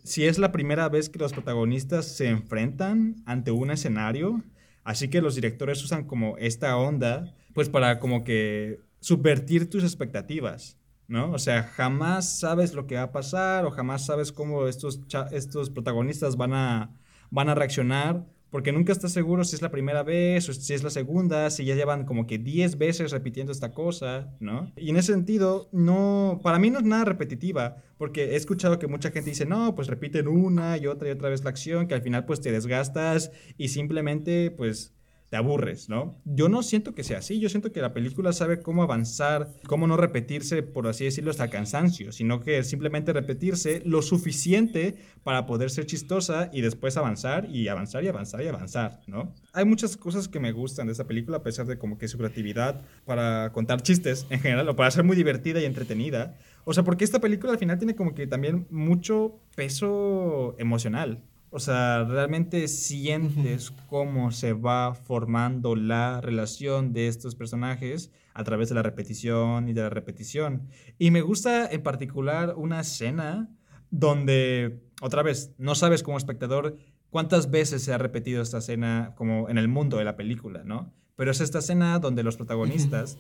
si 0.04 0.26
es 0.26 0.40
la 0.40 0.54
primera 0.54 0.88
vez 0.88 1.10
que 1.10 1.20
los 1.20 1.34
protagonistas 1.34 2.06
se 2.06 2.30
enfrentan 2.30 3.18
ante 3.26 3.52
un 3.52 3.72
escenario. 3.72 4.42
Así 4.84 5.10
que 5.10 5.22
los 5.22 5.36
directores 5.36 5.84
usan 5.84 6.06
como 6.06 6.38
esta 6.38 6.78
onda, 6.78 7.36
pues 7.54 7.68
para 7.68 8.00
como 8.00 8.24
que 8.24 8.80
subvertir 9.02 9.70
tus 9.70 9.84
expectativas. 9.84 10.78
¿no? 11.08 11.32
O 11.34 11.40
sea, 11.40 11.64
jamás 11.64 12.40
sabes 12.40 12.74
lo 12.74 12.88
que 12.88 12.96
va 12.96 13.04
a 13.04 13.12
pasar 13.12 13.66
o 13.66 13.72
jamás 13.72 14.06
sabes 14.06 14.32
cómo 14.32 14.68
estos, 14.68 15.02
estos 15.32 15.70
protagonistas 15.70 16.38
van 16.38 16.54
a, 16.54 16.98
van 17.30 17.50
a 17.50 17.56
reaccionar 17.56 18.26
porque 18.52 18.72
nunca 18.72 18.92
estás 18.92 19.14
seguro 19.14 19.44
si 19.44 19.56
es 19.56 19.62
la 19.62 19.72
primera 19.72 20.04
vez 20.04 20.48
o 20.50 20.54
si 20.54 20.74
es 20.74 20.84
la 20.84 20.90
segunda, 20.90 21.50
si 21.50 21.66
ya 21.66 21.74
llevan 21.74 22.06
como 22.06 22.28
que 22.28 22.38
10 22.38 22.78
veces 22.78 23.12
repitiendo 23.12 23.52
esta 23.52 23.74
cosa, 23.74 24.36
¿no? 24.40 24.72
Y 24.76 24.90
en 24.90 24.98
ese 24.98 25.14
sentido, 25.14 25.70
no, 25.72 26.40
para 26.44 26.60
mí 26.60 26.70
no 26.70 26.80
es 26.80 26.86
nada 26.86 27.06
repetitiva, 27.06 27.78
porque 27.98 28.34
he 28.34 28.36
escuchado 28.36 28.78
que 28.78 28.88
mucha 28.88 29.12
gente 29.12 29.30
dice, 29.30 29.46
no, 29.46 29.74
pues 29.74 29.88
repiten 29.88 30.28
una 30.28 30.78
y 30.78 30.86
otra 30.86 31.08
y 31.08 31.12
otra 31.12 31.30
vez 31.30 31.44
la 31.44 31.50
acción, 31.50 31.88
que 31.88 31.96
al 31.96 32.02
final 32.02 32.26
pues 32.26 32.42
te 32.42 32.52
desgastas 32.52 33.32
y 33.58 33.70
simplemente 33.70 34.52
pues 34.52 34.94
te 35.32 35.38
aburres, 35.38 35.88
¿no? 35.88 36.20
Yo 36.26 36.50
no 36.50 36.62
siento 36.62 36.94
que 36.94 37.06
sea 37.06 37.20
así, 37.20 37.40
yo 37.40 37.48
siento 37.48 37.72
que 37.72 37.80
la 37.80 37.94
película 37.94 38.34
sabe 38.34 38.62
cómo 38.62 38.84
avanzar, 38.84 39.48
cómo 39.66 39.88
no 39.88 39.96
repetirse, 39.96 40.62
por 40.62 40.86
así 40.88 41.06
decirlo, 41.06 41.32
hasta 41.32 41.50
cansancio, 41.50 42.12
sino 42.12 42.42
que 42.42 42.62
simplemente 42.66 43.14
repetirse 43.14 43.82
lo 43.86 44.02
suficiente 44.02 44.98
para 45.24 45.46
poder 45.46 45.70
ser 45.70 45.86
chistosa 45.86 46.50
y 46.52 46.60
después 46.60 46.98
avanzar 46.98 47.48
y 47.50 47.70
avanzar 47.70 48.04
y 48.04 48.10
avanzar 48.10 48.44
y 48.44 48.48
avanzar, 48.50 49.00
¿no? 49.08 49.34
Hay 49.54 49.64
muchas 49.64 49.96
cosas 49.96 50.28
que 50.28 50.42
me 50.42 50.52
gustan 50.52 50.88
de 50.88 50.92
esta 50.92 51.08
película, 51.08 51.38
a 51.38 51.44
pesar 51.44 51.66
de 51.66 51.78
como 51.78 51.98
que 51.98 52.10
su 52.10 52.18
creatividad 52.18 52.82
para 53.06 53.54
contar 53.54 53.82
chistes 53.82 54.28
en 54.30 54.42
general, 54.42 54.68
o 54.68 54.76
para 54.76 54.92
ser 54.92 55.06
muy 55.06 55.16
divertida 55.16 55.62
y 55.62 55.66
entretenida. 55.66 56.38
O 56.66 56.74
sea, 56.74 56.84
porque 56.84 57.06
esta 57.06 57.22
película 57.22 57.54
al 57.54 57.58
final 57.58 57.78
tiene 57.78 57.96
como 57.96 58.14
que 58.14 58.28
también 58.28 58.68
mucho 58.70 59.40
peso 59.56 60.56
emocional, 60.60 61.24
o 61.52 61.60
sea, 61.60 62.06
realmente 62.06 62.68
sientes 62.70 63.72
cómo 63.88 64.32
se 64.32 64.54
va 64.54 64.96
formando 64.96 65.76
la 65.76 66.22
relación 66.22 66.94
de 66.94 67.08
estos 67.08 67.36
personajes 67.36 68.10
a 68.34 68.46
través 68.46 68.70
de 68.70 68.76
la 68.76 68.84
repetición 68.84 69.68
y 69.68 69.74
de 69.74 69.82
la 69.82 69.90
repetición. 69.90 70.70
Y 70.98 71.12
me 71.12 71.22
gusta 71.22 71.70
en 71.70 71.84
particular 71.84 72.54
una 72.56 72.80
escena 72.80 73.50
donde, 73.90 74.82
otra 75.02 75.24
vez, 75.24 75.54
no 75.58 75.76
sabes 75.76 76.04
como 76.04 76.18
espectador 76.18 76.78
cuántas 77.10 77.52
veces 77.52 77.84
se 77.84 77.94
ha 77.94 77.98
repetido 77.98 78.42
esta 78.42 78.60
escena 78.60 79.14
como 79.18 79.50
en 79.50 79.58
el 79.58 79.68
mundo 79.68 79.98
de 79.98 80.06
la 80.06 80.16
película, 80.16 80.64
¿no? 80.64 80.94
Pero 81.18 81.32
es 81.32 81.42
esta 81.42 81.60
escena 81.60 82.00
donde 82.00 82.24
los 82.24 82.38
protagonistas, 82.38 83.18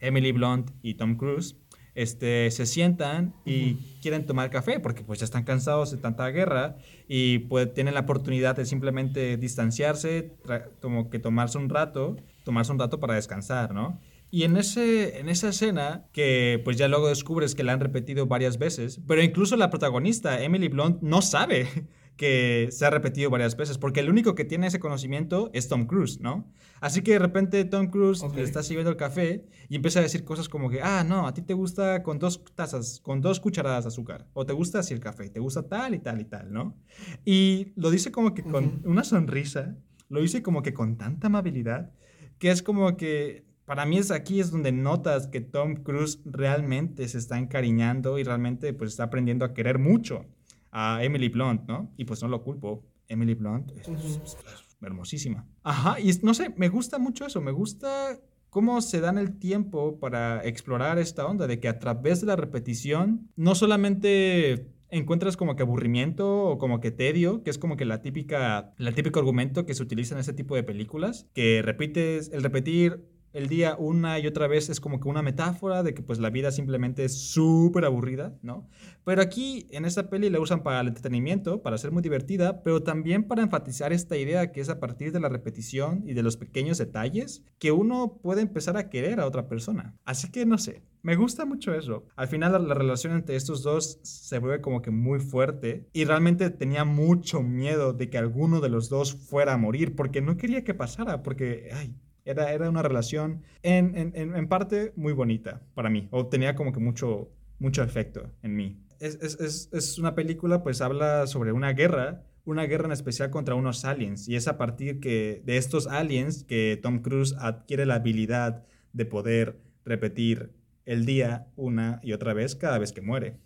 Emily 0.00 0.32
Blunt 0.32 0.70
y 0.82 0.94
Tom 0.94 1.16
Cruise, 1.16 1.56
este, 1.94 2.50
se 2.50 2.66
sientan 2.66 3.34
y 3.44 3.74
quieren 4.02 4.26
tomar 4.26 4.50
café 4.50 4.80
porque 4.80 5.02
pues 5.02 5.20
ya 5.20 5.24
están 5.24 5.44
cansados 5.44 5.90
de 5.90 5.98
tanta 5.98 6.28
guerra 6.28 6.76
y 7.08 7.40
pues 7.40 7.72
tienen 7.72 7.94
la 7.94 8.00
oportunidad 8.00 8.56
de 8.56 8.66
simplemente 8.66 9.36
distanciarse, 9.36 10.32
como 10.80 11.10
que 11.10 11.18
tomarse 11.18 11.58
un 11.58 11.68
rato, 11.68 12.16
tomarse 12.44 12.72
un 12.72 12.78
rato 12.78 13.00
para 13.00 13.14
descansar, 13.14 13.72
¿no? 13.72 14.00
Y 14.30 14.42
en, 14.42 14.56
ese, 14.56 15.20
en 15.20 15.28
esa 15.28 15.50
escena, 15.50 16.06
que 16.12 16.60
pues 16.64 16.76
ya 16.76 16.88
luego 16.88 17.08
descubres 17.08 17.54
que 17.54 17.62
la 17.62 17.72
han 17.72 17.78
repetido 17.78 18.26
varias 18.26 18.58
veces, 18.58 19.00
pero 19.06 19.22
incluso 19.22 19.56
la 19.56 19.70
protagonista, 19.70 20.42
Emily 20.42 20.66
Blunt, 20.66 21.00
no 21.02 21.22
sabe 21.22 21.68
que 22.16 22.68
se 22.70 22.86
ha 22.86 22.90
repetido 22.90 23.28
varias 23.28 23.56
veces, 23.56 23.78
porque 23.78 24.00
el 24.00 24.08
único 24.08 24.34
que 24.34 24.44
tiene 24.44 24.68
ese 24.68 24.78
conocimiento 24.78 25.50
es 25.52 25.68
Tom 25.68 25.86
Cruise, 25.86 26.20
¿no? 26.20 26.48
Así 26.80 27.02
que 27.02 27.12
de 27.12 27.18
repente 27.18 27.64
Tom 27.64 27.88
Cruise 27.88 28.22
le 28.34 28.42
está 28.42 28.62
sirviendo 28.62 28.90
el 28.90 28.96
café 28.96 29.44
y 29.68 29.76
empieza 29.76 29.98
a 29.98 30.02
decir 30.02 30.24
cosas 30.24 30.48
como 30.48 30.70
que, 30.70 30.80
ah, 30.80 31.02
no, 31.02 31.26
a 31.26 31.34
ti 31.34 31.42
te 31.42 31.54
gusta 31.54 32.02
con 32.02 32.18
dos 32.18 32.44
tazas, 32.54 33.00
con 33.00 33.20
dos 33.20 33.40
cucharadas 33.40 33.84
de 33.84 33.88
azúcar, 33.88 34.28
o 34.32 34.46
te 34.46 34.52
gusta 34.52 34.78
así 34.78 34.94
el 34.94 35.00
café, 35.00 35.28
te 35.28 35.40
gusta 35.40 35.66
tal 35.66 35.94
y 35.94 35.98
tal 35.98 36.20
y 36.20 36.24
tal, 36.24 36.52
¿no? 36.52 36.76
Y 37.24 37.72
lo 37.74 37.90
dice 37.90 38.12
como 38.12 38.34
que 38.34 38.42
con 38.44 38.82
una 38.84 39.02
sonrisa, 39.02 39.76
lo 40.08 40.20
dice 40.20 40.42
como 40.42 40.62
que 40.62 40.72
con 40.72 40.96
tanta 40.96 41.26
amabilidad, 41.26 41.90
que 42.38 42.50
es 42.50 42.62
como 42.62 42.96
que 42.96 43.44
para 43.64 43.86
mí 43.86 43.98
es 43.98 44.10
aquí 44.10 44.40
es 44.40 44.50
donde 44.50 44.70
notas 44.72 45.26
que 45.26 45.40
Tom 45.40 45.76
Cruise 45.76 46.20
realmente 46.26 47.08
se 47.08 47.18
está 47.18 47.38
encariñando 47.38 48.18
y 48.18 48.22
realmente 48.22 48.72
pues 48.74 48.90
está 48.90 49.04
aprendiendo 49.04 49.44
a 49.44 49.54
querer 49.54 49.78
mucho 49.78 50.26
a 50.74 51.02
Emily 51.02 51.28
Blunt, 51.28 51.66
¿no? 51.68 51.92
Y 51.96 52.04
pues 52.04 52.20
no 52.22 52.28
lo 52.28 52.42
culpo. 52.42 52.84
Emily 53.08 53.34
Blunt 53.34 53.70
es, 53.70 54.36
hermosísima. 54.82 55.46
Ajá, 55.62 56.00
y 56.00 56.10
no 56.22 56.34
sé, 56.34 56.52
me 56.56 56.68
gusta 56.68 56.98
mucho 56.98 57.26
eso, 57.26 57.40
me 57.40 57.52
gusta 57.52 58.20
cómo 58.50 58.80
se 58.80 59.00
dan 59.00 59.18
el 59.18 59.38
tiempo 59.38 59.98
para 59.98 60.44
explorar 60.44 60.98
esta 60.98 61.26
onda 61.26 61.46
de 61.46 61.60
que 61.60 61.68
a 61.68 61.78
través 61.78 62.20
de 62.20 62.26
la 62.26 62.36
repetición 62.36 63.30
no 63.36 63.54
solamente 63.54 64.70
encuentras 64.90 65.36
como 65.36 65.56
que 65.56 65.62
aburrimiento 65.62 66.44
o 66.44 66.58
como 66.58 66.80
que 66.80 66.90
tedio, 66.90 67.42
que 67.42 67.50
es 67.50 67.58
como 67.58 67.76
que 67.76 67.84
la 67.84 68.00
típica, 68.00 68.74
el 68.78 68.94
típico 68.94 69.18
argumento 69.18 69.66
que 69.66 69.74
se 69.74 69.82
utiliza 69.82 70.14
en 70.14 70.20
ese 70.20 70.32
tipo 70.32 70.54
de 70.54 70.62
películas, 70.62 71.28
que 71.34 71.62
repites, 71.62 72.30
el 72.32 72.42
repetir 72.42 73.04
el 73.34 73.48
día 73.48 73.76
una 73.76 74.18
y 74.20 74.26
otra 74.26 74.46
vez 74.46 74.70
es 74.70 74.80
como 74.80 75.00
que 75.00 75.08
una 75.08 75.20
metáfora 75.20 75.82
de 75.82 75.92
que 75.92 76.02
pues 76.02 76.20
la 76.20 76.30
vida 76.30 76.52
simplemente 76.52 77.04
es 77.04 77.30
súper 77.30 77.84
aburrida, 77.84 78.38
¿no? 78.42 78.68
Pero 79.04 79.20
aquí 79.20 79.66
en 79.70 79.84
esta 79.84 80.08
peli 80.08 80.30
la 80.30 80.40
usan 80.40 80.62
para 80.62 80.80
el 80.80 80.88
entretenimiento, 80.88 81.60
para 81.60 81.76
ser 81.76 81.90
muy 81.90 82.02
divertida, 82.02 82.62
pero 82.62 82.82
también 82.82 83.24
para 83.24 83.42
enfatizar 83.42 83.92
esta 83.92 84.16
idea 84.16 84.52
que 84.52 84.60
es 84.60 84.70
a 84.70 84.78
partir 84.78 85.12
de 85.12 85.20
la 85.20 85.28
repetición 85.28 86.04
y 86.06 86.14
de 86.14 86.22
los 86.22 86.36
pequeños 86.36 86.78
detalles 86.78 87.44
que 87.58 87.72
uno 87.72 88.20
puede 88.22 88.40
empezar 88.40 88.76
a 88.76 88.88
querer 88.88 89.18
a 89.18 89.26
otra 89.26 89.48
persona. 89.48 89.96
Así 90.04 90.30
que 90.30 90.46
no 90.46 90.56
sé, 90.56 90.84
me 91.02 91.16
gusta 91.16 91.44
mucho 91.44 91.74
eso. 91.74 92.06
Al 92.14 92.28
final 92.28 92.52
la, 92.52 92.60
la 92.60 92.74
relación 92.74 93.14
entre 93.14 93.34
estos 93.34 93.64
dos 93.64 93.98
se 94.02 94.38
vuelve 94.38 94.60
como 94.60 94.80
que 94.80 94.92
muy 94.92 95.18
fuerte 95.18 95.88
y 95.92 96.04
realmente 96.04 96.50
tenía 96.50 96.84
mucho 96.84 97.42
miedo 97.42 97.92
de 97.92 98.08
que 98.08 98.16
alguno 98.16 98.60
de 98.60 98.68
los 98.68 98.88
dos 98.88 99.12
fuera 99.12 99.54
a 99.54 99.58
morir 99.58 99.96
porque 99.96 100.22
no 100.22 100.36
quería 100.36 100.62
que 100.62 100.72
pasara, 100.72 101.22
porque, 101.24 101.70
ay, 101.74 101.96
era, 102.24 102.52
era 102.52 102.68
una 102.68 102.82
relación 102.82 103.42
en, 103.62 103.96
en, 103.96 104.34
en, 104.34 104.48
parte 104.48 104.92
muy 104.96 105.12
bonita 105.12 105.62
para 105.74 105.90
mí, 105.90 106.08
o 106.10 106.26
tenía 106.26 106.54
como 106.54 106.72
que 106.72 106.80
mucho, 106.80 107.30
mucho 107.58 107.82
efecto 107.82 108.30
en 108.42 108.56
mí. 108.56 108.80
Es, 109.00 109.16
es, 109.16 109.68
es, 109.72 109.98
una 109.98 110.14
película, 110.14 110.62
pues 110.62 110.80
habla 110.80 111.26
sobre 111.26 111.52
una 111.52 111.72
guerra, 111.72 112.22
una 112.44 112.64
guerra 112.64 112.86
en 112.86 112.92
especial 112.92 113.30
contra 113.30 113.54
unos 113.54 113.84
aliens, 113.84 114.28
y 114.28 114.36
es 114.36 114.48
a 114.48 114.56
partir 114.56 115.00
que, 115.00 115.42
de 115.44 115.56
estos 115.56 115.86
aliens 115.86 116.44
que 116.44 116.78
Tom 116.82 117.00
Cruise 117.00 117.34
adquiere 117.38 117.86
la 117.86 117.96
habilidad 117.96 118.64
de 118.92 119.04
poder 119.04 119.60
repetir 119.84 120.52
el 120.86 121.04
día 121.04 121.48
una 121.56 122.00
y 122.02 122.12
otra 122.12 122.32
vez 122.32 122.54
cada 122.54 122.78
vez 122.78 122.92
que 122.92 123.00
muere. 123.00 123.38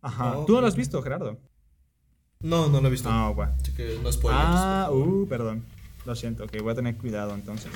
Ajá. 0.00 0.44
¿Tú 0.46 0.54
no 0.54 0.62
lo 0.62 0.66
has 0.66 0.76
visto, 0.76 1.00
Gerardo? 1.02 1.38
No, 2.40 2.68
no 2.68 2.80
lo 2.80 2.88
he 2.88 2.90
visto. 2.90 3.08
Ah, 3.10 3.30
bueno. 3.34 3.52
Así 3.60 3.72
que 3.74 3.98
no 4.02 4.08
Ah, 4.30 4.88
uh, 4.90 5.26
perdón. 5.28 5.64
Lo 6.06 6.14
siento, 6.14 6.46
que 6.46 6.60
voy 6.60 6.72
a 6.72 6.74
tener 6.74 6.96
cuidado 6.96 7.34
entonces. 7.34 7.70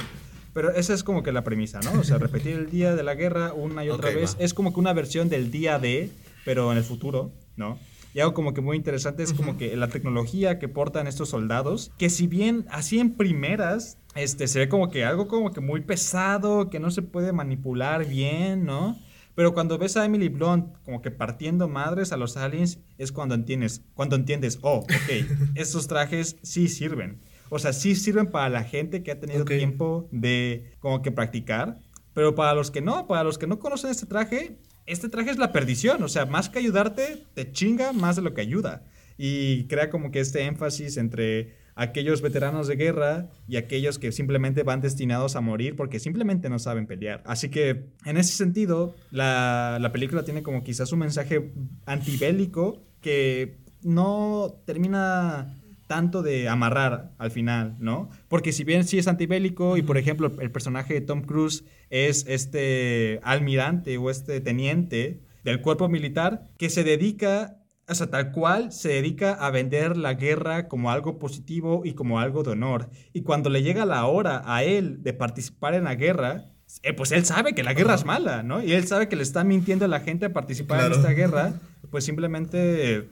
Pero 0.53 0.70
esa 0.70 0.95
es 0.95 1.03
como 1.03 1.22
que 1.22 1.33
la 1.33 1.43
premisa, 1.43 1.81
¿no? 1.81 2.01
O 2.01 2.05
sea, 2.05 2.18
repetir 2.18 2.57
el 2.57 2.70
día 2.70 2.95
de 2.95 3.03
la 3.03 3.14
guerra 3.14 3.53
una 3.53 3.85
y 3.85 3.91
otra 3.91 4.11
vez. 4.11 4.37
Es 4.39 4.55
como 4.55 4.72
que 4.72 4.81
una 4.81 4.93
versión 4.93 5.29
del 5.29 5.51
día 5.51 5.79
de, 5.79 6.11
pero 6.45 6.70
en 6.70 6.79
el 6.79 6.85
futuro, 6.85 7.33
¿no? 7.57 7.79
Y 8.14 8.20
algo 8.20 8.33
como 8.33 8.55
que 8.55 8.61
muy 8.61 8.77
interesante 8.77 9.25
es 9.25 9.33
como 9.33 9.59
que 9.59 9.77
la 9.77 9.89
tecnología 9.89 10.61
que 10.61 10.68
portan 10.68 11.09
estos 11.09 11.31
soldados, 11.31 11.91
que 11.99 12.09
si 12.09 12.29
bien 12.29 12.64
así 12.70 13.01
en 13.01 13.14
primeras, 13.14 13.99
este, 14.14 14.47
se 14.47 14.61
ve 14.61 14.68
como 14.68 14.89
que 14.89 15.05
algo 15.05 15.27
como 15.27 15.53
que 15.53 15.61
muy 15.61 15.81
pesado, 15.81 16.70
que 16.70 16.79
no 16.79 16.93
se 16.93 17.03
puede 17.03 17.33
manipular 17.33 18.07
bien, 18.07 18.64
¿no? 18.64 18.97
Pero 19.35 19.53
cuando 19.53 19.79
ves 19.79 19.97
a 19.97 20.05
Emily 20.05 20.29
Blunt 20.29 20.77
como 20.85 21.03
que 21.03 21.11
partiendo 21.11 21.66
madres 21.66 22.12
a 22.12 22.16
los 22.16 22.37
aliens, 22.37 22.79
es 22.99 23.11
cuando 23.11 23.35
entiendes, 23.35 23.83
cuando 23.95 24.14
entiendes, 24.14 24.61
oh, 24.62 24.79
ok, 24.79 24.89
estos 25.57 25.89
trajes 25.89 26.37
sí 26.43 26.68
sirven. 26.68 27.20
O 27.51 27.59
sea, 27.59 27.73
sí 27.73 27.95
sirven 27.95 28.27
para 28.27 28.49
la 28.49 28.65
gente 28.65 29.03
que 29.03 29.11
ha 29.11 29.21
tenido 29.21 29.45
tiempo 29.45 30.09
de 30.11 30.73
como 30.81 31.03
que 31.03 31.13
practicar, 31.13 31.79
pero 32.15 32.35
para 32.35 32.55
los 32.55 32.71
que 32.71 32.81
no, 32.81 33.07
para 33.07 33.25
los 33.25 33.39
que 33.39 33.47
no 33.47 33.59
conocen 33.59 33.91
este 33.91 34.07
traje, 34.07 34.59
este 34.87 35.09
traje 35.09 35.31
es 35.31 35.39
la 35.39 35.53
perdición. 35.53 36.03
O 36.03 36.09
sea, 36.09 36.27
más 36.27 36.49
que 36.49 36.59
ayudarte, 36.59 37.25
te 37.35 37.51
chinga 37.53 37.93
más 37.93 38.17
de 38.17 38.23
lo 38.23 38.35
que 38.35 38.41
ayuda. 38.41 38.85
Y 39.17 39.65
crea 39.65 39.91
como 39.91 40.11
que 40.11 40.21
este 40.21 40.43
énfasis 40.43 40.97
entre 40.97 41.55
aquellos 41.77 42.23
veteranos 42.23 42.69
de 42.69 42.77
guerra 42.77 43.31
y 43.49 43.57
aquellos 43.57 43.99
que 43.99 44.13
simplemente 44.13 44.63
van 44.63 44.81
destinados 44.81 45.35
a 45.35 45.41
morir 45.41 45.75
porque 45.75 45.99
simplemente 45.99 46.49
no 46.49 46.59
saben 46.59 46.87
pelear. 46.87 47.23
Así 47.27 47.49
que 47.51 47.91
en 48.05 48.17
ese 48.17 48.33
sentido, 48.33 48.95
la, 49.11 49.79
la 49.81 49.93
película 49.93 50.25
tiene 50.25 50.43
como 50.43 50.63
quizás 50.63 50.93
un 50.93 51.01
mensaje 51.01 51.53
antibélico 51.87 52.83
que 53.01 53.59
no 53.83 54.63
termina 54.65 55.55
tanto 55.87 56.22
de 56.22 56.49
amarrar 56.49 57.12
al 57.18 57.30
final, 57.30 57.76
¿no? 57.78 58.09
Porque 58.28 58.53
si 58.53 58.64
bien 58.64 58.85
sí 58.85 58.99
es 58.99 59.09
antibélico 59.09 59.76
y 59.76 59.82
por 59.82 59.99
ejemplo 59.99 60.32
el 60.41 60.51
personaje 60.51 60.95
de 60.95 61.01
Tom 61.01 61.22
Cruise 61.22 61.64
es 61.91 62.24
este 62.28 63.20
almirante 63.22 63.97
o 63.99 64.11
este 64.11 64.41
teniente 64.41 65.20
del 65.45 65.61
cuerpo 65.61 65.89
militar 65.89 66.45
que 66.59 66.70
se 66.70 66.85
dedica, 66.85 67.59
o 67.87 67.95
sea, 67.95 68.09
tal 68.09 68.32
cual 68.32 68.72
se 68.72 68.89
dedica 68.89 69.32
a 69.32 69.51
vender 69.51 69.97
la 69.97 70.14
guerra 70.14 70.68
como 70.68 70.91
algo 70.91 71.18
positivo 71.18 71.82
y 71.85 71.93
como 71.93 72.18
algo 72.18 72.43
de 72.43 72.53
honor. 72.53 72.91
Y 73.12 73.22
cuando 73.22 73.51
le 73.51 73.62
llega 73.62 73.85
la 73.85 74.07
hora 74.07 74.43
a 74.47 74.64
él 74.64 75.03
de 75.03 75.12
participar 75.12 75.74
en 75.74 75.85
la 75.85 75.95
guerra, 75.95 76.51
eh, 76.82 76.95
pues 76.95 77.12
él 77.12 77.26
sabe 77.26 77.55
que 77.55 77.62
la 77.62 77.74
guerra 77.74 77.95
es 77.95 78.07
mala, 78.07 78.43
¿no? 78.43 78.62
Y 78.62 78.72
él 78.72 78.87
sabe 78.87 79.09
que 79.09 79.16
le 79.16 79.22
está 79.22 79.45
mintiendo 79.45 79.85
a 79.85 79.89
la 79.89 80.01
gente 80.01 80.26
a 80.26 80.32
participar 80.32 80.87
en 80.87 80.93
esta 80.93 81.11
guerra, 81.11 81.53
pues 81.91 82.05
simplemente 82.05 83.09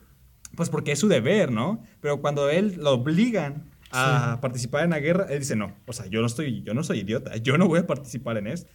pues 0.57 0.70
porque 0.70 0.92
es 0.92 0.98
su 0.98 1.09
deber, 1.09 1.50
¿no? 1.50 1.82
Pero 2.00 2.20
cuando 2.20 2.50
él 2.50 2.76
lo 2.78 2.92
obligan 2.92 3.70
a 3.90 4.38
participar 4.40 4.84
en 4.84 4.90
la 4.90 5.00
guerra, 5.00 5.26
él 5.28 5.40
dice, 5.40 5.57
no, 5.57 5.74
o 5.86 5.92
sea, 5.92 6.07
yo 6.07 6.20
no, 6.20 6.26
estoy, 6.26 6.62
yo 6.62 6.74
no 6.74 6.82
soy 6.82 7.00
idiota, 7.00 7.36
yo 7.36 7.59
no 7.59 7.68
voy 7.68 7.80
a 7.80 7.86
participar 7.86 8.38
en 8.38 8.46
esto. 8.46 8.70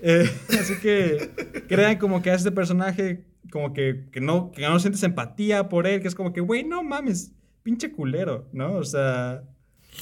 Eh, 0.00 0.28
así 0.60 0.78
que 0.80 1.64
crean 1.68 1.98
como 1.98 2.22
que 2.22 2.30
a 2.30 2.34
este 2.34 2.50
personaje, 2.52 3.24
como 3.50 3.72
que, 3.72 4.08
que, 4.10 4.20
no, 4.20 4.50
que 4.52 4.62
no 4.62 4.78
sientes 4.78 5.02
empatía 5.02 5.68
por 5.68 5.86
él, 5.86 6.00
que 6.00 6.08
es 6.08 6.14
como 6.14 6.32
que, 6.32 6.40
güey, 6.40 6.64
no 6.64 6.82
mames, 6.82 7.32
pinche 7.62 7.92
culero, 7.92 8.48
¿no? 8.52 8.74
O 8.74 8.84
sea, 8.84 9.42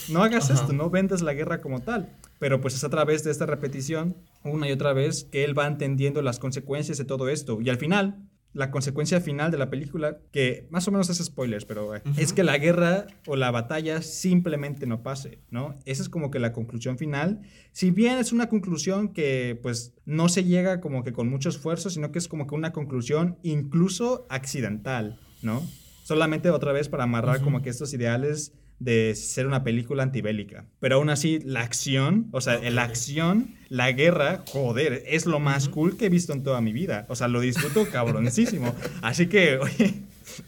no 0.09 0.22
hagas 0.22 0.51
esto, 0.51 0.72
no 0.72 0.91
vendas 0.91 1.20
la 1.20 1.35
guerra 1.35 1.61
como 1.61 1.81
tal. 1.81 2.09
Pero 2.39 2.61
pues 2.61 2.74
es 2.74 2.85
a 2.85 2.89
través 2.89 3.22
de 3.22 3.31
esta 3.31 3.45
repetición, 3.45 4.16
una 4.45 4.66
y 4.66 4.72
otra 4.72 4.95
vez, 4.95 5.24
que 5.24 5.45
él 5.45 5.57
va 5.59 5.66
entendiendo 5.66 6.22
las 6.22 6.39
consecuencias 6.39 6.97
de 6.97 7.05
todo 7.05 7.28
esto. 7.28 7.61
Y 7.61 7.68
al 7.68 7.76
final, 7.76 8.30
la 8.53 8.70
consecuencia 8.70 9.20
final 9.20 9.51
de 9.51 9.59
la 9.59 9.70
película, 9.70 10.18
que 10.32 10.66
más 10.70 10.86
o 10.88 10.90
menos 10.90 11.09
es 11.09 11.18
spoilers, 11.24 11.64
pero 11.64 11.94
eh, 11.94 12.03
es 12.16 12.32
que 12.32 12.42
la 12.42 12.59
guerra 12.59 13.07
o 13.26 13.36
la 13.36 13.51
batalla 13.51 14.03
simplemente 14.03 14.86
no 14.86 15.03
pase, 15.03 15.38
¿no? 15.51 15.78
Esa 15.84 16.03
es 16.03 16.09
como 16.09 16.30
que 16.30 16.40
la 16.40 16.53
conclusión 16.53 16.98
final. 16.98 17.42
Si 17.72 17.90
bien 17.90 18.18
es 18.18 18.32
una 18.32 18.48
conclusión 18.48 19.12
que 19.12 19.59
pues 19.62 19.94
no 20.05 20.28
se 20.28 20.44
llega 20.44 20.80
como 20.80 21.05
que 21.05 21.12
con 21.12 21.28
mucho 21.28 21.48
esfuerzo, 21.48 21.90
sino 21.90 22.11
que 22.11 22.18
es 22.18 22.26
como 22.26 22.46
que 22.46 22.57
una 22.57 22.72
conclusión 22.72 23.38
incluso 23.42 24.26
accidental, 24.30 25.20
¿no? 25.42 25.62
Solamente 26.03 26.51
otra 26.51 26.72
vez 26.72 26.88
para 26.88 27.05
amarrar 27.05 27.42
como 27.42 27.62
que 27.62 27.70
estos 27.70 27.94
ideales 27.94 28.53
de 28.81 29.14
ser 29.14 29.47
una 29.47 29.62
película 29.62 30.03
antibélica. 30.03 30.64
Pero 30.81 30.97
aún 30.97 31.11
así, 31.11 31.39
la 31.45 31.61
acción, 31.61 32.28
o 32.33 32.41
sea, 32.41 32.59
la 32.70 32.83
acción, 32.83 33.55
la 33.68 33.93
guerra, 33.93 34.43
joder, 34.47 35.05
es 35.07 35.26
lo 35.26 35.39
más 35.39 35.68
cool 35.68 35.97
que 35.97 36.07
he 36.07 36.09
visto 36.09 36.33
en 36.33 36.43
toda 36.43 36.61
mi 36.62 36.72
vida. 36.72 37.07
O 37.09 37.14
sea, 37.14 37.28
lo 37.28 37.41
disfruto 37.41 37.87
cabroncísimo. 37.91 38.74
Así 39.03 39.26
que, 39.26 39.59
oye, 39.59 39.95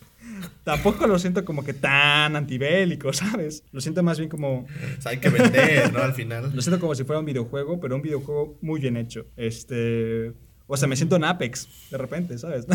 tampoco 0.65 1.07
lo 1.07 1.19
siento 1.19 1.45
como 1.45 1.63
que 1.63 1.75
tan 1.75 2.35
antibélico, 2.35 3.13
¿sabes? 3.13 3.65
Lo 3.71 3.83
siento 3.83 4.03
más 4.03 4.19
bien 4.19 4.31
como... 4.31 4.61
O 4.61 5.03
sea, 5.03 5.13
hay 5.13 5.19
que 5.19 5.29
vender, 5.29 5.93
¿no? 5.93 6.01
Al 6.01 6.15
final. 6.15 6.51
Lo 6.55 6.63
siento 6.63 6.81
como 6.81 6.95
si 6.95 7.05
fuera 7.05 7.21
un 7.21 7.27
videojuego, 7.27 7.79
pero 7.81 7.97
un 7.97 8.03
videojuego 8.03 8.59
muy 8.63 8.81
bien 8.81 8.97
hecho. 8.97 9.27
Este... 9.37 10.33
O 10.67 10.77
sea, 10.79 10.89
me 10.89 10.97
siento 10.97 11.17
en 11.17 11.25
Apex, 11.25 11.69
de 11.91 11.99
repente, 11.99 12.39
¿sabes? 12.39 12.67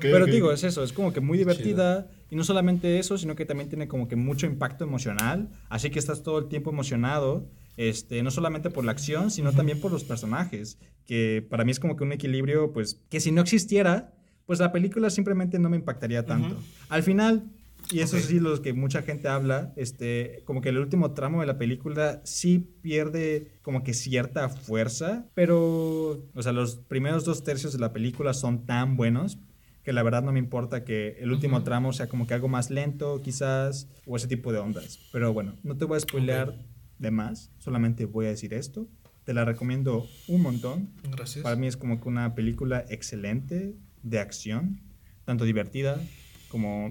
pero 0.00 0.26
digo, 0.26 0.50
es 0.50 0.64
eso, 0.64 0.82
es 0.82 0.92
como 0.92 1.12
que 1.12 1.20
muy 1.20 1.38
divertida. 1.38 2.08
Y 2.30 2.36
no 2.36 2.44
solamente 2.44 2.98
eso, 2.98 3.18
sino 3.18 3.36
que 3.36 3.44
también 3.44 3.68
tiene 3.68 3.88
como 3.88 4.08
que 4.08 4.16
mucho 4.16 4.46
impacto 4.46 4.84
emocional. 4.84 5.48
Así 5.68 5.90
que 5.90 5.98
estás 5.98 6.22
todo 6.22 6.38
el 6.38 6.48
tiempo 6.48 6.70
emocionado. 6.70 7.48
Este, 7.76 8.22
no 8.22 8.30
solamente 8.30 8.70
por 8.70 8.84
la 8.84 8.92
acción, 8.92 9.30
sino 9.30 9.52
también 9.52 9.80
por 9.80 9.92
los 9.92 10.04
personajes. 10.04 10.78
Que 11.04 11.46
para 11.48 11.64
mí 11.64 11.70
es 11.70 11.80
como 11.80 11.96
que 11.96 12.04
un 12.04 12.12
equilibrio, 12.12 12.72
pues, 12.72 13.00
que 13.08 13.20
si 13.20 13.30
no 13.30 13.42
existiera, 13.42 14.12
pues 14.46 14.58
la 14.60 14.72
película 14.72 15.10
simplemente 15.10 15.58
no 15.58 15.68
me 15.68 15.76
impactaría 15.76 16.24
tanto. 16.24 16.56
Al 16.88 17.02
final, 17.02 17.44
y 17.90 18.00
eso 18.00 18.18
sí, 18.18 18.40
lo 18.40 18.60
que 18.62 18.72
mucha 18.72 19.02
gente 19.02 19.28
habla, 19.28 19.72
este, 19.76 20.42
como 20.44 20.60
que 20.60 20.70
el 20.70 20.78
último 20.78 21.12
tramo 21.12 21.40
de 21.40 21.46
la 21.46 21.58
película 21.58 22.20
sí 22.24 22.58
pierde 22.80 23.52
como 23.62 23.84
que 23.84 23.94
cierta 23.94 24.48
fuerza, 24.48 25.26
pero, 25.34 26.24
o 26.34 26.42
sea, 26.42 26.52
los 26.52 26.76
primeros 26.76 27.24
dos 27.24 27.44
tercios 27.44 27.72
de 27.72 27.78
la 27.78 27.92
película 27.92 28.34
son 28.34 28.66
tan 28.66 28.96
buenos 28.96 29.38
que 29.86 29.92
la 29.92 30.02
verdad 30.02 30.24
no 30.24 30.32
me 30.32 30.40
importa 30.40 30.82
que 30.82 31.16
el 31.20 31.30
último 31.30 31.62
tramo 31.62 31.92
sea 31.92 32.08
como 32.08 32.26
que 32.26 32.34
algo 32.34 32.48
más 32.48 32.70
lento, 32.70 33.22
quizás, 33.22 33.88
o 34.04 34.16
ese 34.16 34.26
tipo 34.26 34.52
de 34.52 34.58
ondas. 34.58 34.98
Pero 35.12 35.32
bueno, 35.32 35.54
no 35.62 35.76
te 35.76 35.84
voy 35.84 35.96
a 35.96 36.00
spoilear 36.00 36.58
de 36.98 37.12
más, 37.12 37.52
solamente 37.58 38.04
voy 38.04 38.26
a 38.26 38.30
decir 38.30 38.52
esto. 38.52 38.88
Te 39.22 39.32
la 39.32 39.44
recomiendo 39.44 40.04
un 40.26 40.42
montón. 40.42 40.90
Gracias. 41.12 41.44
Para 41.44 41.54
mí 41.54 41.68
es 41.68 41.76
como 41.76 42.00
que 42.00 42.08
una 42.08 42.34
película 42.34 42.84
excelente 42.88 43.76
de 44.02 44.18
acción, 44.18 44.80
tanto 45.24 45.44
divertida 45.44 46.00
como 46.48 46.90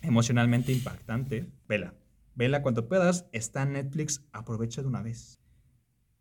emocionalmente 0.00 0.70
impactante. 0.70 1.50
Vela. 1.68 1.94
Vela 2.36 2.62
cuando 2.62 2.86
puedas. 2.86 3.26
Está 3.32 3.64
en 3.64 3.72
Netflix. 3.72 4.24
Aprovecha 4.32 4.82
de 4.82 4.86
una 4.86 5.02
vez. 5.02 5.40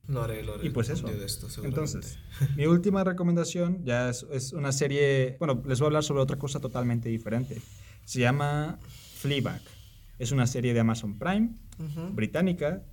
Lo 0.08 0.24
haré, 0.24 0.43
lo 0.43 0.56
haré. 0.56 0.68
Y 0.68 0.70
pues 0.70 0.89
eso. 0.89 1.08
Entonces, 1.64 2.18
mi 2.58 2.66
última 2.66 3.04
recomendación 3.04 3.84
ya 3.86 4.10
es, 4.10 4.54
una 4.54 4.72
serie. 4.72 5.38
Bueno, 5.39 5.64
les 5.66 5.80
voy 5.80 5.86
a 5.86 5.88
hablar 5.88 6.04
sobre 6.04 6.22
otra 6.22 6.38
cosa 6.38 6.60
totalmente 6.60 7.10
diferente. 7.10 7.62
Se 8.04 8.20
llama 8.20 8.80
Fleabag. 9.16 9.62
Es 10.20 10.32
una 10.32 10.45
serie 10.45 10.74
de 10.74 10.80
Amazon 10.80 11.18
Prime, 11.18 11.56
británica, 12.12 12.84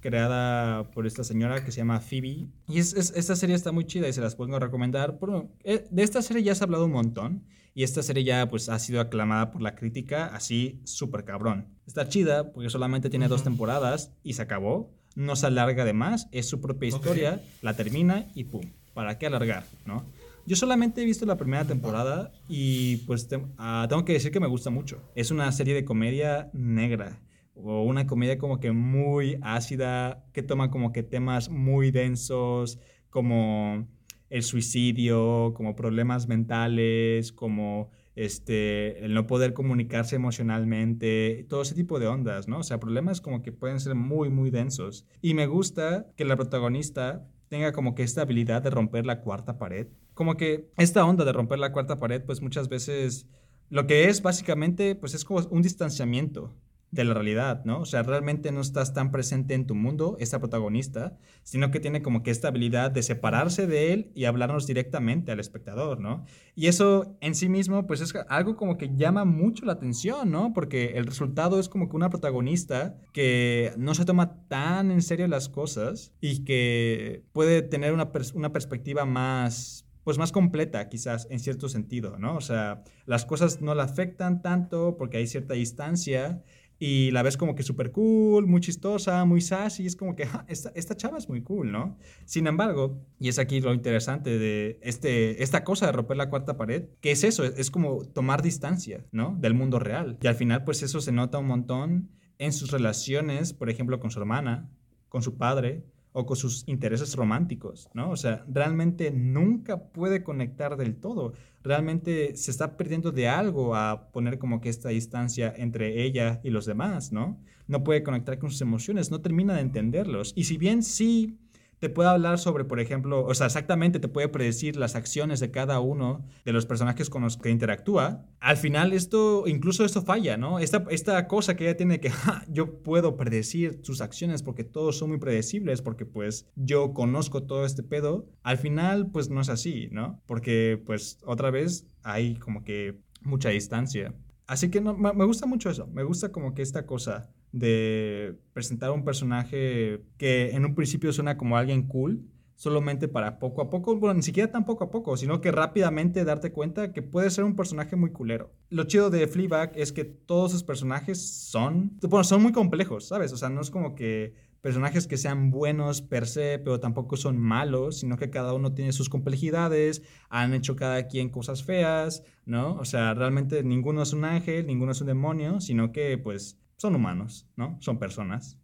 creada 0.00 0.90
por 0.92 1.06
esta 1.06 1.24
señora 1.24 1.64
que 1.64 1.72
se 1.72 1.78
llama 1.78 2.00
Phoebe. 2.00 2.48
Y 2.68 2.78
es, 2.78 2.94
esta 2.94 3.36
serie 3.36 3.54
está 3.54 3.72
muy 3.72 3.84
chida 3.84 4.08
y 4.08 4.12
se 4.12 4.20
las 4.20 4.36
puedo 4.36 4.58
recomendar. 4.58 5.18
Eh, 5.64 5.86
de 5.90 6.02
esta 6.02 6.22
serie 6.22 6.42
ya 6.42 6.54
se 6.54 6.62
ha 6.62 6.66
hablado 6.66 6.86
un 6.86 6.92
montón. 6.92 7.44
Y 7.72 7.84
esta 7.84 8.02
serie 8.02 8.24
ya 8.24 8.48
pues 8.48 8.68
ha 8.68 8.78
sido 8.78 9.00
aclamada 9.00 9.52
por 9.52 9.62
la 9.62 9.76
crítica 9.76 10.26
así 10.26 10.80
súper 10.84 11.24
cabrón. 11.24 11.68
Está 11.86 12.08
chida 12.08 12.52
porque 12.52 12.68
solamente 12.68 13.10
tiene 13.10 13.28
dos 13.28 13.44
temporadas 13.44 14.12
y 14.24 14.32
se 14.32 14.42
acabó. 14.42 14.92
No 15.16 15.36
se 15.36 15.46
alarga 15.46 15.84
de 15.84 15.92
más, 15.92 16.28
es 16.32 16.48
su 16.48 16.60
propia 16.60 16.88
historia, 16.88 17.42
la 17.62 17.74
termina 17.74 18.26
y 18.34 18.44
pum. 18.44 18.62
¿Para 18.94 19.18
qué 19.18 19.26
alargar, 19.26 19.64
no? 19.86 20.04
Yo 20.46 20.56
solamente 20.56 21.02
he 21.02 21.04
visto 21.04 21.26
la 21.26 21.36
primera 21.36 21.64
temporada 21.64 22.32
y 22.48 22.98
pues 23.06 23.28
ah, 23.58 23.86
tengo 23.88 24.04
que 24.04 24.14
decir 24.14 24.32
que 24.32 24.40
me 24.40 24.46
gusta 24.46 24.70
mucho. 24.70 25.02
Es 25.14 25.30
una 25.30 25.50
serie 25.52 25.74
de 25.74 25.84
comedia 25.84 26.50
negra 26.52 27.20
o 27.54 27.82
una 27.82 28.06
comedia 28.06 28.38
como 28.38 28.58
que 28.60 28.72
muy 28.72 29.38
ácida, 29.42 30.24
que 30.32 30.42
toma 30.42 30.70
como 30.70 30.92
que 30.92 31.02
temas 31.02 31.50
muy 31.50 31.90
densos, 31.90 32.78
como 33.10 33.86
el 34.30 34.42
suicidio, 34.42 35.52
como 35.54 35.76
problemas 35.76 36.28
mentales, 36.28 37.32
como 37.32 37.90
este, 38.16 39.04
el 39.04 39.14
no 39.14 39.26
poder 39.26 39.52
comunicarse 39.52 40.16
emocionalmente, 40.16 41.46
todo 41.48 41.62
ese 41.62 41.74
tipo 41.74 41.98
de 41.98 42.06
ondas, 42.06 42.48
¿no? 42.48 42.58
O 42.58 42.62
sea, 42.62 42.80
problemas 42.80 43.20
como 43.20 43.42
que 43.42 43.52
pueden 43.52 43.80
ser 43.80 43.94
muy, 43.94 44.30
muy 44.30 44.50
densos. 44.50 45.06
Y 45.22 45.34
me 45.34 45.46
gusta 45.46 46.06
que 46.16 46.24
la 46.24 46.36
protagonista 46.36 47.26
tenga 47.48 47.72
como 47.72 47.94
que 47.94 48.02
esta 48.02 48.22
habilidad 48.22 48.62
de 48.62 48.70
romper 48.70 49.06
la 49.06 49.20
cuarta 49.20 49.58
pared. 49.58 49.88
Como 50.14 50.36
que 50.36 50.70
esta 50.76 51.04
onda 51.04 51.24
de 51.24 51.32
romper 51.32 51.58
la 51.58 51.72
cuarta 51.72 51.98
pared, 51.98 52.22
pues 52.24 52.42
muchas 52.42 52.68
veces 52.68 53.26
lo 53.68 53.86
que 53.86 54.08
es 54.08 54.22
básicamente, 54.22 54.94
pues 54.94 55.14
es 55.14 55.24
como 55.24 55.40
un 55.50 55.62
distanciamiento 55.62 56.54
de 56.90 57.04
la 57.04 57.14
realidad, 57.14 57.64
¿no? 57.64 57.80
O 57.80 57.84
sea, 57.84 58.02
realmente 58.02 58.50
no 58.50 58.60
estás 58.60 58.92
tan 58.92 59.12
presente 59.12 59.54
en 59.54 59.66
tu 59.66 59.74
mundo, 59.74 60.16
esta 60.18 60.40
protagonista, 60.40 61.16
sino 61.44 61.70
que 61.70 61.78
tiene 61.78 62.02
como 62.02 62.22
que 62.22 62.32
esta 62.32 62.48
habilidad 62.48 62.90
de 62.90 63.02
separarse 63.02 63.66
de 63.66 63.92
él 63.92 64.10
y 64.14 64.24
hablarnos 64.24 64.66
directamente 64.66 65.30
al 65.30 65.38
espectador, 65.38 66.00
¿no? 66.00 66.24
Y 66.56 66.66
eso 66.66 67.16
en 67.20 67.34
sí 67.36 67.48
mismo, 67.48 67.86
pues 67.86 68.00
es 68.00 68.12
algo 68.28 68.56
como 68.56 68.76
que 68.76 68.96
llama 68.96 69.24
mucho 69.24 69.64
la 69.66 69.74
atención, 69.74 70.30
¿no? 70.30 70.52
Porque 70.52 70.92
el 70.96 71.06
resultado 71.06 71.60
es 71.60 71.68
como 71.68 71.88
que 71.88 71.96
una 71.96 72.10
protagonista 72.10 72.96
que 73.12 73.72
no 73.76 73.94
se 73.94 74.04
toma 74.04 74.46
tan 74.48 74.90
en 74.90 75.02
serio 75.02 75.28
las 75.28 75.48
cosas 75.48 76.12
y 76.20 76.44
que 76.44 77.22
puede 77.32 77.62
tener 77.62 77.92
una, 77.92 78.10
una 78.34 78.52
perspectiva 78.52 79.04
más 79.04 79.86
pues 80.04 80.18
más 80.18 80.32
completa 80.32 80.88
quizás 80.88 81.26
en 81.30 81.38
cierto 81.40 81.68
sentido, 81.68 82.18
¿no? 82.18 82.36
O 82.36 82.40
sea, 82.40 82.82
las 83.06 83.26
cosas 83.26 83.60
no 83.60 83.74
la 83.74 83.84
afectan 83.84 84.42
tanto 84.42 84.96
porque 84.96 85.18
hay 85.18 85.26
cierta 85.26 85.54
distancia 85.54 86.42
y 86.82 87.10
la 87.10 87.22
ves 87.22 87.36
como 87.36 87.54
que 87.54 87.62
súper 87.62 87.92
cool, 87.92 88.46
muy 88.46 88.62
chistosa, 88.62 89.26
muy 89.26 89.42
sassy, 89.42 89.84
es 89.84 89.94
como 89.94 90.16
que 90.16 90.26
esta, 90.48 90.72
esta, 90.74 90.96
chava 90.96 91.18
es 91.18 91.28
muy 91.28 91.42
cool, 91.42 91.70
¿no? 91.70 91.98
Sin 92.24 92.46
embargo, 92.46 93.04
y 93.20 93.28
es 93.28 93.38
aquí 93.38 93.60
lo 93.60 93.74
interesante 93.74 94.38
de 94.38 94.80
este, 94.82 95.42
esta 95.42 95.62
cosa 95.62 95.86
de 95.86 95.92
romper 95.92 96.16
la 96.16 96.30
cuarta 96.30 96.56
pared, 96.56 96.84
que 97.02 97.10
es 97.10 97.22
eso, 97.22 97.44
es 97.44 97.70
como 97.70 98.02
tomar 98.06 98.40
distancia, 98.40 99.04
¿no? 99.12 99.36
Del 99.38 99.52
mundo 99.52 99.78
real. 99.78 100.16
Y 100.22 100.26
al 100.26 100.36
final, 100.36 100.64
pues 100.64 100.82
eso 100.82 101.02
se 101.02 101.12
nota 101.12 101.36
un 101.36 101.46
montón 101.46 102.08
en 102.38 102.54
sus 102.54 102.70
relaciones, 102.70 103.52
por 103.52 103.68
ejemplo, 103.68 104.00
con 104.00 104.10
su 104.10 104.18
hermana, 104.18 104.70
con 105.10 105.22
su 105.22 105.36
padre, 105.36 105.84
o 106.12 106.26
con 106.26 106.36
sus 106.36 106.64
intereses 106.66 107.14
románticos, 107.14 107.88
¿no? 107.94 108.10
O 108.10 108.16
sea, 108.16 108.44
realmente 108.48 109.10
nunca 109.10 109.78
puede 109.78 110.22
conectar 110.24 110.76
del 110.76 110.96
todo. 110.96 111.34
Realmente 111.62 112.36
se 112.36 112.50
está 112.50 112.76
perdiendo 112.76 113.12
de 113.12 113.28
algo 113.28 113.76
a 113.76 114.10
poner 114.12 114.38
como 114.38 114.60
que 114.60 114.68
esta 114.68 114.88
distancia 114.88 115.52
entre 115.56 116.02
ella 116.02 116.40
y 116.42 116.50
los 116.50 116.66
demás, 116.66 117.12
¿no? 117.12 117.38
No 117.68 117.84
puede 117.84 118.02
conectar 118.02 118.38
con 118.38 118.50
sus 118.50 118.60
emociones, 118.60 119.10
no 119.10 119.20
termina 119.20 119.54
de 119.54 119.60
entenderlos. 119.60 120.32
Y 120.34 120.44
si 120.44 120.58
bien 120.58 120.82
sí 120.82 121.38
te 121.80 121.88
puede 121.88 122.10
hablar 122.10 122.38
sobre, 122.38 122.64
por 122.64 122.78
ejemplo, 122.78 123.24
o 123.24 123.34
sea, 123.34 123.46
exactamente 123.46 123.98
te 123.98 124.08
puede 124.08 124.28
predecir 124.28 124.76
las 124.76 124.94
acciones 124.94 125.40
de 125.40 125.50
cada 125.50 125.80
uno 125.80 126.26
de 126.44 126.52
los 126.52 126.66
personajes 126.66 127.08
con 127.08 127.22
los 127.22 127.38
que 127.38 127.48
interactúa. 127.48 128.26
Al 128.38 128.58
final 128.58 128.92
esto, 128.92 129.44
incluso 129.46 129.84
esto 129.84 130.02
falla, 130.02 130.36
¿no? 130.36 130.58
Esta, 130.58 130.84
esta 130.90 131.26
cosa 131.26 131.56
que 131.56 131.64
ella 131.64 131.78
tiene 131.78 131.98
que, 131.98 132.12
yo 132.48 132.82
puedo 132.82 133.16
predecir 133.16 133.80
sus 133.82 134.02
acciones 134.02 134.42
porque 134.42 134.62
todos 134.62 134.98
son 134.98 135.08
muy 135.08 135.18
predecibles, 135.18 135.80
porque 135.80 136.04
pues 136.04 136.50
yo 136.54 136.92
conozco 136.92 137.44
todo 137.44 137.64
este 137.64 137.82
pedo. 137.82 138.28
Al 138.42 138.58
final, 138.58 139.10
pues 139.10 139.30
no 139.30 139.40
es 139.40 139.48
así, 139.48 139.88
¿no? 139.90 140.22
Porque 140.26 140.80
pues 140.84 141.18
otra 141.24 141.50
vez 141.50 141.86
hay 142.02 142.36
como 142.36 142.62
que 142.62 143.00
mucha 143.22 143.48
distancia. 143.48 144.14
Así 144.46 144.68
que 144.68 144.82
no, 144.82 144.94
me 144.96 145.24
gusta 145.24 145.46
mucho 145.46 145.70
eso, 145.70 145.86
me 145.86 146.02
gusta 146.02 146.30
como 146.30 146.54
que 146.54 146.62
esta 146.62 146.84
cosa 146.84 147.30
de 147.52 148.38
presentar 148.52 148.90
un 148.90 149.04
personaje 149.04 150.02
que 150.16 150.50
en 150.50 150.64
un 150.64 150.74
principio 150.74 151.12
suena 151.12 151.36
como 151.36 151.56
alguien 151.56 151.86
cool, 151.86 152.24
solamente 152.60 153.08
para 153.08 153.38
poco 153.38 153.62
a 153.62 153.70
poco, 153.70 153.96
bueno, 153.96 154.12
ni 154.12 154.22
siquiera 154.22 154.52
tan 154.52 154.66
poco 154.66 154.84
a 154.84 154.90
poco, 154.90 155.16
sino 155.16 155.40
que 155.40 155.50
rápidamente 155.50 156.26
darte 156.26 156.52
cuenta 156.52 156.92
que 156.92 157.00
puede 157.00 157.30
ser 157.30 157.44
un 157.44 157.56
personaje 157.56 157.96
muy 157.96 158.12
culero. 158.12 158.52
Lo 158.68 158.84
chido 158.84 159.08
de 159.08 159.26
Fleabag 159.26 159.72
es 159.76 159.92
que 159.92 160.04
todos 160.04 160.52
sus 160.52 160.62
personajes 160.62 161.18
son, 161.26 161.98
bueno, 162.02 162.22
son 162.22 162.42
muy 162.42 162.52
complejos, 162.52 163.08
¿sabes? 163.08 163.32
O 163.32 163.38
sea, 163.38 163.48
no 163.48 163.62
es 163.62 163.70
como 163.70 163.94
que 163.94 164.34
personajes 164.60 165.06
que 165.06 165.16
sean 165.16 165.50
buenos 165.50 166.02
per 166.02 166.26
se, 166.26 166.58
pero 166.58 166.80
tampoco 166.80 167.16
son 167.16 167.38
malos, 167.38 168.00
sino 168.00 168.18
que 168.18 168.28
cada 168.28 168.52
uno 168.52 168.74
tiene 168.74 168.92
sus 168.92 169.08
complejidades, 169.08 170.02
han 170.28 170.52
hecho 170.52 170.76
cada 170.76 171.06
quien 171.06 171.30
cosas 171.30 171.64
feas, 171.64 172.24
¿no? 172.44 172.74
O 172.74 172.84
sea, 172.84 173.14
realmente 173.14 173.64
ninguno 173.64 174.02
es 174.02 174.12
un 174.12 174.26
ángel, 174.26 174.66
ninguno 174.66 174.92
es 174.92 175.00
un 175.00 175.06
demonio, 175.06 175.62
sino 175.62 175.92
que 175.92 176.18
pues 176.18 176.59
son 176.80 176.94
humanos, 176.94 177.46
¿no? 177.56 177.76
Son 177.80 177.98
personas. 177.98 178.58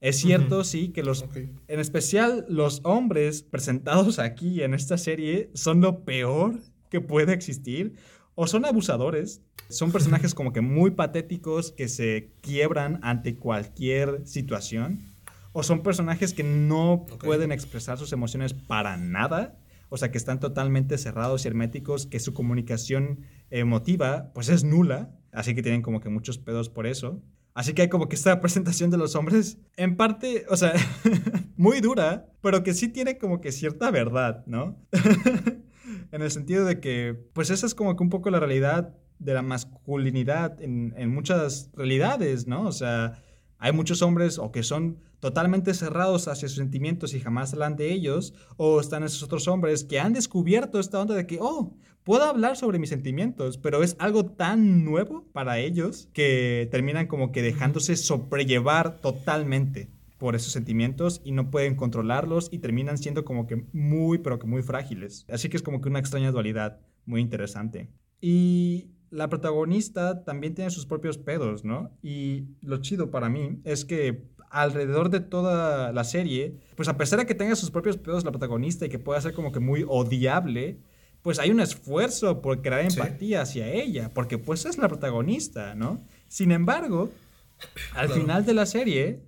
Es 0.00 0.16
cierto, 0.16 0.64
sí, 0.64 0.88
que 0.88 1.04
los, 1.04 1.24
en 1.68 1.78
especial 1.78 2.44
los 2.48 2.80
hombres 2.82 3.44
presentados 3.44 4.18
aquí 4.18 4.64
en 4.64 4.74
esta 4.74 4.98
serie 4.98 5.48
son 5.54 5.80
lo 5.80 6.04
peor 6.04 6.58
que 6.90 7.00
puede 7.00 7.32
existir. 7.32 7.94
O 8.34 8.48
son 8.48 8.64
abusadores, 8.64 9.42
son 9.68 9.92
personajes 9.92 10.34
como 10.34 10.52
que 10.52 10.60
muy 10.60 10.90
patéticos 10.90 11.70
que 11.70 11.86
se 11.86 12.32
quiebran 12.40 12.98
ante 13.04 13.36
cualquier 13.36 14.26
situación. 14.26 14.98
O 15.52 15.62
son 15.62 15.84
personajes 15.84 16.34
que 16.34 16.42
no 16.42 17.06
pueden 17.22 17.52
expresar 17.52 17.96
sus 17.96 18.12
emociones 18.12 18.54
para 18.54 18.96
nada. 18.96 19.56
O 19.88 19.98
sea, 19.98 20.10
que 20.10 20.18
están 20.18 20.40
totalmente 20.40 20.98
cerrados 20.98 21.44
y 21.44 21.48
herméticos, 21.48 22.06
que 22.06 22.18
su 22.18 22.32
comunicación 22.34 23.20
emotiva 23.50 24.32
pues 24.34 24.48
es 24.48 24.64
nula. 24.64 25.14
Así 25.30 25.54
que 25.54 25.62
tienen 25.62 25.82
como 25.82 26.00
que 26.00 26.08
muchos 26.08 26.38
pedos 26.38 26.68
por 26.68 26.88
eso. 26.88 27.22
Así 27.54 27.74
que 27.74 27.82
hay 27.82 27.88
como 27.88 28.08
que 28.08 28.16
esta 28.16 28.40
presentación 28.42 28.90
de 28.90 28.98
los 28.98 29.14
hombres, 29.14 29.58
en 29.76 29.96
parte, 29.96 30.44
o 30.48 30.56
sea, 30.56 30.72
muy 31.56 31.80
dura, 31.80 32.26
pero 32.40 32.62
que 32.62 32.74
sí 32.74 32.88
tiene 32.88 33.18
como 33.18 33.40
que 33.40 33.52
cierta 33.52 33.90
verdad, 33.90 34.44
¿no? 34.46 34.76
en 36.12 36.22
el 36.22 36.30
sentido 36.30 36.64
de 36.64 36.80
que, 36.80 37.16
pues 37.32 37.50
esa 37.50 37.66
es 37.66 37.74
como 37.74 37.96
que 37.96 38.02
un 38.02 38.10
poco 38.10 38.30
la 38.30 38.40
realidad 38.40 38.94
de 39.18 39.34
la 39.34 39.42
masculinidad 39.42 40.60
en, 40.60 40.94
en 40.96 41.14
muchas 41.14 41.70
realidades, 41.74 42.46
¿no? 42.46 42.66
O 42.66 42.72
sea, 42.72 43.22
hay 43.58 43.72
muchos 43.72 44.02
hombres 44.02 44.38
o 44.38 44.50
que 44.50 44.64
son 44.64 44.98
totalmente 45.20 45.72
cerrados 45.72 46.26
hacia 46.26 46.48
sus 46.48 46.58
sentimientos 46.58 47.14
y 47.14 47.20
jamás 47.20 47.52
hablan 47.52 47.76
de 47.76 47.92
ellos, 47.92 48.34
o 48.56 48.80
están 48.80 49.04
esos 49.04 49.22
otros 49.22 49.46
hombres 49.46 49.84
que 49.84 50.00
han 50.00 50.12
descubierto 50.12 50.80
esta 50.80 51.00
onda 51.00 51.14
de 51.14 51.28
que, 51.28 51.38
oh, 51.40 51.76
puedo 52.04 52.24
hablar 52.24 52.56
sobre 52.56 52.78
mis 52.78 52.88
sentimientos, 52.88 53.58
pero 53.58 53.82
es 53.82 53.96
algo 53.98 54.26
tan 54.26 54.84
nuevo 54.84 55.24
para 55.32 55.58
ellos 55.58 56.08
que 56.12 56.68
terminan 56.70 57.06
como 57.06 57.32
que 57.32 57.42
dejándose 57.42 57.96
sobrellevar 57.96 59.00
totalmente 59.00 59.88
por 60.18 60.36
esos 60.36 60.52
sentimientos 60.52 61.20
y 61.24 61.32
no 61.32 61.50
pueden 61.50 61.74
controlarlos 61.74 62.48
y 62.52 62.58
terminan 62.58 62.98
siendo 62.98 63.24
como 63.24 63.46
que 63.46 63.66
muy, 63.72 64.18
pero 64.18 64.38
que 64.38 64.46
muy 64.46 64.62
frágiles. 64.62 65.26
Así 65.28 65.48
que 65.48 65.56
es 65.56 65.62
como 65.62 65.80
que 65.80 65.88
una 65.88 65.98
extraña 65.98 66.30
dualidad 66.30 66.78
muy 67.06 67.20
interesante. 67.20 67.88
Y 68.20 68.92
la 69.10 69.28
protagonista 69.28 70.24
también 70.24 70.54
tiene 70.54 70.70
sus 70.70 70.86
propios 70.86 71.18
pedos, 71.18 71.64
¿no? 71.64 71.90
Y 72.02 72.46
lo 72.60 72.78
chido 72.78 73.10
para 73.10 73.28
mí 73.28 73.60
es 73.64 73.84
que 73.84 74.28
alrededor 74.48 75.10
de 75.10 75.20
toda 75.20 75.92
la 75.92 76.04
serie, 76.04 76.56
pues 76.76 76.88
a 76.88 76.96
pesar 76.96 77.18
de 77.18 77.26
que 77.26 77.34
tenga 77.34 77.56
sus 77.56 77.70
propios 77.70 77.96
pedos 77.96 78.24
la 78.24 78.30
protagonista 78.30 78.86
y 78.86 78.90
que 78.90 78.98
pueda 78.98 79.20
ser 79.20 79.32
como 79.34 79.50
que 79.50 79.60
muy 79.60 79.84
odiable, 79.88 80.78
pues 81.22 81.38
hay 81.38 81.50
un 81.50 81.60
esfuerzo 81.60 82.42
por 82.42 82.62
crear 82.62 82.80
empatía 82.80 83.42
hacia 83.42 83.68
ella, 83.68 84.10
porque 84.12 84.38
pues 84.38 84.64
es 84.66 84.76
la 84.76 84.88
protagonista, 84.88 85.74
¿no? 85.74 86.04
Sin 86.28 86.50
embargo, 86.50 87.10
al 87.94 88.10
final 88.10 88.44
de 88.44 88.54
la 88.54 88.66
serie 88.66 89.22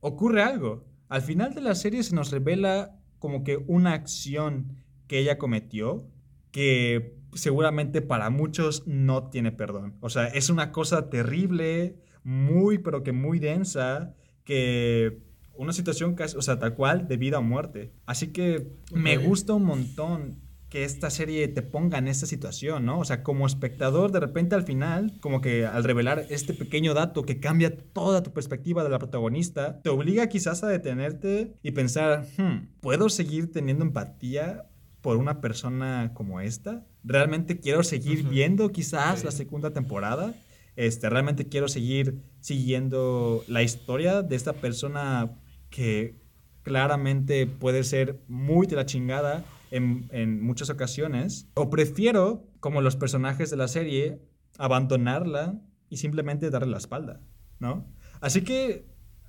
ocurre 0.00 0.42
algo. 0.42 0.84
Al 1.08 1.22
final 1.22 1.54
de 1.54 1.60
la 1.60 1.74
serie 1.74 2.02
se 2.02 2.14
nos 2.14 2.30
revela 2.30 2.96
como 3.18 3.44
que 3.44 3.56
una 3.66 3.92
acción 3.92 4.76
que 5.06 5.18
ella 5.18 5.38
cometió 5.38 6.06
que 6.50 7.16
seguramente 7.34 8.02
para 8.02 8.30
muchos 8.30 8.86
no 8.86 9.28
tiene 9.28 9.52
perdón. 9.52 9.94
O 10.00 10.10
sea, 10.10 10.26
es 10.26 10.50
una 10.50 10.72
cosa 10.72 11.10
terrible, 11.10 11.96
muy, 12.24 12.78
pero 12.78 13.04
que 13.04 13.12
muy 13.12 13.38
densa, 13.38 14.14
que 14.44 15.22
una 15.54 15.72
situación 15.72 16.14
casi, 16.14 16.36
o 16.36 16.42
sea, 16.42 16.58
tal 16.58 16.74
cual 16.74 17.06
de 17.06 17.16
vida 17.16 17.38
o 17.38 17.42
muerte. 17.42 17.92
Así 18.06 18.28
que 18.28 18.72
me 18.92 19.16
gusta 19.16 19.54
un 19.54 19.64
montón 19.64 20.49
que 20.70 20.84
esta 20.84 21.10
serie 21.10 21.48
te 21.48 21.62
ponga 21.62 21.98
en 21.98 22.06
esta 22.06 22.26
situación, 22.26 22.86
¿no? 22.86 23.00
O 23.00 23.04
sea, 23.04 23.24
como 23.24 23.44
espectador, 23.44 24.12
de 24.12 24.20
repente 24.20 24.54
al 24.54 24.62
final, 24.62 25.12
como 25.20 25.40
que 25.40 25.66
al 25.66 25.82
revelar 25.82 26.26
este 26.30 26.54
pequeño 26.54 26.94
dato 26.94 27.24
que 27.24 27.40
cambia 27.40 27.76
toda 27.76 28.22
tu 28.22 28.32
perspectiva 28.32 28.84
de 28.84 28.88
la 28.88 29.00
protagonista, 29.00 29.82
te 29.82 29.90
obliga 29.90 30.28
quizás 30.28 30.62
a 30.62 30.68
detenerte 30.68 31.56
y 31.64 31.72
pensar, 31.72 32.24
hmm, 32.38 32.68
¿puedo 32.80 33.08
seguir 33.08 33.50
teniendo 33.50 33.84
empatía 33.84 34.68
por 35.00 35.16
una 35.16 35.40
persona 35.40 36.12
como 36.14 36.40
esta? 36.40 36.86
¿Realmente 37.02 37.58
quiero 37.58 37.82
seguir 37.82 38.28
viendo 38.28 38.70
quizás 38.70 39.24
la 39.24 39.32
segunda 39.32 39.72
temporada? 39.72 40.34
Este, 40.76 41.10
realmente 41.10 41.48
quiero 41.48 41.66
seguir 41.66 42.22
siguiendo 42.38 43.42
la 43.48 43.64
historia 43.64 44.22
de 44.22 44.36
esta 44.36 44.52
persona 44.52 45.32
que 45.68 46.20
claramente 46.62 47.48
puede 47.48 47.82
ser 47.82 48.20
muy 48.28 48.68
de 48.68 48.76
la 48.76 48.86
chingada 48.86 49.44
en, 49.70 50.08
en 50.10 50.42
muchas 50.42 50.70
ocasiones. 50.70 51.48
O 51.54 51.70
prefiero, 51.70 52.46
como 52.60 52.80
los 52.80 52.96
personajes 52.96 53.50
de 53.50 53.56
la 53.56 53.68
serie, 53.68 54.20
abandonarla 54.58 55.60
y 55.88 55.96
simplemente 55.96 56.50
darle 56.50 56.70
la 56.70 56.78
espalda, 56.78 57.20
¿no? 57.58 57.86
Así 58.20 58.42
que 58.42 58.86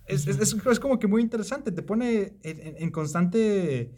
es, 0.08 0.28
es, 0.28 0.54
es, 0.54 0.80
como 0.80 1.00
que 1.00 1.08
muy 1.08 1.22
interesante, 1.22 1.72
te 1.72 1.82
pone 1.82 2.38
en, 2.44 2.76
en 2.78 2.92
constante 2.92 3.98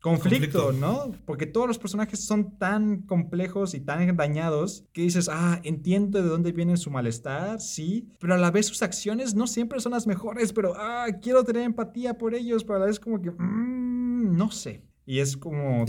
conflicto, 0.00 0.72
¿no? 0.72 1.12
Porque 1.24 1.46
todos 1.46 1.66
los 1.66 1.78
personajes 1.78 2.24
son 2.24 2.58
tan 2.58 3.02
complejos 3.02 3.74
y 3.74 3.80
tan 3.80 4.16
dañados 4.16 4.84
que 4.92 5.02
dices, 5.02 5.28
ah, 5.30 5.60
entiendo 5.64 6.22
de 6.22 6.28
dónde 6.28 6.52
viene 6.52 6.76
su 6.76 6.90
malestar, 6.90 7.60
sí, 7.60 8.08
pero 8.20 8.34
a 8.34 8.38
la 8.38 8.50
vez 8.50 8.66
sus 8.66 8.82
acciones 8.82 9.34
no 9.34 9.46
siempre 9.46 9.80
son 9.80 9.92
las 9.92 10.06
mejores, 10.06 10.52
pero, 10.52 10.74
ah, 10.76 11.06
quiero 11.20 11.42
tener 11.44 11.62
empatía 11.62 12.16
por 12.16 12.34
ellos, 12.34 12.62
pero 12.62 12.76
a 12.76 12.80
la 12.80 12.86
vez 12.86 13.00
como 13.00 13.20
que, 13.20 13.32
mmm, 13.32 14.36
no 14.36 14.50
sé. 14.50 14.84
Y 15.06 15.20
es 15.20 15.36
como 15.36 15.86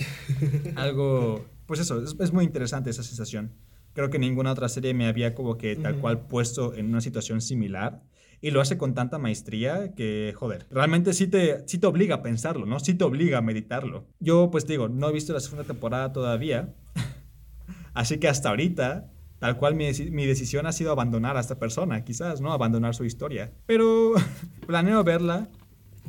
algo, 0.75 1.43
pues 1.65 1.79
eso, 1.79 2.01
es, 2.03 2.33
muy 2.33 2.45
interesante 2.45 2.91
esa 2.91 3.03
sensación. 3.03 3.51
Creo 3.93 4.11
que 4.11 4.19
ninguna 4.19 4.51
otra 4.51 4.69
serie 4.69 4.93
me 4.93 5.07
había 5.07 5.33
como 5.33 5.57
que 5.57 5.75
tal 5.75 5.97
cual 5.97 6.27
puesto 6.27 6.75
en 6.75 6.85
una 6.85 7.01
situación 7.01 7.41
similar 7.41 8.03
y 8.41 8.51
lo 8.51 8.61
hace 8.61 8.77
con 8.77 8.93
tanta 8.93 9.17
maestría 9.17 9.95
que, 9.95 10.33
joder, 10.35 10.67
realmente 10.69 11.13
sí 11.13 11.25
te, 11.25 11.67
sí 11.67 11.79
te 11.79 11.87
obliga 11.87 12.15
a 12.15 12.21
pensarlo, 12.21 12.67
¿no? 12.67 12.79
Sí 12.79 12.93
te 12.93 13.03
obliga 13.03 13.39
a 13.39 13.41
meditarlo. 13.41 14.05
Yo, 14.19 14.51
pues 14.51 14.67
digo, 14.67 14.87
no 14.87 15.09
he 15.09 15.13
visto 15.13 15.33
la 15.33 15.39
segunda 15.39 15.63
temporada 15.63 16.13
todavía, 16.13 16.75
así 17.95 18.19
que 18.19 18.27
hasta 18.27 18.49
ahorita, 18.49 19.11
tal 19.39 19.57
cual 19.57 19.73
mi, 19.73 19.89
mi, 20.11 20.27
decisión 20.27 20.67
ha 20.67 20.71
sido 20.71 20.91
abandonar 20.91 21.35
a 21.35 21.39
esta 21.39 21.57
persona, 21.57 22.03
quizás, 22.03 22.39
¿no? 22.39 22.53
Abandonar 22.53 22.93
su 22.93 23.05
historia. 23.05 23.51
Pero 23.65 24.13
planeo 24.67 25.03
verla. 25.03 25.49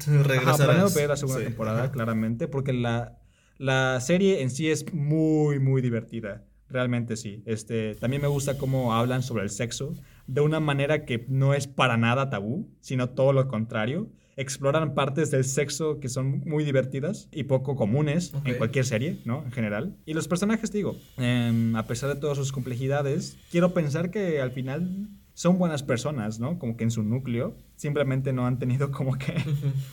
Regresarás. 0.06 0.56
planeo 0.56 0.90
ver 0.90 1.08
la 1.08 1.16
segunda 1.16 1.42
temporada, 1.42 1.90
claramente, 1.90 2.48
porque 2.48 2.72
la, 2.72 3.18
la 3.58 4.00
serie 4.00 4.42
en 4.42 4.50
sí 4.50 4.70
es 4.70 4.92
muy, 4.92 5.58
muy 5.58 5.82
divertida. 5.82 6.44
Realmente 6.68 7.16
sí. 7.16 7.42
Este, 7.46 7.94
también 7.94 8.22
me 8.22 8.28
gusta 8.28 8.58
cómo 8.58 8.94
hablan 8.94 9.22
sobre 9.22 9.42
el 9.42 9.50
sexo 9.50 9.94
de 10.26 10.42
una 10.42 10.60
manera 10.60 11.04
que 11.06 11.24
no 11.28 11.54
es 11.54 11.66
para 11.66 11.96
nada 11.96 12.28
tabú, 12.28 12.70
sino 12.80 13.10
todo 13.10 13.32
lo 13.32 13.48
contrario. 13.48 14.10
Exploran 14.36 14.94
partes 14.94 15.30
del 15.30 15.44
sexo 15.44 15.98
que 15.98 16.08
son 16.08 16.40
muy 16.46 16.62
divertidas 16.62 17.28
y 17.32 17.44
poco 17.44 17.74
comunes 17.74 18.32
en 18.44 18.56
cualquier 18.56 18.84
serie, 18.84 19.20
¿no? 19.24 19.42
En 19.42 19.50
general. 19.50 19.96
Y 20.04 20.14
los 20.14 20.28
personajes, 20.28 20.70
digo, 20.70 20.96
em, 21.16 21.74
a 21.74 21.86
pesar 21.86 22.14
de 22.14 22.20
todas 22.20 22.36
sus 22.36 22.52
complejidades, 22.52 23.36
quiero 23.50 23.74
pensar 23.74 24.10
que 24.10 24.40
al 24.40 24.52
final 24.52 25.08
son 25.38 25.56
buenas 25.56 25.84
personas, 25.84 26.40
¿no? 26.40 26.58
Como 26.58 26.76
que 26.76 26.82
en 26.82 26.90
su 26.90 27.04
núcleo 27.04 27.54
simplemente 27.76 28.32
no 28.32 28.44
han 28.44 28.58
tenido 28.58 28.90
como 28.98 29.16
que 29.16 29.34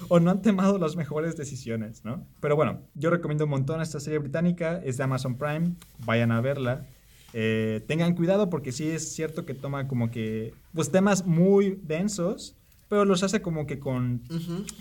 o 0.09 0.19
no 0.19 0.31
han 0.31 0.41
tomado 0.41 0.79
las 0.79 0.95
mejores 0.95 1.37
decisiones, 1.37 2.03
¿no? 2.03 2.25
Pero 2.41 2.55
bueno, 2.55 2.81
yo 2.95 3.11
recomiendo 3.11 3.43
un 3.43 3.51
montón 3.51 3.79
esta 3.79 3.99
serie 3.99 4.17
británica, 4.17 4.81
es 4.83 4.97
de 4.97 5.03
Amazon 5.03 5.37
Prime, 5.37 5.75
vayan 6.03 6.31
a 6.31 6.41
verla. 6.41 6.87
Eh, 7.33 7.83
tengan 7.87 8.15
cuidado 8.15 8.49
porque 8.49 8.71
sí 8.71 8.87
es 8.89 9.13
cierto 9.13 9.45
que 9.45 9.53
toma 9.53 9.87
como 9.87 10.09
que 10.09 10.55
pues 10.73 10.89
temas 10.91 11.27
muy 11.27 11.79
densos, 11.83 12.55
pero 12.89 13.05
los 13.05 13.21
hace 13.21 13.43
como 13.43 13.67
que 13.67 13.77
con, 13.77 14.23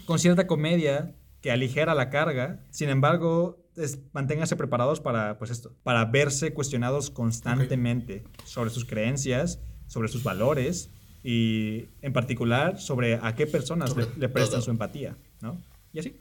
con 0.06 0.18
cierta 0.18 0.46
comedia 0.46 1.14
que 1.42 1.50
aligera 1.50 1.94
la 1.94 2.08
carga. 2.08 2.60
Sin 2.70 2.88
embargo, 2.88 3.58
es- 3.76 3.98
manténganse 4.14 4.56
preparados 4.56 5.00
para, 5.00 5.36
pues 5.36 5.50
esto, 5.50 5.72
para 5.82 6.06
verse 6.06 6.54
cuestionados 6.54 7.10
constantemente 7.10 8.24
sobre 8.44 8.70
sus 8.70 8.86
creencias, 8.86 9.60
sobre 9.86 10.08
sus 10.08 10.22
valores 10.22 10.90
y, 11.22 11.86
en 12.02 12.12
particular, 12.12 12.80
sobre 12.80 13.14
a 13.22 13.34
qué 13.34 13.46
personas 13.46 13.96
le, 13.96 14.06
le 14.16 14.28
prestan 14.28 14.62
su 14.62 14.70
empatía, 14.70 15.16
¿no? 15.40 15.60
Y 15.92 16.00
así, 16.00 16.16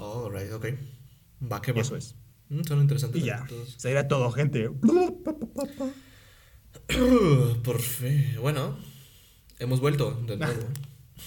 Alright, 0.00 0.52
ok. 0.52 0.66
Va 1.50 1.60
que 1.60 1.72
va. 1.72 1.80
eso 1.80 1.96
es. 1.96 2.14
Mm, 2.48 2.62
suena 2.62 2.82
interesante. 2.82 3.18
Y 3.18 3.22
ya, 3.22 3.46
sería 3.76 4.08
todo, 4.08 4.30
gente. 4.30 4.70
Por 7.62 7.80
fin. 7.80 8.36
Bueno, 8.40 8.76
hemos 9.58 9.80
vuelto 9.80 10.12
de 10.26 10.36
nuevo. 10.36 10.62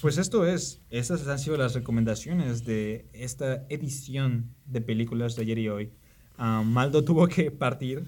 Pues 0.02 0.18
esto 0.18 0.46
es, 0.48 0.82
estas 0.90 1.28
han 1.28 1.38
sido 1.38 1.56
las 1.56 1.76
recomendaciones 1.76 2.66
de 2.66 3.06
esta 3.14 3.66
edición 3.70 4.56
de 4.66 4.82
películas 4.82 5.36
de 5.36 5.44
ayer 5.44 5.60
y 5.60 5.70
hoy. 5.70 5.92
Ah, 6.38 6.64
Maldo 6.66 7.04
tuvo 7.04 7.28
que 7.28 7.52
partir, 7.52 8.06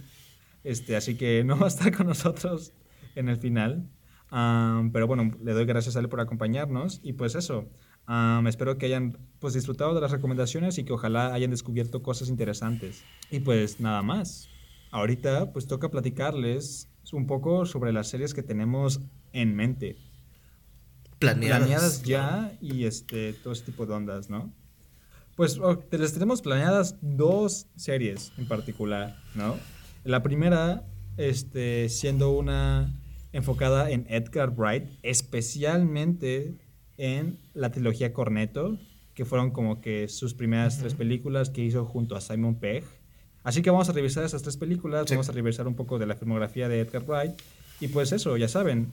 este, 0.64 0.96
así 0.96 1.16
que 1.16 1.44
no 1.44 1.60
va 1.60 1.66
a 1.66 1.68
estar 1.68 1.96
con 1.96 2.08
nosotros 2.08 2.74
en 3.16 3.30
el 3.30 3.38
final. 3.38 3.90
Ah, 4.32 4.84
pero 4.92 5.08
bueno, 5.08 5.32
le 5.44 5.54
doy 5.54 5.66
gracias 5.66 5.96
a 5.96 6.00
él 6.00 6.10
por 6.10 6.20
acompañarnos 6.20 7.00
y 7.04 7.14
pues 7.14 7.36
eso. 7.36 7.70
ah, 8.08 8.44
espero 8.48 8.78
que 8.78 8.86
hayan 8.88 9.18
pues 9.40 9.54
disfrutado 9.54 9.94
de 9.96 10.02
las 10.02 10.12
recomendaciones 10.12 10.78
y 10.78 10.84
que 10.84 10.94
ojalá 10.94 11.34
hayan 11.34 11.52
descubierto 11.52 12.04
cosas 12.04 12.30
interesantes. 12.30 13.04
Y 13.32 13.40
pues 13.42 13.80
nada 13.80 14.02
más. 14.02 14.50
Ahorita 14.92 15.52
pues 15.52 15.68
toca 15.68 15.90
platicarles 15.90 16.90
un 17.12 17.28
poco 17.28 17.66
sobre 17.66 17.94
las 17.94 18.08
series 18.08 18.34
que 18.34 18.44
tenemos 18.44 19.02
en 19.34 19.56
mente 19.56 19.98
Planeadas. 21.20 21.60
planeadas 21.60 22.04
ya 22.04 22.58
y 22.62 22.86
este 22.86 23.34
todo 23.34 23.54
ese 23.54 23.64
tipo 23.66 23.86
de 23.86 23.94
ondas, 23.94 24.30
¿no? 24.30 24.52
Pues 25.36 25.58
oh, 25.60 25.84
les 25.92 26.14
tenemos 26.14 26.42
planeadas 26.42 26.98
dos 27.02 27.68
series 27.76 28.32
en 28.38 28.48
particular, 28.48 29.18
¿no? 29.34 29.58
La 30.04 30.24
primera, 30.24 30.86
este, 31.18 31.90
siendo 31.90 32.32
una 32.32 32.94
enfocada 33.36 33.90
en 33.92 34.06
Edgar 34.10 34.52
Wright, 34.58 34.86
especialmente 35.04 36.56
en 36.98 37.38
la 37.54 37.72
trilogía 37.72 38.14
Cornetto, 38.14 38.78
que 39.14 39.26
fueron 39.26 39.52
como 39.52 39.82
que 39.82 40.08
sus 40.08 40.34
primeras 40.34 40.80
tres 40.80 40.94
películas 40.94 41.50
que 41.50 41.64
hizo 41.64 41.86
junto 41.86 42.16
a 42.16 42.22
Simon 42.22 42.56
Pegg. 42.56 42.84
Así 43.44 43.62
que 43.62 43.70
vamos 43.70 43.90
a 43.90 43.94
revisar 43.94 44.24
esas 44.24 44.42
tres 44.42 44.58
películas, 44.58 45.06
Sí. 45.08 45.14
vamos 45.16 45.30
a 45.30 45.32
revisar 45.32 45.68
un 45.68 45.76
poco 45.76 46.00
de 46.00 46.06
la 46.06 46.16
filmografía 46.16 46.68
de 46.68 46.80
Edgar 46.80 47.04
Wright. 47.08 47.34
Y 47.80 47.90
pues 47.90 48.12
eso, 48.12 48.38
ya 48.38 48.48
saben, 48.48 48.92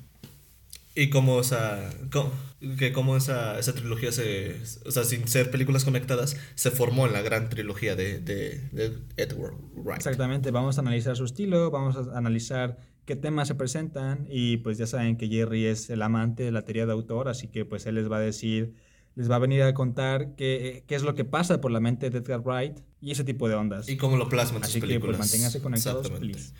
Y 0.95 1.09
cómo 1.09 1.41
esa, 1.41 1.89
cómo- 2.13 2.31
que 2.79 2.93
cómo 2.93 3.17
esa, 3.17 3.59
esa 3.59 3.73
trilogía 3.75 4.13
se, 4.13 4.57
o 4.85 4.91
sea, 4.91 5.05
sin 5.05 5.27
ser 5.27 5.51
películas 5.51 5.85
conectadas, 5.87 6.37
se 6.55 6.71
formó 6.71 7.07
en 7.07 7.15
la 7.15 7.23
gran 7.23 7.49
trilogía 7.49 7.97
de, 7.97 8.19
de, 8.21 8.59
de 8.73 8.93
Edward 9.17 9.55
Wright. 9.75 9.97
Exactamente, 9.97 10.51
vamos 10.51 10.77
a 10.77 10.83
analizar 10.83 11.17
su 11.17 11.25
estilo, 11.25 11.71
vamos 11.71 11.97
a 11.97 12.19
analizar 12.19 12.77
qué 13.05 13.17
temas 13.17 13.49
se 13.49 13.55
presentan 13.55 14.27
y 14.31 14.59
pues 14.59 14.79
ya 14.79 14.87
saben 14.87 15.17
que 15.17 15.29
Jerry 15.29 15.67
es 15.67 15.91
el 15.91 16.03
amante 16.03 16.43
de 16.45 16.53
la 16.53 16.63
teoría 16.63 16.87
de 16.87 16.93
autor, 16.93 17.29
así 17.29 17.49
que 17.49 17.65
pues 17.65 17.87
él 17.87 17.97
les 17.97 18.11
va 18.11 18.19
a 18.19 18.21
decir, 18.21 18.75
les 19.17 19.31
va 19.31 19.37
a 19.37 19.39
venir 19.39 19.63
a 19.63 19.75
contar 19.75 20.35
qué, 20.37 20.85
qué 20.87 20.95
es 20.95 21.03
lo 21.03 21.15
que 21.15 21.25
pasa 21.25 21.61
por 21.61 21.71
la 21.73 21.81
mente 21.81 22.11
de 22.11 22.19
Edgar 22.19 22.41
Wright 22.41 22.79
y 23.01 23.11
ese 23.11 23.25
tipo 23.25 23.49
de 23.49 23.55
ondas. 23.57 23.89
Y 23.89 23.97
cómo 23.97 24.17
lo 24.17 24.29
plasma 24.29 24.59
en 24.59 24.65
sus 24.65 24.71
Así 24.73 24.81
que 24.81 24.87
películas. 24.87 25.17
pues 25.17 25.31
manténganse 25.31 25.61
conectados, 25.61 26.11
please. 26.11 26.53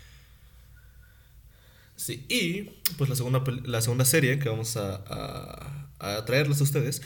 Sí, 1.95 2.25
y 2.27 2.63
pues 2.97 3.09
la 3.09 3.15
segunda, 3.15 3.43
la 3.65 3.81
segunda 3.81 4.03
serie 4.03 4.39
que 4.39 4.49
vamos 4.49 4.75
a, 4.77 4.95
a, 5.07 5.87
a 5.99 6.25
traerles 6.25 6.59
a 6.59 6.63
ustedes 6.63 7.01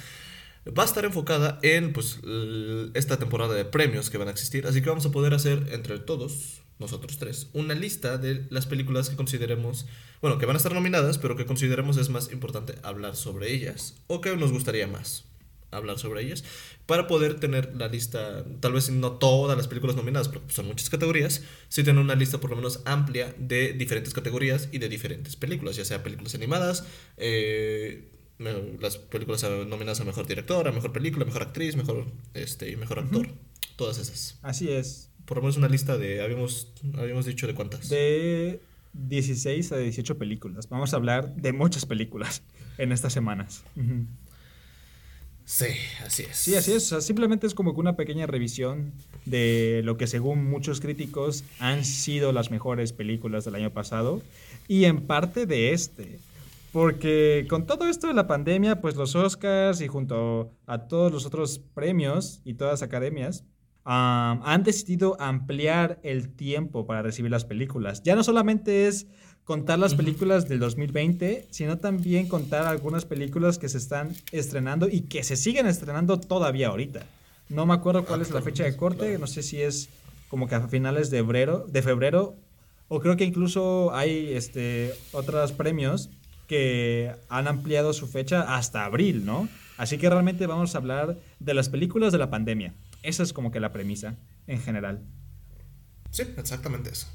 va 0.77 0.83
a 0.83 0.85
estar 0.85 1.05
enfocada 1.05 1.59
en 1.61 1.93
pues 1.93 2.19
esta 2.93 3.17
temporada 3.19 3.53
de 3.53 3.65
premios 3.65 4.09
que 4.09 4.17
van 4.17 4.27
a 4.29 4.31
existir, 4.31 4.65
así 4.65 4.81
que 4.81 4.89
vamos 4.89 5.05
a 5.05 5.11
poder 5.11 5.33
hacer 5.33 5.67
entre 5.71 5.99
todos, 5.99 6.61
nosotros 6.79 7.17
tres, 7.17 7.47
una 7.53 7.73
lista 7.73 8.17
de 8.17 8.45
las 8.49 8.65
películas 8.65 9.09
que 9.09 9.15
consideremos, 9.15 9.85
bueno, 10.21 10.37
que 10.37 10.45
van 10.45 10.55
a 10.55 10.57
estar 10.57 10.73
nominadas, 10.73 11.17
pero 11.17 11.35
que 11.35 11.45
consideremos 11.45 11.97
es 11.97 12.09
más 12.09 12.31
importante 12.31 12.75
hablar 12.83 13.15
sobre 13.15 13.51
ellas, 13.51 13.95
o 14.07 14.21
que 14.21 14.35
nos 14.35 14.51
gustaría 14.51 14.87
más 14.87 15.25
hablar 15.71 15.99
sobre 15.99 16.21
ellas, 16.21 16.43
para 16.85 17.07
poder 17.07 17.39
tener 17.39 17.75
la 17.75 17.87
lista, 17.87 18.45
tal 18.61 18.73
vez 18.73 18.89
no 18.89 19.13
todas 19.13 19.57
las 19.57 19.67
películas 19.67 19.95
nominadas, 19.95 20.29
porque 20.29 20.53
son 20.53 20.67
muchas 20.67 20.89
categorías, 20.89 21.43
sí 21.67 21.83
tener 21.83 22.01
una 22.01 22.15
lista 22.15 22.39
por 22.39 22.51
lo 22.51 22.55
menos 22.55 22.81
amplia 22.85 23.33
de 23.37 23.73
diferentes 23.73 24.13
categorías 24.13 24.69
y 24.71 24.77
de 24.77 24.89
diferentes 24.89 25.35
películas, 25.35 25.75
ya 25.75 25.85
sea 25.85 26.03
películas 26.03 26.35
animadas, 26.35 26.85
eh, 27.17 28.13
las 28.79 28.97
películas 28.97 29.43
nominadas 29.67 29.99
a 29.99 30.05
mejor 30.05 30.27
director, 30.27 30.67
a 30.67 30.71
mejor 30.71 30.93
película, 30.93 31.25
mejor 31.25 31.41
actriz, 31.41 31.75
mejor 31.75 32.05
este 32.33 32.69
y 32.69 32.75
mejor 32.75 32.99
actor, 32.99 33.29
todas 33.75 33.97
esas. 33.97 34.37
Así 34.43 34.69
es, 34.69 35.09
Por 35.27 35.37
lo 35.37 35.43
menos 35.43 35.57
una 35.57 35.67
lista 35.67 35.97
de, 35.97 36.21
habíamos, 36.21 36.73
habíamos 36.97 37.25
dicho 37.25 37.47
de 37.47 37.53
cuántas. 37.53 37.89
de 37.89 38.61
16 38.93 39.73
a 39.73 39.77
18 39.77 40.17
películas. 40.17 40.69
Vamos 40.69 40.93
a 40.93 40.95
hablar 40.95 41.35
de 41.35 41.51
muchas 41.51 41.85
películas 41.85 42.43
en 42.77 42.93
estas 42.93 43.11
semanas. 43.11 43.63
Sí, 45.43 45.65
así 46.05 46.23
es. 46.23 46.37
Sí, 46.37 46.55
así 46.55 46.71
es. 46.71 46.85
O 46.85 46.87
sea, 46.87 47.01
simplemente 47.01 47.45
es 47.45 47.53
como 47.53 47.73
que 47.73 47.81
una 47.81 47.97
pequeña 47.97 48.25
revisión 48.25 48.93
de 49.25 49.81
lo 49.83 49.97
que 49.97 50.07
según 50.07 50.49
muchos 50.49 50.79
críticos 50.79 51.43
han 51.59 51.83
sido 51.83 52.31
las 52.31 52.49
mejores 52.49 52.93
películas 52.93 53.43
del 53.43 53.55
año 53.55 53.71
pasado 53.71 54.21
y 54.69 54.85
en 54.85 55.01
parte 55.01 55.45
de 55.45 55.73
este. 55.73 56.19
Porque 56.71 57.47
con 57.49 57.65
todo 57.65 57.87
esto 57.89 58.07
de 58.07 58.13
la 58.13 58.27
pandemia, 58.27 58.79
pues 58.79 58.95
los 58.95 59.15
Oscars 59.15 59.81
y 59.81 59.87
junto 59.87 60.51
a 60.67 60.87
todos 60.87 61.11
los 61.11 61.25
otros 61.25 61.59
premios 61.59 62.39
y 62.45 62.53
todas 62.53 62.73
las 62.73 62.81
academias 62.81 63.43
am, 63.89 64.41
han 64.43 64.63
decidido 64.63 65.15
ampliar 65.19 65.99
el 66.03 66.29
tiempo 66.29 66.85
para 66.85 67.01
recibir 67.01 67.31
las 67.31 67.45
películas. 67.45 68.03
Ya 68.03 68.15
no 68.15 68.23
solamente 68.23 68.87
es 68.87 69.07
contar 69.45 69.79
las 69.79 69.95
películas 69.95 70.49
del 70.49 70.59
2020, 70.59 71.47
sino 71.51 71.77
también 71.77 72.27
contar 72.27 72.67
algunas 72.67 73.05
películas 73.05 73.57
que 73.57 73.69
se 73.69 73.77
están 73.77 74.13
estrenando 74.33 74.89
y 74.89 75.01
que 75.01 75.23
se 75.23 75.37
siguen 75.37 75.67
estrenando 75.67 76.19
todavía 76.19 76.67
ahorita. 76.67 77.05
No 77.47 77.65
me 77.65 77.73
acuerdo 77.73 78.03
cuál 78.03 78.21
es 78.21 78.31
la 78.31 78.41
fecha 78.41 78.65
de 78.65 78.75
corte, 78.75 79.05
Claro. 79.05 79.19
no 79.19 79.27
sé 79.27 79.41
si 79.41 79.61
es 79.61 79.87
como 80.27 80.49
que 80.49 80.55
a 80.55 80.67
finales 80.67 81.09
de 81.09 81.19
febrero, 81.19 81.65
de 81.69 81.81
febrero 81.81 82.35
o 82.89 82.99
creo 82.99 83.15
que 83.15 83.23
incluso 83.23 83.93
hay 83.95 84.33
este, 84.33 84.93
otros 85.13 85.53
premios 85.53 86.09
que 86.47 87.13
han 87.29 87.47
ampliado 87.47 87.93
su 87.93 88.07
fecha 88.07 88.55
hasta 88.57 88.83
abril, 88.83 89.25
¿no? 89.25 89.47
Así 89.77 89.97
que 89.97 90.09
realmente 90.09 90.45
vamos 90.45 90.75
a 90.75 90.79
hablar 90.79 91.17
de 91.39 91.53
las 91.53 91.69
películas 91.69 92.11
de 92.11 92.17
la 92.17 92.29
pandemia. 92.29 92.73
Esa 93.07 93.23
es 93.23 93.31
como 93.31 93.51
que 93.51 93.61
la 93.61 93.71
premisa 93.71 94.17
en 94.47 94.59
general. 94.61 95.05
Sí, 96.11 96.23
exactamente 96.35 96.89
eso. 96.89 97.07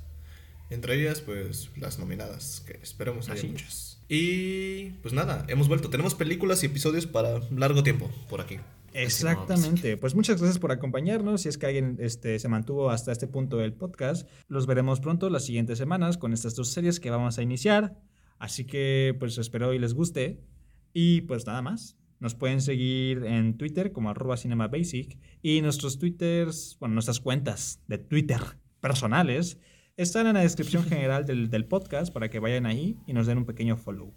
Entre 0.71 0.99
ellas, 0.99 1.21
pues, 1.21 1.71
las 1.77 1.99
nominadas, 1.99 2.63
que 2.67 2.79
esperemos 2.83 3.29
haya 3.29 3.41
Así 3.41 3.47
es. 3.47 3.53
muchas. 3.53 4.03
Y 4.09 4.91
pues 5.03 5.13
nada, 5.13 5.45
hemos 5.49 5.69
vuelto. 5.69 5.91
Tenemos 5.91 6.15
películas 6.15 6.63
y 6.63 6.67
episodios 6.67 7.07
para 7.07 7.41
largo 7.51 7.83
tiempo 7.83 8.11
por 8.31 8.41
aquí. 8.41 8.59
Exactamente. 8.95 9.99
Pues 9.99 10.15
muchas 10.15 10.39
gracias 10.39 10.59
por 10.59 10.73
acompañarnos. 10.73 11.43
Si 11.43 11.51
es 11.51 11.59
que 11.59 11.67
alguien 11.67 11.99
este, 12.01 12.39
se 12.39 12.49
mantuvo 12.49 12.89
hasta 12.89 13.13
este 13.13 13.27
punto 13.27 13.59
del 13.59 13.75
podcast, 13.75 14.27
los 14.49 14.67
veremos 14.67 15.01
pronto 15.01 15.29
las 15.29 15.45
siguientes 15.45 15.77
semanas 15.77 16.17
con 16.17 16.33
estas 16.33 16.55
dos 16.55 16.69
series 16.69 17.01
que 17.01 17.11
vamos 17.11 17.37
a 17.39 17.43
iniciar. 17.43 18.01
Así 18.39 18.65
que 18.65 19.15
pues 19.19 19.37
espero 19.37 19.75
y 19.75 19.79
les 19.79 19.93
guste. 19.93 20.41
Y 20.95 21.23
pues 21.23 21.47
nada 21.47 21.61
más. 21.61 21.97
Nos 22.23 22.37
pueden 22.37 22.61
seguir 22.63 23.25
en 23.25 23.59
Twitter 23.59 23.91
como 23.91 24.09
arroba 24.09 24.37
cinemabasic 24.37 25.19
y 25.43 25.61
nuestros 25.61 25.99
twitters, 25.99 26.77
bueno, 26.79 26.95
nuestras 26.95 27.19
cuentas 27.19 27.81
de 27.89 27.99
Twitter 27.99 28.41
personales 28.81 29.59
están 29.97 30.29
en 30.29 30.35
la 30.35 30.41
descripción 30.43 30.85
general 30.89 31.27
del, 31.27 31.51
del 31.51 31.65
podcast 31.65 32.13
para 32.13 32.31
que 32.31 32.39
vayan 32.39 32.65
ahí 32.65 32.97
y 33.09 33.13
nos 33.13 33.27
den 33.27 33.39
un 33.39 33.45
pequeño 33.45 33.77
follow. 33.77 34.15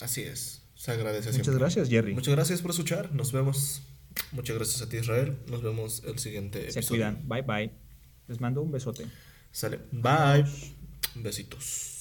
Así 0.00 0.20
es. 0.22 0.64
Se 0.76 0.92
agradece 0.92 1.30
Muchas 1.30 1.44
siempre. 1.46 1.58
gracias, 1.60 1.88
Jerry. 1.88 2.14
Muchas 2.14 2.34
gracias 2.34 2.62
por 2.62 2.70
escuchar. 2.70 3.12
Nos 3.12 3.32
vemos. 3.32 3.82
Muchas 4.30 4.54
gracias 4.56 4.82
a 4.82 4.88
ti, 4.88 4.98
Israel. 4.98 5.38
Nos 5.50 5.62
vemos 5.62 6.04
el 6.06 6.20
siguiente 6.20 6.70
Se 6.70 6.78
episodio. 6.78 6.88
cuidan. 7.16 7.28
Bye 7.28 7.42
bye. 7.42 7.72
Les 8.28 8.40
mando 8.40 8.62
un 8.62 8.70
besote. 8.70 9.06
Sale. 9.50 9.80
Bye. 9.90 10.44
Besitos. 11.16 11.91